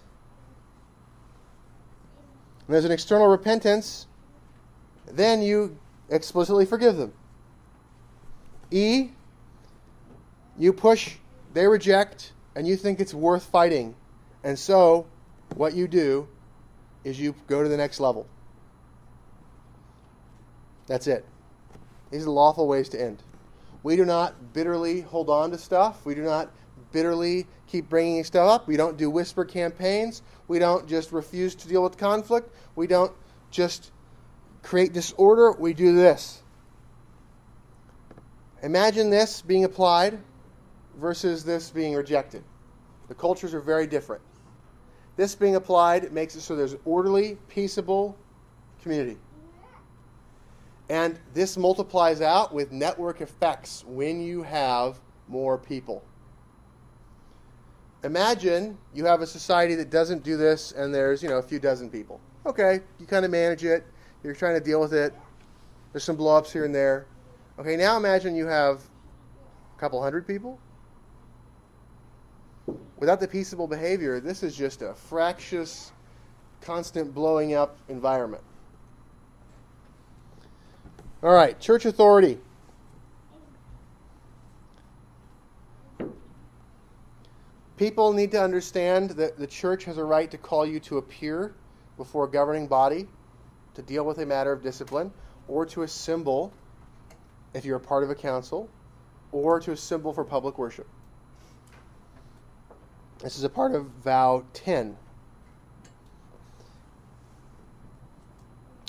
and 2.66 2.74
there's 2.74 2.84
an 2.84 2.92
external 2.92 3.26
repentance, 3.26 4.06
then 5.06 5.42
you 5.42 5.76
explicitly 6.08 6.64
forgive 6.64 6.96
them. 6.96 7.12
E, 8.70 9.10
you 10.56 10.72
push, 10.72 11.16
they 11.52 11.66
reject, 11.66 12.32
and 12.54 12.66
you 12.66 12.76
think 12.76 13.00
it's 13.00 13.14
worth 13.14 13.44
fighting. 13.44 13.94
And 14.44 14.58
so 14.58 15.06
what 15.56 15.74
you 15.74 15.88
do 15.88 16.28
is 17.04 17.18
you 17.18 17.34
go 17.46 17.62
to 17.62 17.68
the 17.68 17.76
next 17.76 18.00
level. 18.00 18.26
That's 20.86 21.06
it. 21.06 21.24
These 22.10 22.26
are 22.26 22.30
lawful 22.30 22.66
ways 22.66 22.88
to 22.90 23.00
end. 23.00 23.22
We 23.82 23.96
do 23.96 24.04
not 24.04 24.52
bitterly 24.52 25.00
hold 25.00 25.30
on 25.30 25.50
to 25.52 25.58
stuff. 25.58 26.04
We 26.04 26.14
do 26.14 26.22
not 26.22 26.50
bitterly 26.92 27.46
keep 27.66 27.88
bringing 27.88 28.24
stuff 28.24 28.48
up. 28.48 28.68
We 28.68 28.76
don't 28.76 28.96
do 28.96 29.10
whisper 29.10 29.44
campaigns. 29.44 30.22
We 30.48 30.58
don't 30.58 30.88
just 30.88 31.12
refuse 31.12 31.54
to 31.56 31.68
deal 31.68 31.82
with 31.82 31.96
conflict. 31.96 32.54
We 32.76 32.86
don't 32.86 33.12
just 33.50 33.92
create 34.62 34.92
disorder. 34.92 35.52
We 35.52 35.72
do 35.72 35.94
this. 35.94 36.42
Imagine 38.62 39.08
this 39.08 39.40
being 39.40 39.64
applied 39.64 40.18
versus 40.98 41.44
this 41.44 41.70
being 41.70 41.94
rejected. 41.94 42.44
The 43.08 43.14
cultures 43.14 43.54
are 43.54 43.60
very 43.60 43.86
different. 43.86 44.22
This 45.16 45.34
being 45.34 45.56
applied 45.56 46.12
makes 46.12 46.34
it 46.34 46.42
so 46.42 46.54
there's 46.54 46.76
orderly, 46.84 47.38
peaceable 47.48 48.16
community. 48.82 49.16
And 50.90 51.20
this 51.32 51.56
multiplies 51.56 52.20
out 52.20 52.52
with 52.52 52.72
network 52.72 53.20
effects 53.20 53.84
when 53.86 54.20
you 54.20 54.42
have 54.42 54.98
more 55.28 55.56
people. 55.56 56.02
Imagine 58.02 58.76
you 58.92 59.04
have 59.04 59.20
a 59.20 59.26
society 59.26 59.76
that 59.76 59.90
doesn't 59.90 60.24
do 60.24 60.36
this 60.36 60.72
and 60.72 60.92
there's, 60.92 61.22
you 61.22 61.28
know, 61.28 61.38
a 61.38 61.42
few 61.42 61.60
dozen 61.60 61.90
people. 61.90 62.20
Okay, 62.44 62.80
you 62.98 63.06
kind 63.06 63.24
of 63.24 63.30
manage 63.30 63.64
it. 63.64 63.86
You're 64.24 64.34
trying 64.34 64.54
to 64.54 64.60
deal 64.60 64.80
with 64.80 64.92
it. 64.92 65.14
There's 65.92 66.02
some 66.02 66.16
blowups 66.16 66.50
here 66.50 66.64
and 66.64 66.74
there. 66.74 67.06
Okay, 67.60 67.76
now 67.76 67.96
imagine 67.96 68.34
you 68.34 68.48
have 68.48 68.82
a 69.76 69.78
couple 69.78 70.02
hundred 70.02 70.26
people. 70.26 70.58
Without 72.98 73.20
the 73.20 73.28
peaceable 73.28 73.68
behavior, 73.68 74.18
this 74.18 74.42
is 74.42 74.56
just 74.56 74.82
a 74.82 74.94
fractious, 74.94 75.92
constant 76.60 77.14
blowing 77.14 77.54
up 77.54 77.78
environment. 77.88 78.42
All 81.22 81.34
right, 81.34 81.58
church 81.60 81.84
authority. 81.84 82.38
People 87.76 88.14
need 88.14 88.30
to 88.30 88.42
understand 88.42 89.10
that 89.10 89.38
the 89.38 89.46
church 89.46 89.84
has 89.84 89.98
a 89.98 90.04
right 90.04 90.30
to 90.30 90.38
call 90.38 90.64
you 90.64 90.80
to 90.80 90.96
appear 90.96 91.54
before 91.98 92.24
a 92.24 92.30
governing 92.30 92.66
body 92.66 93.06
to 93.74 93.82
deal 93.82 94.04
with 94.04 94.18
a 94.18 94.26
matter 94.26 94.50
of 94.50 94.62
discipline 94.62 95.12
or 95.46 95.66
to 95.66 95.82
assemble 95.82 96.54
if 97.52 97.66
you're 97.66 97.76
a 97.76 97.80
part 97.80 98.02
of 98.02 98.08
a 98.08 98.14
council 98.14 98.70
or 99.30 99.60
to 99.60 99.72
assemble 99.72 100.14
for 100.14 100.24
public 100.24 100.56
worship. 100.56 100.88
This 103.18 103.36
is 103.36 103.44
a 103.44 103.50
part 103.50 103.74
of 103.74 103.86
vow 103.86 104.44
10. 104.54 104.96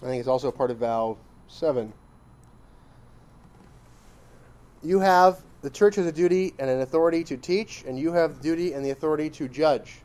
I 0.02 0.06
think 0.06 0.20
it's 0.20 0.30
also 0.30 0.48
a 0.48 0.54
part 0.54 0.72
of 0.72 0.78
vow 0.78 1.18
7 1.50 1.92
you 4.84 5.00
have 5.00 5.44
the 5.62 5.70
church 5.70 5.96
has 5.96 6.08
a 6.08 6.12
duty 6.12 6.54
and 6.58 6.70
an 6.70 6.82
authority 6.82 7.24
to 7.26 7.38
teach, 7.38 7.84
and 7.88 7.98
you 7.98 8.12
have 8.14 8.38
the 8.38 8.44
duty 8.44 8.74
and 8.74 8.84
the 8.84 8.90
authority 8.90 9.30
to 9.30 9.48
judge. 9.48 10.02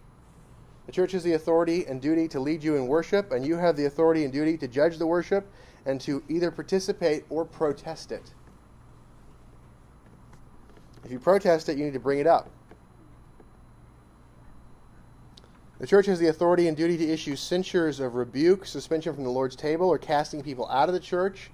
The 0.84 0.92
church 0.92 1.12
has 1.12 1.22
the 1.22 1.32
authority 1.32 1.86
and 1.86 2.00
duty 2.00 2.28
to 2.28 2.40
lead 2.40 2.62
you 2.62 2.76
in 2.76 2.86
worship, 2.86 3.32
and 3.32 3.44
you 3.44 3.56
have 3.56 3.76
the 3.76 3.86
authority 3.86 4.24
and 4.24 4.32
duty 4.32 4.56
to 4.58 4.68
judge 4.68 4.98
the 4.98 5.06
worship 5.06 5.50
and 5.86 6.00
to 6.02 6.22
either 6.28 6.50
participate 6.50 7.24
or 7.30 7.44
protest 7.44 8.12
it. 8.12 8.34
If 11.04 11.10
you 11.10 11.18
protest 11.18 11.68
it, 11.68 11.78
you 11.78 11.84
need 11.84 11.94
to 11.94 12.00
bring 12.00 12.18
it 12.18 12.26
up. 12.26 12.50
The 15.78 15.86
church 15.86 16.06
has 16.06 16.18
the 16.18 16.28
authority 16.28 16.68
and 16.68 16.76
duty 16.76 16.96
to 16.98 17.08
issue 17.08 17.36
censures 17.36 18.00
of 18.00 18.14
rebuke, 18.14 18.66
suspension 18.66 19.14
from 19.14 19.24
the 19.24 19.30
Lord's 19.30 19.56
table, 19.56 19.88
or 19.88 19.98
casting 19.98 20.42
people 20.42 20.68
out 20.68 20.88
of 20.88 20.94
the 20.94 21.00
church 21.00 21.50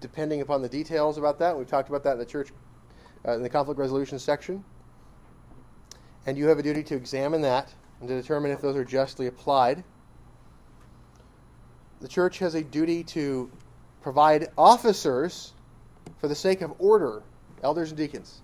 depending 0.00 0.40
upon 0.40 0.62
the 0.62 0.68
details 0.68 1.18
about 1.18 1.38
that. 1.38 1.56
We've 1.56 1.66
talked 1.66 1.88
about 1.88 2.02
that 2.04 2.12
in 2.12 2.18
the 2.18 2.26
church, 2.26 2.50
uh, 3.26 3.32
in 3.32 3.42
the 3.42 3.48
conflict 3.48 3.78
resolution 3.78 4.18
section. 4.18 4.64
And 6.26 6.36
you 6.36 6.48
have 6.48 6.58
a 6.58 6.62
duty 6.62 6.82
to 6.84 6.96
examine 6.96 7.42
that 7.42 7.72
and 8.00 8.08
to 8.08 8.20
determine 8.20 8.50
if 8.50 8.60
those 8.60 8.76
are 8.76 8.84
justly 8.84 9.26
applied. 9.26 9.84
The 12.00 12.08
church 12.08 12.38
has 12.38 12.54
a 12.54 12.62
duty 12.62 13.04
to 13.04 13.50
provide 14.00 14.48
officers 14.56 15.52
for 16.18 16.28
the 16.28 16.34
sake 16.34 16.62
of 16.62 16.72
order, 16.78 17.22
elders 17.62 17.90
and 17.90 17.98
deacons. 17.98 18.40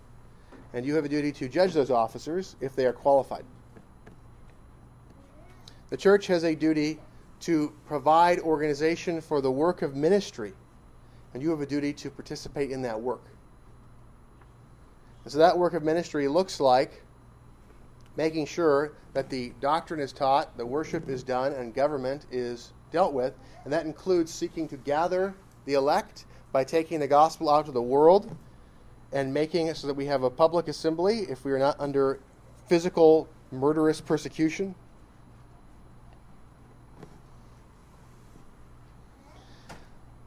And 0.75 0.85
you 0.85 0.95
have 0.97 1.07
a 1.07 1.09
duty 1.09 1.33
to 1.33 1.49
judge 1.49 1.73
those 1.73 1.91
officers 1.91 2.57
if 2.61 2.77
they 2.77 2.85
are 2.85 2.93
qualified. 2.93 3.45
The 5.89 5.97
church 5.97 6.27
has 6.27 6.45
a 6.45 6.55
duty 6.55 6.99
to 7.41 7.73
provide 7.87 8.41
organization 8.41 9.21
for 9.21 9.41
the 9.41 9.51
work 9.51 9.83
of 9.83 9.95
ministry 9.95 10.53
and 11.37 11.43
you 11.43 11.51
have 11.51 11.61
a 11.61 11.67
duty 11.67 11.93
to 11.93 12.09
participate 12.09 12.71
in 12.71 12.81
that 12.81 12.99
work. 12.99 13.21
And 15.23 15.31
so 15.31 15.37
that 15.37 15.59
work 15.59 15.75
of 15.75 15.83
ministry 15.83 16.29
looks 16.29 16.61
like 16.61 17.03
making 18.17 18.47
sure 18.47 18.95
that 19.13 19.29
the 19.29 19.53
doctrine 19.61 20.01
is 20.01 20.15
taught, 20.15 20.57
the 20.57 20.65
worship 20.65 21.11
is 21.11 21.23
done, 21.23 21.53
and 21.53 21.75
government 21.75 22.25
is 22.31 22.73
dealt 22.91 23.13
with. 23.13 23.35
And 23.65 23.73
that 23.75 23.85
includes 23.85 24.33
seeking 24.33 24.67
to 24.69 24.79
gather 24.79 25.35
the 25.67 25.75
elect 25.75 26.25
by 26.53 26.65
taking 26.65 27.01
the 27.01 27.07
gospel 27.07 27.51
out 27.51 27.67
to 27.67 27.73
the 27.73 27.83
world 27.83 28.35
and 29.13 29.35
making 29.35 29.67
it 29.67 29.77
so 29.77 29.89
that 29.89 29.95
we 29.95 30.07
have 30.07 30.23
a 30.23 30.31
public 30.31 30.69
assembly 30.69 31.27
if 31.29 31.45
we 31.45 31.53
are 31.53 31.59
not 31.59 31.79
under 31.79 32.19
physical 32.67 33.29
murderous 33.51 34.01
persecution. 34.01 34.75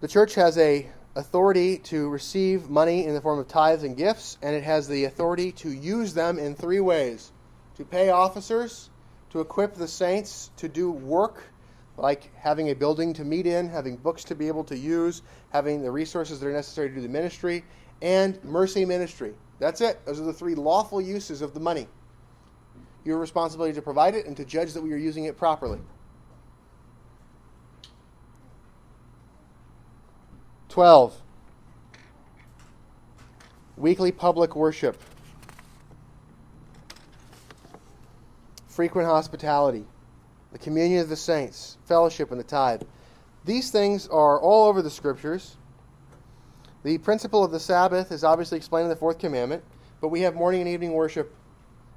The 0.01 0.07
church 0.07 0.35
has 0.35 0.55
a 0.59 0.87
authority 1.19 1.77
to 1.77 2.09
receive 2.09 2.69
money 2.69 3.05
in 3.05 3.13
the 3.13 3.21
form 3.21 3.39
of 3.39 3.47
tithes 3.47 3.83
and 3.83 3.95
gifts, 3.97 4.37
and 4.41 4.55
it 4.55 4.63
has 4.63 4.87
the 4.87 5.03
authority 5.03 5.51
to 5.51 5.69
use 5.69 6.13
them 6.13 6.39
in 6.39 6.55
three 6.55 6.79
ways 6.79 7.31
to 7.75 7.85
pay 7.85 8.09
officers, 8.09 8.89
to 9.29 9.41
equip 9.41 9.75
the 9.75 9.87
saints 9.87 10.49
to 10.57 10.67
do 10.67 10.91
work 10.91 11.43
like 11.97 12.33
having 12.35 12.69
a 12.69 12.73
building 12.73 13.13
to 13.13 13.23
meet 13.25 13.45
in, 13.45 13.67
having 13.67 13.97
books 13.97 14.23
to 14.23 14.35
be 14.35 14.47
able 14.47 14.63
to 14.63 14.77
use, 14.77 15.21
having 15.51 15.81
the 15.81 15.91
resources 15.91 16.39
that 16.39 16.47
are 16.47 16.53
necessary 16.53 16.89
to 16.89 16.95
do 16.95 17.01
the 17.01 17.09
ministry, 17.09 17.63
and 18.01 18.41
mercy 18.43 18.85
ministry. 18.85 19.33
That's 19.59 19.81
it. 19.81 20.05
Those 20.05 20.19
are 20.21 20.23
the 20.23 20.33
three 20.33 20.55
lawful 20.55 21.01
uses 21.01 21.41
of 21.41 21.53
the 21.53 21.59
money. 21.59 21.87
Your 23.03 23.17
responsibility 23.17 23.73
to 23.73 23.81
provide 23.81 24.15
it 24.15 24.25
and 24.25 24.37
to 24.37 24.45
judge 24.45 24.73
that 24.73 24.81
we 24.81 24.93
are 24.93 24.97
using 24.97 25.25
it 25.25 25.37
properly. 25.37 25.79
12. 30.69 31.19
Weekly 33.75 34.11
public 34.11 34.55
worship. 34.55 35.01
Frequent 38.67 39.07
hospitality. 39.07 39.85
The 40.51 40.59
communion 40.59 41.01
of 41.01 41.09
the 41.09 41.15
saints. 41.15 41.77
Fellowship 41.85 42.31
and 42.31 42.39
the 42.39 42.43
tithe. 42.43 42.83
These 43.45 43.71
things 43.71 44.07
are 44.07 44.39
all 44.39 44.67
over 44.67 44.81
the 44.81 44.89
scriptures. 44.89 45.57
The 46.83 46.97
principle 46.99 47.43
of 47.43 47.51
the 47.51 47.59
Sabbath 47.59 48.11
is 48.11 48.23
obviously 48.23 48.57
explained 48.57 48.85
in 48.85 48.89
the 48.89 48.95
fourth 48.95 49.19
commandment, 49.19 49.63
but 50.01 50.09
we 50.09 50.21
have 50.21 50.35
morning 50.35 50.61
and 50.61 50.69
evening 50.69 50.93
worship, 50.93 51.35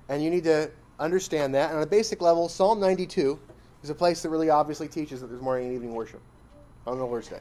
and 0.09 0.23
you 0.23 0.31
need 0.31 0.45
to 0.45 0.71
understand 0.99 1.55
that. 1.55 1.69
And 1.69 1.77
on 1.77 1.83
a 1.83 1.87
basic 1.87 2.21
level, 2.21 2.49
Psalm 2.49 2.81
92 2.81 3.39
is 3.83 3.91
a 3.91 3.95
place 3.95 4.23
that 4.23 4.31
really 4.31 4.51
obviously 4.51 4.89
teaches 4.89 5.21
that 5.21 5.29
there's 5.29 5.43
morning 5.43 5.67
and 5.67 5.75
evening 5.75 5.95
worship 5.95 6.21
on 6.87 6.99
the 6.99 7.05
Lord's 7.05 7.29
Day. 7.29 7.41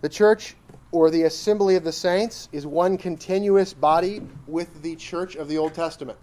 The 0.00 0.08
church 0.08 0.56
or 0.92 1.10
the 1.10 1.24
assembly 1.24 1.76
of 1.76 1.84
the 1.84 1.92
saints 1.92 2.48
is 2.52 2.66
one 2.66 2.96
continuous 2.96 3.72
body 3.72 4.22
with 4.46 4.82
the 4.82 4.96
church 4.96 5.36
of 5.36 5.48
the 5.48 5.58
Old 5.58 5.74
Testament. 5.74 6.18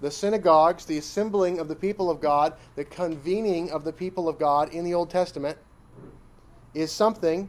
The 0.00 0.10
synagogues, 0.10 0.84
the 0.84 0.98
assembling 0.98 1.60
of 1.60 1.68
the 1.68 1.76
people 1.76 2.10
of 2.10 2.20
God, 2.20 2.54
the 2.74 2.84
convening 2.84 3.70
of 3.70 3.84
the 3.84 3.92
people 3.92 4.28
of 4.28 4.38
God 4.38 4.72
in 4.72 4.84
the 4.84 4.94
Old 4.94 5.10
Testament 5.10 5.58
is 6.74 6.90
something 6.90 7.48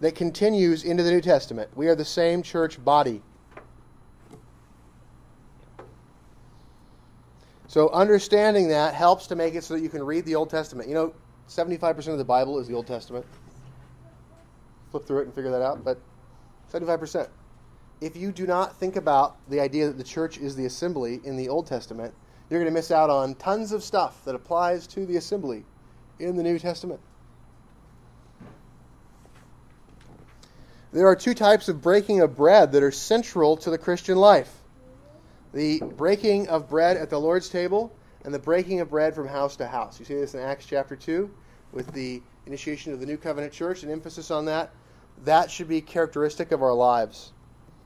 that 0.00 0.14
continues 0.14 0.84
into 0.84 1.02
the 1.02 1.10
New 1.10 1.20
Testament. 1.20 1.70
We 1.74 1.88
are 1.88 1.96
the 1.96 2.04
same 2.04 2.42
church 2.42 2.82
body. 2.84 3.22
So 7.66 7.90
understanding 7.90 8.68
that 8.68 8.94
helps 8.94 9.26
to 9.28 9.36
make 9.36 9.54
it 9.54 9.64
so 9.64 9.74
that 9.74 9.80
you 9.80 9.88
can 9.88 10.02
read 10.02 10.24
the 10.24 10.36
Old 10.36 10.50
Testament. 10.50 10.88
You 10.88 10.94
know, 10.94 11.14
75% 11.48 12.08
of 12.08 12.18
the 12.18 12.24
Bible 12.24 12.58
is 12.58 12.68
the 12.68 12.74
Old 12.74 12.86
Testament. 12.86 13.24
Flip 14.90 15.06
through 15.06 15.20
it 15.20 15.24
and 15.24 15.34
figure 15.34 15.50
that 15.50 15.62
out, 15.62 15.84
but 15.84 15.98
75%. 16.72 17.28
If 18.00 18.16
you 18.16 18.30
do 18.30 18.46
not 18.46 18.76
think 18.76 18.96
about 18.96 19.36
the 19.48 19.60
idea 19.60 19.86
that 19.86 19.98
the 19.98 20.04
church 20.04 20.38
is 20.38 20.54
the 20.54 20.66
assembly 20.66 21.20
in 21.24 21.36
the 21.36 21.48
Old 21.48 21.66
Testament, 21.66 22.14
you're 22.48 22.60
going 22.60 22.72
to 22.72 22.78
miss 22.78 22.90
out 22.90 23.10
on 23.10 23.34
tons 23.34 23.72
of 23.72 23.82
stuff 23.82 24.24
that 24.24 24.34
applies 24.34 24.86
to 24.88 25.04
the 25.04 25.16
assembly 25.16 25.64
in 26.18 26.36
the 26.36 26.42
New 26.42 26.58
Testament. 26.58 27.00
There 30.92 31.06
are 31.06 31.16
two 31.16 31.34
types 31.34 31.68
of 31.68 31.82
breaking 31.82 32.20
of 32.20 32.36
bread 32.36 32.72
that 32.72 32.82
are 32.82 32.90
central 32.90 33.56
to 33.58 33.70
the 33.70 33.78
Christian 33.78 34.16
life 34.16 34.54
the 35.54 35.80
breaking 35.96 36.46
of 36.48 36.68
bread 36.68 36.98
at 36.98 37.08
the 37.08 37.18
Lord's 37.18 37.48
table 37.48 37.90
and 38.24 38.34
the 38.34 38.38
breaking 38.38 38.80
of 38.80 38.90
bread 38.90 39.14
from 39.14 39.28
house 39.28 39.56
to 39.56 39.66
house. 39.66 39.98
You 39.98 40.04
see 40.04 40.14
this 40.14 40.34
in 40.34 40.40
Acts 40.40 40.66
chapter 40.66 40.96
2 40.96 41.30
with 41.72 41.92
the 41.92 42.22
initiation 42.46 42.92
of 42.92 43.00
the 43.00 43.06
New 43.06 43.16
Covenant 43.16 43.52
Church, 43.52 43.82
an 43.82 43.90
emphasis 43.90 44.30
on 44.30 44.44
that. 44.46 44.70
That 45.24 45.50
should 45.50 45.68
be 45.68 45.80
characteristic 45.80 46.52
of 46.52 46.62
our 46.62 46.72
lives. 46.72 47.32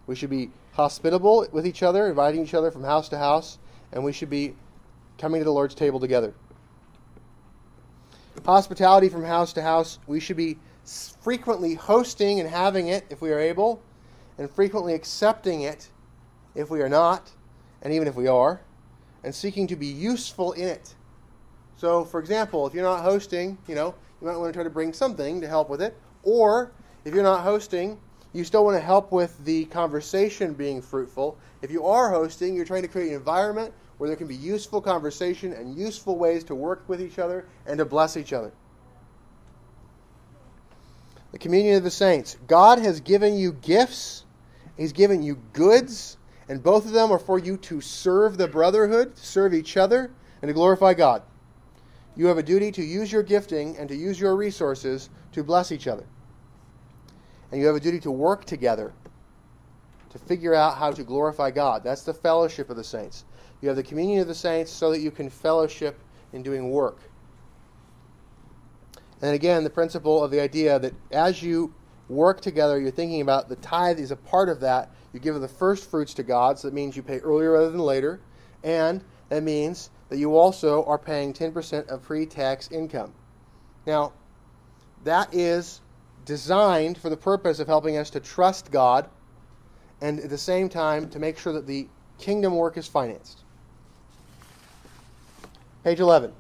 We 0.07 0.15
should 0.15 0.31
be 0.31 0.51
hospitable 0.73 1.47
with 1.53 1.67
each 1.67 1.83
other, 1.83 2.09
inviting 2.09 2.43
each 2.43 2.55
other 2.55 2.71
from 2.71 2.85
house 2.85 3.09
to 3.11 3.19
house, 3.19 3.59
and 3.93 4.05
we 4.05 4.13
should 4.13 4.31
be 4.31 4.55
coming 5.19 5.41
to 5.41 5.45
the 5.45 5.53
Lord's 5.53 5.75
table 5.75 6.01
together. 6.01 6.35
Hospitality 8.45 9.09
from 9.09 9.25
house 9.25 9.53
to 9.53 9.63
house, 9.63 9.99
we 10.07 10.19
should 10.19 10.37
be 10.37 10.59
frequently 11.21 11.75
hosting 11.75 12.41
and 12.41 12.49
having 12.49 12.89
it 12.89 13.07
if 13.11 13.21
we 13.21 13.31
are 13.31 13.39
able, 13.39 13.83
and 14.39 14.51
frequently 14.51 14.95
accepting 14.95 15.63
it 15.63 15.91
if 16.55 16.71
we 16.71 16.81
are 16.81 16.89
not, 16.89 17.31
and 17.83 17.93
even 17.93 18.09
if 18.09 18.17
we 18.17 18.27
are, 18.27 18.61
and 19.25 19.35
seeking 19.35 19.67
to 19.69 19.77
be 19.77 19.87
useful 19.87 20.53
in 20.53 20.69
it. 20.69 20.95
So, 21.77 22.05
for 22.05 22.21
example, 22.21 22.67
if 22.67 22.75
you're 22.75 22.85
not 22.85 23.03
hosting, 23.03 23.59
you 23.67 23.75
know, 23.75 23.95
you 24.21 24.27
might 24.27 24.37
want 24.37 24.53
to 24.53 24.57
try 24.57 24.63
to 24.63 24.71
bring 24.71 24.93
something 24.93 25.41
to 25.41 25.49
help 25.49 25.69
with 25.69 25.83
it. 25.83 25.97
Or 26.23 26.73
if 27.05 27.15
you're 27.15 27.25
not 27.25 27.43
hosting, 27.43 27.99
you 28.33 28.45
still 28.45 28.65
want 28.65 28.77
to 28.77 28.81
help 28.81 29.13
with 29.13 29.45
the 29.45 29.65
conversation 29.67 30.55
being 30.55 30.81
fruitful. 30.81 31.37
If 31.61 31.71
you 31.71 31.85
are 31.87 32.11
hosting, 32.11 32.55
you're 32.55 32.65
trying 32.65 32.83
to 32.83 32.89
create 32.89 33.09
an 33.09 33.15
environment 33.15 33.75
where 33.99 34.09
there 34.09 34.17
can 34.17 34.27
be 34.27 34.37
useful 34.37 34.81
conversation 34.81 35.53
and 35.53 35.77
useful 35.77 36.19
ways 36.19 36.45
to 36.45 36.55
work 36.55 36.85
with 36.89 37.01
each 37.01 37.19
other 37.19 37.47
and 37.67 37.79
to 37.79 37.85
bless 37.85 38.17
each 38.17 38.33
other. 38.33 38.53
The 41.33 41.39
communion 41.39 41.77
of 41.77 41.85
the 41.85 41.91
saints. 41.91 42.37
God 42.47 42.79
has 42.79 43.01
given 43.01 43.37
you 43.37 43.53
gifts, 43.53 44.25
He's 44.77 44.93
given 44.93 45.23
you 45.23 45.37
goods, 45.53 46.17
and 46.49 46.63
both 46.63 46.87
of 46.87 46.93
them 46.93 47.11
are 47.11 47.19
for 47.19 47.39
you 47.39 47.57
to 47.59 47.81
serve 47.81 48.37
the 48.37 48.49
brotherhood, 48.49 49.17
serve 49.17 49.55
each 49.55 49.77
other, 49.77 50.11
and 50.41 50.49
to 50.49 50.53
glorify 50.53 50.95
God. 50.95 51.23
You 52.17 52.27
have 52.27 52.39
a 52.39 52.43
duty 52.43 52.71
to 52.73 52.83
use 52.83 53.11
your 53.11 53.23
gifting 53.23 53.77
and 53.79 53.89
to 53.89 53.95
use 53.95 54.21
your 54.21 54.37
resources 54.37 55.09
to 55.33 55.43
bless 55.43 55.73
each 55.73 55.87
other. 55.87 56.05
And 57.51 57.61
you 57.61 57.67
have 57.67 57.77
a 57.77 57.81
duty 57.81 58.01
to 58.01 58.11
work 58.11 58.45
together 58.45 58.93
to 60.11 60.19
figure 60.19 60.55
out 60.55 60.77
how 60.77 60.91
to 60.91 61.03
glorify 61.03 61.51
God. 61.51 61.83
That's 61.83 62.03
the 62.03 62.13
fellowship 62.13 62.69
of 62.69 62.77
the 62.77 62.85
saints. 62.85 63.25
You 63.61 63.69
have 63.69 63.77
the 63.77 63.83
communion 63.83 64.21
of 64.21 64.29
the 64.29 64.35
saints 64.35 64.71
so 64.71 64.91
that 64.91 65.01
you 65.01 65.11
can 65.11 65.31
fellowship 65.31 65.99
in 66.33 66.43
doing 66.43 66.71
work. 66.71 66.99
And 69.23 69.35
again, 69.35 69.65
the 69.65 69.71
principle 69.71 70.23
of 70.23 70.31
the 70.31 70.41
idea 70.41 70.79
that 70.79 70.93
as 71.13 71.43
you 71.43 71.73
work 72.09 72.41
together, 72.41 72.79
you're 72.79 72.91
thinking 72.91 73.23
about 73.23 73.49
the 73.49 73.57
tithe 73.57 73.99
is 73.99 74.11
a 74.11 74.17
part 74.17 74.49
of 74.49 74.61
that. 74.61 74.91
You 75.13 75.21
give 75.21 75.39
the 75.41 75.49
first 75.49 75.91
fruits 75.91 76.15
to 76.15 76.23
God, 76.23 76.59
so 76.59 76.69
that 76.69 76.75
means 76.75 76.97
you 76.97 77.03
pay 77.03 77.19
earlier 77.19 77.53
rather 77.53 77.71
than 77.71 77.81
later. 77.81 78.21
And 78.63 79.03
that 79.29 79.43
means 79.43 79.91
that 80.09 80.19
you 80.19 80.37
also 80.37 80.85
are 80.85 80.99
paying 80.99 81.33
10% 81.33 81.89
of 81.89 82.03
pre 82.03 82.27
tax 82.27 82.71
income. 82.71 83.13
Now, 83.87 84.13
that 85.05 85.33
is 85.35 85.81
designed 86.25 86.99
for 86.99 87.11
the 87.11 87.17
purpose 87.17 87.59
of 87.59 87.67
helping 87.67 87.97
us 87.97 88.11
to 88.11 88.21
trust 88.21 88.71
God 88.71 89.09
and 90.01 90.21
at 90.21 90.31
the 90.31 90.39
same 90.39 90.69
time 90.69 91.09
to 91.11 91.19
make 91.19 91.39
sure 91.39 91.53
that 91.53 91.67
the 91.67 91.89
kingdom 92.19 92.57
work 92.57 92.77
is 92.77 92.87
financed. 92.87 93.41
Page 95.85 96.01
11. 96.01 96.33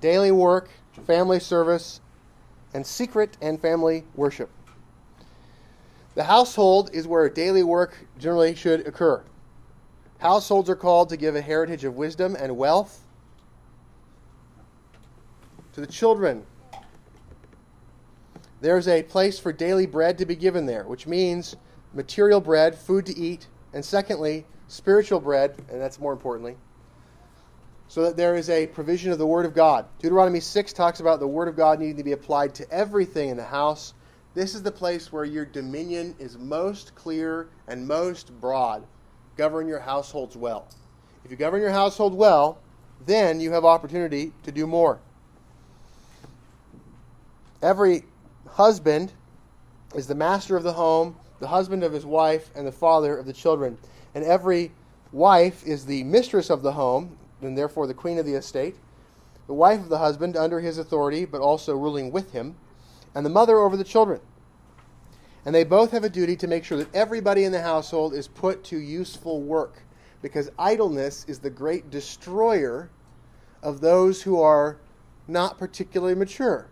Daily 0.00 0.32
work, 0.32 0.70
family 1.06 1.40
service, 1.40 2.00
and 2.72 2.86
secret 2.86 3.36
and 3.42 3.60
family 3.60 4.04
worship. 4.14 4.48
The 6.14 6.24
household 6.24 6.90
is 6.92 7.06
where 7.06 7.28
daily 7.28 7.62
work 7.62 8.06
generally 8.18 8.54
should 8.54 8.86
occur. 8.86 9.22
Households 10.18 10.68
are 10.68 10.76
called 10.76 11.08
to 11.10 11.16
give 11.16 11.36
a 11.36 11.40
heritage 11.40 11.84
of 11.84 11.96
wisdom 11.96 12.36
and 12.38 12.56
wealth 12.56 13.00
to 15.72 15.80
the 15.80 15.86
children. 15.86 16.44
There's 18.60 18.88
a 18.88 19.02
place 19.02 19.38
for 19.38 19.52
daily 19.52 19.86
bread 19.86 20.18
to 20.18 20.26
be 20.26 20.36
given 20.36 20.66
there, 20.66 20.84
which 20.84 21.06
means 21.06 21.56
material 21.94 22.40
bread, 22.40 22.74
food 22.74 23.06
to 23.06 23.16
eat, 23.16 23.46
and 23.72 23.84
secondly, 23.84 24.44
spiritual 24.68 25.20
bread, 25.20 25.54
and 25.70 25.80
that's 25.80 25.98
more 25.98 26.12
importantly, 26.12 26.56
so 27.88 28.02
that 28.02 28.16
there 28.16 28.36
is 28.36 28.50
a 28.50 28.66
provision 28.66 29.12
of 29.12 29.18
the 29.18 29.26
Word 29.26 29.46
of 29.46 29.54
God. 29.54 29.86
Deuteronomy 30.00 30.40
6 30.40 30.72
talks 30.72 31.00
about 31.00 31.20
the 31.20 31.26
Word 31.26 31.48
of 31.48 31.56
God 31.56 31.78
needing 31.78 31.96
to 31.96 32.04
be 32.04 32.12
applied 32.12 32.54
to 32.56 32.70
everything 32.70 33.30
in 33.30 33.36
the 33.36 33.44
house. 33.44 33.94
This 34.34 34.54
is 34.54 34.62
the 34.62 34.70
place 34.70 35.12
where 35.12 35.24
your 35.24 35.44
dominion 35.44 36.14
is 36.18 36.38
most 36.38 36.94
clear 36.94 37.48
and 37.66 37.86
most 37.86 38.32
broad 38.40 38.84
govern 39.36 39.66
your 39.66 39.80
households 39.80 40.36
well. 40.36 40.68
If 41.24 41.30
you 41.30 41.36
govern 41.36 41.60
your 41.60 41.70
household 41.70 42.14
well, 42.14 42.58
then 43.06 43.40
you 43.40 43.50
have 43.52 43.64
opportunity 43.64 44.32
to 44.44 44.52
do 44.52 44.66
more. 44.66 45.00
Every 47.62 48.04
husband 48.46 49.12
is 49.94 50.06
the 50.06 50.14
master 50.14 50.56
of 50.56 50.62
the 50.62 50.72
home, 50.72 51.16
the 51.40 51.48
husband 51.48 51.82
of 51.82 51.92
his 51.92 52.06
wife, 52.06 52.50
and 52.54 52.66
the 52.66 52.72
father 52.72 53.16
of 53.16 53.26
the 53.26 53.32
children. 53.32 53.78
And 54.14 54.24
every 54.24 54.70
wife 55.12 55.66
is 55.66 55.84
the 55.86 56.04
mistress 56.04 56.50
of 56.50 56.62
the 56.62 56.72
home, 56.72 57.16
and 57.42 57.56
therefore 57.56 57.86
the 57.86 57.94
queen 57.94 58.18
of 58.18 58.26
the 58.26 58.34
estate, 58.34 58.76
the 59.46 59.54
wife 59.54 59.80
of 59.80 59.88
the 59.88 59.98
husband 59.98 60.36
under 60.36 60.60
his 60.60 60.78
authority, 60.78 61.24
but 61.24 61.40
also 61.40 61.74
ruling 61.74 62.12
with 62.12 62.32
him, 62.32 62.54
and 63.14 63.24
the 63.24 63.30
mother 63.30 63.58
over 63.58 63.76
the 63.76 63.84
children. 63.84 64.20
And 65.44 65.54
they 65.54 65.64
both 65.64 65.90
have 65.92 66.04
a 66.04 66.10
duty 66.10 66.36
to 66.36 66.46
make 66.46 66.64
sure 66.64 66.78
that 66.78 66.94
everybody 66.94 67.44
in 67.44 67.52
the 67.52 67.62
household 67.62 68.14
is 68.14 68.28
put 68.28 68.62
to 68.64 68.78
useful 68.78 69.42
work 69.42 69.82
because 70.22 70.50
idleness 70.58 71.24
is 71.28 71.38
the 71.38 71.50
great 71.50 71.90
destroyer 71.90 72.90
of 73.62 73.80
those 73.80 74.22
who 74.22 74.40
are 74.40 74.78
not 75.26 75.58
particularly 75.58 76.14
mature. 76.14 76.68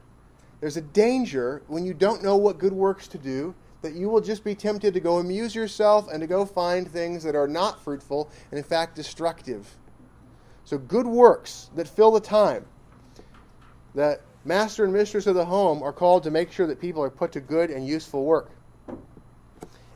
There's 0.60 0.76
a 0.76 0.82
danger 0.82 1.62
when 1.68 1.84
you 1.84 1.94
don't 1.94 2.22
know 2.22 2.36
what 2.36 2.58
good 2.58 2.72
works 2.72 3.08
to 3.08 3.18
do 3.18 3.54
that 3.80 3.94
you 3.94 4.08
will 4.08 4.20
just 4.20 4.42
be 4.42 4.54
tempted 4.54 4.92
to 4.94 5.00
go 5.00 5.18
amuse 5.18 5.54
yourself 5.54 6.08
and 6.12 6.20
to 6.20 6.26
go 6.26 6.44
find 6.44 6.90
things 6.90 7.22
that 7.22 7.36
are 7.36 7.46
not 7.46 7.82
fruitful 7.82 8.28
and, 8.50 8.58
in 8.58 8.64
fact, 8.64 8.96
destructive. 8.96 9.76
So, 10.64 10.78
good 10.78 11.06
works 11.06 11.70
that 11.76 11.88
fill 11.88 12.10
the 12.10 12.20
time, 12.20 12.66
that 13.94 14.22
master 14.48 14.82
and 14.82 14.92
mistress 14.94 15.26
of 15.26 15.34
the 15.34 15.44
home 15.44 15.82
are 15.82 15.92
called 15.92 16.22
to 16.22 16.30
make 16.30 16.50
sure 16.50 16.66
that 16.66 16.80
people 16.80 17.02
are 17.02 17.10
put 17.10 17.30
to 17.32 17.40
good 17.40 17.70
and 17.70 17.86
useful 17.86 18.24
work. 18.24 18.50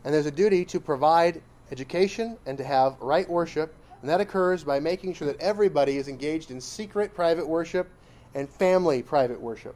And 0.04 0.12
there's 0.12 0.26
a 0.26 0.30
duty 0.30 0.62
to 0.66 0.78
provide 0.78 1.40
education 1.70 2.36
and 2.44 2.58
to 2.58 2.64
have 2.64 3.00
right 3.00 3.26
worship, 3.26 3.74
and 4.02 4.10
that 4.10 4.20
occurs 4.20 4.62
by 4.62 4.78
making 4.78 5.14
sure 5.14 5.26
that 5.26 5.40
everybody 5.40 5.96
is 5.96 6.06
engaged 6.06 6.50
in 6.50 6.60
secret 6.60 7.14
private 7.14 7.48
worship 7.48 7.88
and 8.34 8.46
family 8.46 9.02
private 9.02 9.40
worship. 9.40 9.74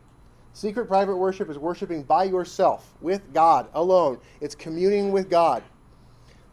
Secret 0.53 0.87
private 0.87 1.17
worship 1.17 1.49
is 1.49 1.59
worshiping 1.59 2.03
by 2.03 2.25
yourself, 2.25 2.93
with 3.01 3.33
God 3.33 3.69
alone. 3.73 4.19
It's 4.43 4.55
communing 4.55 5.11
with 5.11 5.31
God. 5.31 5.63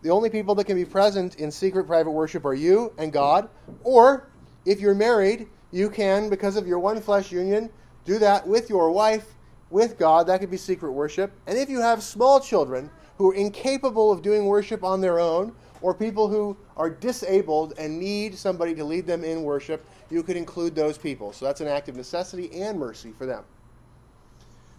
The 0.02 0.12
only 0.12 0.30
people 0.30 0.56
that 0.56 0.66
can 0.66 0.78
be 0.78 0.86
present 0.86 1.36
in 1.36 1.52
secret 1.52 1.88
private 1.88 2.12
worship 2.12 2.45
are 2.45 2.54
you 2.54 2.94
and 2.98 3.12
God. 3.12 3.50
Or, 3.84 4.30
if 4.66 4.80
you're 4.80 4.95
married, 4.95 5.48
you 5.72 5.90
can, 5.90 6.30
because 6.30 6.56
of 6.56 6.68
your 6.68 6.80
one 6.80 7.02
flesh 7.02 7.30
union, 7.30 7.70
do 8.06 8.20
that 8.20 8.48
with 8.48 8.70
your 8.70 8.92
wife, 8.92 9.26
with 9.70 9.98
God. 9.98 10.28
That 10.28 10.40
could 10.40 10.52
be 10.52 10.58
secret 10.58 10.92
worship. 10.92 11.32
And 11.48 11.58
if 11.58 11.70
you 11.70 11.82
have 11.82 12.04
small 12.04 12.40
children, 12.40 12.90
who 13.18 13.32
are 13.32 13.36
incapable 13.36 14.12
of 14.12 14.22
doing 14.22 14.46
worship 14.46 14.84
on 14.84 15.02
their 15.02 15.20
own, 15.20 15.54
or 15.82 15.94
people 15.94 16.28
who 16.28 16.58
are 16.78 16.90
disabled 16.90 17.74
and 17.78 18.00
need 18.00 18.36
somebody 18.36 18.74
to 18.74 18.84
lead 18.84 19.06
them 19.06 19.24
in 19.24 19.44
worship, 19.44 19.86
you 20.10 20.24
could 20.24 20.38
include 20.38 20.74
those 20.74 20.98
people. 20.98 21.34
So 21.34 21.46
that's 21.46 21.62
an 21.62 21.68
act 21.68 21.90
of 21.90 21.96
necessity 21.96 22.62
and 22.62 22.80
mercy 22.80 23.12
for 23.18 23.26
them. 23.26 23.44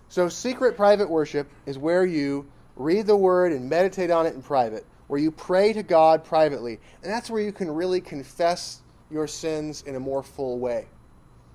So, 0.08 0.28
secret 0.28 0.76
private 0.76 1.08
worship 1.08 1.50
is 1.66 1.76
where 1.76 2.06
you 2.06 2.46
read 2.76 3.06
the 3.06 3.16
word 3.16 3.52
and 3.52 3.68
meditate 3.68 4.10
on 4.10 4.26
it 4.26 4.34
in 4.34 4.42
private, 4.42 4.86
where 5.08 5.20
you 5.20 5.30
pray 5.30 5.72
to 5.72 5.82
God 5.82 6.24
privately. 6.24 6.78
And 7.02 7.12
that's 7.12 7.30
where 7.30 7.42
you 7.42 7.52
can 7.52 7.70
really 7.70 8.00
confess 8.00 8.80
your 9.10 9.26
sins 9.26 9.82
in 9.86 9.96
a 9.96 10.00
more 10.00 10.22
full 10.22 10.58
way. 10.58 10.86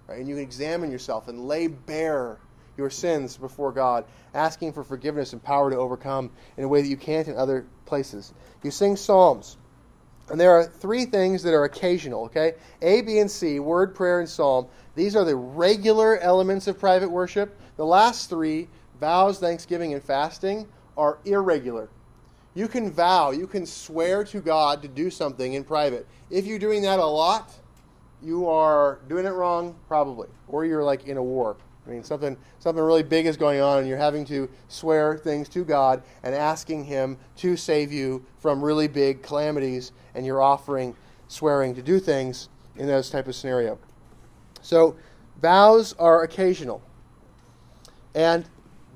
Right? 0.10 0.20
And 0.20 0.28
you 0.28 0.36
can 0.36 0.44
examine 0.44 0.92
yourself 0.92 1.28
and 1.28 1.48
lay 1.48 1.68
bare 1.68 2.40
your 2.78 2.90
sins 2.90 3.38
before 3.38 3.72
God, 3.72 4.06
asking 4.34 4.74
for 4.74 4.84
forgiveness 4.84 5.34
and 5.34 5.44
power 5.44 5.70
to 5.70 5.78
overcome 5.78 6.32
in 6.58 6.64
a 6.64 6.68
way 6.68 6.82
that 6.82 6.88
you 6.88 6.98
can't 6.98 7.28
in 7.28 7.36
other 7.36 7.68
places. 7.86 8.34
You 8.64 8.72
sing 8.72 8.96
psalms. 8.96 9.58
And 10.30 10.40
there 10.40 10.52
are 10.52 10.64
three 10.64 11.06
things 11.06 11.44
that 11.44 11.54
are 11.54 11.64
occasional, 11.66 12.26
okay? 12.26 12.54
A, 12.82 13.02
B, 13.02 13.20
and 13.20 13.30
C, 13.30 13.60
word, 13.60 13.94
prayer, 13.94 14.20
and 14.20 14.30
psalm. 14.30 14.68
These 14.96 15.16
are 15.16 15.26
the 15.26 15.36
regular 15.36 16.18
elements 16.18 16.68
of 16.68 16.80
private 16.80 17.10
worship. 17.10 17.60
The 17.78 17.86
last 17.86 18.30
three, 18.30 18.68
vows, 19.00 19.40
thanksgiving, 19.40 19.94
and 19.94 20.04
fasting, 20.04 20.68
are 20.98 21.20
irregular. 21.26 21.90
You 22.56 22.68
can 22.68 22.92
vow, 22.92 23.32
you 23.32 23.46
can 23.46 23.66
swear 23.66 24.24
to 24.26 24.42
God 24.42 24.82
to 24.82 24.88
do 24.88 25.12
something 25.12 25.54
in 25.54 25.64
private. 25.64 26.08
If 26.30 26.46
you're 26.46 26.60
doing 26.60 26.82
that 26.82 27.00
a 27.00 27.06
lot, 27.06 27.52
you 28.22 28.48
are 28.48 29.00
doing 29.08 29.26
it 29.26 29.30
wrong, 29.30 29.76
probably. 29.88 30.28
Or 30.48 30.66
you're 30.66 30.84
like 30.84 31.08
in 31.08 31.18
a 31.18 31.24
war. 31.24 31.58
I 31.86 31.92
mean, 31.92 32.04
something, 32.04 32.38
something 32.60 32.84
really 32.84 33.04
big 33.04 33.26
is 33.26 33.38
going 33.38 33.62
on, 33.62 33.80
and 33.80 33.88
you're 33.88 33.98
having 33.98 34.26
to 34.26 34.50
swear 34.68 35.18
things 35.18 35.50
to 35.50 35.64
God 35.64 36.04
and 36.24 36.36
asking 36.36 36.86
Him 36.86 37.18
to 37.38 37.58
save 37.58 37.92
you 37.92 38.24
from 38.38 38.64
really 38.64 38.88
big 38.88 39.24
calamities, 39.24 39.92
and 40.14 40.26
you're 40.26 40.42
offering 40.42 40.96
swearing 41.28 41.74
to 41.76 41.82
do 41.82 42.00
things 42.00 42.50
in 42.76 42.88
those 42.88 43.10
type 43.10 43.28
of 43.28 43.36
scenario. 43.36 43.78
So, 44.62 44.98
vows 45.42 45.94
are 45.94 46.24
occasional. 46.24 46.82
And 48.14 48.46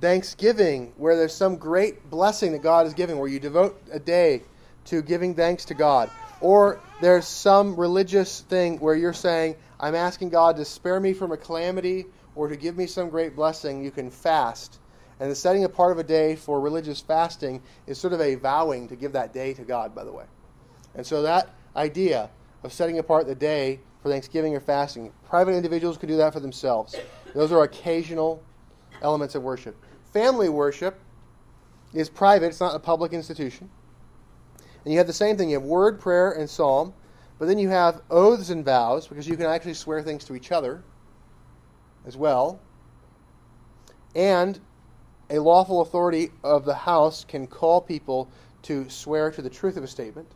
thanksgiving, 0.02 0.92
where 0.98 1.16
there's 1.16 1.34
some 1.34 1.56
great 1.56 2.10
blessing 2.10 2.52
that 2.52 2.62
God 2.62 2.86
is 2.86 2.94
giving, 2.94 3.18
where 3.18 3.30
you 3.30 3.40
devote 3.40 3.82
a 3.92 4.00
day 4.00 4.44
to 4.86 5.02
giving 5.02 5.34
thanks 5.34 5.64
to 5.66 5.74
God. 5.74 6.10
Or 6.44 6.82
there's 7.00 7.26
some 7.26 7.78
religious 7.78 8.42
thing 8.42 8.78
where 8.80 8.96
you're 8.96 9.14
saying, 9.14 9.56
I'm 9.80 9.96
asking 9.96 10.30
God 10.30 10.58
to 10.58 10.66
spare 10.66 11.00
me 11.00 11.14
from 11.14 11.32
a 11.32 11.38
calamity 11.38 12.06
or 12.36 12.50
to 12.50 12.58
give 12.58 12.76
me 12.76 12.86
some 12.86 13.10
great 13.10 13.34
blessing, 13.34 13.82
you 13.82 13.92
can 13.92 14.12
fast 14.12 14.80
And 15.20 15.32
the 15.32 15.36
setting 15.36 15.64
apart 15.64 15.94
of 15.94 16.00
a 16.00 16.04
day 16.04 16.36
for 16.36 16.60
religious 16.60 17.00
fasting 17.00 17.62
is 17.88 17.98
sort 17.98 18.12
of 18.12 18.20
a 18.20 18.36
vowing 18.36 18.90
to 18.90 18.98
give 18.98 19.14
that 19.14 19.34
day 19.34 19.54
to 19.54 19.62
God, 19.62 19.96
by 19.96 20.04
the 20.04 20.12
way. 20.12 20.26
And 20.96 21.06
so 21.06 21.22
that 21.22 21.50
idea 21.78 22.30
of 22.64 22.74
setting 22.74 23.00
apart 23.00 23.26
the 23.26 23.36
day 23.36 23.80
for 24.02 24.10
Thanksgiving 24.10 24.54
or 24.54 24.60
fasting, 24.60 25.14
private 25.24 25.54
individuals 25.54 25.98
could 25.98 26.10
do 26.10 26.18
that 26.18 26.34
for 26.34 26.42
themselves. 26.42 26.96
Those 27.34 27.54
are 27.54 27.64
occasional 27.64 28.44
elements 29.02 29.36
of 29.36 29.44
worship. 29.44 29.78
Family 30.12 30.50
worship 30.50 31.00
is 31.94 32.10
private, 32.10 32.48
it's 32.48 32.60
not 32.60 32.76
a 32.76 32.80
public 32.80 33.14
institution. 33.14 33.70
And 34.84 34.94
you 34.94 34.98
have 34.98 35.08
the 35.08 35.14
same 35.14 35.38
thing 35.38 35.50
you 35.50 35.56
have 35.56 35.64
word, 35.64 36.00
prayer, 36.00 36.32
and 36.32 36.50
psalm. 36.50 36.94
But 37.40 37.48
then 37.48 37.58
you 37.58 37.70
have 37.70 38.02
oaths 38.10 38.50
and 38.50 38.64
vows, 38.64 39.08
because 39.08 39.28
you 39.28 39.36
can 39.36 39.48
actually 39.48 39.74
swear 39.74 40.02
things 40.02 40.24
to 40.26 40.36
each 40.36 40.52
other 40.52 40.84
as 42.06 42.16
well. 42.16 42.60
And 44.16 44.60
a 45.30 45.40
lawful 45.40 45.82
authority 45.82 46.30
of 46.44 46.64
the 46.66 46.76
house 46.76 47.26
can 47.26 47.48
call 47.48 47.82
people 47.82 48.30
to 48.64 48.88
swear 48.90 49.32
to 49.32 49.42
the 49.42 49.50
truth 49.50 49.78
of 49.78 49.84
a 49.84 49.88
statement. 49.88 50.28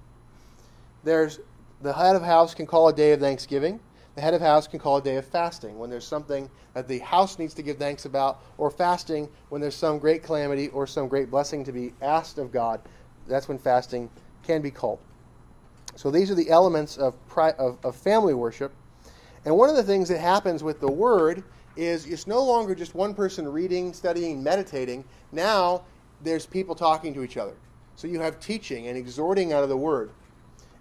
There's 1.03 1.39
the 1.81 1.93
head 1.93 2.15
of 2.15 2.23
house 2.23 2.53
can 2.55 2.65
call 2.65 2.87
a 2.89 2.93
day 2.93 3.11
of 3.11 3.19
thanksgiving. 3.19 3.79
The 4.15 4.21
head 4.21 4.33
of 4.33 4.41
house 4.41 4.67
can 4.67 4.79
call 4.79 4.97
a 4.97 5.01
day 5.01 5.17
of 5.17 5.25
fasting 5.25 5.77
when 5.77 5.91
there's 5.91 6.07
something 6.07 6.49
that 6.73 6.87
the 6.87 6.99
house 6.99 7.37
needs 7.37 7.53
to 7.53 7.61
give 7.61 7.77
thanks 7.77 8.05
about, 8.05 8.41
or 8.57 8.71
fasting 8.71 9.29
when 9.49 9.61
there's 9.61 9.75
some 9.75 9.99
great 9.99 10.23
calamity 10.23 10.69
or 10.69 10.87
some 10.87 11.07
great 11.07 11.29
blessing 11.29 11.63
to 11.65 11.71
be 11.71 11.93
asked 12.01 12.39
of 12.39 12.51
God. 12.51 12.81
That's 13.27 13.47
when 13.47 13.59
fasting 13.59 14.09
can 14.47 14.61
be 14.61 14.71
called. 14.71 14.99
So 15.95 16.09
these 16.09 16.31
are 16.31 16.35
the 16.35 16.49
elements 16.49 16.97
of, 16.97 17.15
of, 17.35 17.77
of 17.83 17.95
family 17.95 18.33
worship. 18.33 18.73
And 19.45 19.55
one 19.55 19.69
of 19.69 19.75
the 19.75 19.83
things 19.83 20.09
that 20.09 20.19
happens 20.19 20.63
with 20.63 20.79
the 20.79 20.91
word 20.91 21.43
is 21.75 22.05
it's 22.05 22.27
no 22.27 22.43
longer 22.43 22.73
just 22.73 22.95
one 22.95 23.13
person 23.13 23.47
reading, 23.47 23.93
studying, 23.93 24.41
meditating. 24.41 25.03
Now 25.31 25.83
there's 26.23 26.45
people 26.45 26.75
talking 26.75 27.13
to 27.13 27.23
each 27.23 27.37
other. 27.37 27.53
So 27.95 28.07
you 28.07 28.19
have 28.19 28.39
teaching 28.39 28.87
and 28.87 28.97
exhorting 28.97 29.53
out 29.53 29.63
of 29.63 29.69
the 29.69 29.77
word. 29.77 30.11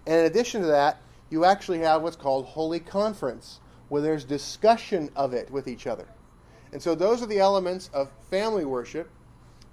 And 0.06 0.20
in 0.20 0.26
addition 0.26 0.60
to 0.62 0.68
that, 0.68 1.00
you 1.30 1.44
actually 1.44 1.80
have 1.80 2.02
what's 2.02 2.16
called 2.16 2.46
holy 2.46 2.80
conference, 2.80 3.60
where 3.88 4.02
there's 4.02 4.24
discussion 4.24 5.10
of 5.16 5.32
it 5.34 5.50
with 5.50 5.66
each 5.66 5.86
other. 5.86 6.06
And 6.72 6.82
so 6.82 6.94
those 6.94 7.22
are 7.22 7.26
the 7.26 7.38
elements 7.38 7.90
of 7.92 8.10
family 8.30 8.64
worship. 8.64 9.10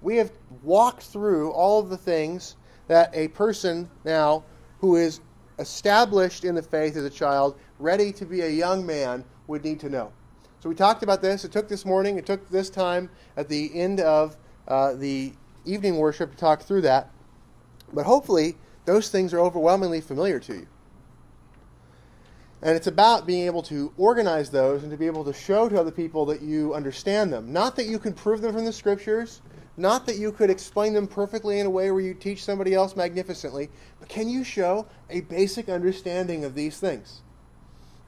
We 0.02 0.16
have 0.16 0.32
walked 0.62 1.02
through 1.02 1.52
all 1.52 1.80
of 1.80 1.90
the 1.90 1.96
things 1.96 2.56
that 2.88 3.10
a 3.14 3.28
person 3.28 3.88
now 4.04 4.44
who 4.80 4.96
is 4.96 5.20
established 5.58 6.44
in 6.44 6.54
the 6.54 6.62
faith 6.62 6.96
as 6.96 7.04
a 7.04 7.10
child, 7.10 7.58
ready 7.78 8.12
to 8.12 8.24
be 8.24 8.42
a 8.42 8.48
young 8.48 8.84
man, 8.84 9.24
would 9.46 9.64
need 9.64 9.80
to 9.80 9.88
know. 9.88 10.12
So 10.60 10.68
we 10.68 10.74
talked 10.74 11.02
about 11.02 11.20
this. 11.20 11.44
It 11.44 11.52
took 11.52 11.68
this 11.68 11.84
morning, 11.84 12.16
it 12.16 12.26
took 12.26 12.48
this 12.48 12.70
time 12.70 13.10
at 13.36 13.48
the 13.48 13.70
end 13.78 14.00
of 14.00 14.36
uh, 14.66 14.94
the 14.94 15.32
evening 15.64 15.96
worship 15.96 16.30
to 16.30 16.36
talk 16.36 16.62
through 16.62 16.82
that. 16.82 17.10
But 17.92 18.06
hopefully, 18.06 18.56
those 18.84 19.10
things 19.10 19.32
are 19.34 19.40
overwhelmingly 19.40 20.00
familiar 20.00 20.40
to 20.40 20.54
you. 20.54 20.66
And 22.62 22.74
it's 22.74 22.86
about 22.86 23.26
being 23.26 23.44
able 23.44 23.62
to 23.64 23.92
organize 23.98 24.50
those 24.50 24.82
and 24.82 24.90
to 24.90 24.96
be 24.96 25.06
able 25.06 25.22
to 25.24 25.34
show 25.34 25.68
to 25.68 25.78
other 25.78 25.90
people 25.90 26.24
that 26.26 26.40
you 26.40 26.72
understand 26.72 27.30
them. 27.30 27.52
Not 27.52 27.76
that 27.76 27.84
you 27.84 27.98
can 27.98 28.14
prove 28.14 28.40
them 28.40 28.54
from 28.54 28.64
the 28.64 28.72
scriptures, 28.72 29.42
not 29.76 30.06
that 30.06 30.18
you 30.18 30.30
could 30.30 30.50
explain 30.50 30.92
them 30.92 31.06
perfectly 31.06 31.58
in 31.58 31.66
a 31.66 31.70
way 31.70 31.90
where 31.90 32.00
you 32.00 32.14
teach 32.14 32.44
somebody 32.44 32.74
else 32.74 32.94
magnificently, 32.94 33.70
but 33.98 34.08
can 34.08 34.28
you 34.28 34.44
show 34.44 34.86
a 35.10 35.22
basic 35.22 35.68
understanding 35.68 36.44
of 36.44 36.54
these 36.54 36.78
things? 36.78 37.22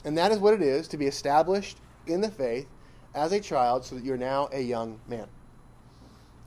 And 0.05 0.16
that 0.16 0.30
is 0.30 0.38
what 0.38 0.55
it 0.55 0.62
is 0.62 0.86
to 0.88 0.97
be 0.97 1.06
established 1.06 1.78
in 2.06 2.20
the 2.20 2.30
faith 2.30 2.68
as 3.14 3.32
a 3.32 3.40
child 3.40 3.84
so 3.84 3.97
that 3.97 4.05
you're 4.05 4.16
now 4.16 4.48
a 4.52 4.60
young 4.60 5.01
man. 5.09 5.26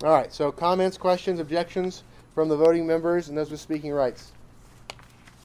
All 0.04 0.12
right, 0.12 0.32
so 0.32 0.52
comments, 0.52 0.98
questions, 0.98 1.42
objections 1.42 2.04
from 2.34 2.48
the 2.48 2.56
voting 2.56 2.88
members 2.88 3.28
and 3.28 3.38
those 3.38 3.52
with 3.52 3.60
speaking 3.60 3.92
rights. 3.92 4.32